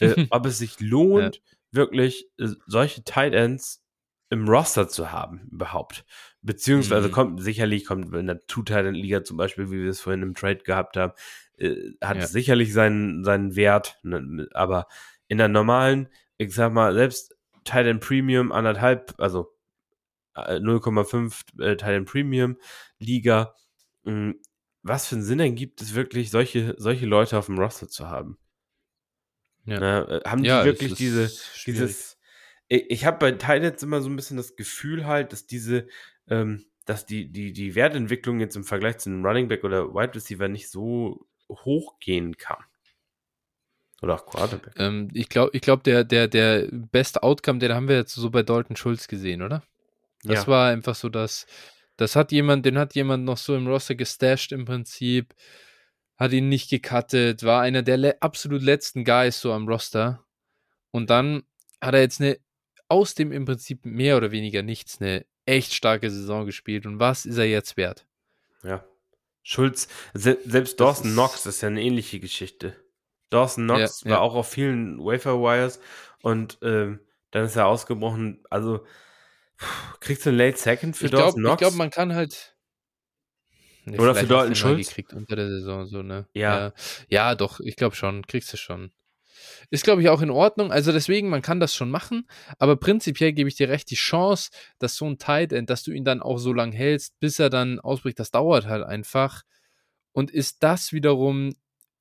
äh, 0.00 0.26
ob 0.30 0.46
es 0.46 0.58
sich 0.58 0.80
lohnt, 0.80 1.36
ja. 1.36 1.42
wirklich 1.72 2.28
äh, 2.38 2.48
solche 2.66 3.02
Tight 3.04 3.34
Ends 3.34 3.82
im 4.30 4.48
Roster 4.48 4.88
zu 4.88 5.12
haben, 5.12 5.48
überhaupt. 5.50 6.04
Beziehungsweise 6.42 7.08
mhm. 7.08 7.12
kommt, 7.12 7.42
sicherlich 7.42 7.84
kommt 7.84 8.14
in 8.14 8.26
der 8.26 8.46
Two-Titan-Liga 8.46 9.24
zum 9.24 9.36
Beispiel, 9.36 9.70
wie 9.70 9.82
wir 9.82 9.90
es 9.90 10.00
vorhin 10.00 10.22
im 10.22 10.34
Trade 10.34 10.58
gehabt 10.58 10.96
haben, 10.96 11.12
äh, 11.58 11.92
hat 12.00 12.18
ja. 12.18 12.26
sicherlich 12.26 12.72
seinen, 12.72 13.24
seinen 13.24 13.56
Wert, 13.56 13.98
ne, 14.02 14.48
aber 14.52 14.86
in 15.28 15.38
der 15.38 15.48
normalen, 15.48 16.08
ich 16.38 16.54
sag 16.54 16.72
mal, 16.72 16.94
selbst 16.94 17.35
Titan 17.66 18.00
Premium 18.00 18.52
anderthalb, 18.52 19.14
also 19.18 19.52
0,5 20.34 21.60
äh, 21.60 21.72
äh, 21.72 21.76
Titan 21.76 22.04
Premium 22.04 22.56
Liga, 22.98 23.54
hm, 24.04 24.40
was 24.82 25.06
für 25.06 25.16
einen 25.16 25.24
Sinn 25.24 25.40
ergibt 25.40 25.82
es 25.82 25.94
wirklich, 25.94 26.30
solche, 26.30 26.74
solche 26.78 27.06
Leute 27.06 27.38
auf 27.38 27.46
dem 27.46 27.58
Roster 27.58 27.88
zu 27.88 28.08
haben? 28.08 28.38
Ja. 29.64 29.80
Na, 29.80 30.08
äh, 30.08 30.20
haben 30.24 30.42
die 30.42 30.48
ja, 30.48 30.64
wirklich 30.64 30.94
diese, 30.94 31.30
dieses, 31.66 32.18
ich, 32.68 32.90
ich 32.90 33.04
habe 33.04 33.18
bei 33.18 33.32
Titans 33.32 33.82
immer 33.82 34.00
so 34.00 34.08
ein 34.08 34.16
bisschen 34.16 34.36
das 34.36 34.56
Gefühl 34.56 35.06
halt, 35.06 35.32
dass 35.32 35.46
diese, 35.46 35.88
ähm, 36.28 36.66
dass 36.84 37.04
die, 37.04 37.32
die, 37.32 37.52
die 37.52 37.74
Wertentwicklung 37.74 38.38
jetzt 38.38 38.56
im 38.56 38.64
Vergleich 38.64 38.98
zu 38.98 39.10
einem 39.10 39.24
Running 39.24 39.48
Back 39.48 39.64
oder 39.64 39.92
Wide 39.92 40.14
Receiver 40.14 40.48
nicht 40.48 40.70
so 40.70 41.26
hoch 41.50 41.98
gehen 41.98 42.36
kann. 42.36 42.62
Oder 44.02 44.14
auch 44.14 44.26
Quarterback. 44.26 44.74
Ähm, 44.78 45.08
ich 45.14 45.28
glaube, 45.28 45.50
ich 45.54 45.62
glaub, 45.62 45.82
der, 45.84 46.04
der, 46.04 46.28
der 46.28 46.68
beste 46.70 47.22
Outcome, 47.22 47.58
den 47.58 47.72
haben 47.72 47.88
wir 47.88 47.96
jetzt 47.96 48.14
so 48.14 48.30
bei 48.30 48.42
Dalton 48.42 48.76
Schulz 48.76 49.08
gesehen, 49.08 49.42
oder? 49.42 49.62
Das 50.22 50.42
ja. 50.42 50.46
war 50.48 50.70
einfach 50.70 50.94
so, 50.94 51.08
dass 51.08 51.46
das 51.96 52.14
hat 52.14 52.32
jemand, 52.32 52.66
den 52.66 52.78
hat 52.78 52.94
jemand 52.94 53.24
noch 53.24 53.38
so 53.38 53.56
im 53.56 53.66
Roster 53.66 53.94
gestasht 53.94 54.52
im 54.52 54.64
Prinzip, 54.64 55.34
hat 56.16 56.32
ihn 56.32 56.48
nicht 56.48 56.68
gecuttet, 56.68 57.42
war 57.42 57.62
einer 57.62 57.82
der 57.82 57.96
le 57.96 58.22
absolut 58.22 58.62
letzten 58.62 59.04
Guys 59.04 59.40
so 59.40 59.52
am 59.52 59.68
Roster. 59.68 60.24
Und 60.90 61.10
dann 61.10 61.44
hat 61.80 61.94
er 61.94 62.00
jetzt 62.00 62.20
eine 62.20 62.38
aus 62.88 63.14
dem 63.14 63.32
im 63.32 63.44
Prinzip 63.44 63.84
mehr 63.84 64.16
oder 64.16 64.30
weniger 64.30 64.62
nichts 64.62 65.00
eine 65.00 65.26
echt 65.44 65.74
starke 65.74 66.10
Saison 66.10 66.46
gespielt. 66.46 66.86
Und 66.86 67.00
was 67.00 67.26
ist 67.26 67.38
er 67.38 67.46
jetzt 67.46 67.76
wert? 67.76 68.06
Ja. 68.62 68.84
Schulz, 69.42 69.88
se 70.12 70.38
selbst 70.44 70.80
Dawson 70.80 71.12
Knox 71.12 71.46
ist 71.46 71.62
ja 71.62 71.68
eine 71.68 71.82
ähnliche 71.82 72.20
Geschichte. 72.20 72.76
Dawson 73.30 73.64
Knox 73.64 74.02
ja, 74.02 74.10
war 74.10 74.18
ja. 74.18 74.22
auch 74.22 74.34
auf 74.34 74.48
vielen 74.48 74.98
Wafer 74.98 75.40
Wires 75.40 75.80
und 76.22 76.58
ähm, 76.62 77.00
dann 77.30 77.44
ist 77.44 77.56
er 77.56 77.66
ausgebrochen. 77.66 78.44
Also 78.50 78.84
kriegst 80.00 80.26
du 80.26 80.30
einen 80.30 80.38
Late 80.38 80.58
Second 80.58 80.96
für 80.96 81.06
ich 81.06 81.10
Dawson 81.10 81.40
Knox? 81.40 81.54
Ich 81.54 81.58
glaube, 81.58 81.76
man 81.76 81.90
kann 81.90 82.14
halt. 82.14 82.56
Nee, 83.84 83.98
Oder 83.98 84.16
für 84.16 84.26
Dalton 84.26 84.56
Schulz? 84.56 84.88
gekriegt 84.88 85.12
unter 85.12 85.36
der 85.36 85.48
Saison 85.48 85.86
so, 85.86 86.02
ne? 86.02 86.26
Ja. 86.32 86.58
Ja, 86.58 86.72
ja 87.08 87.34
doch, 87.36 87.60
ich 87.60 87.76
glaube 87.76 87.94
schon, 87.94 88.26
kriegst 88.26 88.52
du 88.52 88.56
schon. 88.56 88.90
Ist, 89.70 89.84
glaube 89.84 90.02
ich, 90.02 90.08
auch 90.08 90.22
in 90.22 90.30
Ordnung. 90.30 90.72
Also 90.72 90.92
deswegen, 90.92 91.28
man 91.28 91.42
kann 91.42 91.60
das 91.60 91.74
schon 91.74 91.90
machen, 91.90 92.26
aber 92.58 92.76
prinzipiell 92.76 93.32
gebe 93.32 93.48
ich 93.48 93.54
dir 93.54 93.68
recht, 93.68 93.90
die 93.90 93.96
Chance, 93.96 94.50
dass 94.78 94.96
so 94.96 95.06
ein 95.06 95.18
Tight 95.18 95.52
End, 95.52 95.70
dass 95.70 95.82
du 95.84 95.92
ihn 95.92 96.04
dann 96.04 96.20
auch 96.20 96.38
so 96.38 96.52
lang 96.52 96.72
hältst, 96.72 97.18
bis 97.20 97.38
er 97.38 97.50
dann 97.50 97.78
ausbricht, 97.78 98.18
das 98.18 98.30
dauert 98.30 98.66
halt 98.66 98.84
einfach. 98.84 99.42
Und 100.12 100.30
ist 100.30 100.62
das 100.62 100.92
wiederum 100.92 101.54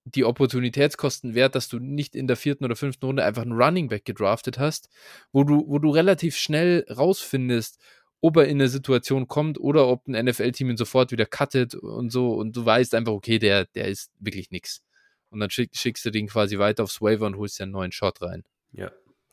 die 0.06 0.24
Opportunitätskosten 0.24 1.34
wert, 1.34 1.56
dass 1.56 1.68
du 1.68 1.80
nicht 1.80 2.16
in 2.16 2.28
der 2.28 2.38
vierten 2.38 2.64
oder 2.64 2.76
fünften 2.76 3.06
Runde 3.06 3.26
einfach 3.26 3.41
einen 3.41 3.60
Running 3.60 3.89
Back 3.89 4.06
gedraftet 4.06 4.60
hast, 4.60 4.89
wo 5.32 5.43
du, 5.43 5.66
wo 5.68 5.80
du 5.80 5.89
relativ 5.89 6.38
schnell 6.38 6.86
rausfindest, 6.89 7.80
ob 8.22 8.38
er 8.38 8.45
in 8.45 8.58
eine 8.58 8.70
Situation 8.70 9.28
kommt 9.28 9.60
oder 9.60 9.88
ob 9.88 10.08
ein 10.08 10.26
NFL-Team 10.26 10.70
ihn 10.70 10.78
sofort 10.78 11.12
wieder 11.12 11.26
cuttet 11.26 11.76
und 11.76 12.12
so 12.12 12.34
und 12.34 12.56
du 12.56 12.66
weißt 12.66 12.93
einfach, 12.95 13.14
okay, 13.14 13.39
der, 13.39 13.66
der 13.66 13.88
ist 13.88 14.12
wirklich 14.20 14.51
nix 14.51 14.84
und 15.32 15.39
dann 15.39 15.49
schick, 15.49 15.76
schickst 15.76 16.06
du 16.06 16.12
den 16.12 16.28
quasi 16.28 16.58
weiter 16.60 16.84
aufs 16.84 17.01
Waiver 17.01 17.26
und 17.26 17.38
holst 17.38 17.60
dir 17.60 17.64
einen 17.64 17.74
neuen 17.74 17.91
Shot 17.91 18.22
rein. 18.22 18.43
Ja, 18.72 18.91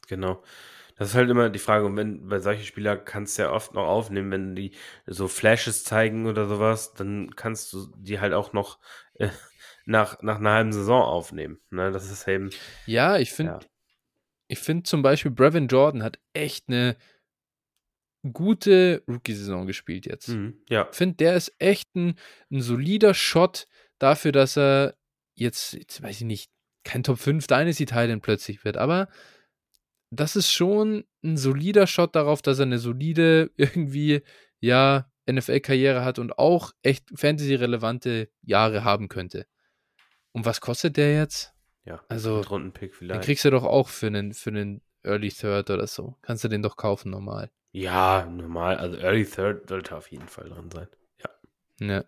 genau. 0.09 0.43
Das 0.97 1.09
ist 1.09 1.15
halt 1.15 1.31
immer 1.31 1.49
die 1.49 1.59
Frage, 1.59 1.87
und 1.87 1.97
wenn 1.97 2.29
bei 2.29 2.39
solchen 2.39 2.65
Spielern 2.65 3.05
kannst 3.05 3.39
du 3.39 3.43
ja 3.43 3.51
oft 3.51 3.75
noch 3.75 3.87
aufnehmen, 3.87 4.31
wenn 4.31 4.55
die 4.55 4.73
so 5.07 5.27
Flashes 5.27 5.85
zeigen 5.85 6.27
oder 6.27 6.47
sowas, 6.47 6.93
dann 6.95 7.35
kannst 7.35 7.73
du 7.73 7.87
die 7.97 8.21
halt 8.21 8.35
auch 8.35 8.53
noch 8.53 8.79
äh, 9.15 9.29
nach, 9.85 10.21
nach 10.23 10.39
einer 10.39 10.53
halben 10.53 10.73
Saison 10.73 11.03
aufnehmen. 11.03 11.61
Ne? 11.71 11.91
Das 11.91 12.11
ist 12.11 12.27
eben. 12.29 12.51
Ja, 12.87 13.19
ich 13.19 13.33
finde, 13.33 13.53
ja. 13.53 13.61
ich 14.49 14.59
finde 14.59 14.85
zum 14.85 15.03
Beispiel 15.03 15.31
Brevin 15.31 15.69
Jordan 15.69 16.03
hat 16.03 16.19
echt 16.33 16.69
eine 16.69 16.97
gute 18.33 19.03
Rookie-Saison 19.09 19.67
gespielt 19.67 20.07
jetzt. 20.07 20.29
Mhm, 20.29 20.63
ja. 20.69 20.89
Ich 20.91 20.97
finde, 20.97 21.17
der 21.17 21.37
ist 21.37 21.55
echt 21.59 21.95
ein, 21.97 22.15
ein 22.51 22.61
solider 22.61 23.15
Shot 23.15 23.67
dafür, 23.99 24.33
dass 24.33 24.57
er 24.57 24.97
jetzt, 25.35 25.73
jetzt 25.73 26.03
weiß 26.03 26.21
ich 26.21 26.27
nicht, 26.27 26.51
kein 26.85 27.03
Top 27.03 27.19
5 27.19 27.47
Dynasty 27.47 27.87
Titan 27.87 28.21
plötzlich 28.21 28.65
wird, 28.65 28.77
aber 28.77 29.09
das 30.11 30.37
ist 30.37 30.53
schon 30.53 31.05
ein 31.25 31.37
solider 31.37 31.87
Shot 31.87 32.15
darauf, 32.15 32.43
dass 32.43 32.59
er 32.59 32.67
eine 32.67 32.79
solide 32.79 33.51
irgendwie, 33.57 34.23
ja, 34.61 35.09
NFL-Karriere 35.31 36.05
hat 36.05 36.19
und 36.19 36.39
auch 36.39 36.73
echt 36.83 37.05
Fantasy-relevante 37.15 38.29
Jahre 38.43 38.85
haben 38.85 39.09
könnte. 39.09 39.47
Und 40.33 40.45
was 40.45 40.61
kostet 40.61 40.97
der 40.97 41.15
jetzt? 41.15 41.53
Ja, 41.85 42.03
also 42.09 42.41
Rundenpick 42.41 42.95
vielleicht. 42.95 43.23
Den 43.23 43.25
kriegst 43.25 43.45
du 43.45 43.51
doch 43.51 43.65
auch 43.65 43.89
für 43.89 44.07
einen, 44.07 44.33
für 44.35 44.51
einen 44.51 44.83
Early 45.03 45.31
Third 45.31 45.71
oder 45.71 45.87
so. 45.87 46.17
Kannst 46.23 46.45
du 46.45 46.49
den 46.49 46.63
doch 46.63 46.77
kaufen 46.77 47.11
normal. 47.11 47.51
Ja, 47.73 48.27
normal. 48.27 48.77
Also 48.77 48.97
Early 48.99 49.25
Third 49.25 49.69
sollte 49.69 49.97
auf 49.97 50.11
jeden 50.11 50.29
Fall 50.29 50.49
drin 50.49 50.71
sein. 50.71 50.89
Ja. 51.89 52.05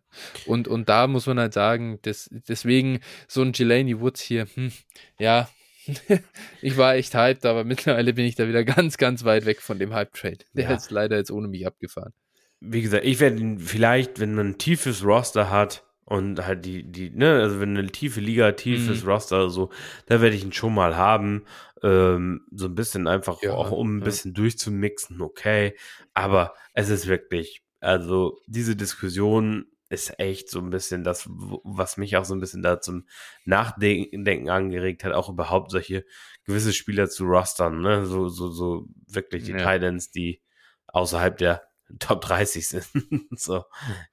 Und, 0.46 0.68
und 0.68 0.88
da 0.88 1.06
muss 1.06 1.26
man 1.26 1.38
halt 1.38 1.52
sagen, 1.52 1.98
das, 2.02 2.28
deswegen 2.30 3.00
so 3.26 3.42
ein 3.42 3.52
Jelani 3.54 4.00
Woods 4.00 4.20
hier, 4.20 4.46
hm, 4.54 4.72
ja, 5.18 5.48
ich 6.62 6.76
war 6.76 6.94
echt 6.94 7.14
hyped, 7.14 7.44
aber 7.44 7.64
mittlerweile 7.64 8.14
bin 8.14 8.24
ich 8.24 8.36
da 8.36 8.48
wieder 8.48 8.64
ganz, 8.64 8.96
ganz 8.96 9.24
weit 9.24 9.44
weg 9.46 9.60
von 9.60 9.78
dem 9.78 9.92
Hype-Trade. 9.92 10.38
Der 10.52 10.70
ja. 10.70 10.76
ist 10.76 10.90
leider 10.90 11.16
jetzt 11.16 11.30
ohne 11.30 11.48
mich 11.48 11.66
abgefahren. 11.66 12.12
Wie 12.60 12.82
gesagt, 12.82 13.04
ich 13.04 13.20
werde 13.20 13.38
ihn 13.38 13.58
vielleicht, 13.58 14.20
wenn 14.20 14.34
man 14.34 14.50
ein 14.50 14.58
tiefes 14.58 15.04
Roster 15.04 15.50
hat 15.50 15.84
und 16.04 16.44
halt 16.46 16.64
die, 16.64 16.84
die, 16.90 17.10
ne, 17.10 17.40
also 17.40 17.60
wenn 17.60 17.76
eine 17.76 17.90
tiefe 17.90 18.20
Liga, 18.20 18.52
tiefes 18.52 19.02
mhm. 19.02 19.08
Roster, 19.08 19.50
so, 19.50 19.70
da 20.06 20.20
werde 20.20 20.36
ich 20.36 20.44
ihn 20.44 20.52
schon 20.52 20.74
mal 20.74 20.96
haben. 20.96 21.44
Ähm, 21.82 22.46
so 22.50 22.66
ein 22.66 22.74
bisschen 22.74 23.06
einfach 23.06 23.42
ja, 23.42 23.52
auch, 23.52 23.70
um 23.70 23.96
ein 23.96 23.98
ja. 24.00 24.04
bisschen 24.04 24.32
durchzumixen, 24.32 25.20
okay. 25.20 25.74
Aber 26.14 26.54
es 26.72 26.88
ist 26.88 27.06
wirklich 27.06 27.64
also 27.84 28.40
diese 28.46 28.76
Diskussion 28.76 29.66
ist 29.90 30.18
echt 30.18 30.48
so 30.48 30.58
ein 30.58 30.70
bisschen 30.70 31.04
das, 31.04 31.28
was 31.28 31.98
mich 31.98 32.16
auch 32.16 32.24
so 32.24 32.34
ein 32.34 32.40
bisschen 32.40 32.62
da 32.62 32.80
zum 32.80 33.06
Nachdenken 33.44 34.48
angeregt 34.48 35.04
hat, 35.04 35.12
auch 35.12 35.28
überhaupt 35.28 35.70
solche 35.70 36.06
gewisse 36.44 36.72
Spieler 36.72 37.10
zu 37.10 37.24
rostern, 37.24 37.82
ne? 37.82 38.06
So, 38.06 38.28
so, 38.28 38.50
so 38.50 38.88
wirklich 39.06 39.44
die 39.44 39.52
ja. 39.52 39.58
Titans, 39.58 40.10
die 40.10 40.40
außerhalb 40.86 41.36
der 41.36 41.62
Top 41.98 42.22
30 42.22 42.66
sind. 42.66 42.88
so, 43.32 43.64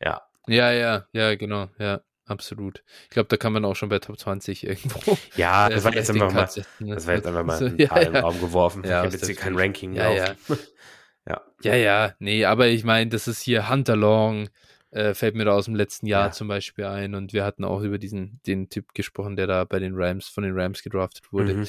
ja. 0.01 0.21
Ja, 0.47 0.71
ja, 0.71 1.05
ja, 1.13 1.35
genau, 1.35 1.69
ja. 1.77 2.01
Absolut. 2.27 2.83
Ich 3.03 3.09
glaube, 3.09 3.27
da 3.27 3.35
kann 3.35 3.51
man 3.51 3.65
auch 3.65 3.75
schon 3.75 3.89
bei 3.89 3.99
Top 3.99 4.17
20 4.17 4.65
irgendwo. 4.65 5.17
Ja, 5.35 5.69
das 5.69 5.83
war 5.83 5.93
jetzt 5.93 6.09
einfach 6.09 6.31
mal, 6.31 6.45
das 6.45 7.07
war 7.07 7.15
jetzt 7.15 7.27
einfach 7.27 7.43
mal 7.43 7.61
ein 7.61 7.77
paar 7.77 8.01
ja, 8.01 8.07
im 8.07 8.15
Raum 8.15 8.39
geworfen. 8.39 8.83
Ja, 8.83 9.01
ich 9.01 9.05
habe 9.07 9.17
jetzt 9.17 9.25
hier 9.25 9.35
kein 9.35 9.57
Ranking 9.57 9.93
ja, 9.93 10.11
ja. 10.11 10.35
Ja. 11.27 11.41
Ja, 11.61 11.75
ja, 11.75 12.15
nee, 12.17 12.45
aber 12.45 12.67
ich 12.67 12.83
meine, 12.83 13.11
das 13.11 13.27
ist 13.27 13.41
hier 13.41 13.69
Hunter 13.69 13.95
Long, 13.95 14.49
äh, 14.91 15.13
fällt 15.13 15.35
mir 15.35 15.45
da 15.45 15.53
aus 15.53 15.65
dem 15.65 15.75
letzten 15.75 16.05
Jahr 16.05 16.27
ja. 16.27 16.31
zum 16.31 16.47
Beispiel 16.47 16.85
ein. 16.85 17.15
Und 17.15 17.33
wir 17.33 17.43
hatten 17.43 17.63
auch 17.63 17.81
über 17.81 17.97
diesen, 17.97 18.39
den 18.45 18.69
Typ 18.69 18.93
gesprochen, 18.93 19.35
der 19.35 19.47
da 19.47 19.63
bei 19.63 19.79
den 19.79 19.93
Rams, 19.95 20.27
von 20.27 20.43
den 20.43 20.57
Rams 20.57 20.83
gedraftet 20.83 21.31
wurde. 21.31 21.53
Mhm. 21.55 21.67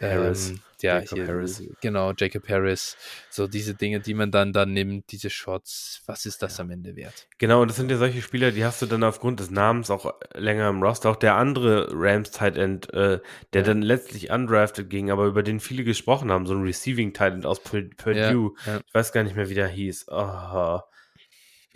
Harris. 0.00 0.50
Ähm, 0.50 0.60
ja, 0.82 0.98
Jacob 0.98 1.18
hier, 1.18 1.26
Harris. 1.28 1.62
genau, 1.80 2.12
Jacob 2.16 2.48
Harris. 2.48 2.96
So 3.30 3.46
diese 3.46 3.74
Dinge, 3.74 4.00
die 4.00 4.12
man 4.12 4.30
dann 4.30 4.52
dann 4.52 4.72
nimmt, 4.72 5.10
diese 5.10 5.30
Shots, 5.30 6.02
was 6.06 6.26
ist 6.26 6.42
das 6.42 6.58
ja. 6.58 6.64
am 6.64 6.70
Ende 6.70 6.96
wert? 6.96 7.26
Genau, 7.38 7.62
und 7.62 7.68
das 7.68 7.76
sind 7.76 7.90
ja 7.90 7.96
solche 7.96 8.20
Spieler, 8.20 8.50
die 8.50 8.64
hast 8.64 8.82
du 8.82 8.86
dann 8.86 9.02
aufgrund 9.02 9.40
des 9.40 9.50
Namens 9.50 9.90
auch 9.90 10.14
länger 10.34 10.68
im 10.68 10.82
Roster. 10.82 11.10
Auch 11.10 11.16
der 11.16 11.36
andere 11.36 11.88
Rams 11.92 12.30
Tight 12.30 12.58
End, 12.58 12.92
äh, 12.92 13.20
der 13.52 13.62
ja. 13.62 13.62
dann 13.62 13.80
letztlich 13.80 14.30
undrafted 14.30 14.90
ging, 14.90 15.10
aber 15.10 15.24
über 15.26 15.42
den 15.42 15.60
viele 15.60 15.82
gesprochen 15.82 16.30
haben, 16.30 16.46
so 16.46 16.54
ein 16.54 16.62
Receiving 16.62 17.14
Tight 17.14 17.32
End 17.32 17.46
aus 17.46 17.60
Purdue. 17.60 18.52
Ich 18.86 18.94
weiß 18.94 19.12
gar 19.12 19.24
nicht 19.24 19.36
mehr, 19.36 19.48
wie 19.48 19.54
der 19.54 19.68
hieß. 19.68 20.06
Oh, 20.08 20.80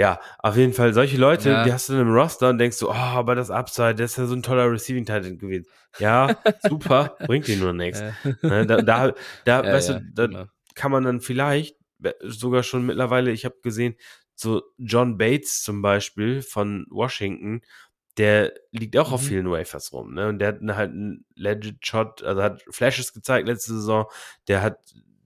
ja, 0.00 0.18
auf 0.38 0.56
jeden 0.56 0.72
Fall 0.72 0.94
solche 0.94 1.18
Leute, 1.18 1.50
ja. 1.50 1.62
die 1.62 1.74
hast 1.74 1.90
du 1.90 1.92
dann 1.92 2.06
im 2.08 2.14
Roster 2.14 2.48
und 2.48 2.56
denkst 2.56 2.78
du, 2.78 2.88
oh, 2.88 2.94
aber 2.94 3.34
das 3.34 3.50
Upside, 3.50 3.96
das 3.96 4.12
ist 4.12 4.16
ja 4.16 4.24
so 4.24 4.34
ein 4.34 4.42
toller 4.42 4.72
Receiving 4.72 5.04
Titan 5.04 5.36
gewesen. 5.36 5.66
Ja, 5.98 6.38
super, 6.66 7.18
bringt 7.26 7.46
dir 7.46 7.58
nur 7.58 7.74
nichts. 7.74 8.02
Ne, 8.40 8.64
da, 8.64 8.80
da, 8.80 9.12
da 9.12 9.14
ja, 9.46 9.62
weißt 9.62 9.90
ja, 9.90 9.98
du, 9.98 10.06
da 10.14 10.26
genau. 10.26 10.44
kann 10.74 10.90
man 10.90 11.04
dann 11.04 11.20
vielleicht 11.20 11.76
sogar 12.22 12.62
schon 12.62 12.86
mittlerweile, 12.86 13.30
ich 13.30 13.44
habe 13.44 13.56
gesehen, 13.62 13.94
so 14.34 14.62
John 14.78 15.18
Bates 15.18 15.60
zum 15.60 15.82
Beispiel 15.82 16.40
von 16.40 16.86
Washington, 16.88 17.60
der 18.16 18.54
liegt 18.70 18.96
auch 18.96 19.08
mhm. 19.08 19.14
auf 19.14 19.22
vielen 19.22 19.50
Wafers 19.50 19.92
rum, 19.92 20.14
ne? 20.14 20.28
Und 20.28 20.38
der 20.38 20.48
hat 20.48 20.60
halt 20.62 20.92
einen 20.92 21.26
Legit 21.34 21.86
Shot, 21.86 22.22
also 22.22 22.42
hat 22.42 22.64
Flashes 22.70 23.12
gezeigt 23.12 23.46
letzte 23.46 23.74
Saison, 23.74 24.06
der 24.48 24.62
hat 24.62 24.78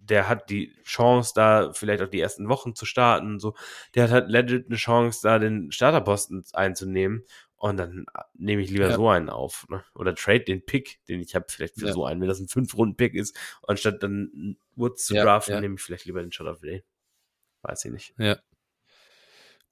der 0.09 0.29
hat 0.29 0.51
die 0.51 0.75
Chance, 0.85 1.33
da 1.35 1.73
vielleicht 1.73 2.03
auch 2.03 2.09
die 2.09 2.21
ersten 2.21 2.49
Wochen 2.49 2.75
zu 2.75 2.85
starten. 2.87 3.39
So, 3.39 3.55
der 3.95 4.05
hat 4.05 4.11
halt 4.11 4.29
legit 4.29 4.67
eine 4.67 4.77
Chance, 4.77 5.21
da 5.23 5.39
den 5.39 5.73
Starterposten 5.73 6.45
einzunehmen. 6.53 7.25
Und 7.57 7.79
dann 7.79 8.05
nehme 8.35 8.61
ich 8.61 8.71
lieber 8.71 8.91
ja. 8.91 8.95
so 8.95 9.09
einen 9.09 9.31
auf. 9.31 9.67
Ne? 9.71 9.83
Oder 9.95 10.15
trade 10.15 10.45
den 10.45 10.65
Pick, 10.67 11.01
den 11.09 11.21
ich 11.21 11.35
habe, 11.35 11.47
vielleicht 11.49 11.77
für 11.79 11.87
ja. 11.87 11.93
so 11.93 12.05
einen, 12.05 12.21
wenn 12.21 12.29
das 12.29 12.41
ein 12.41 12.49
fünf 12.49 12.77
runden 12.77 12.97
pick 12.97 13.15
ist. 13.15 13.37
Anstatt 13.63 14.03
dann 14.03 14.57
Woods 14.77 15.07
zu 15.07 15.15
ja, 15.15 15.25
draften, 15.25 15.61
nehme 15.61 15.77
ich 15.77 15.81
vielleicht 15.81 16.05
lieber 16.05 16.21
den 16.21 16.33
Shot 16.33 16.47
of 16.47 16.61
Day. 16.61 16.85
weiß 17.63 17.87
ich 17.87 17.93
nicht. 17.93 18.15
Ja. 18.19 18.37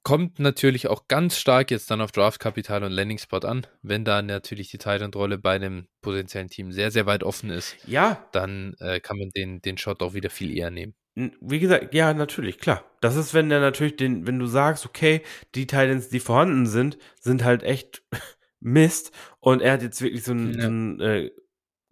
Kommt 0.03 0.39
natürlich 0.39 0.87
auch 0.87 1.07
ganz 1.07 1.37
stark 1.37 1.71
jetzt 1.71 1.89
dann 1.89 2.01
auf 2.01 2.11
Draftkapital 2.11 2.83
und 2.83 2.91
Landing-Spot 2.91 3.37
an. 3.37 3.65
Wenn 3.81 4.03
da 4.03 4.21
natürlich 4.21 4.69
die 4.69 4.77
Thailand-Rolle 4.77 5.37
bei 5.37 5.55
einem 5.55 5.87
potenziellen 6.01 6.49
Team 6.49 6.73
sehr, 6.73 6.91
sehr 6.91 7.05
weit 7.05 7.23
offen 7.23 7.49
ist, 7.49 7.77
ja. 7.87 8.27
dann 8.33 8.75
äh, 8.79 8.99
kann 8.99 9.17
man 9.17 9.29
den, 9.29 9.61
den 9.61 9.77
Shot 9.77 10.03
auch 10.03 10.13
wieder 10.13 10.29
viel 10.29 10.55
eher 10.55 10.71
nehmen. 10.71 10.93
Wie 11.15 11.59
gesagt, 11.59 11.93
ja, 11.93 12.13
natürlich, 12.13 12.57
klar. 12.57 12.83
Das 12.99 13.15
ist, 13.15 13.33
wenn 13.33 13.49
der 13.49 13.59
natürlich 13.59 13.95
den, 13.95 14.25
wenn 14.25 14.39
du 14.39 14.47
sagst, 14.47 14.85
okay, 14.85 15.21
die 15.53 15.67
Titans, 15.67 16.09
die 16.09 16.19
vorhanden 16.19 16.65
sind, 16.65 16.97
sind 17.19 17.43
halt 17.43 17.63
echt 17.63 18.03
Mist 18.59 19.11
und 19.39 19.61
er 19.61 19.73
hat 19.73 19.83
jetzt 19.83 20.01
wirklich 20.01 20.23
so 20.23 20.31
einen, 20.31 20.53
ja. 20.53 20.61
so 20.61 20.67
einen 20.67 20.99
äh, 20.99 21.31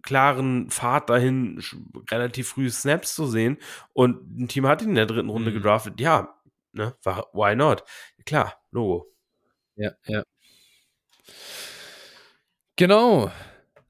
klaren 0.02 0.70
Pfad 0.70 1.08
dahin, 1.08 1.62
relativ 2.10 2.48
früh 2.48 2.68
Snaps 2.68 3.14
zu 3.14 3.26
sehen 3.26 3.58
und 3.92 4.38
ein 4.38 4.48
Team 4.48 4.66
hat 4.66 4.82
ihn 4.82 4.90
in 4.90 4.94
der 4.96 5.06
dritten 5.06 5.30
Runde 5.30 5.50
mhm. 5.50 5.54
gedraftet. 5.54 6.00
Ja, 6.00 6.34
ne, 6.72 6.94
why 7.04 7.54
not? 7.56 7.84
Klar, 8.24 8.60
Logo. 8.70 9.12
Ja, 9.76 9.92
ja. 10.06 10.22
Genau, 12.76 13.30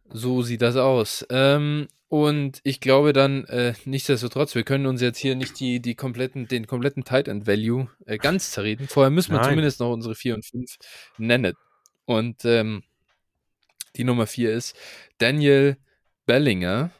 so 0.09 0.43
sieht 0.43 0.63
das 0.63 0.77
aus. 0.77 1.27
Ähm, 1.31 1.89
und 2.09 2.61
ich 2.63 2.81
glaube 2.81 3.13
dann, 3.13 3.45
äh, 3.47 3.75
nichtsdestotrotz, 3.87 4.55
wir 4.55 4.65
können 4.65 4.87
uns 4.87 5.01
jetzt 5.01 5.19
hier 5.19 5.35
nicht 5.35 5.59
die, 5.61 5.81
die 5.81 5.95
kompletten, 5.95 6.47
den 6.47 6.67
kompletten 6.67 7.05
Tight 7.05 7.27
End 7.27 7.47
Value 7.47 7.89
äh, 8.05 8.19
ganz 8.19 8.51
zerreden. 8.51 8.87
Vorher 8.87 9.11
müssen 9.11 9.33
wir 9.33 9.39
Nein. 9.39 9.51
zumindest 9.51 9.81
noch 9.81 9.91
unsere 9.91 10.15
4 10.15 10.35
und 10.35 10.45
5 10.45 10.77
nennen. 11.17 11.55
Und 12.05 12.45
ähm, 12.45 12.83
die 13.97 14.05
Nummer 14.05 14.27
4 14.27 14.53
ist 14.53 14.77
Daniel 15.19 15.79
Bellinger. 16.27 16.91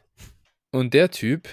Und 0.71 0.95
der 0.95 1.11
Typ, 1.11 1.47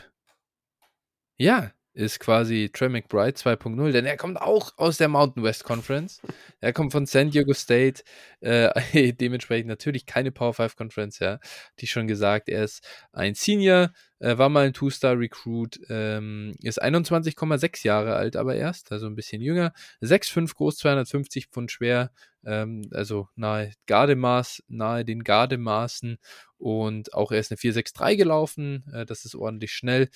ja, 1.37 1.73
ist 1.93 2.21
quasi 2.21 2.71
Trey 2.73 2.89
McBride 2.89 3.37
2.0, 3.37 3.91
denn 3.93 4.07
er 4.07 4.17
kommt 4.17 4.41
auch 4.41 4.73
aus 4.77 4.97
der 4.97 5.09
Mountain 5.09 5.43
West 5.43 5.65
Conference. 5.65 6.21
Er 6.63 6.75
kommt 6.75 6.93
von 6.93 7.07
San 7.07 7.31
Diego 7.31 7.55
State, 7.55 8.03
äh, 8.41 9.13
dementsprechend 9.15 9.69
natürlich 9.69 10.05
keine 10.05 10.31
Power 10.31 10.53
5 10.53 10.77
Conference, 10.77 11.19
ja. 11.19 11.39
Die 11.79 11.87
schon 11.87 12.07
gesagt, 12.07 12.51
er 12.51 12.65
ist 12.65 12.87
ein 13.13 13.35
Senior, 13.35 13.93
äh, 14.19 14.37
war 14.37 14.51
mal 14.51 14.67
ein 14.67 14.75
Two-Star-Recruit, 14.75 15.81
ähm, 15.89 16.53
ist 16.63 16.83
21,6 16.83 17.83
Jahre 17.87 18.15
alt, 18.15 18.37
aber 18.37 18.57
erst, 18.57 18.93
also 18.93 19.07
ein 19.07 19.15
bisschen 19.17 19.41
jünger. 19.41 19.73
6'5 20.03 20.55
groß, 20.55 20.77
250 20.77 21.47
Pfund 21.47 21.73
schwer, 21.73 22.11
ähm, 22.45 22.83
also 22.93 23.29
nahe 23.37 23.73
Gardemaß, 23.87 24.63
nahe 24.69 25.05
den 25.05 25.25
Gardemaßen 25.25 26.19
und 26.59 27.15
auch 27.15 27.33
er 27.33 27.41
ist 27.41 27.51
eine 27.51 27.59
463 27.59 28.19
gelaufen, 28.19 28.85
äh, 28.93 29.07
das 29.07 29.25
ist 29.25 29.35
ordentlich 29.35 29.73
schnell 29.73 30.09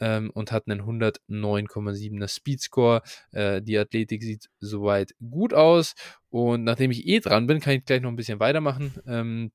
ähm, 0.00 0.30
und 0.34 0.52
hat 0.52 0.64
einen 0.68 0.82
109,7er 0.82 2.28
Speedscore. 2.28 3.02
Äh, 3.32 3.62
die 3.62 3.78
Athletik 3.78 4.22
sieht 4.22 4.48
soweit 4.60 5.12
gut 5.30 5.54
aus. 5.54 5.94
Und 6.30 6.64
nachdem 6.64 6.90
ich 6.90 7.06
eh 7.06 7.20
dran 7.20 7.46
bin, 7.46 7.60
kann 7.60 7.74
ich 7.74 7.84
gleich 7.84 8.02
noch 8.02 8.10
ein 8.10 8.16
bisschen 8.16 8.40
weitermachen. 8.40 8.94
Ähm, 9.06 9.50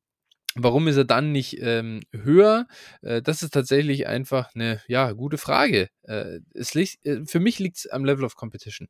Warum 0.56 0.88
ist 0.88 0.98
er 0.98 1.06
dann 1.06 1.32
nicht 1.32 1.58
ähm, 1.62 2.02
höher? 2.12 2.68
Äh, 3.02 3.24
das 3.24 3.42
ist 3.42 3.52
tatsächlich 3.52 4.06
einfach 4.08 4.54
eine 4.54 4.82
ja, 4.88 5.12
gute 5.14 5.40
Frage. 5.40 5.90
Äh, 6.04 6.40
es 6.54 6.74
liegt, 6.74 7.06
äh, 7.06 7.26
für 7.26 7.40
mich 7.40 7.60
liegt 7.60 7.78
es 7.78 7.88
am 7.88 8.06
Level 8.06 8.26
of 8.26 8.36
Competition. 8.36 8.88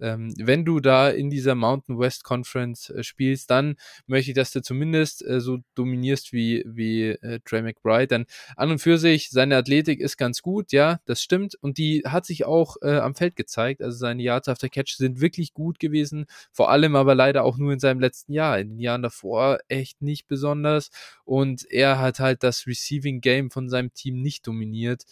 Ähm, 0.00 0.34
wenn 0.38 0.64
du 0.64 0.80
da 0.80 1.08
in 1.08 1.30
dieser 1.30 1.54
Mountain 1.54 1.98
West 1.98 2.24
Conference 2.24 2.90
äh, 2.90 3.02
spielst, 3.02 3.50
dann 3.50 3.76
möchte 4.06 4.30
ich, 4.30 4.34
dass 4.34 4.52
du 4.52 4.62
zumindest 4.62 5.24
äh, 5.24 5.40
so 5.40 5.58
dominierst 5.74 6.32
wie, 6.32 6.62
wie 6.66 7.08
äh, 7.10 7.40
Trey 7.44 7.62
McBride. 7.62 8.08
Denn 8.08 8.26
an 8.56 8.70
und 8.70 8.78
für 8.78 8.98
sich, 8.98 9.30
seine 9.30 9.56
Athletik 9.56 10.00
ist 10.00 10.16
ganz 10.16 10.42
gut, 10.42 10.72
ja, 10.72 11.00
das 11.06 11.22
stimmt. 11.22 11.54
Und 11.60 11.78
die 11.78 12.02
hat 12.06 12.26
sich 12.26 12.44
auch 12.44 12.76
äh, 12.82 12.98
am 12.98 13.14
Feld 13.14 13.36
gezeigt. 13.36 13.82
Also 13.82 13.98
seine 13.98 14.22
Yards 14.22 14.48
after 14.48 14.68
Catch 14.68 14.96
sind 14.96 15.20
wirklich 15.20 15.54
gut 15.54 15.78
gewesen. 15.78 16.26
Vor 16.52 16.70
allem 16.70 16.96
aber 16.96 17.14
leider 17.14 17.44
auch 17.44 17.58
nur 17.58 17.72
in 17.72 17.80
seinem 17.80 18.00
letzten 18.00 18.32
Jahr. 18.32 18.58
In 18.58 18.70
den 18.70 18.78
Jahren 18.78 19.02
davor 19.02 19.58
echt 19.68 20.02
nicht 20.02 20.26
besonders 20.28 20.90
und 21.24 21.64
er 21.70 21.98
hat 21.98 22.20
halt 22.20 22.42
das 22.42 22.66
Receiving 22.66 23.20
Game 23.20 23.50
von 23.50 23.68
seinem 23.68 23.92
Team 23.94 24.20
nicht 24.20 24.46
dominiert. 24.46 25.04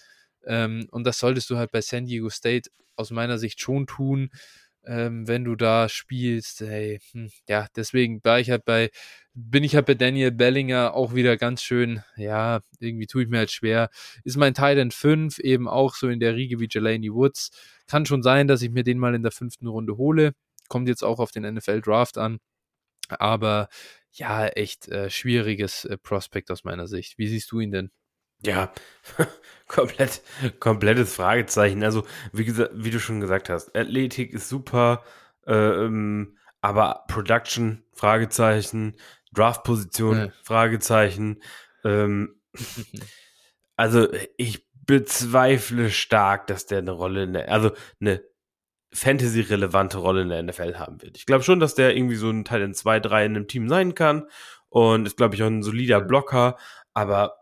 Ähm, 0.46 0.86
und 0.90 1.04
das 1.04 1.18
solltest 1.18 1.50
du 1.50 1.56
halt 1.56 1.72
bei 1.72 1.80
San 1.80 2.06
Diego 2.06 2.30
State 2.30 2.70
aus 2.96 3.10
meiner 3.10 3.38
Sicht 3.38 3.60
schon 3.60 3.86
tun, 3.86 4.30
ähm, 4.84 5.28
wenn 5.28 5.44
du 5.44 5.56
da 5.56 5.88
spielst. 5.88 6.60
Hey, 6.60 7.00
hm, 7.12 7.30
ja, 7.48 7.66
deswegen 7.76 8.20
war 8.24 8.40
ich 8.40 8.50
halt 8.50 8.64
bei, 8.64 8.90
bin 9.34 9.64
ich 9.64 9.74
halt 9.74 9.86
bei 9.86 9.94
Daniel 9.94 10.32
Bellinger 10.32 10.94
auch 10.94 11.14
wieder 11.14 11.36
ganz 11.36 11.62
schön, 11.62 12.02
ja, 12.16 12.60
irgendwie 12.78 13.06
tue 13.06 13.22
ich 13.24 13.28
mir 13.28 13.38
halt 13.38 13.50
schwer. 13.50 13.90
Ist 14.24 14.36
mein 14.36 14.54
Titan 14.54 14.90
5 14.90 15.38
eben 15.38 15.68
auch 15.68 15.94
so 15.94 16.08
in 16.08 16.20
der 16.20 16.34
Riege 16.36 16.60
wie 16.60 16.68
Jelani 16.70 17.12
Woods. 17.12 17.50
Kann 17.86 18.06
schon 18.06 18.22
sein, 18.22 18.48
dass 18.48 18.62
ich 18.62 18.70
mir 18.70 18.84
den 18.84 18.98
mal 18.98 19.14
in 19.14 19.22
der 19.22 19.32
fünften 19.32 19.66
Runde 19.66 19.96
hole. 19.96 20.32
Kommt 20.68 20.88
jetzt 20.88 21.02
auch 21.04 21.18
auf 21.20 21.32
den 21.32 21.44
NFL 21.54 21.80
Draft 21.82 22.18
an. 22.18 22.38
Aber 23.08 23.68
ja, 24.12 24.46
echt 24.48 24.88
äh, 24.88 25.10
schwieriges 25.10 25.84
äh, 25.84 25.98
Prospekt 25.98 26.50
aus 26.50 26.64
meiner 26.64 26.86
Sicht. 26.88 27.18
Wie 27.18 27.28
siehst 27.28 27.50
du 27.52 27.60
ihn 27.60 27.72
denn? 27.72 27.90
Ja, 28.42 28.72
komplett, 29.68 30.22
komplettes 30.58 31.14
Fragezeichen. 31.14 31.82
Also, 31.84 32.04
wie, 32.32 32.44
gesagt, 32.44 32.72
wie 32.74 32.90
du 32.90 33.00
schon 33.00 33.20
gesagt 33.20 33.48
hast, 33.48 33.76
Athletik 33.76 34.32
ist 34.32 34.48
super, 34.48 35.04
ähm, 35.46 36.36
aber 36.60 37.04
Production, 37.08 37.84
Fragezeichen, 37.92 38.96
Draftposition, 39.32 40.16
ja. 40.16 40.28
Fragezeichen. 40.42 41.42
Ähm, 41.84 42.40
also, 43.76 44.08
ich 44.36 44.66
bezweifle 44.86 45.90
stark, 45.90 46.46
dass 46.48 46.66
der 46.66 46.78
eine 46.78 46.90
Rolle, 46.90 47.22
in 47.22 47.32
der, 47.34 47.52
also 47.52 47.70
eine 48.00 48.22
Fantasy-relevante 48.92 49.98
Rolle 49.98 50.22
in 50.22 50.30
der 50.30 50.42
NFL 50.42 50.74
haben 50.76 51.00
wird. 51.00 51.16
Ich 51.16 51.26
glaube 51.26 51.44
schon, 51.44 51.60
dass 51.60 51.74
der 51.76 51.96
irgendwie 51.96 52.16
so 52.16 52.28
ein 52.28 52.44
Teil 52.44 52.62
in 52.62 52.74
2, 52.74 52.98
3 52.98 53.24
in 53.24 53.36
einem 53.36 53.46
Team 53.46 53.68
sein 53.68 53.94
kann 53.94 54.26
und 54.68 55.06
ist, 55.06 55.16
glaube 55.16 55.36
ich, 55.36 55.42
auch 55.42 55.46
ein 55.46 55.62
solider 55.62 56.00
Blocker, 56.00 56.56
aber 56.92 57.36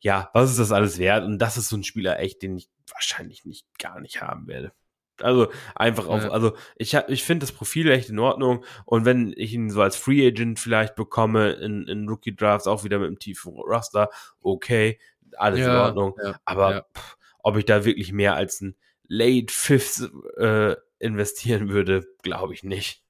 ja, 0.00 0.30
was 0.32 0.50
ist 0.50 0.58
das 0.58 0.72
alles 0.72 0.98
wert? 0.98 1.24
Und 1.24 1.38
das 1.38 1.56
ist 1.56 1.68
so 1.68 1.76
ein 1.76 1.84
Spieler 1.84 2.18
echt, 2.18 2.42
den 2.42 2.56
ich 2.56 2.68
wahrscheinlich 2.90 3.44
nicht 3.44 3.66
gar 3.78 4.00
nicht 4.00 4.20
haben 4.20 4.46
werde. 4.46 4.72
Also 5.18 5.52
einfach 5.74 6.06
auf, 6.06 6.24
ja. 6.24 6.30
also 6.30 6.56
ich 6.76 6.94
ich 6.94 7.24
finde 7.24 7.44
das 7.44 7.52
Profil 7.52 7.90
echt 7.90 8.08
in 8.08 8.18
Ordnung 8.18 8.64
und 8.86 9.04
wenn 9.04 9.34
ich 9.36 9.52
ihn 9.52 9.68
so 9.68 9.82
als 9.82 9.96
Free 9.96 10.26
Agent 10.26 10.58
vielleicht 10.58 10.94
bekomme 10.94 11.52
in, 11.52 11.86
in 11.88 12.08
Rookie 12.08 12.34
Drafts 12.34 12.66
auch 12.66 12.84
wieder 12.84 12.98
mit 12.98 13.08
einem 13.08 13.18
tiefen 13.18 13.52
Roster, 13.52 14.08
okay, 14.40 14.98
alles 15.36 15.60
ja, 15.60 15.66
in 15.66 15.76
Ordnung. 15.76 16.14
Ja, 16.22 16.40
aber 16.46 16.86
pff, 16.96 17.18
ob 17.42 17.56
ich 17.58 17.64
da 17.66 17.84
wirklich 17.84 18.12
mehr 18.12 18.34
als 18.34 18.60
ein 18.62 18.76
Late 19.08 19.52
Fifth 19.52 20.10
äh, 20.38 20.76
investieren 20.98 21.68
würde, 21.68 22.06
glaube 22.22 22.54
ich 22.54 22.62
nicht. 22.62 23.02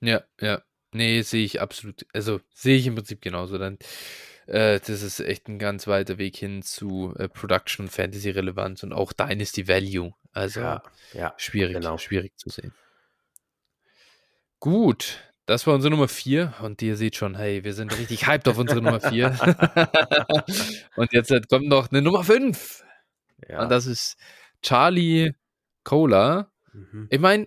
Ja, 0.00 0.22
ja. 0.40 0.62
Nee, 0.92 1.22
sehe 1.22 1.44
ich 1.44 1.60
absolut. 1.60 2.06
Also 2.12 2.40
sehe 2.54 2.76
ich 2.76 2.86
im 2.86 2.94
Prinzip 2.94 3.20
genauso. 3.20 3.58
Dann, 3.58 3.78
äh, 4.46 4.80
das 4.80 5.02
ist 5.02 5.20
echt 5.20 5.48
ein 5.48 5.58
ganz 5.58 5.86
weiter 5.86 6.18
Weg 6.18 6.36
hin 6.36 6.62
zu 6.62 7.14
äh, 7.18 7.28
Production, 7.28 7.88
Fantasy 7.88 8.30
Relevanz 8.30 8.82
und 8.82 8.92
auch 8.92 9.12
Dynasty 9.12 9.68
Value. 9.68 10.12
Also 10.32 10.60
ja, 10.60 10.82
ja, 11.12 11.34
schwierig, 11.36 11.74
genau. 11.74 11.98
schwierig 11.98 12.36
zu 12.36 12.50
sehen. 12.50 12.72
Gut, 14.60 15.20
das 15.46 15.66
war 15.66 15.74
unsere 15.74 15.90
Nummer 15.90 16.08
4 16.08 16.54
und 16.62 16.80
ihr 16.80 16.96
seht 16.96 17.16
schon, 17.16 17.36
hey, 17.36 17.64
wir 17.64 17.74
sind 17.74 17.96
richtig 17.98 18.26
hyped 18.26 18.48
auf 18.48 18.58
unsere 18.58 18.80
Nummer 18.80 19.00
4. 19.00 19.28
und 20.96 21.12
jetzt 21.12 21.32
kommt 21.48 21.68
noch 21.68 21.90
eine 21.90 22.00
Nummer 22.00 22.24
5. 22.24 22.82
Ja. 23.48 23.62
Und 23.62 23.68
das 23.70 23.86
ist 23.86 24.16
Charlie 24.62 25.32
Cola. 25.84 26.50
Mhm. 26.72 27.08
Ich 27.10 27.20
meine, 27.20 27.46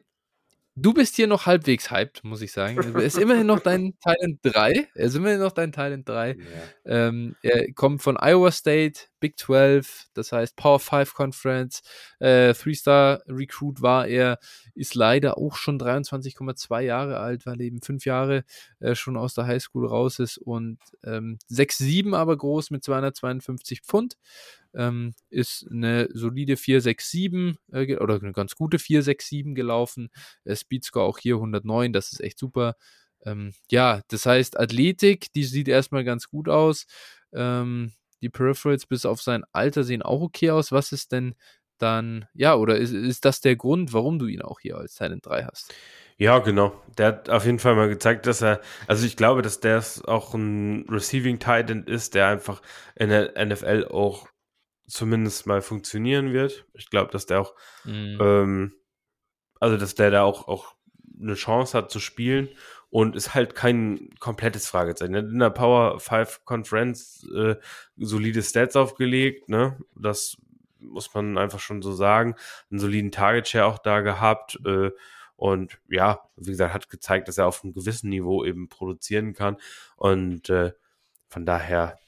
du 0.77 0.93
bist 0.93 1.15
hier 1.15 1.27
noch 1.27 1.45
halbwegs 1.45 1.91
hyped, 1.91 2.23
muss 2.23 2.41
ich 2.41 2.51
sagen. 2.51 2.77
Er 2.95 3.01
ist 3.01 3.17
immerhin 3.17 3.47
noch 3.47 3.59
dein 3.59 3.97
Talent 3.99 4.39
3. 4.43 4.87
Er 4.93 5.05
ist 5.05 5.15
immerhin 5.15 5.39
noch 5.39 5.51
dein 5.51 5.71
Talent 5.71 6.07
3. 6.07 6.37
Ja. 6.37 6.37
Ähm, 6.85 7.35
er 7.41 7.73
kommt 7.73 8.01
von 8.01 8.15
Iowa 8.17 8.51
State, 8.51 9.01
Big 9.19 9.39
12, 9.39 10.07
das 10.13 10.31
heißt 10.31 10.55
Power 10.55 10.79
5 10.79 11.13
Conference. 11.15 11.81
Äh, 12.19 12.53
Three-Star 12.53 13.23
Recruit 13.27 13.81
war 13.81 14.07
er, 14.07 14.37
ist 14.75 14.93
leider 14.93 15.37
auch 15.37 15.55
schon 15.55 15.79
23,2 15.79 16.81
Jahre 16.81 17.17
alt, 17.17 17.45
weil 17.47 17.59
er 17.59 17.65
eben 17.65 17.81
fünf 17.81 18.05
Jahre 18.05 18.43
äh, 18.79 18.93
schon 18.93 19.17
aus 19.17 19.33
der 19.33 19.47
Highschool 19.47 19.87
raus 19.87 20.19
ist 20.19 20.37
und 20.37 20.77
ähm, 21.03 21.39
6'7 21.49 22.15
aber 22.15 22.37
groß 22.37 22.69
mit 22.69 22.83
252 22.83 23.81
Pfund 23.81 24.17
ähm, 24.77 25.13
ist 25.29 25.67
eine 25.69 26.07
solide 26.13 26.55
467 26.55 27.59
äh, 27.73 27.97
oder 27.97 28.15
eine 28.15 28.31
ganz 28.31 28.55
gute 28.55 28.79
467 28.79 29.55
gelaufen. 29.55 30.09
Äh, 30.45 30.55
Speedscore 30.55 31.05
auch 31.05 31.17
hier 31.17 31.35
109, 31.35 31.91
das 31.91 32.13
ist 32.13 32.21
echt 32.21 32.37
super. 32.37 32.75
Ähm, 33.25 33.53
ja, 33.71 34.01
das 34.09 34.25
heißt, 34.25 34.59
Athletik, 34.59 35.33
die 35.33 35.43
sieht 35.43 35.67
erstmal 35.67 36.03
ganz 36.03 36.29
gut 36.29 36.47
aus. 36.47 36.85
Ähm, 37.33 37.93
die 38.21 38.29
Peripherals 38.29 38.85
bis 38.85 39.05
auf 39.05 39.21
sein 39.21 39.43
Alter 39.51 39.83
sehen 39.83 40.03
auch 40.03 40.21
okay 40.21 40.51
aus. 40.51 40.71
Was 40.71 40.91
ist 40.91 41.11
denn 41.11 41.35
dann, 41.79 42.25
ja, 42.33 42.55
oder 42.55 42.77
ist, 42.77 42.91
ist 42.91 43.25
das 43.25 43.41
der 43.41 43.55
Grund, 43.55 43.93
warum 43.93 44.19
du 44.19 44.27
ihn 44.27 44.41
auch 44.41 44.59
hier 44.59 44.77
als 44.77 44.95
Talent 44.95 45.25
3 45.25 45.45
hast? 45.45 45.73
Ja, 46.17 46.39
genau. 46.39 46.81
Der 46.97 47.07
hat 47.07 47.29
auf 47.29 47.45
jeden 47.45 47.59
Fall 47.59 47.75
mal 47.75 47.89
gezeigt, 47.89 48.25
dass 48.25 48.41
er, 48.41 48.59
also 48.87 49.05
ich 49.05 49.17
glaube, 49.17 49.43
dass 49.43 49.59
der 49.59 49.83
auch 50.05 50.33
ein 50.33 50.87
Receiving 50.89 51.37
Titan 51.37 51.83
ist, 51.83 52.15
der 52.15 52.27
einfach 52.27 52.61
in 52.95 53.09
der 53.09 53.33
NFL 53.45 53.85
auch 53.91 54.27
zumindest 54.87 55.45
mal 55.47 55.61
funktionieren 55.61 56.33
wird. 56.33 56.65
Ich 56.73 56.89
glaube, 56.89 57.11
dass 57.11 57.25
der 57.25 57.41
auch 57.41 57.53
mhm. 57.83 58.17
ähm, 58.21 58.73
Also, 59.59 59.77
dass 59.77 59.95
der 59.95 60.11
da 60.11 60.23
auch, 60.23 60.47
auch 60.47 60.75
eine 61.21 61.35
Chance 61.35 61.77
hat 61.77 61.91
zu 61.91 61.99
spielen 61.99 62.49
und 62.89 63.15
ist 63.15 63.33
halt 63.33 63.55
kein 63.55 64.09
komplettes 64.19 64.67
Fragezeichen. 64.67 65.15
In 65.15 65.39
der 65.39 65.49
Power 65.49 65.99
5 65.99 66.45
Conference 66.45 67.27
äh, 67.35 67.55
solide 67.97 68.41
Stats 68.43 68.75
aufgelegt, 68.75 69.49
ne? 69.49 69.77
Das 69.95 70.37
muss 70.79 71.13
man 71.13 71.37
einfach 71.37 71.59
schon 71.59 71.81
so 71.81 71.91
sagen. 71.91 72.35
Einen 72.69 72.79
soliden 72.79 73.11
Target 73.11 73.47
Share 73.47 73.65
auch 73.65 73.79
da 73.79 74.01
gehabt. 74.01 74.59
Äh, 74.65 74.91
und 75.35 75.79
ja, 75.89 76.21
wie 76.35 76.51
gesagt, 76.51 76.73
hat 76.73 76.89
gezeigt, 76.89 77.27
dass 77.27 77.37
er 77.37 77.47
auf 77.47 77.63
einem 77.63 77.73
gewissen 77.73 78.09
Niveau 78.09 78.45
eben 78.45 78.69
produzieren 78.69 79.33
kann. 79.33 79.57
Und 79.95 80.49
äh, 80.49 80.71
von 81.29 81.45
daher, 81.45 81.99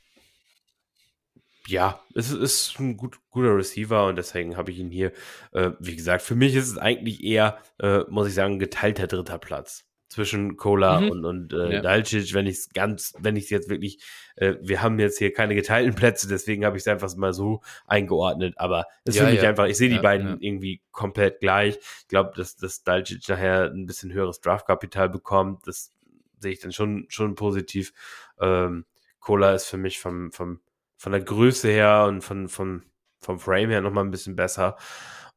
ja, 1.70 2.04
es 2.16 2.32
ist 2.32 2.80
ein 2.80 2.98
gut, 2.98 3.20
guter 3.30 3.56
Receiver 3.56 4.08
und 4.08 4.16
deswegen 4.16 4.58
habe 4.58 4.72
ich 4.72 4.80
ihn 4.80 4.90
hier, 4.90 5.12
äh, 5.52 5.72
wie 5.80 5.96
gesagt, 5.96 6.22
für 6.24 6.36
mich 6.36 6.56
ist 6.56 6.68
es 6.68 6.78
eigentlich 6.78 7.24
eher, 7.24 7.60
äh, 7.80 8.00
muss 8.10 8.28
ich 8.28 8.34
sagen, 8.34 8.60
geteilter 8.60 9.08
dritter 9.08 9.38
Platz 9.38 9.86
zwischen 10.08 10.58
Cola 10.58 11.02
mhm. 11.02 11.12
und, 11.12 11.26
und 11.26 11.54
äh, 11.54 11.76
ja. 11.76 11.82
Dalcic, 11.82 12.34
wenn 12.34 12.48
ich 12.48 12.58
es 12.58 12.70
ganz, 12.70 13.14
wenn 13.20 13.36
ich 13.36 13.44
es 13.46 13.50
jetzt 13.52 13.70
wirklich, 13.70 14.00
äh, 14.36 14.56
wir 14.60 14.82
haben 14.82 14.98
jetzt 14.98 15.20
hier 15.20 15.32
keine 15.32 15.54
geteilten 15.54 15.94
Plätze, 15.96 16.28
deswegen 16.28 16.66
habe 16.66 16.78
ich 16.78 16.84
es 16.84 16.88
einfach 16.88 17.16
mal 17.16 17.34
so 17.34 17.62
eingeordnet, 17.86 18.56
aber 18.58 18.88
es 19.06 19.16
ja, 19.16 19.26
für 19.26 19.32
mich 19.32 19.44
ja. 19.44 19.50
einfach, 19.50 19.68
ich 19.68 19.78
sehe 19.78 19.90
die 19.90 20.00
beiden 20.00 20.42
irgendwie 20.42 20.82
komplett 20.92 21.40
gleich. 21.40 21.78
Ich 22.02 22.08
glaube, 22.08 22.32
dass, 22.36 22.56
dass 22.58 22.84
Dalcic 22.84 23.30
nachher 23.30 23.72
ein 23.72 23.86
bisschen 23.86 24.12
höheres 24.12 24.42
Draftkapital 24.42 25.10
bekommt, 25.10 25.68
das 25.68 25.94
sehe 26.40 26.54
ich 26.54 26.60
dann 26.60 26.72
schon, 26.72 27.06
schon 27.10 27.36
positiv. 27.36 27.94
Ähm, 28.42 28.86
Cola 29.20 29.54
ist 29.54 29.68
für 29.68 29.78
mich 29.78 30.00
vom, 30.00 30.32
vom, 30.32 30.60
von 31.00 31.14
der 31.14 31.22
Größe 31.22 31.70
her 31.70 32.06
und 32.08 32.22
von, 32.22 32.50
von, 32.50 32.84
vom 33.22 33.40
Frame 33.40 33.70
her 33.70 33.82
nochmal 33.82 34.04
ein 34.04 34.12
bisschen 34.12 34.36
besser. 34.36 34.78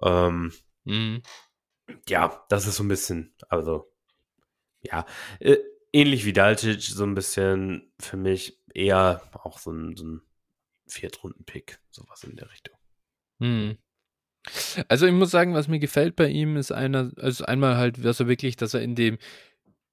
Ähm, 0.02 0.52
mhm. 0.84 1.22
Ja, 2.08 2.44
das 2.48 2.66
ist 2.66 2.76
so 2.76 2.82
ein 2.82 2.88
bisschen, 2.88 3.32
also 3.48 3.88
ja, 4.80 5.06
äh, 5.38 5.58
ähnlich 5.92 6.24
wie 6.24 6.32
Daltic, 6.32 6.82
so 6.82 7.04
ein 7.04 7.14
bisschen 7.14 7.92
für 8.00 8.16
mich 8.16 8.60
eher 8.74 9.22
auch 9.34 9.58
so 9.58 9.70
ein, 9.70 9.96
so 9.96 10.04
ein 10.04 10.22
Viertrunden-Pick, 10.88 11.78
sowas 11.90 12.24
in 12.24 12.34
der 12.34 12.50
Richtung. 12.50 12.76
Hm. 13.40 13.78
Also 14.88 15.06
ich 15.06 15.12
muss 15.12 15.30
sagen, 15.30 15.54
was 15.54 15.68
mir 15.68 15.78
gefällt 15.78 16.16
bei 16.16 16.26
ihm, 16.26 16.56
ist 16.56 16.72
einer, 16.72 17.12
also 17.18 17.44
einmal 17.44 17.76
halt, 17.76 18.04
dass 18.04 18.18
er 18.18 18.26
wirklich, 18.26 18.56
dass 18.56 18.74
er 18.74 18.82
in 18.82 18.96
dem 18.96 19.18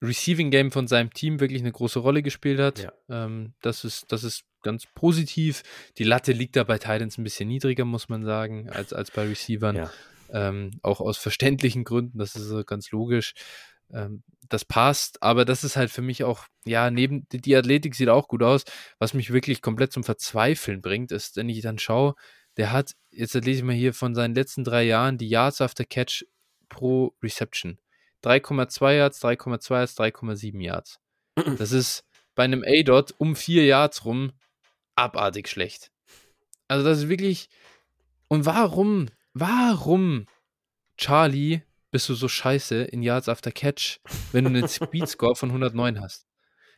Receiving 0.01 0.49
Game 0.51 0.71
von 0.71 0.87
seinem 0.87 1.13
Team 1.13 1.39
wirklich 1.39 1.61
eine 1.61 1.71
große 1.71 1.99
Rolle 1.99 2.23
gespielt 2.23 2.59
hat. 2.59 2.79
Ja. 2.79 2.93
Ähm, 3.09 3.53
das 3.61 3.83
ist, 3.83 4.11
das 4.11 4.23
ist 4.23 4.43
ganz 4.63 4.85
positiv. 4.95 5.63
Die 5.97 6.03
Latte 6.03 6.31
liegt 6.31 6.55
da 6.55 6.63
bei 6.63 6.77
Titans 6.77 7.17
ein 7.17 7.23
bisschen 7.23 7.49
niedriger, 7.49 7.85
muss 7.85 8.09
man 8.09 8.23
sagen, 8.23 8.69
als, 8.69 8.93
als 8.93 9.11
bei 9.11 9.27
Receivern. 9.27 9.75
Ja. 9.75 9.91
Ähm, 10.31 10.71
auch 10.83 11.01
aus 11.01 11.17
verständlichen 11.17 11.83
Gründen, 11.83 12.19
das 12.19 12.35
ist 12.35 12.67
ganz 12.67 12.91
logisch. 12.91 13.33
Ähm, 13.91 14.23
das 14.47 14.65
passt, 14.65 15.21
aber 15.21 15.45
das 15.45 15.63
ist 15.63 15.75
halt 15.75 15.91
für 15.91 16.01
mich 16.01 16.23
auch, 16.23 16.45
ja, 16.65 16.91
neben 16.91 17.27
die 17.31 17.55
Athletik 17.55 17.95
sieht 17.95 18.09
auch 18.09 18.27
gut 18.27 18.43
aus. 18.43 18.63
Was 18.99 19.13
mich 19.13 19.31
wirklich 19.31 19.61
komplett 19.61 19.91
zum 19.91 20.03
Verzweifeln 20.03 20.81
bringt, 20.81 21.11
ist, 21.11 21.35
wenn 21.35 21.49
ich 21.49 21.61
dann 21.61 21.79
schaue, 21.79 22.15
der 22.57 22.71
hat, 22.71 22.93
jetzt 23.11 23.33
lese 23.33 23.59
ich 23.59 23.63
mal 23.63 23.75
hier 23.75 23.93
von 23.93 24.15
seinen 24.15 24.35
letzten 24.35 24.63
drei 24.63 24.83
Jahren, 24.83 25.17
die 25.17 25.29
Yards 25.29 25.61
after 25.61 25.85
Catch 25.85 26.25
pro 26.67 27.15
Reception. 27.23 27.79
3,2 28.23 28.97
Yards, 28.97 29.23
3,2 29.23 29.73
Yards, 29.73 29.97
3,7 29.97 30.61
Yards. 30.61 30.99
Das 31.57 31.71
ist 31.71 32.03
bei 32.35 32.43
einem 32.43 32.63
A-Dot 32.65 33.13
um 33.17 33.35
4 33.35 33.65
Yards 33.65 34.05
rum 34.05 34.33
abartig 34.95 35.47
schlecht. 35.47 35.91
Also 36.67 36.85
das 36.85 36.99
ist 36.99 37.09
wirklich. 37.09 37.49
Und 38.27 38.45
warum, 38.45 39.07
warum, 39.33 40.25
Charlie, 40.97 41.61
bist 41.91 42.09
du 42.09 42.13
so 42.13 42.27
scheiße 42.27 42.83
in 42.83 43.01
Yards 43.01 43.29
after 43.29 43.51
Catch, 43.51 43.99
wenn 44.31 44.43
du 44.43 44.49
einen 44.49 44.67
Speedscore 44.69 45.35
von 45.35 45.49
109 45.49 45.99
hast. 45.99 46.27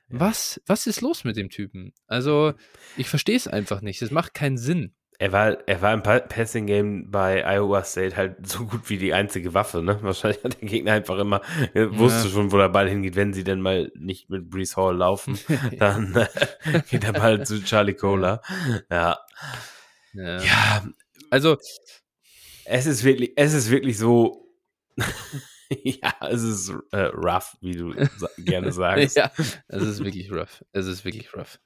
Was, 0.07 0.61
was 0.65 0.87
ist 0.87 1.01
los 1.01 1.23
mit 1.23 1.37
dem 1.37 1.49
Typen? 1.49 1.93
Also, 2.07 2.53
ich 2.97 3.07
verstehe 3.07 3.35
es 3.35 3.47
einfach 3.47 3.81
nicht. 3.81 4.01
Es 4.01 4.11
macht 4.11 4.33
keinen 4.33 4.57
Sinn. 4.57 4.93
Er 5.21 5.31
war, 5.31 5.67
er 5.67 5.81
war 5.83 5.93
im 5.93 6.01
Passing 6.01 6.65
Game 6.65 7.11
bei 7.11 7.45
Iowa 7.45 7.83
State 7.83 8.17
halt 8.17 8.47
so 8.47 8.65
gut 8.65 8.89
wie 8.89 8.97
die 8.97 9.13
einzige 9.13 9.53
Waffe, 9.53 9.83
ne? 9.83 9.99
Wahrscheinlich 10.01 10.43
hat 10.43 10.59
der 10.59 10.67
Gegner 10.67 10.93
einfach 10.93 11.19
immer, 11.19 11.41
ja. 11.75 11.95
wusste 11.95 12.27
schon, 12.27 12.51
wo 12.51 12.57
der 12.57 12.69
Ball 12.69 12.89
hingeht, 12.89 13.15
wenn 13.15 13.31
sie 13.31 13.43
denn 13.43 13.61
mal 13.61 13.91
nicht 13.93 14.31
mit 14.31 14.49
Brees 14.49 14.75
Hall 14.77 14.97
laufen, 14.97 15.37
dann 15.77 16.15
äh, 16.15 16.81
geht 16.89 17.03
der 17.03 17.11
Ball 17.11 17.45
zu 17.45 17.63
Charlie 17.63 17.93
Cola. 17.93 18.41
Ja. 18.89 19.19
ja. 20.13 20.41
Ja. 20.41 20.89
Also, 21.29 21.55
es 22.65 22.87
ist 22.87 23.03
wirklich, 23.03 23.33
es 23.35 23.53
ist 23.53 23.69
wirklich 23.69 23.99
so, 23.99 24.51
ja, 25.83 26.15
es 26.31 26.41
ist 26.41 26.73
äh, 26.93 27.11
rough, 27.13 27.57
wie 27.61 27.75
du 27.75 27.93
gerne 28.39 28.71
sagst. 28.71 29.17
ja, 29.17 29.31
es 29.67 29.83
ist 29.83 30.03
wirklich 30.03 30.31
rough. 30.31 30.65
Es 30.71 30.87
ist 30.87 31.05
wirklich 31.05 31.31
rough. 31.35 31.59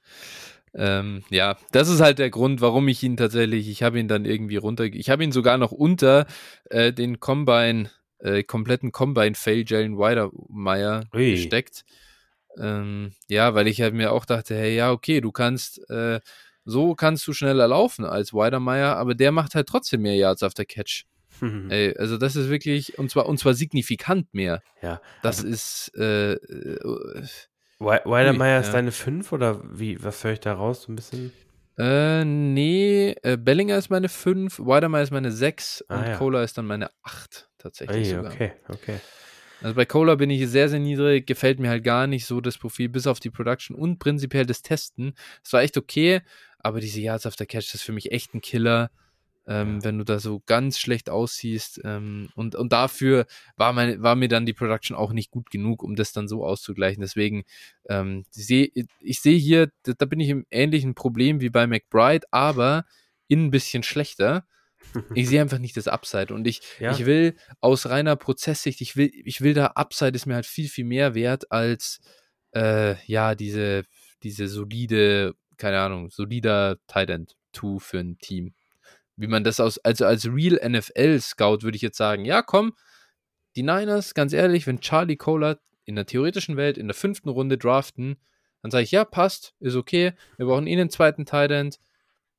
Ähm, 0.78 1.24
ja, 1.30 1.56
das 1.72 1.88
ist 1.88 2.00
halt 2.00 2.18
der 2.18 2.28
Grund, 2.28 2.60
warum 2.60 2.86
ich 2.88 3.02
ihn 3.02 3.16
tatsächlich, 3.16 3.68
ich 3.68 3.82
habe 3.82 3.98
ihn 3.98 4.08
dann 4.08 4.26
irgendwie 4.26 4.56
runter, 4.56 4.84
ich 4.84 5.08
habe 5.08 5.24
ihn 5.24 5.32
sogar 5.32 5.56
noch 5.56 5.72
unter 5.72 6.26
äh, 6.66 6.92
den 6.92 7.18
Combine, 7.18 7.90
äh, 8.18 8.42
kompletten 8.42 8.92
Combine-Fail 8.92 9.64
Jalen 9.66 9.96
Weidermeier 9.96 11.04
gesteckt. 11.12 11.84
Ähm, 12.58 13.12
ja, 13.28 13.54
weil 13.54 13.68
ich 13.68 13.80
halt 13.80 13.94
mir 13.94 14.12
auch 14.12 14.24
dachte, 14.24 14.54
hey, 14.54 14.76
ja, 14.76 14.90
okay, 14.90 15.20
du 15.20 15.32
kannst, 15.32 15.88
äh, 15.90 16.20
so 16.64 16.94
kannst 16.94 17.26
du 17.26 17.32
schneller 17.32 17.68
laufen 17.68 18.04
als 18.04 18.34
Weidermeier, 18.34 18.96
aber 18.96 19.14
der 19.14 19.32
macht 19.32 19.54
halt 19.54 19.68
trotzdem 19.68 20.02
mehr 20.02 20.16
Yards 20.16 20.42
auf 20.42 20.54
der 20.54 20.66
Catch. 20.66 21.04
Mhm. 21.40 21.70
Ey, 21.70 21.96
also 21.96 22.18
das 22.18 22.36
ist 22.36 22.50
wirklich, 22.50 22.98
und 22.98 23.10
zwar, 23.10 23.26
und 23.26 23.38
zwar 23.38 23.54
signifikant 23.54 24.32
mehr. 24.34 24.62
Ja. 24.82 25.00
Das 25.22 25.38
also, 25.38 25.48
ist 25.48 25.92
äh, 25.96 26.32
äh, 26.32 27.26
Weidermeier 27.78 28.60
ist 28.60 28.68
ja. 28.68 28.72
deine 28.74 28.92
5 28.92 29.32
oder 29.32 29.60
wie, 29.64 30.02
was 30.02 30.24
höre 30.24 30.32
ich 30.32 30.40
da 30.40 30.54
raus? 30.54 30.82
So 30.82 30.92
ein 30.92 30.96
bisschen? 30.96 31.32
Äh, 31.78 32.24
nee, 32.24 33.14
äh, 33.22 33.36
Bellinger 33.36 33.76
ist 33.76 33.90
meine 33.90 34.08
5, 34.08 34.60
Weidermeier 34.60 35.02
ist 35.02 35.10
meine 35.10 35.30
6 35.30 35.84
ah, 35.88 35.98
und 35.98 36.06
ja. 36.06 36.16
Cola 36.16 36.42
ist 36.42 36.56
dann 36.56 36.66
meine 36.66 36.90
8 37.02 37.48
tatsächlich. 37.58 38.12
Ey, 38.12 38.18
okay, 38.18 38.52
okay. 38.68 39.00
Also 39.62 39.74
bei 39.74 39.84
Cola 39.84 40.14
bin 40.14 40.30
ich 40.30 40.46
sehr, 40.48 40.68
sehr 40.68 40.78
niedrig, 40.78 41.26
gefällt 41.26 41.58
mir 41.58 41.70
halt 41.70 41.84
gar 41.84 42.06
nicht 42.06 42.26
so 42.26 42.40
das 42.40 42.58
Profil, 42.58 42.88
bis 42.88 43.06
auf 43.06 43.20
die 43.20 43.30
Production 43.30 43.76
und 43.76 43.98
prinzipiell 43.98 44.46
das 44.46 44.62
Testen. 44.62 45.14
Es 45.44 45.52
war 45.52 45.62
echt 45.62 45.76
okay, 45.76 46.22
aber 46.58 46.80
diese 46.80 47.00
Yards 47.00 47.26
auf 47.26 47.36
der 47.36 47.46
Catch, 47.46 47.68
das 47.68 47.74
ist 47.76 47.82
für 47.82 47.92
mich 47.92 48.12
echt 48.12 48.34
ein 48.34 48.40
Killer 48.40 48.90
ähm, 49.46 49.82
wenn 49.84 49.98
du 49.98 50.04
da 50.04 50.18
so 50.18 50.42
ganz 50.46 50.78
schlecht 50.78 51.08
aussiehst. 51.08 51.80
Ähm, 51.84 52.28
und, 52.34 52.54
und 52.56 52.72
dafür 52.72 53.26
war, 53.56 53.72
mein, 53.72 54.02
war 54.02 54.16
mir 54.16 54.28
dann 54.28 54.46
die 54.46 54.52
Production 54.52 54.96
auch 54.96 55.12
nicht 55.12 55.30
gut 55.30 55.50
genug, 55.50 55.82
um 55.82 55.94
das 55.94 56.12
dann 56.12 56.28
so 56.28 56.44
auszugleichen. 56.44 57.00
Deswegen, 57.00 57.44
ähm, 57.88 58.24
seh, 58.30 58.72
ich 59.00 59.20
sehe 59.20 59.38
hier, 59.38 59.70
da, 59.84 59.92
da 59.96 60.06
bin 60.06 60.20
ich 60.20 60.30
im 60.30 60.46
ähnlichen 60.50 60.94
Problem 60.94 61.40
wie 61.40 61.50
bei 61.50 61.66
McBride, 61.66 62.26
aber 62.30 62.84
in 63.28 63.46
ein 63.46 63.50
bisschen 63.50 63.82
schlechter. 63.82 64.46
Ich 65.14 65.28
sehe 65.28 65.40
einfach 65.40 65.58
nicht 65.58 65.76
das 65.76 65.88
Upside 65.88 66.32
und 66.32 66.46
ich, 66.46 66.60
ja. 66.78 66.92
ich 66.92 67.06
will 67.06 67.34
aus 67.60 67.86
reiner 67.86 68.14
Prozesssicht, 68.14 68.80
ich 68.80 68.94
will, 68.94 69.10
ich 69.12 69.40
will 69.40 69.52
da 69.52 69.66
Upside 69.74 70.14
ist 70.14 70.26
mir 70.26 70.34
halt 70.34 70.46
viel, 70.46 70.68
viel 70.68 70.84
mehr 70.84 71.14
wert 71.14 71.50
als 71.50 71.98
äh, 72.52 72.94
ja, 73.06 73.34
diese, 73.34 73.84
diese 74.22 74.46
solide, 74.46 75.34
keine 75.56 75.80
Ahnung, 75.80 76.10
solider 76.10 76.76
Tight 76.86 77.10
End 77.10 77.36
2 77.52 77.80
für 77.80 77.98
ein 77.98 78.18
Team 78.18 78.54
wie 79.16 79.26
man 79.26 79.44
das 79.44 79.60
aus, 79.60 79.78
also 79.78 80.04
als 80.04 80.26
Real 80.26 80.60
NFL-Scout 80.68 81.62
würde 81.62 81.76
ich 81.76 81.82
jetzt 81.82 81.96
sagen, 81.96 82.24
ja, 82.24 82.42
komm, 82.42 82.74
die 83.56 83.62
Niners, 83.62 84.14
ganz 84.14 84.32
ehrlich, 84.32 84.66
wenn 84.66 84.80
Charlie 84.80 85.16
Kohler 85.16 85.58
in 85.84 85.96
der 85.96 86.06
theoretischen 86.06 86.56
Welt 86.56 86.76
in 86.78 86.88
der 86.88 86.94
fünften 86.94 87.28
Runde 87.28 87.56
draften, 87.56 88.16
dann 88.62 88.70
sage 88.70 88.84
ich, 88.84 88.90
ja, 88.90 89.04
passt, 89.04 89.54
ist 89.60 89.76
okay, 89.76 90.12
wir 90.36 90.46
brauchen 90.46 90.66
eh 90.66 90.72
einen 90.72 90.90
zweiten 90.90 91.24
Tight 91.24 91.50
End, 91.50 91.80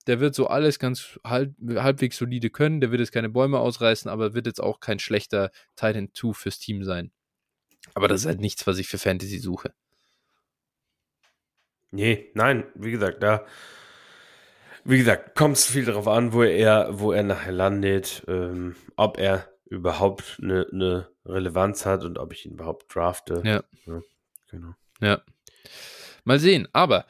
der 0.06 0.20
wird 0.20 0.36
so 0.36 0.48
alles 0.48 0.80
ganz 0.80 1.20
halb, 1.24 1.54
halbwegs 1.76 2.18
solide 2.18 2.50
können, 2.50 2.82
der 2.82 2.92
wird 2.92 3.02
jetzt 3.02 3.12
keine 3.12 3.30
Bäume 3.30 3.60
ausreißen, 3.60 4.10
aber 4.10 4.34
wird 4.34 4.46
jetzt 4.46 4.62
auch 4.62 4.80
kein 4.80 5.00
schlechter 5.00 5.52
Tight 5.76 5.96
End 5.96 6.16
2 6.16 6.34
fürs 6.34 6.60
Team 6.60 6.84
sein. 6.84 7.12
Aber 7.94 8.08
das 8.08 8.22
ist 8.22 8.28
halt 8.28 8.40
nichts, 8.40 8.68
was 8.68 8.78
ich 8.78 8.88
für 8.88 8.98
Fantasy 8.98 9.40
suche. 9.40 9.74
Nee, 11.92 12.32
nein, 12.34 12.66
wie 12.76 12.92
gesagt, 12.92 13.24
da 13.24 13.46
wie 14.88 14.98
gesagt, 14.98 15.36
kommt 15.36 15.58
es 15.58 15.66
viel 15.66 15.84
darauf 15.84 16.08
an, 16.08 16.32
wo 16.32 16.44
er, 16.44 16.88
wo 16.92 17.12
er 17.12 17.24
nachher 17.24 17.52
landet, 17.52 18.24
ähm, 18.28 18.76
ob 18.96 19.18
er 19.18 19.50
überhaupt 19.66 20.40
eine, 20.42 20.66
eine 20.72 21.10
Relevanz 21.26 21.86
hat 21.86 22.06
und 22.06 22.18
ob 22.18 22.32
ich 22.32 22.46
ihn 22.46 22.54
überhaupt 22.54 22.96
drafte. 22.96 23.42
Ja. 23.44 23.64
ja 23.86 24.02
genau. 24.50 24.74
Ja. 25.02 25.22
Mal 26.24 26.40
sehen. 26.40 26.70
Aber 26.72 27.06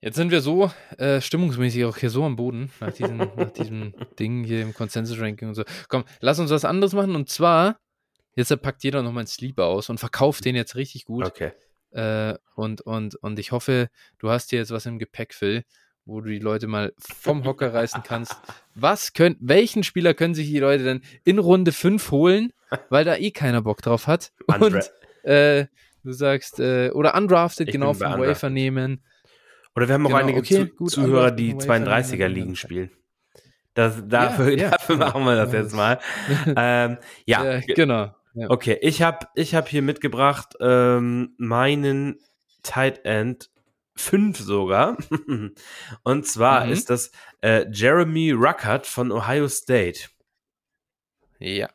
jetzt 0.00 0.16
sind 0.16 0.30
wir 0.30 0.40
so 0.40 0.70
äh, 0.96 1.20
stimmungsmäßig 1.20 1.84
auch 1.84 1.98
hier 1.98 2.08
so 2.08 2.24
am 2.24 2.36
Boden 2.36 2.72
nach, 2.80 2.92
diesen, 2.92 3.16
nach 3.36 3.50
diesem 3.50 3.94
Ding 4.18 4.42
hier 4.44 4.62
im 4.62 4.72
Consensus-Ranking 4.72 5.48
und 5.48 5.54
so. 5.54 5.64
Komm, 5.88 6.04
lass 6.20 6.38
uns 6.38 6.50
was 6.50 6.64
anderes 6.64 6.94
machen. 6.94 7.14
Und 7.14 7.28
zwar, 7.28 7.78
jetzt 8.36 8.48
packt 8.62 8.84
jeder 8.84 9.02
noch 9.02 9.12
mal 9.12 9.20
einen 9.20 9.26
Sleeper 9.26 9.66
aus 9.66 9.90
und 9.90 9.98
verkauft 9.98 10.46
den 10.46 10.56
jetzt 10.56 10.76
richtig 10.76 11.04
gut. 11.04 11.26
Okay. 11.26 11.52
Äh, 11.90 12.38
und, 12.54 12.80
und, 12.80 13.16
und 13.16 13.38
ich 13.38 13.52
hoffe, 13.52 13.90
du 14.18 14.30
hast 14.30 14.48
hier 14.48 14.60
jetzt 14.60 14.70
was 14.70 14.86
im 14.86 14.98
Gepäck, 14.98 15.34
Phil 15.34 15.64
wo 16.04 16.20
du 16.20 16.30
die 16.30 16.38
Leute 16.38 16.66
mal 16.66 16.92
vom 16.98 17.44
Hocker 17.44 17.72
reißen 17.72 18.02
kannst. 18.02 18.36
Was 18.74 19.12
können, 19.12 19.36
welchen 19.40 19.84
Spieler 19.84 20.14
können 20.14 20.34
sich 20.34 20.48
die 20.48 20.58
Leute 20.58 20.84
denn 20.84 21.02
in 21.24 21.38
Runde 21.38 21.72
5 21.72 22.10
holen 22.10 22.52
weil 22.88 23.04
da 23.04 23.16
eh 23.16 23.30
keiner 23.30 23.62
Bock 23.62 23.82
drauf 23.82 24.06
hat. 24.06 24.32
Und 24.60 24.90
äh, 25.22 25.66
du 26.02 26.12
sagst, 26.12 26.60
äh, 26.60 26.90
oder 26.90 27.14
undrafted, 27.14 27.68
ich 27.68 27.72
genau, 27.72 27.94
vom 27.94 28.18
Wafer 28.18 28.50
nehmen. 28.50 29.02
Oder 29.74 29.88
wir 29.88 29.94
haben 29.94 30.04
genau, 30.04 30.16
auch 30.16 30.20
einige 30.20 30.40
okay, 30.40 30.66
Zu 30.68 30.74
gut, 30.74 30.90
Zuhörer, 30.90 31.30
die 31.30 31.54
32er 31.54 32.28
Ligen 32.28 32.56
spielen. 32.56 32.90
Das, 33.74 34.02
dafür, 34.06 34.50
ja, 34.50 34.64
ja, 34.64 34.70
dafür 34.70 34.96
machen 34.96 35.24
wir 35.24 35.34
das 35.34 35.52
jetzt 35.52 35.74
mal. 35.74 35.98
ähm, 36.56 36.98
ja, 37.24 37.54
ja, 37.54 37.60
genau. 37.74 38.14
Okay, 38.34 38.78
ich 38.80 39.02
habe 39.02 39.26
ich 39.34 39.54
hab 39.54 39.68
hier 39.68 39.82
mitgebracht 39.82 40.54
ähm, 40.60 41.34
meinen 41.38 42.18
Tight 42.62 43.04
End 43.04 43.50
5 43.96 44.38
sogar. 44.38 44.96
Und 46.02 46.26
zwar 46.26 46.66
mhm. 46.66 46.72
ist 46.72 46.90
das 46.90 47.12
äh, 47.42 47.66
Jeremy 47.70 48.32
Ruckert 48.32 48.86
von 48.86 49.12
Ohio 49.12 49.48
State. 49.48 50.08
Ja. 51.38 51.68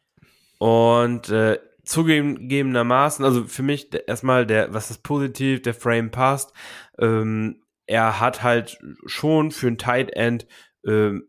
Und 0.60 1.30
äh, 1.30 1.60
zugegebenermaßen, 1.84 3.23
also 3.23 3.45
für 3.45 3.64
mich 3.64 3.89
erstmal 4.07 4.45
der, 4.45 4.73
was 4.73 4.91
ist 4.91 5.03
positiv, 5.03 5.61
der 5.61 5.73
Frame 5.73 6.11
passt. 6.11 6.53
Ähm, 6.99 7.64
er 7.85 8.19
hat 8.19 8.44
halt 8.44 8.77
schon 9.06 9.52
für 9.52 9.68
ein 9.68 9.77
Tight 9.77 10.11
End 10.11 10.48
ähm, 10.85 11.27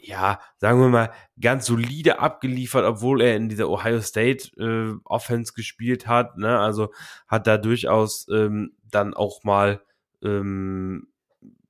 ja, 0.00 0.40
sagen 0.56 0.80
wir 0.80 0.88
mal, 0.88 1.12
ganz 1.40 1.66
solide 1.66 2.18
abgeliefert, 2.18 2.84
obwohl 2.84 3.20
er 3.20 3.36
in 3.36 3.48
dieser 3.48 3.68
Ohio 3.68 4.00
State 4.00 4.50
äh, 4.56 4.98
Offense 5.04 5.52
gespielt 5.52 6.06
hat. 6.06 6.38
Ne? 6.38 6.58
Also 6.58 6.92
hat 7.26 7.46
da 7.46 7.58
durchaus 7.58 8.26
ähm, 8.32 8.72
dann 8.84 9.12
auch 9.12 9.44
mal 9.44 9.82
ähm, 10.22 11.08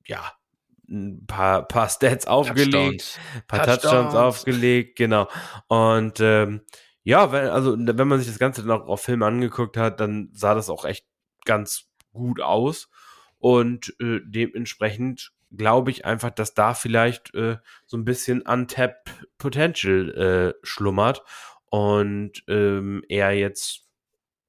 ja 0.05 0.31
ein 0.89 1.25
paar, 1.27 1.67
paar 1.67 1.87
Stats 1.89 2.25
aufgelegt, 2.25 2.71
Touchdowns. 2.71 3.19
paar 3.47 3.59
Touchdowns. 3.59 3.81
Touchdowns 3.81 4.15
aufgelegt, 4.15 4.97
genau. 4.97 5.27
Und 5.67 6.19
ähm, 6.19 6.61
ja, 7.03 7.31
wenn, 7.31 7.47
also 7.47 7.75
wenn 7.77 8.07
man 8.07 8.19
sich 8.19 8.27
das 8.27 8.39
Ganze 8.39 8.63
dann 8.63 8.81
auch 8.81 8.87
auf 8.87 9.01
Film 9.01 9.23
angeguckt 9.23 9.77
hat, 9.77 9.99
dann 9.99 10.29
sah 10.33 10.55
das 10.55 10.69
auch 10.69 10.85
echt 10.85 11.05
ganz 11.45 11.89
gut 12.11 12.41
aus. 12.41 12.89
Und 13.37 13.95
äh, 13.99 14.19
dementsprechend 14.25 15.31
glaube 15.55 15.91
ich 15.91 16.05
einfach, 16.05 16.29
dass 16.31 16.53
da 16.53 16.73
vielleicht 16.73 17.33
äh, 17.33 17.57
so 17.85 17.97
ein 17.97 18.05
bisschen 18.05 18.41
untapped 18.41 19.27
Potential 19.37 20.09
äh, 20.15 20.65
schlummert 20.65 21.23
und 21.69 22.43
ähm, 22.47 23.03
er 23.09 23.31
jetzt 23.31 23.87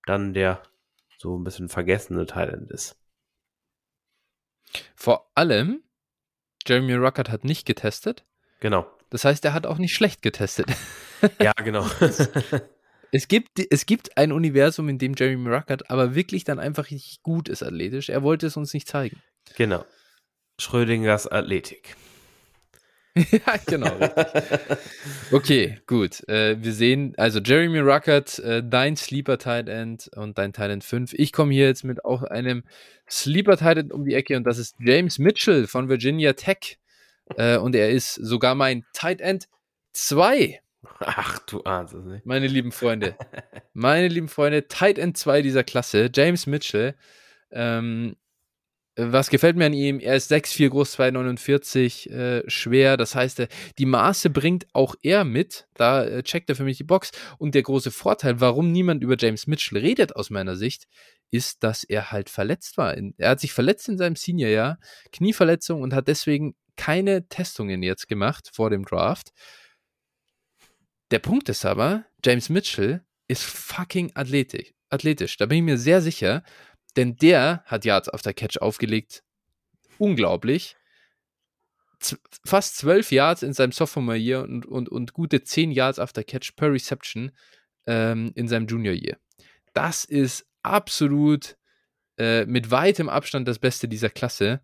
dann 0.06 0.34
der 0.34 0.62
so 1.18 1.38
ein 1.38 1.44
bisschen 1.44 1.68
vergessene 1.68 2.26
Thailand 2.26 2.70
ist. 2.70 2.99
Vor 4.94 5.30
allem, 5.34 5.82
Jeremy 6.66 6.94
Ruckert 6.94 7.30
hat 7.30 7.44
nicht 7.44 7.66
getestet. 7.66 8.24
Genau. 8.60 8.86
Das 9.10 9.24
heißt, 9.24 9.44
er 9.44 9.52
hat 9.52 9.66
auch 9.66 9.78
nicht 9.78 9.94
schlecht 9.94 10.22
getestet. 10.22 10.66
Ja, 11.38 11.52
genau. 11.52 11.86
es, 13.12 13.28
gibt, 13.28 13.50
es 13.70 13.84
gibt 13.84 14.16
ein 14.16 14.32
Universum, 14.32 14.88
in 14.88 14.96
dem 14.96 15.12
Jeremy 15.14 15.54
Ruckert 15.54 15.90
aber 15.90 16.14
wirklich 16.14 16.44
dann 16.44 16.58
einfach 16.58 16.90
richtig 16.90 17.22
gut 17.22 17.50
ist 17.50 17.62
athletisch. 17.62 18.08
Er 18.08 18.22
wollte 18.22 18.46
es 18.46 18.56
uns 18.56 18.72
nicht 18.72 18.88
zeigen. 18.88 19.20
Genau. 19.54 19.84
Schrödingers 20.58 21.26
Athletik. 21.26 21.94
ja, 23.30 23.54
genau. 23.66 23.92
okay, 25.32 25.80
gut. 25.86 26.26
Äh, 26.28 26.62
wir 26.62 26.72
sehen, 26.72 27.14
also 27.16 27.40
Jeremy 27.40 27.80
Ruckert, 27.80 28.38
äh, 28.38 28.62
dein 28.64 28.96
Sleeper 28.96 29.38
Tight 29.38 29.68
End 29.68 30.10
und 30.16 30.38
dein 30.38 30.52
Tight 30.52 30.70
End 30.70 30.84
5. 30.84 31.14
Ich 31.14 31.32
komme 31.32 31.52
hier 31.52 31.66
jetzt 31.66 31.84
mit 31.84 32.04
auch 32.04 32.22
einem 32.22 32.62
Sleeper 33.08 33.56
Tight 33.56 33.78
End 33.78 33.92
um 33.92 34.04
die 34.04 34.14
Ecke 34.14 34.36
und 34.36 34.44
das 34.44 34.58
ist 34.58 34.76
James 34.78 35.18
Mitchell 35.18 35.66
von 35.66 35.88
Virginia 35.88 36.34
Tech. 36.34 36.78
Äh, 37.36 37.58
und 37.58 37.74
er 37.74 37.90
ist 37.90 38.14
sogar 38.14 38.54
mein 38.54 38.84
Tight 38.92 39.20
End 39.20 39.48
2. 39.92 40.60
Ach, 41.00 41.38
du 41.40 41.62
ahnst 41.62 41.94
es 41.94 42.04
nicht. 42.04 42.26
Meine 42.26 42.46
lieben 42.46 42.72
Freunde. 42.72 43.16
Meine 43.74 44.08
lieben 44.08 44.28
Freunde, 44.28 44.68
Tight 44.68 44.98
End 44.98 45.16
2 45.16 45.42
dieser 45.42 45.64
Klasse, 45.64 46.10
James 46.12 46.46
Mitchell. 46.46 46.94
Ähm, 47.50 48.16
was 48.96 49.30
gefällt 49.30 49.56
mir 49.56 49.66
an 49.66 49.72
ihm? 49.72 50.00
Er 50.00 50.16
ist 50.16 50.30
6'4 50.32 50.68
groß, 50.68 50.98
2,49 50.98 52.10
äh, 52.10 52.50
schwer. 52.50 52.96
Das 52.96 53.14
heißt, 53.14 53.40
äh, 53.40 53.48
die 53.78 53.86
Maße 53.86 54.30
bringt 54.30 54.66
auch 54.72 54.94
er 55.02 55.24
mit. 55.24 55.68
Da 55.74 56.04
äh, 56.04 56.22
checkt 56.22 56.50
er 56.50 56.56
für 56.56 56.64
mich 56.64 56.78
die 56.78 56.84
Box. 56.84 57.12
Und 57.38 57.54
der 57.54 57.62
große 57.62 57.90
Vorteil, 57.90 58.40
warum 58.40 58.72
niemand 58.72 59.02
über 59.02 59.16
James 59.18 59.46
Mitchell 59.46 59.78
redet, 59.78 60.16
aus 60.16 60.30
meiner 60.30 60.56
Sicht, 60.56 60.86
ist, 61.30 61.62
dass 61.62 61.84
er 61.84 62.10
halt 62.10 62.28
verletzt 62.28 62.76
war. 62.76 62.96
Er 63.16 63.30
hat 63.30 63.40
sich 63.40 63.52
verletzt 63.52 63.88
in 63.88 63.98
seinem 63.98 64.16
Seniorjahr, 64.16 64.78
Knieverletzung 65.12 65.80
und 65.82 65.94
hat 65.94 66.08
deswegen 66.08 66.54
keine 66.76 67.28
Testungen 67.28 67.82
jetzt 67.82 68.08
gemacht 68.08 68.50
vor 68.52 68.70
dem 68.70 68.84
Draft. 68.84 69.30
Der 71.10 71.18
Punkt 71.20 71.48
ist 71.48 71.64
aber, 71.64 72.04
James 72.24 72.48
Mitchell 72.48 73.04
ist 73.28 73.44
fucking 73.44 74.12
athletisch. 74.14 75.36
Da 75.36 75.46
bin 75.46 75.58
ich 75.58 75.64
mir 75.64 75.78
sehr 75.78 76.00
sicher. 76.00 76.42
Denn 76.96 77.16
der 77.16 77.62
hat 77.66 77.84
Yards 77.84 78.08
after 78.08 78.32
Catch 78.32 78.58
aufgelegt. 78.60 79.22
Unglaublich. 79.98 80.76
Z 81.98 82.18
fast 82.44 82.78
zwölf 82.78 83.12
Yards 83.12 83.42
in 83.42 83.52
seinem 83.52 83.72
Sophomore 83.72 84.16
Year 84.16 84.42
und, 84.42 84.64
und, 84.64 84.88
und 84.88 85.12
gute 85.12 85.42
zehn 85.42 85.70
Yards 85.70 85.98
after 85.98 86.24
Catch 86.24 86.56
per 86.56 86.72
Reception 86.72 87.32
ähm, 87.86 88.32
in 88.34 88.48
seinem 88.48 88.66
Junior 88.66 88.94
Year. 88.94 89.18
Das 89.74 90.04
ist 90.04 90.46
absolut 90.62 91.56
äh, 92.16 92.46
mit 92.46 92.70
weitem 92.70 93.08
Abstand 93.08 93.46
das 93.46 93.58
Beste 93.58 93.88
dieser 93.88 94.10
Klasse. 94.10 94.60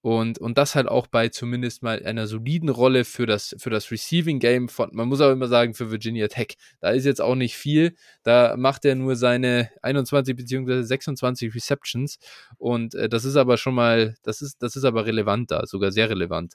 Und, 0.00 0.38
und 0.38 0.56
das 0.56 0.76
halt 0.76 0.86
auch 0.86 1.08
bei 1.08 1.28
zumindest 1.28 1.82
mal 1.82 2.04
einer 2.04 2.28
soliden 2.28 2.68
Rolle 2.68 3.04
für 3.04 3.26
das, 3.26 3.56
für 3.58 3.70
das 3.70 3.90
Receiving 3.90 4.38
Game 4.38 4.68
von, 4.68 4.90
man 4.92 5.08
muss 5.08 5.20
auch 5.20 5.32
immer 5.32 5.48
sagen, 5.48 5.74
für 5.74 5.90
Virginia 5.90 6.28
Tech. 6.28 6.56
Da 6.80 6.90
ist 6.90 7.04
jetzt 7.04 7.20
auch 7.20 7.34
nicht 7.34 7.56
viel. 7.56 7.96
Da 8.22 8.56
macht 8.56 8.84
er 8.84 8.94
nur 8.94 9.16
seine 9.16 9.70
21 9.82 10.36
bzw. 10.36 10.82
26 10.82 11.54
Receptions. 11.54 12.18
Und 12.58 12.94
äh, 12.94 13.08
das 13.08 13.24
ist 13.24 13.36
aber 13.36 13.56
schon 13.56 13.74
mal, 13.74 14.14
das 14.22 14.40
ist, 14.40 14.62
das 14.62 14.76
ist 14.76 14.84
aber 14.84 15.04
relevant 15.06 15.50
da, 15.50 15.66
sogar 15.66 15.90
sehr 15.90 16.08
relevant. 16.10 16.54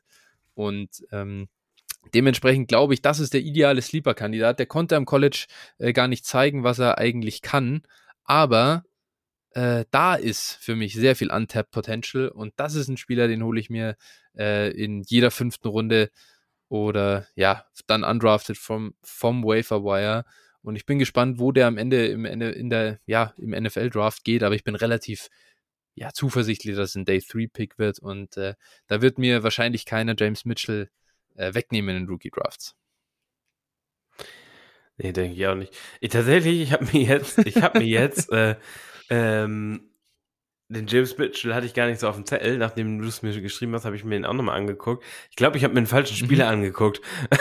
Und 0.53 1.03
ähm, 1.11 1.49
Dementsprechend 2.13 2.67
glaube 2.67 2.93
ich, 2.93 3.01
das 3.01 3.19
ist 3.19 3.33
der 3.33 3.41
ideale 3.41 3.81
Sleeper-Kandidat. 3.81 4.59
Der 4.59 4.65
konnte 4.65 4.97
am 4.97 5.05
College 5.05 5.45
äh, 5.77 5.93
gar 5.93 6.07
nicht 6.07 6.25
zeigen, 6.25 6.63
was 6.63 6.79
er 6.79 6.97
eigentlich 6.97 7.41
kann. 7.41 7.83
Aber 8.25 8.83
äh, 9.53 9.85
da 9.91 10.15
ist 10.15 10.57
für 10.61 10.75
mich 10.75 10.93
sehr 10.95 11.15
viel 11.15 11.31
Untapped 11.31 11.71
Potential 11.71 12.27
und 12.30 12.53
das 12.57 12.75
ist 12.75 12.88
ein 12.88 12.97
Spieler, 12.97 13.27
den 13.27 13.43
hole 13.43 13.59
ich 13.59 13.69
mir 13.69 13.95
äh, 14.38 14.71
in 14.71 15.03
jeder 15.03 15.31
fünften 15.31 15.67
Runde 15.67 16.09
oder 16.69 17.27
ja, 17.35 17.65
dann 17.88 18.03
undrafted 18.03 18.57
vom, 18.57 18.95
vom 19.03 19.43
Wafer 19.43 19.84
Wire. 19.84 20.25
Und 20.63 20.75
ich 20.75 20.85
bin 20.85 20.97
gespannt, 20.97 21.39
wo 21.39 21.51
der 21.51 21.67
am 21.67 21.77
Ende 21.77 22.07
im 22.07 22.25
Ende 22.25 22.49
in 22.49 22.69
der, 22.69 22.99
ja, 23.05 23.34
im 23.38 23.51
NFL-Draft 23.51 24.23
geht, 24.23 24.43
aber 24.43 24.55
ich 24.55 24.63
bin 24.63 24.75
relativ 24.75 25.30
ja, 25.95 26.11
zuversichtlich, 26.13 26.75
dass 26.75 26.89
es 26.89 26.95
ein 26.95 27.05
Day 27.05 27.19
3 27.19 27.47
Pick 27.47 27.77
wird 27.77 27.99
und 27.99 28.38
äh, 28.38 28.55
da 28.88 29.01
wird 29.01 29.19
mir 29.19 29.43
wahrscheinlich 29.43 29.85
keiner 29.85 30.15
James 30.17 30.45
Mitchell 30.45 30.89
äh, 31.35 31.53
wegnehmen 31.53 31.95
in 31.95 32.07
Rookie 32.07 32.31
Drafts. 32.31 32.75
Nee, 34.97 35.11
denke 35.11 35.35
ich 35.35 35.47
auch 35.47 35.55
nicht. 35.55 35.75
Ich, 35.99 36.09
tatsächlich, 36.09 36.61
ich 36.61 36.71
habe 36.71 36.85
mir 36.85 37.03
jetzt, 37.03 37.38
ich 37.39 37.61
habe 37.61 37.80
mir 37.80 37.88
jetzt 37.88 38.31
äh, 38.31 38.55
ähm, 39.14 39.81
den 40.69 40.88
James 40.88 41.18
Mitchell 41.19 41.53
hatte 41.53 41.68
ich 41.68 41.76
gar 41.76 41.88
nicht 41.88 41.99
so 41.99 42.07
auf 42.07 42.15
dem 42.15 42.26
Zettel. 42.26 42.57
Nachdem 42.57 42.99
du 42.99 43.07
es 43.07 43.22
mir 43.22 43.40
geschrieben 43.40 43.73
hast, 43.76 43.85
habe 43.85 43.95
ich 43.95 44.03
mir 44.03 44.15
den 44.15 44.26
auch 44.26 44.34
nochmal 44.34 44.57
angeguckt. 44.57 45.03
Ich 45.30 45.35
glaube, 45.35 45.57
ich 45.57 45.64
habe 45.64 45.73
mir 45.73 45.80
einen 45.80 45.88
falschen 45.88 46.15
Spieler 46.18 46.45
mhm. 46.48 46.53
angeguckt. 46.53 46.99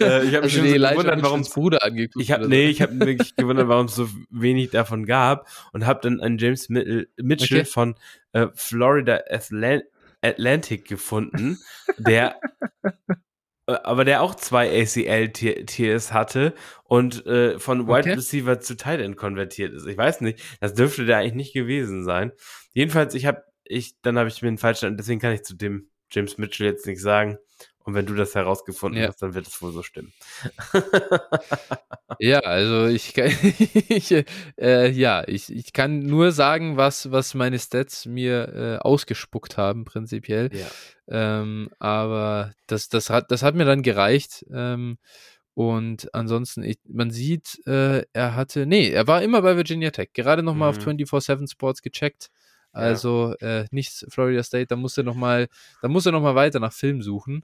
äh, 0.00 0.24
ich 0.24 0.34
habe 0.34 0.44
mich 0.44 0.54
schon 0.54 0.66
so 0.66 0.72
gewundert, 0.72 1.22
warum 1.22 1.42
Bruder 1.42 1.84
angeguckt. 1.84 2.22
Ich 2.22 2.32
habe 2.32 2.48
nee, 2.48 2.68
ich 2.68 2.80
habe 2.80 2.98
wirklich 2.98 3.36
gewundert, 3.36 3.68
warum 3.68 3.86
es 3.86 3.94
so 3.94 4.08
wenig 4.30 4.70
davon 4.70 5.04
gab 5.04 5.46
und 5.72 5.86
habe 5.86 6.00
dann 6.02 6.20
einen 6.20 6.38
James 6.38 6.70
Mitchell 6.70 7.60
okay. 7.60 7.64
von 7.64 7.94
äh, 8.32 8.46
Florida 8.54 9.20
Atlant 9.28 9.84
Atlantic 10.22 10.86
gefunden, 10.86 11.58
der 11.98 12.40
aber 13.74 14.04
der 14.04 14.22
auch 14.22 14.34
zwei 14.34 14.68
ACL-Tiers 14.82 16.12
hatte 16.12 16.54
und 16.84 17.26
äh, 17.26 17.58
von 17.58 17.86
Wide 17.86 17.98
okay. 18.00 18.12
Receiver 18.12 18.60
zu 18.60 18.76
Tight 18.76 19.00
End 19.00 19.16
konvertiert 19.16 19.72
ist. 19.72 19.86
Ich 19.86 19.96
weiß 19.96 20.20
nicht, 20.20 20.40
das 20.60 20.74
dürfte 20.74 21.04
der 21.04 21.18
eigentlich 21.18 21.34
nicht 21.34 21.52
gewesen 21.52 22.04
sein. 22.04 22.32
Jedenfalls, 22.72 23.14
ich 23.14 23.26
habe, 23.26 23.44
ich, 23.64 24.00
dann 24.02 24.18
habe 24.18 24.28
ich 24.28 24.42
mir 24.42 24.48
einen 24.48 24.58
falschen, 24.58 24.96
deswegen 24.96 25.20
kann 25.20 25.32
ich 25.32 25.42
zu 25.42 25.54
dem 25.54 25.88
James 26.10 26.38
Mitchell 26.38 26.66
jetzt 26.66 26.86
nichts 26.86 27.02
sagen. 27.02 27.38
Und 27.90 27.96
wenn 27.96 28.06
du 28.06 28.14
das 28.14 28.36
herausgefunden 28.36 29.02
ja. 29.02 29.08
hast, 29.08 29.20
dann 29.20 29.34
wird 29.34 29.48
es 29.48 29.60
wohl 29.60 29.72
so 29.72 29.82
stimmen. 29.82 30.12
ja, 32.20 32.38
also 32.38 32.86
ich, 32.86 33.14
kann, 33.14 33.26
ich 33.88 34.14
äh, 34.56 34.90
ja, 34.92 35.24
ich, 35.26 35.52
ich 35.52 35.72
kann 35.72 35.98
nur 35.98 36.30
sagen, 36.30 36.76
was, 36.76 37.10
was 37.10 37.34
meine 37.34 37.58
Stats 37.58 38.06
mir 38.06 38.54
äh, 38.54 38.76
ausgespuckt 38.76 39.56
haben, 39.56 39.84
prinzipiell. 39.84 40.50
Ja. 40.54 40.68
Ähm, 41.08 41.70
aber 41.80 42.52
das, 42.68 42.88
das, 42.88 43.10
hat, 43.10 43.32
das 43.32 43.42
hat 43.42 43.56
mir 43.56 43.64
dann 43.64 43.82
gereicht. 43.82 44.46
Ähm, 44.52 44.98
und 45.54 46.14
ansonsten, 46.14 46.62
ich, 46.62 46.78
man 46.88 47.10
sieht, 47.10 47.60
äh, 47.66 48.04
er 48.12 48.36
hatte, 48.36 48.66
nee, 48.66 48.90
er 48.90 49.08
war 49.08 49.20
immer 49.20 49.42
bei 49.42 49.56
Virginia 49.56 49.90
Tech. 49.90 50.10
Gerade 50.12 50.44
nochmal 50.44 50.70
mhm. 50.70 50.78
auf 50.78 50.86
24-7 50.86 51.50
Sports 51.50 51.82
gecheckt. 51.82 52.30
Also 52.70 53.34
ja. 53.40 53.62
äh, 53.62 53.66
nicht 53.72 54.06
Florida 54.10 54.44
State, 54.44 54.66
da 54.66 54.76
muss 54.76 54.96
er 54.96 55.02
nochmal, 55.02 55.48
da 55.82 55.88
muss 55.88 56.06
er 56.06 56.12
noch 56.12 56.22
mal 56.22 56.36
weiter 56.36 56.60
nach 56.60 56.72
Film 56.72 57.02
suchen. 57.02 57.42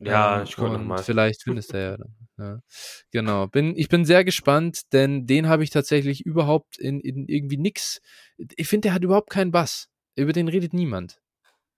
Ja, 0.00 0.38
ähm, 0.38 0.44
ich 0.44 0.56
gucke 0.56 0.72
nochmal. 0.72 1.02
Vielleicht 1.02 1.42
findest 1.42 1.72
du 1.72 1.78
ja 1.82 1.96
dann. 1.96 2.14
Ja. 2.38 2.62
Genau. 3.12 3.46
Bin, 3.48 3.76
ich 3.76 3.88
bin 3.88 4.04
sehr 4.04 4.24
gespannt, 4.24 4.92
denn 4.92 5.26
den 5.26 5.48
habe 5.48 5.62
ich 5.62 5.70
tatsächlich 5.70 6.24
überhaupt 6.24 6.78
in, 6.78 7.00
in 7.00 7.26
irgendwie 7.28 7.58
nix. 7.58 8.00
Ich 8.56 8.68
finde, 8.68 8.88
der 8.88 8.94
hat 8.94 9.04
überhaupt 9.04 9.30
keinen 9.30 9.52
Bass. 9.52 9.88
Über 10.16 10.32
den 10.32 10.48
redet 10.48 10.72
niemand. 10.72 11.20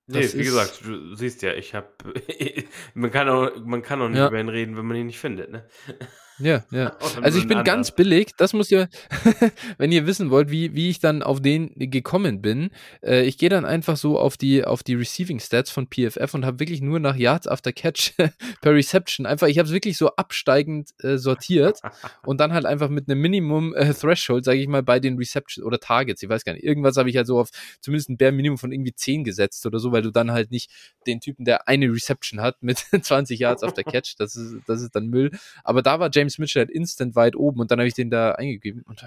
Das 0.06 0.34
nee, 0.34 0.40
wie 0.40 0.44
gesagt, 0.44 0.80
du 0.84 1.14
siehst 1.14 1.42
ja, 1.42 1.54
ich 1.54 1.74
habe. 1.74 1.88
man, 2.94 3.10
kann 3.10 3.28
auch, 3.28 3.50
man 3.64 3.82
kann 3.82 4.00
auch 4.02 4.08
nicht 4.08 4.18
ja. 4.18 4.28
über 4.28 4.40
ihn 4.40 4.48
reden, 4.48 4.76
wenn 4.76 4.86
man 4.86 4.96
ihn 4.96 5.06
nicht 5.06 5.18
findet, 5.20 5.50
ne? 5.50 5.68
Ja, 6.42 6.64
ja. 6.72 6.96
Also 7.20 7.38
ich 7.38 7.46
bin 7.46 7.62
ganz 7.62 7.92
billig. 7.92 8.32
Das 8.36 8.52
muss 8.52 8.70
ihr, 8.70 8.88
wenn 9.78 9.92
ihr 9.92 10.06
wissen 10.06 10.30
wollt, 10.30 10.50
wie, 10.50 10.74
wie 10.74 10.90
ich 10.90 10.98
dann 10.98 11.22
auf 11.22 11.40
den 11.40 11.72
gekommen 11.76 12.42
bin. 12.42 12.70
Äh, 13.02 13.22
ich 13.22 13.38
gehe 13.38 13.48
dann 13.48 13.64
einfach 13.64 13.96
so 13.96 14.18
auf 14.18 14.36
die, 14.36 14.64
auf 14.64 14.82
die 14.82 14.94
Receiving 14.94 15.38
Stats 15.38 15.70
von 15.70 15.86
PFF 15.86 16.34
und 16.34 16.44
habe 16.44 16.58
wirklich 16.58 16.80
nur 16.80 16.98
nach 16.98 17.14
Yards 17.14 17.46
after 17.46 17.72
Catch 17.72 18.14
per 18.60 18.74
Reception 18.74 19.24
einfach, 19.24 19.46
ich 19.46 19.58
habe 19.58 19.68
es 19.68 19.72
wirklich 19.72 19.96
so 19.96 20.16
absteigend 20.16 20.90
äh, 21.02 21.16
sortiert 21.16 21.80
und 22.26 22.40
dann 22.40 22.52
halt 22.52 22.66
einfach 22.66 22.88
mit 22.88 23.08
einem 23.08 23.20
Minimum 23.20 23.74
äh, 23.74 23.94
Threshold, 23.94 24.44
sage 24.44 24.58
ich 24.58 24.66
mal, 24.66 24.82
bei 24.82 24.98
den 24.98 25.16
Receptions 25.16 25.64
oder 25.64 25.78
Targets, 25.78 26.22
ich 26.22 26.28
weiß 26.28 26.44
gar 26.44 26.54
nicht. 26.54 26.64
Irgendwas 26.64 26.96
habe 26.96 27.08
ich 27.08 27.16
halt 27.16 27.28
so 27.28 27.38
auf 27.38 27.50
zumindest 27.80 28.10
ein 28.10 28.16
Bare 28.16 28.32
Minimum 28.32 28.58
von 28.58 28.72
irgendwie 28.72 28.94
10 28.94 29.22
gesetzt 29.22 29.64
oder 29.64 29.78
so, 29.78 29.92
weil 29.92 30.02
du 30.02 30.10
dann 30.10 30.32
halt 30.32 30.50
nicht 30.50 30.70
den 31.06 31.20
Typen, 31.20 31.44
der 31.44 31.68
eine 31.68 31.86
Reception 31.86 32.40
hat 32.40 32.62
mit 32.62 32.78
20 33.00 33.38
Yards 33.38 33.62
after 33.62 33.84
Catch, 33.84 34.14
das 34.18 34.34
ist, 34.34 34.56
das 34.66 34.82
ist 34.82 34.96
dann 34.96 35.06
Müll. 35.06 35.30
Aber 35.62 35.82
da 35.82 36.00
war 36.00 36.10
James 36.12 36.31
James 36.32 36.38
Mitchell 36.38 36.60
halt 36.60 36.70
instant 36.70 37.14
weit 37.14 37.36
oben 37.36 37.60
und 37.60 37.70
dann 37.70 37.78
habe 37.78 37.88
ich 37.88 37.94
den 37.94 38.10
da 38.10 38.32
eingegeben 38.32 38.82
und 38.82 39.04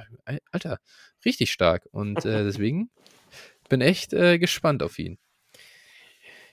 Alter, 0.51 0.79
richtig 1.23 1.51
stark. 1.51 1.87
Und 1.91 2.25
äh, 2.25 2.43
deswegen 2.43 2.89
bin 3.69 3.81
echt 3.81 4.13
äh, 4.13 4.37
gespannt 4.37 4.83
auf 4.83 4.99
ihn. 4.99 5.17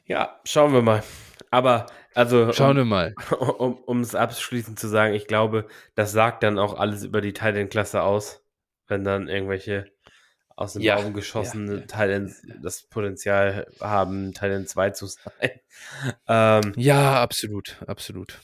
Ja, 0.07 0.41
schauen 0.45 0.73
wir 0.73 0.83
mal. 0.83 1.03
Aber 1.51 1.87
also 2.15 2.53
schauen 2.53 2.71
um, 2.71 2.77
wir 2.77 2.85
mal. 2.85 3.15
Um 3.87 4.01
es 4.01 4.15
abschließend 4.15 4.79
zu 4.79 4.89
sagen, 4.89 5.15
ich 5.15 5.27
glaube, 5.27 5.69
das 5.95 6.13
sagt 6.13 6.43
dann 6.43 6.59
auch 6.59 6.79
alles 6.79 7.05
über 7.05 7.21
die 7.21 7.33
Titan-Klasse 7.33 8.03
aus, 8.03 8.43
wenn 8.89 9.05
dann 9.05 9.29
irgendwelche 9.29 9.87
aus 10.57 10.75
dem 10.75 10.83
ja, 10.83 10.97
Baum 10.97 11.13
geschossene 11.15 11.81
ja, 11.81 11.87
Talents 11.87 12.43
das 12.63 12.83
Potenzial 12.83 13.67
haben, 13.81 14.33
Talent 14.33 14.69
2 14.69 14.91
zu 14.91 15.07
sein. 15.07 15.33
Ähm, 16.29 16.73
ja, 16.77 17.23
absolut, 17.23 17.79
absolut. 17.87 18.39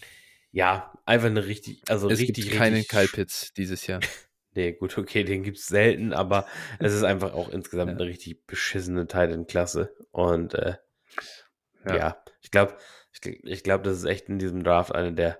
Ja, 0.51 0.93
einfach 1.05 1.27
eine 1.27 1.47
richtig, 1.47 1.83
also 1.89 2.09
es 2.09 2.19
richtig. 2.19 2.47
Gibt 2.47 2.57
keinen 2.57 2.87
Kalpitz 2.87 3.53
dieses 3.53 3.87
Jahr. 3.87 4.01
nee, 4.55 4.73
gut, 4.73 4.97
okay, 4.97 5.25
den 5.25 5.43
gibt 5.43 5.59
es 5.59 5.67
selten, 5.67 6.13
aber 6.13 6.47
es 6.79 6.95
ist 6.95 7.03
einfach 7.03 7.35
auch 7.35 7.49
insgesamt 7.51 7.93
ja. 7.93 7.97
eine 7.97 8.07
richtig 8.07 8.47
beschissene 8.47 9.07
Titan-Klasse. 9.07 9.95
Und 10.11 10.55
äh, 10.55 10.77
ja. 11.87 11.97
ja. 11.97 12.25
ich 12.41 12.51
glaube, 12.51 12.77
ich, 13.13 13.45
ich 13.45 13.63
glaube, 13.63 13.85
das 13.85 13.99
ist 13.99 14.05
echt 14.05 14.29
in 14.29 14.39
diesem 14.39 14.65
Draft 14.65 14.95
eine 14.95 15.13
der 15.13 15.39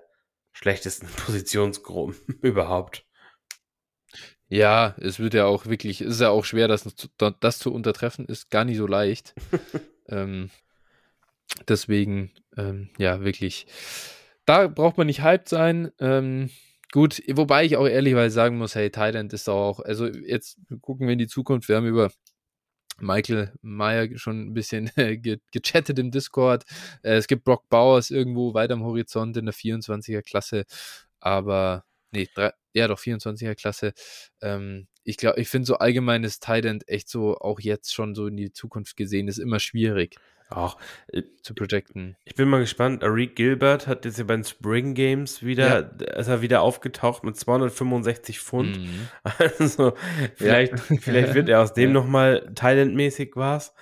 schlechtesten 0.51 1.07
Positionsgruppen 1.25 2.39
überhaupt. 2.41 3.05
Ja, 4.51 4.95
es 4.99 5.19
wird 5.19 5.35
ja 5.35 5.45
auch 5.45 5.67
wirklich, 5.67 6.01
es 6.01 6.15
ist 6.15 6.21
ja 6.21 6.29
auch 6.29 6.43
schwer, 6.43 6.67
das, 6.67 6.87
das 7.39 7.59
zu 7.59 7.71
untertreffen, 7.71 8.25
ist 8.25 8.49
gar 8.49 8.65
nicht 8.65 8.77
so 8.77 8.87
leicht. 8.87 9.35
ähm, 10.07 10.49
deswegen, 11.67 12.31
ähm, 12.57 12.89
ja, 12.97 13.21
wirklich 13.23 13.67
da 14.49 14.67
braucht 14.67 14.97
man 14.97 15.05
nicht 15.05 15.21
hyped 15.21 15.47
sein. 15.47 15.91
Ähm, 15.99 16.49
gut, 16.91 17.21
wobei 17.31 17.65
ich 17.65 17.77
auch 17.77 17.85
ehrlicherweise 17.85 18.33
sagen 18.33 18.57
muss, 18.57 18.73
hey, 18.73 18.89
Thailand 18.89 19.31
ist 19.31 19.47
auch, 19.47 19.79
also 19.79 20.07
jetzt 20.07 20.57
gucken 20.81 21.05
wir 21.05 21.13
in 21.13 21.19
die 21.19 21.27
Zukunft, 21.27 21.69
wir 21.69 21.75
haben 21.75 21.85
über 21.85 22.11
Michael 22.99 23.53
Meyer 23.61 24.09
schon 24.17 24.47
ein 24.47 24.53
bisschen 24.55 24.89
ge 25.21 25.37
gechattet 25.51 25.99
im 25.99 26.09
Discord. 26.09 26.63
Äh, 27.03 27.17
es 27.17 27.27
gibt 27.27 27.43
Brock 27.43 27.69
Bowers 27.69 28.09
irgendwo 28.09 28.55
weiter 28.55 28.73
am 28.73 28.83
Horizont 28.83 29.37
in 29.37 29.45
der 29.45 29.53
24er 29.53 30.23
Klasse, 30.23 30.65
aber 31.19 31.85
nee, 32.11 32.27
drei, 32.33 32.51
ja 32.73 32.87
doch 32.87 32.99
24er 32.99 33.53
Klasse. 33.53 33.93
Ähm, 34.41 34.87
ich 35.03 35.17
glaube, 35.17 35.39
ich 35.39 35.47
finde 35.47 35.67
so 35.67 35.75
allgemeines 35.75 36.39
Thailand 36.39 36.87
echt 36.87 37.07
so 37.07 37.37
auch 37.37 37.59
jetzt 37.59 37.93
schon 37.93 38.15
so 38.15 38.25
in 38.25 38.35
die 38.35 38.51
Zukunft 38.51 38.97
gesehen 38.97 39.27
ist 39.27 39.37
immer 39.37 39.59
schwierig. 39.59 40.15
Auch 40.49 40.77
äh, 41.07 41.21
zu 41.43 41.53
projecten. 41.53 42.17
Ich 42.25 42.33
bin 42.33 42.49
mal 42.49 42.59
gespannt. 42.59 43.03
Arik 43.03 43.35
Gilbert 43.35 43.85
hat 43.85 44.03
jetzt 44.05 44.17
ja 44.17 44.23
bei 44.23 44.35
den 44.35 44.43
Spring 44.43 44.95
Games 44.95 45.43
wieder, 45.43 45.95
ja. 45.99 46.17
ist 46.17 46.27
er 46.27 46.41
wieder 46.41 46.61
aufgetaucht 46.61 47.23
mit 47.23 47.37
265 47.37 48.39
Pfund. 48.39 48.79
Mhm. 48.79 49.07
Also 49.59 49.93
vielleicht, 50.35 50.73
ja. 50.73 50.97
vielleicht 51.01 51.35
wird 51.35 51.49
er 51.49 51.61
aus 51.61 51.73
dem 51.73 51.89
ja. 51.89 51.93
nochmal 51.93 52.51
Thailand-mäßig 52.55 53.33
was. 53.35 53.75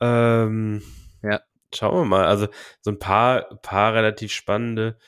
Ähm, 0.00 0.82
ja. 1.22 1.42
Schauen 1.74 1.94
wir 2.00 2.04
mal. 2.06 2.24
Also 2.24 2.48
so 2.80 2.90
ein 2.90 2.98
paar, 2.98 3.58
paar 3.60 3.92
relativ 3.92 4.32
spannende 4.32 4.98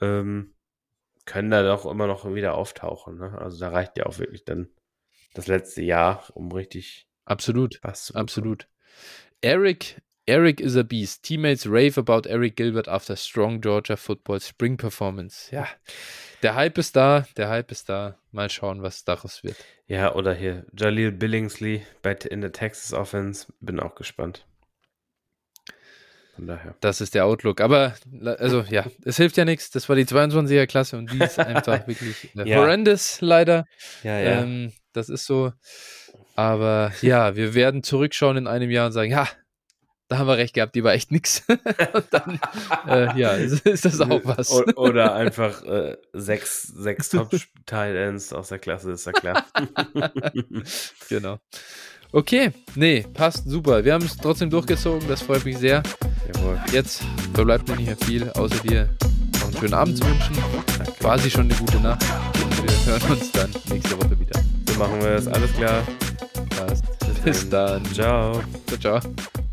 ähm, 0.00 0.54
können 1.26 1.50
da 1.50 1.62
doch 1.62 1.86
immer 1.86 2.08
noch 2.08 2.32
wieder 2.34 2.54
auftauchen. 2.54 3.18
Ne? 3.18 3.38
Also 3.38 3.60
da 3.60 3.68
reicht 3.68 3.96
ja 3.98 4.06
auch 4.06 4.18
wirklich 4.18 4.44
dann 4.44 4.68
das 5.34 5.46
letzte 5.46 5.82
Jahr, 5.82 6.24
um 6.34 6.50
richtig 6.50 7.08
absolut, 7.24 7.78
was. 7.82 8.12
Absolut. 8.12 8.68
Eric 9.42 10.00
Eric 10.28 10.60
is 10.60 10.76
a 10.76 10.82
beast. 10.82 11.22
Teammates 11.22 11.66
rave 11.66 11.96
about 11.96 12.28
Eric 12.28 12.56
Gilbert 12.56 12.88
after 12.88 13.14
strong 13.14 13.60
Georgia 13.60 13.96
Football 13.96 14.40
Spring 14.40 14.76
Performance. 14.76 15.54
Ja, 15.54 15.68
der 16.42 16.56
Hype 16.56 16.78
ist 16.78 16.96
da, 16.96 17.26
der 17.36 17.48
Hype 17.48 17.70
ist 17.70 17.88
da. 17.88 18.18
Mal 18.32 18.50
schauen, 18.50 18.82
was 18.82 19.04
daraus 19.04 19.44
wird. 19.44 19.56
Ja, 19.86 20.14
oder 20.16 20.34
hier 20.34 20.66
Jaleel 20.76 21.12
Billingsley 21.12 21.82
in 22.28 22.40
der 22.40 22.50
Texas 22.50 22.92
Offense. 22.92 23.46
Bin 23.60 23.78
auch 23.78 23.94
gespannt. 23.94 24.44
Von 26.34 26.48
daher. 26.48 26.74
Das 26.80 27.00
ist 27.00 27.14
der 27.14 27.24
Outlook. 27.24 27.60
Aber, 27.60 27.94
also 28.24 28.62
ja, 28.68 28.84
es 29.04 29.16
hilft 29.16 29.36
ja 29.36 29.44
nichts. 29.44 29.70
Das 29.70 29.88
war 29.88 29.94
die 29.94 30.06
22er 30.06 30.66
Klasse 30.66 30.98
und 30.98 31.12
die 31.12 31.18
ist 31.18 31.38
einfach 31.38 31.86
wirklich 31.86 32.30
äh, 32.36 32.48
ja. 32.48 32.56
horrendous, 32.56 33.20
leider. 33.20 33.64
Ja, 34.02 34.18
ja. 34.18 34.42
Ähm, 34.42 34.72
das 34.92 35.08
ist 35.08 35.24
so. 35.24 35.52
Aber 36.34 36.92
ja, 37.00 37.36
wir 37.36 37.54
werden 37.54 37.84
zurückschauen 37.84 38.36
in 38.36 38.46
einem 38.48 38.70
Jahr 38.70 38.86
und 38.86 38.92
sagen, 38.92 39.12
ja, 39.12 39.28
da 40.08 40.18
haben 40.18 40.28
wir 40.28 40.36
recht 40.36 40.54
gehabt, 40.54 40.74
die 40.74 40.84
war 40.84 40.92
echt 40.92 41.10
nix. 41.10 41.42
Und 41.48 42.06
dann, 42.10 42.40
äh, 42.86 43.18
ja, 43.18 43.32
ist, 43.32 43.66
ist, 43.66 43.84
das 43.84 44.00
auch 44.00 44.20
was. 44.24 44.50
Oder 44.76 45.14
einfach 45.16 45.62
äh, 45.64 45.96
sechs, 46.12 46.62
sechs 46.62 47.10
Top-Tight-Ends 47.10 48.32
aus 48.32 48.48
der 48.48 48.58
Klasse, 48.58 48.92
ist 48.92 49.06
ja 49.06 49.12
klar. 49.12 49.44
genau. 51.08 51.38
Okay, 52.12 52.52
nee, 52.76 53.04
passt 53.14 53.48
super. 53.48 53.84
Wir 53.84 53.94
haben 53.94 54.04
es 54.04 54.16
trotzdem 54.16 54.48
durchgezogen, 54.48 55.08
das 55.08 55.22
freut 55.22 55.44
mich 55.44 55.58
sehr. 55.58 55.82
Jawohl. 56.32 56.60
Jetzt 56.72 57.02
verbleibt 57.34 57.68
mir 57.68 57.76
nicht 57.76 57.86
mehr 57.86 57.96
viel, 57.96 58.30
außer 58.30 58.58
dir 58.62 58.88
noch 59.34 59.48
einen 59.48 59.56
schönen 59.58 59.74
Abend 59.74 59.98
zu 59.98 60.04
wünschen. 60.06 60.36
Danke. 60.78 60.92
Quasi 61.00 61.30
schon 61.30 61.50
eine 61.50 61.54
gute 61.54 61.80
Nacht. 61.80 62.04
Und 62.42 62.86
wir 62.86 62.92
hören 62.92 63.12
uns 63.12 63.32
dann 63.32 63.50
nächste 63.70 63.96
Woche 63.96 64.18
wieder. 64.18 64.40
So 64.68 64.78
machen 64.78 65.00
wir 65.00 65.10
es, 65.10 65.26
alles 65.26 65.52
klar. 65.54 65.82
Passt. 66.56 66.84
Bis 67.24 67.48
dann. 67.48 67.84
Ciao. 67.86 68.40
Ciao, 68.68 69.00
ciao. 69.00 69.45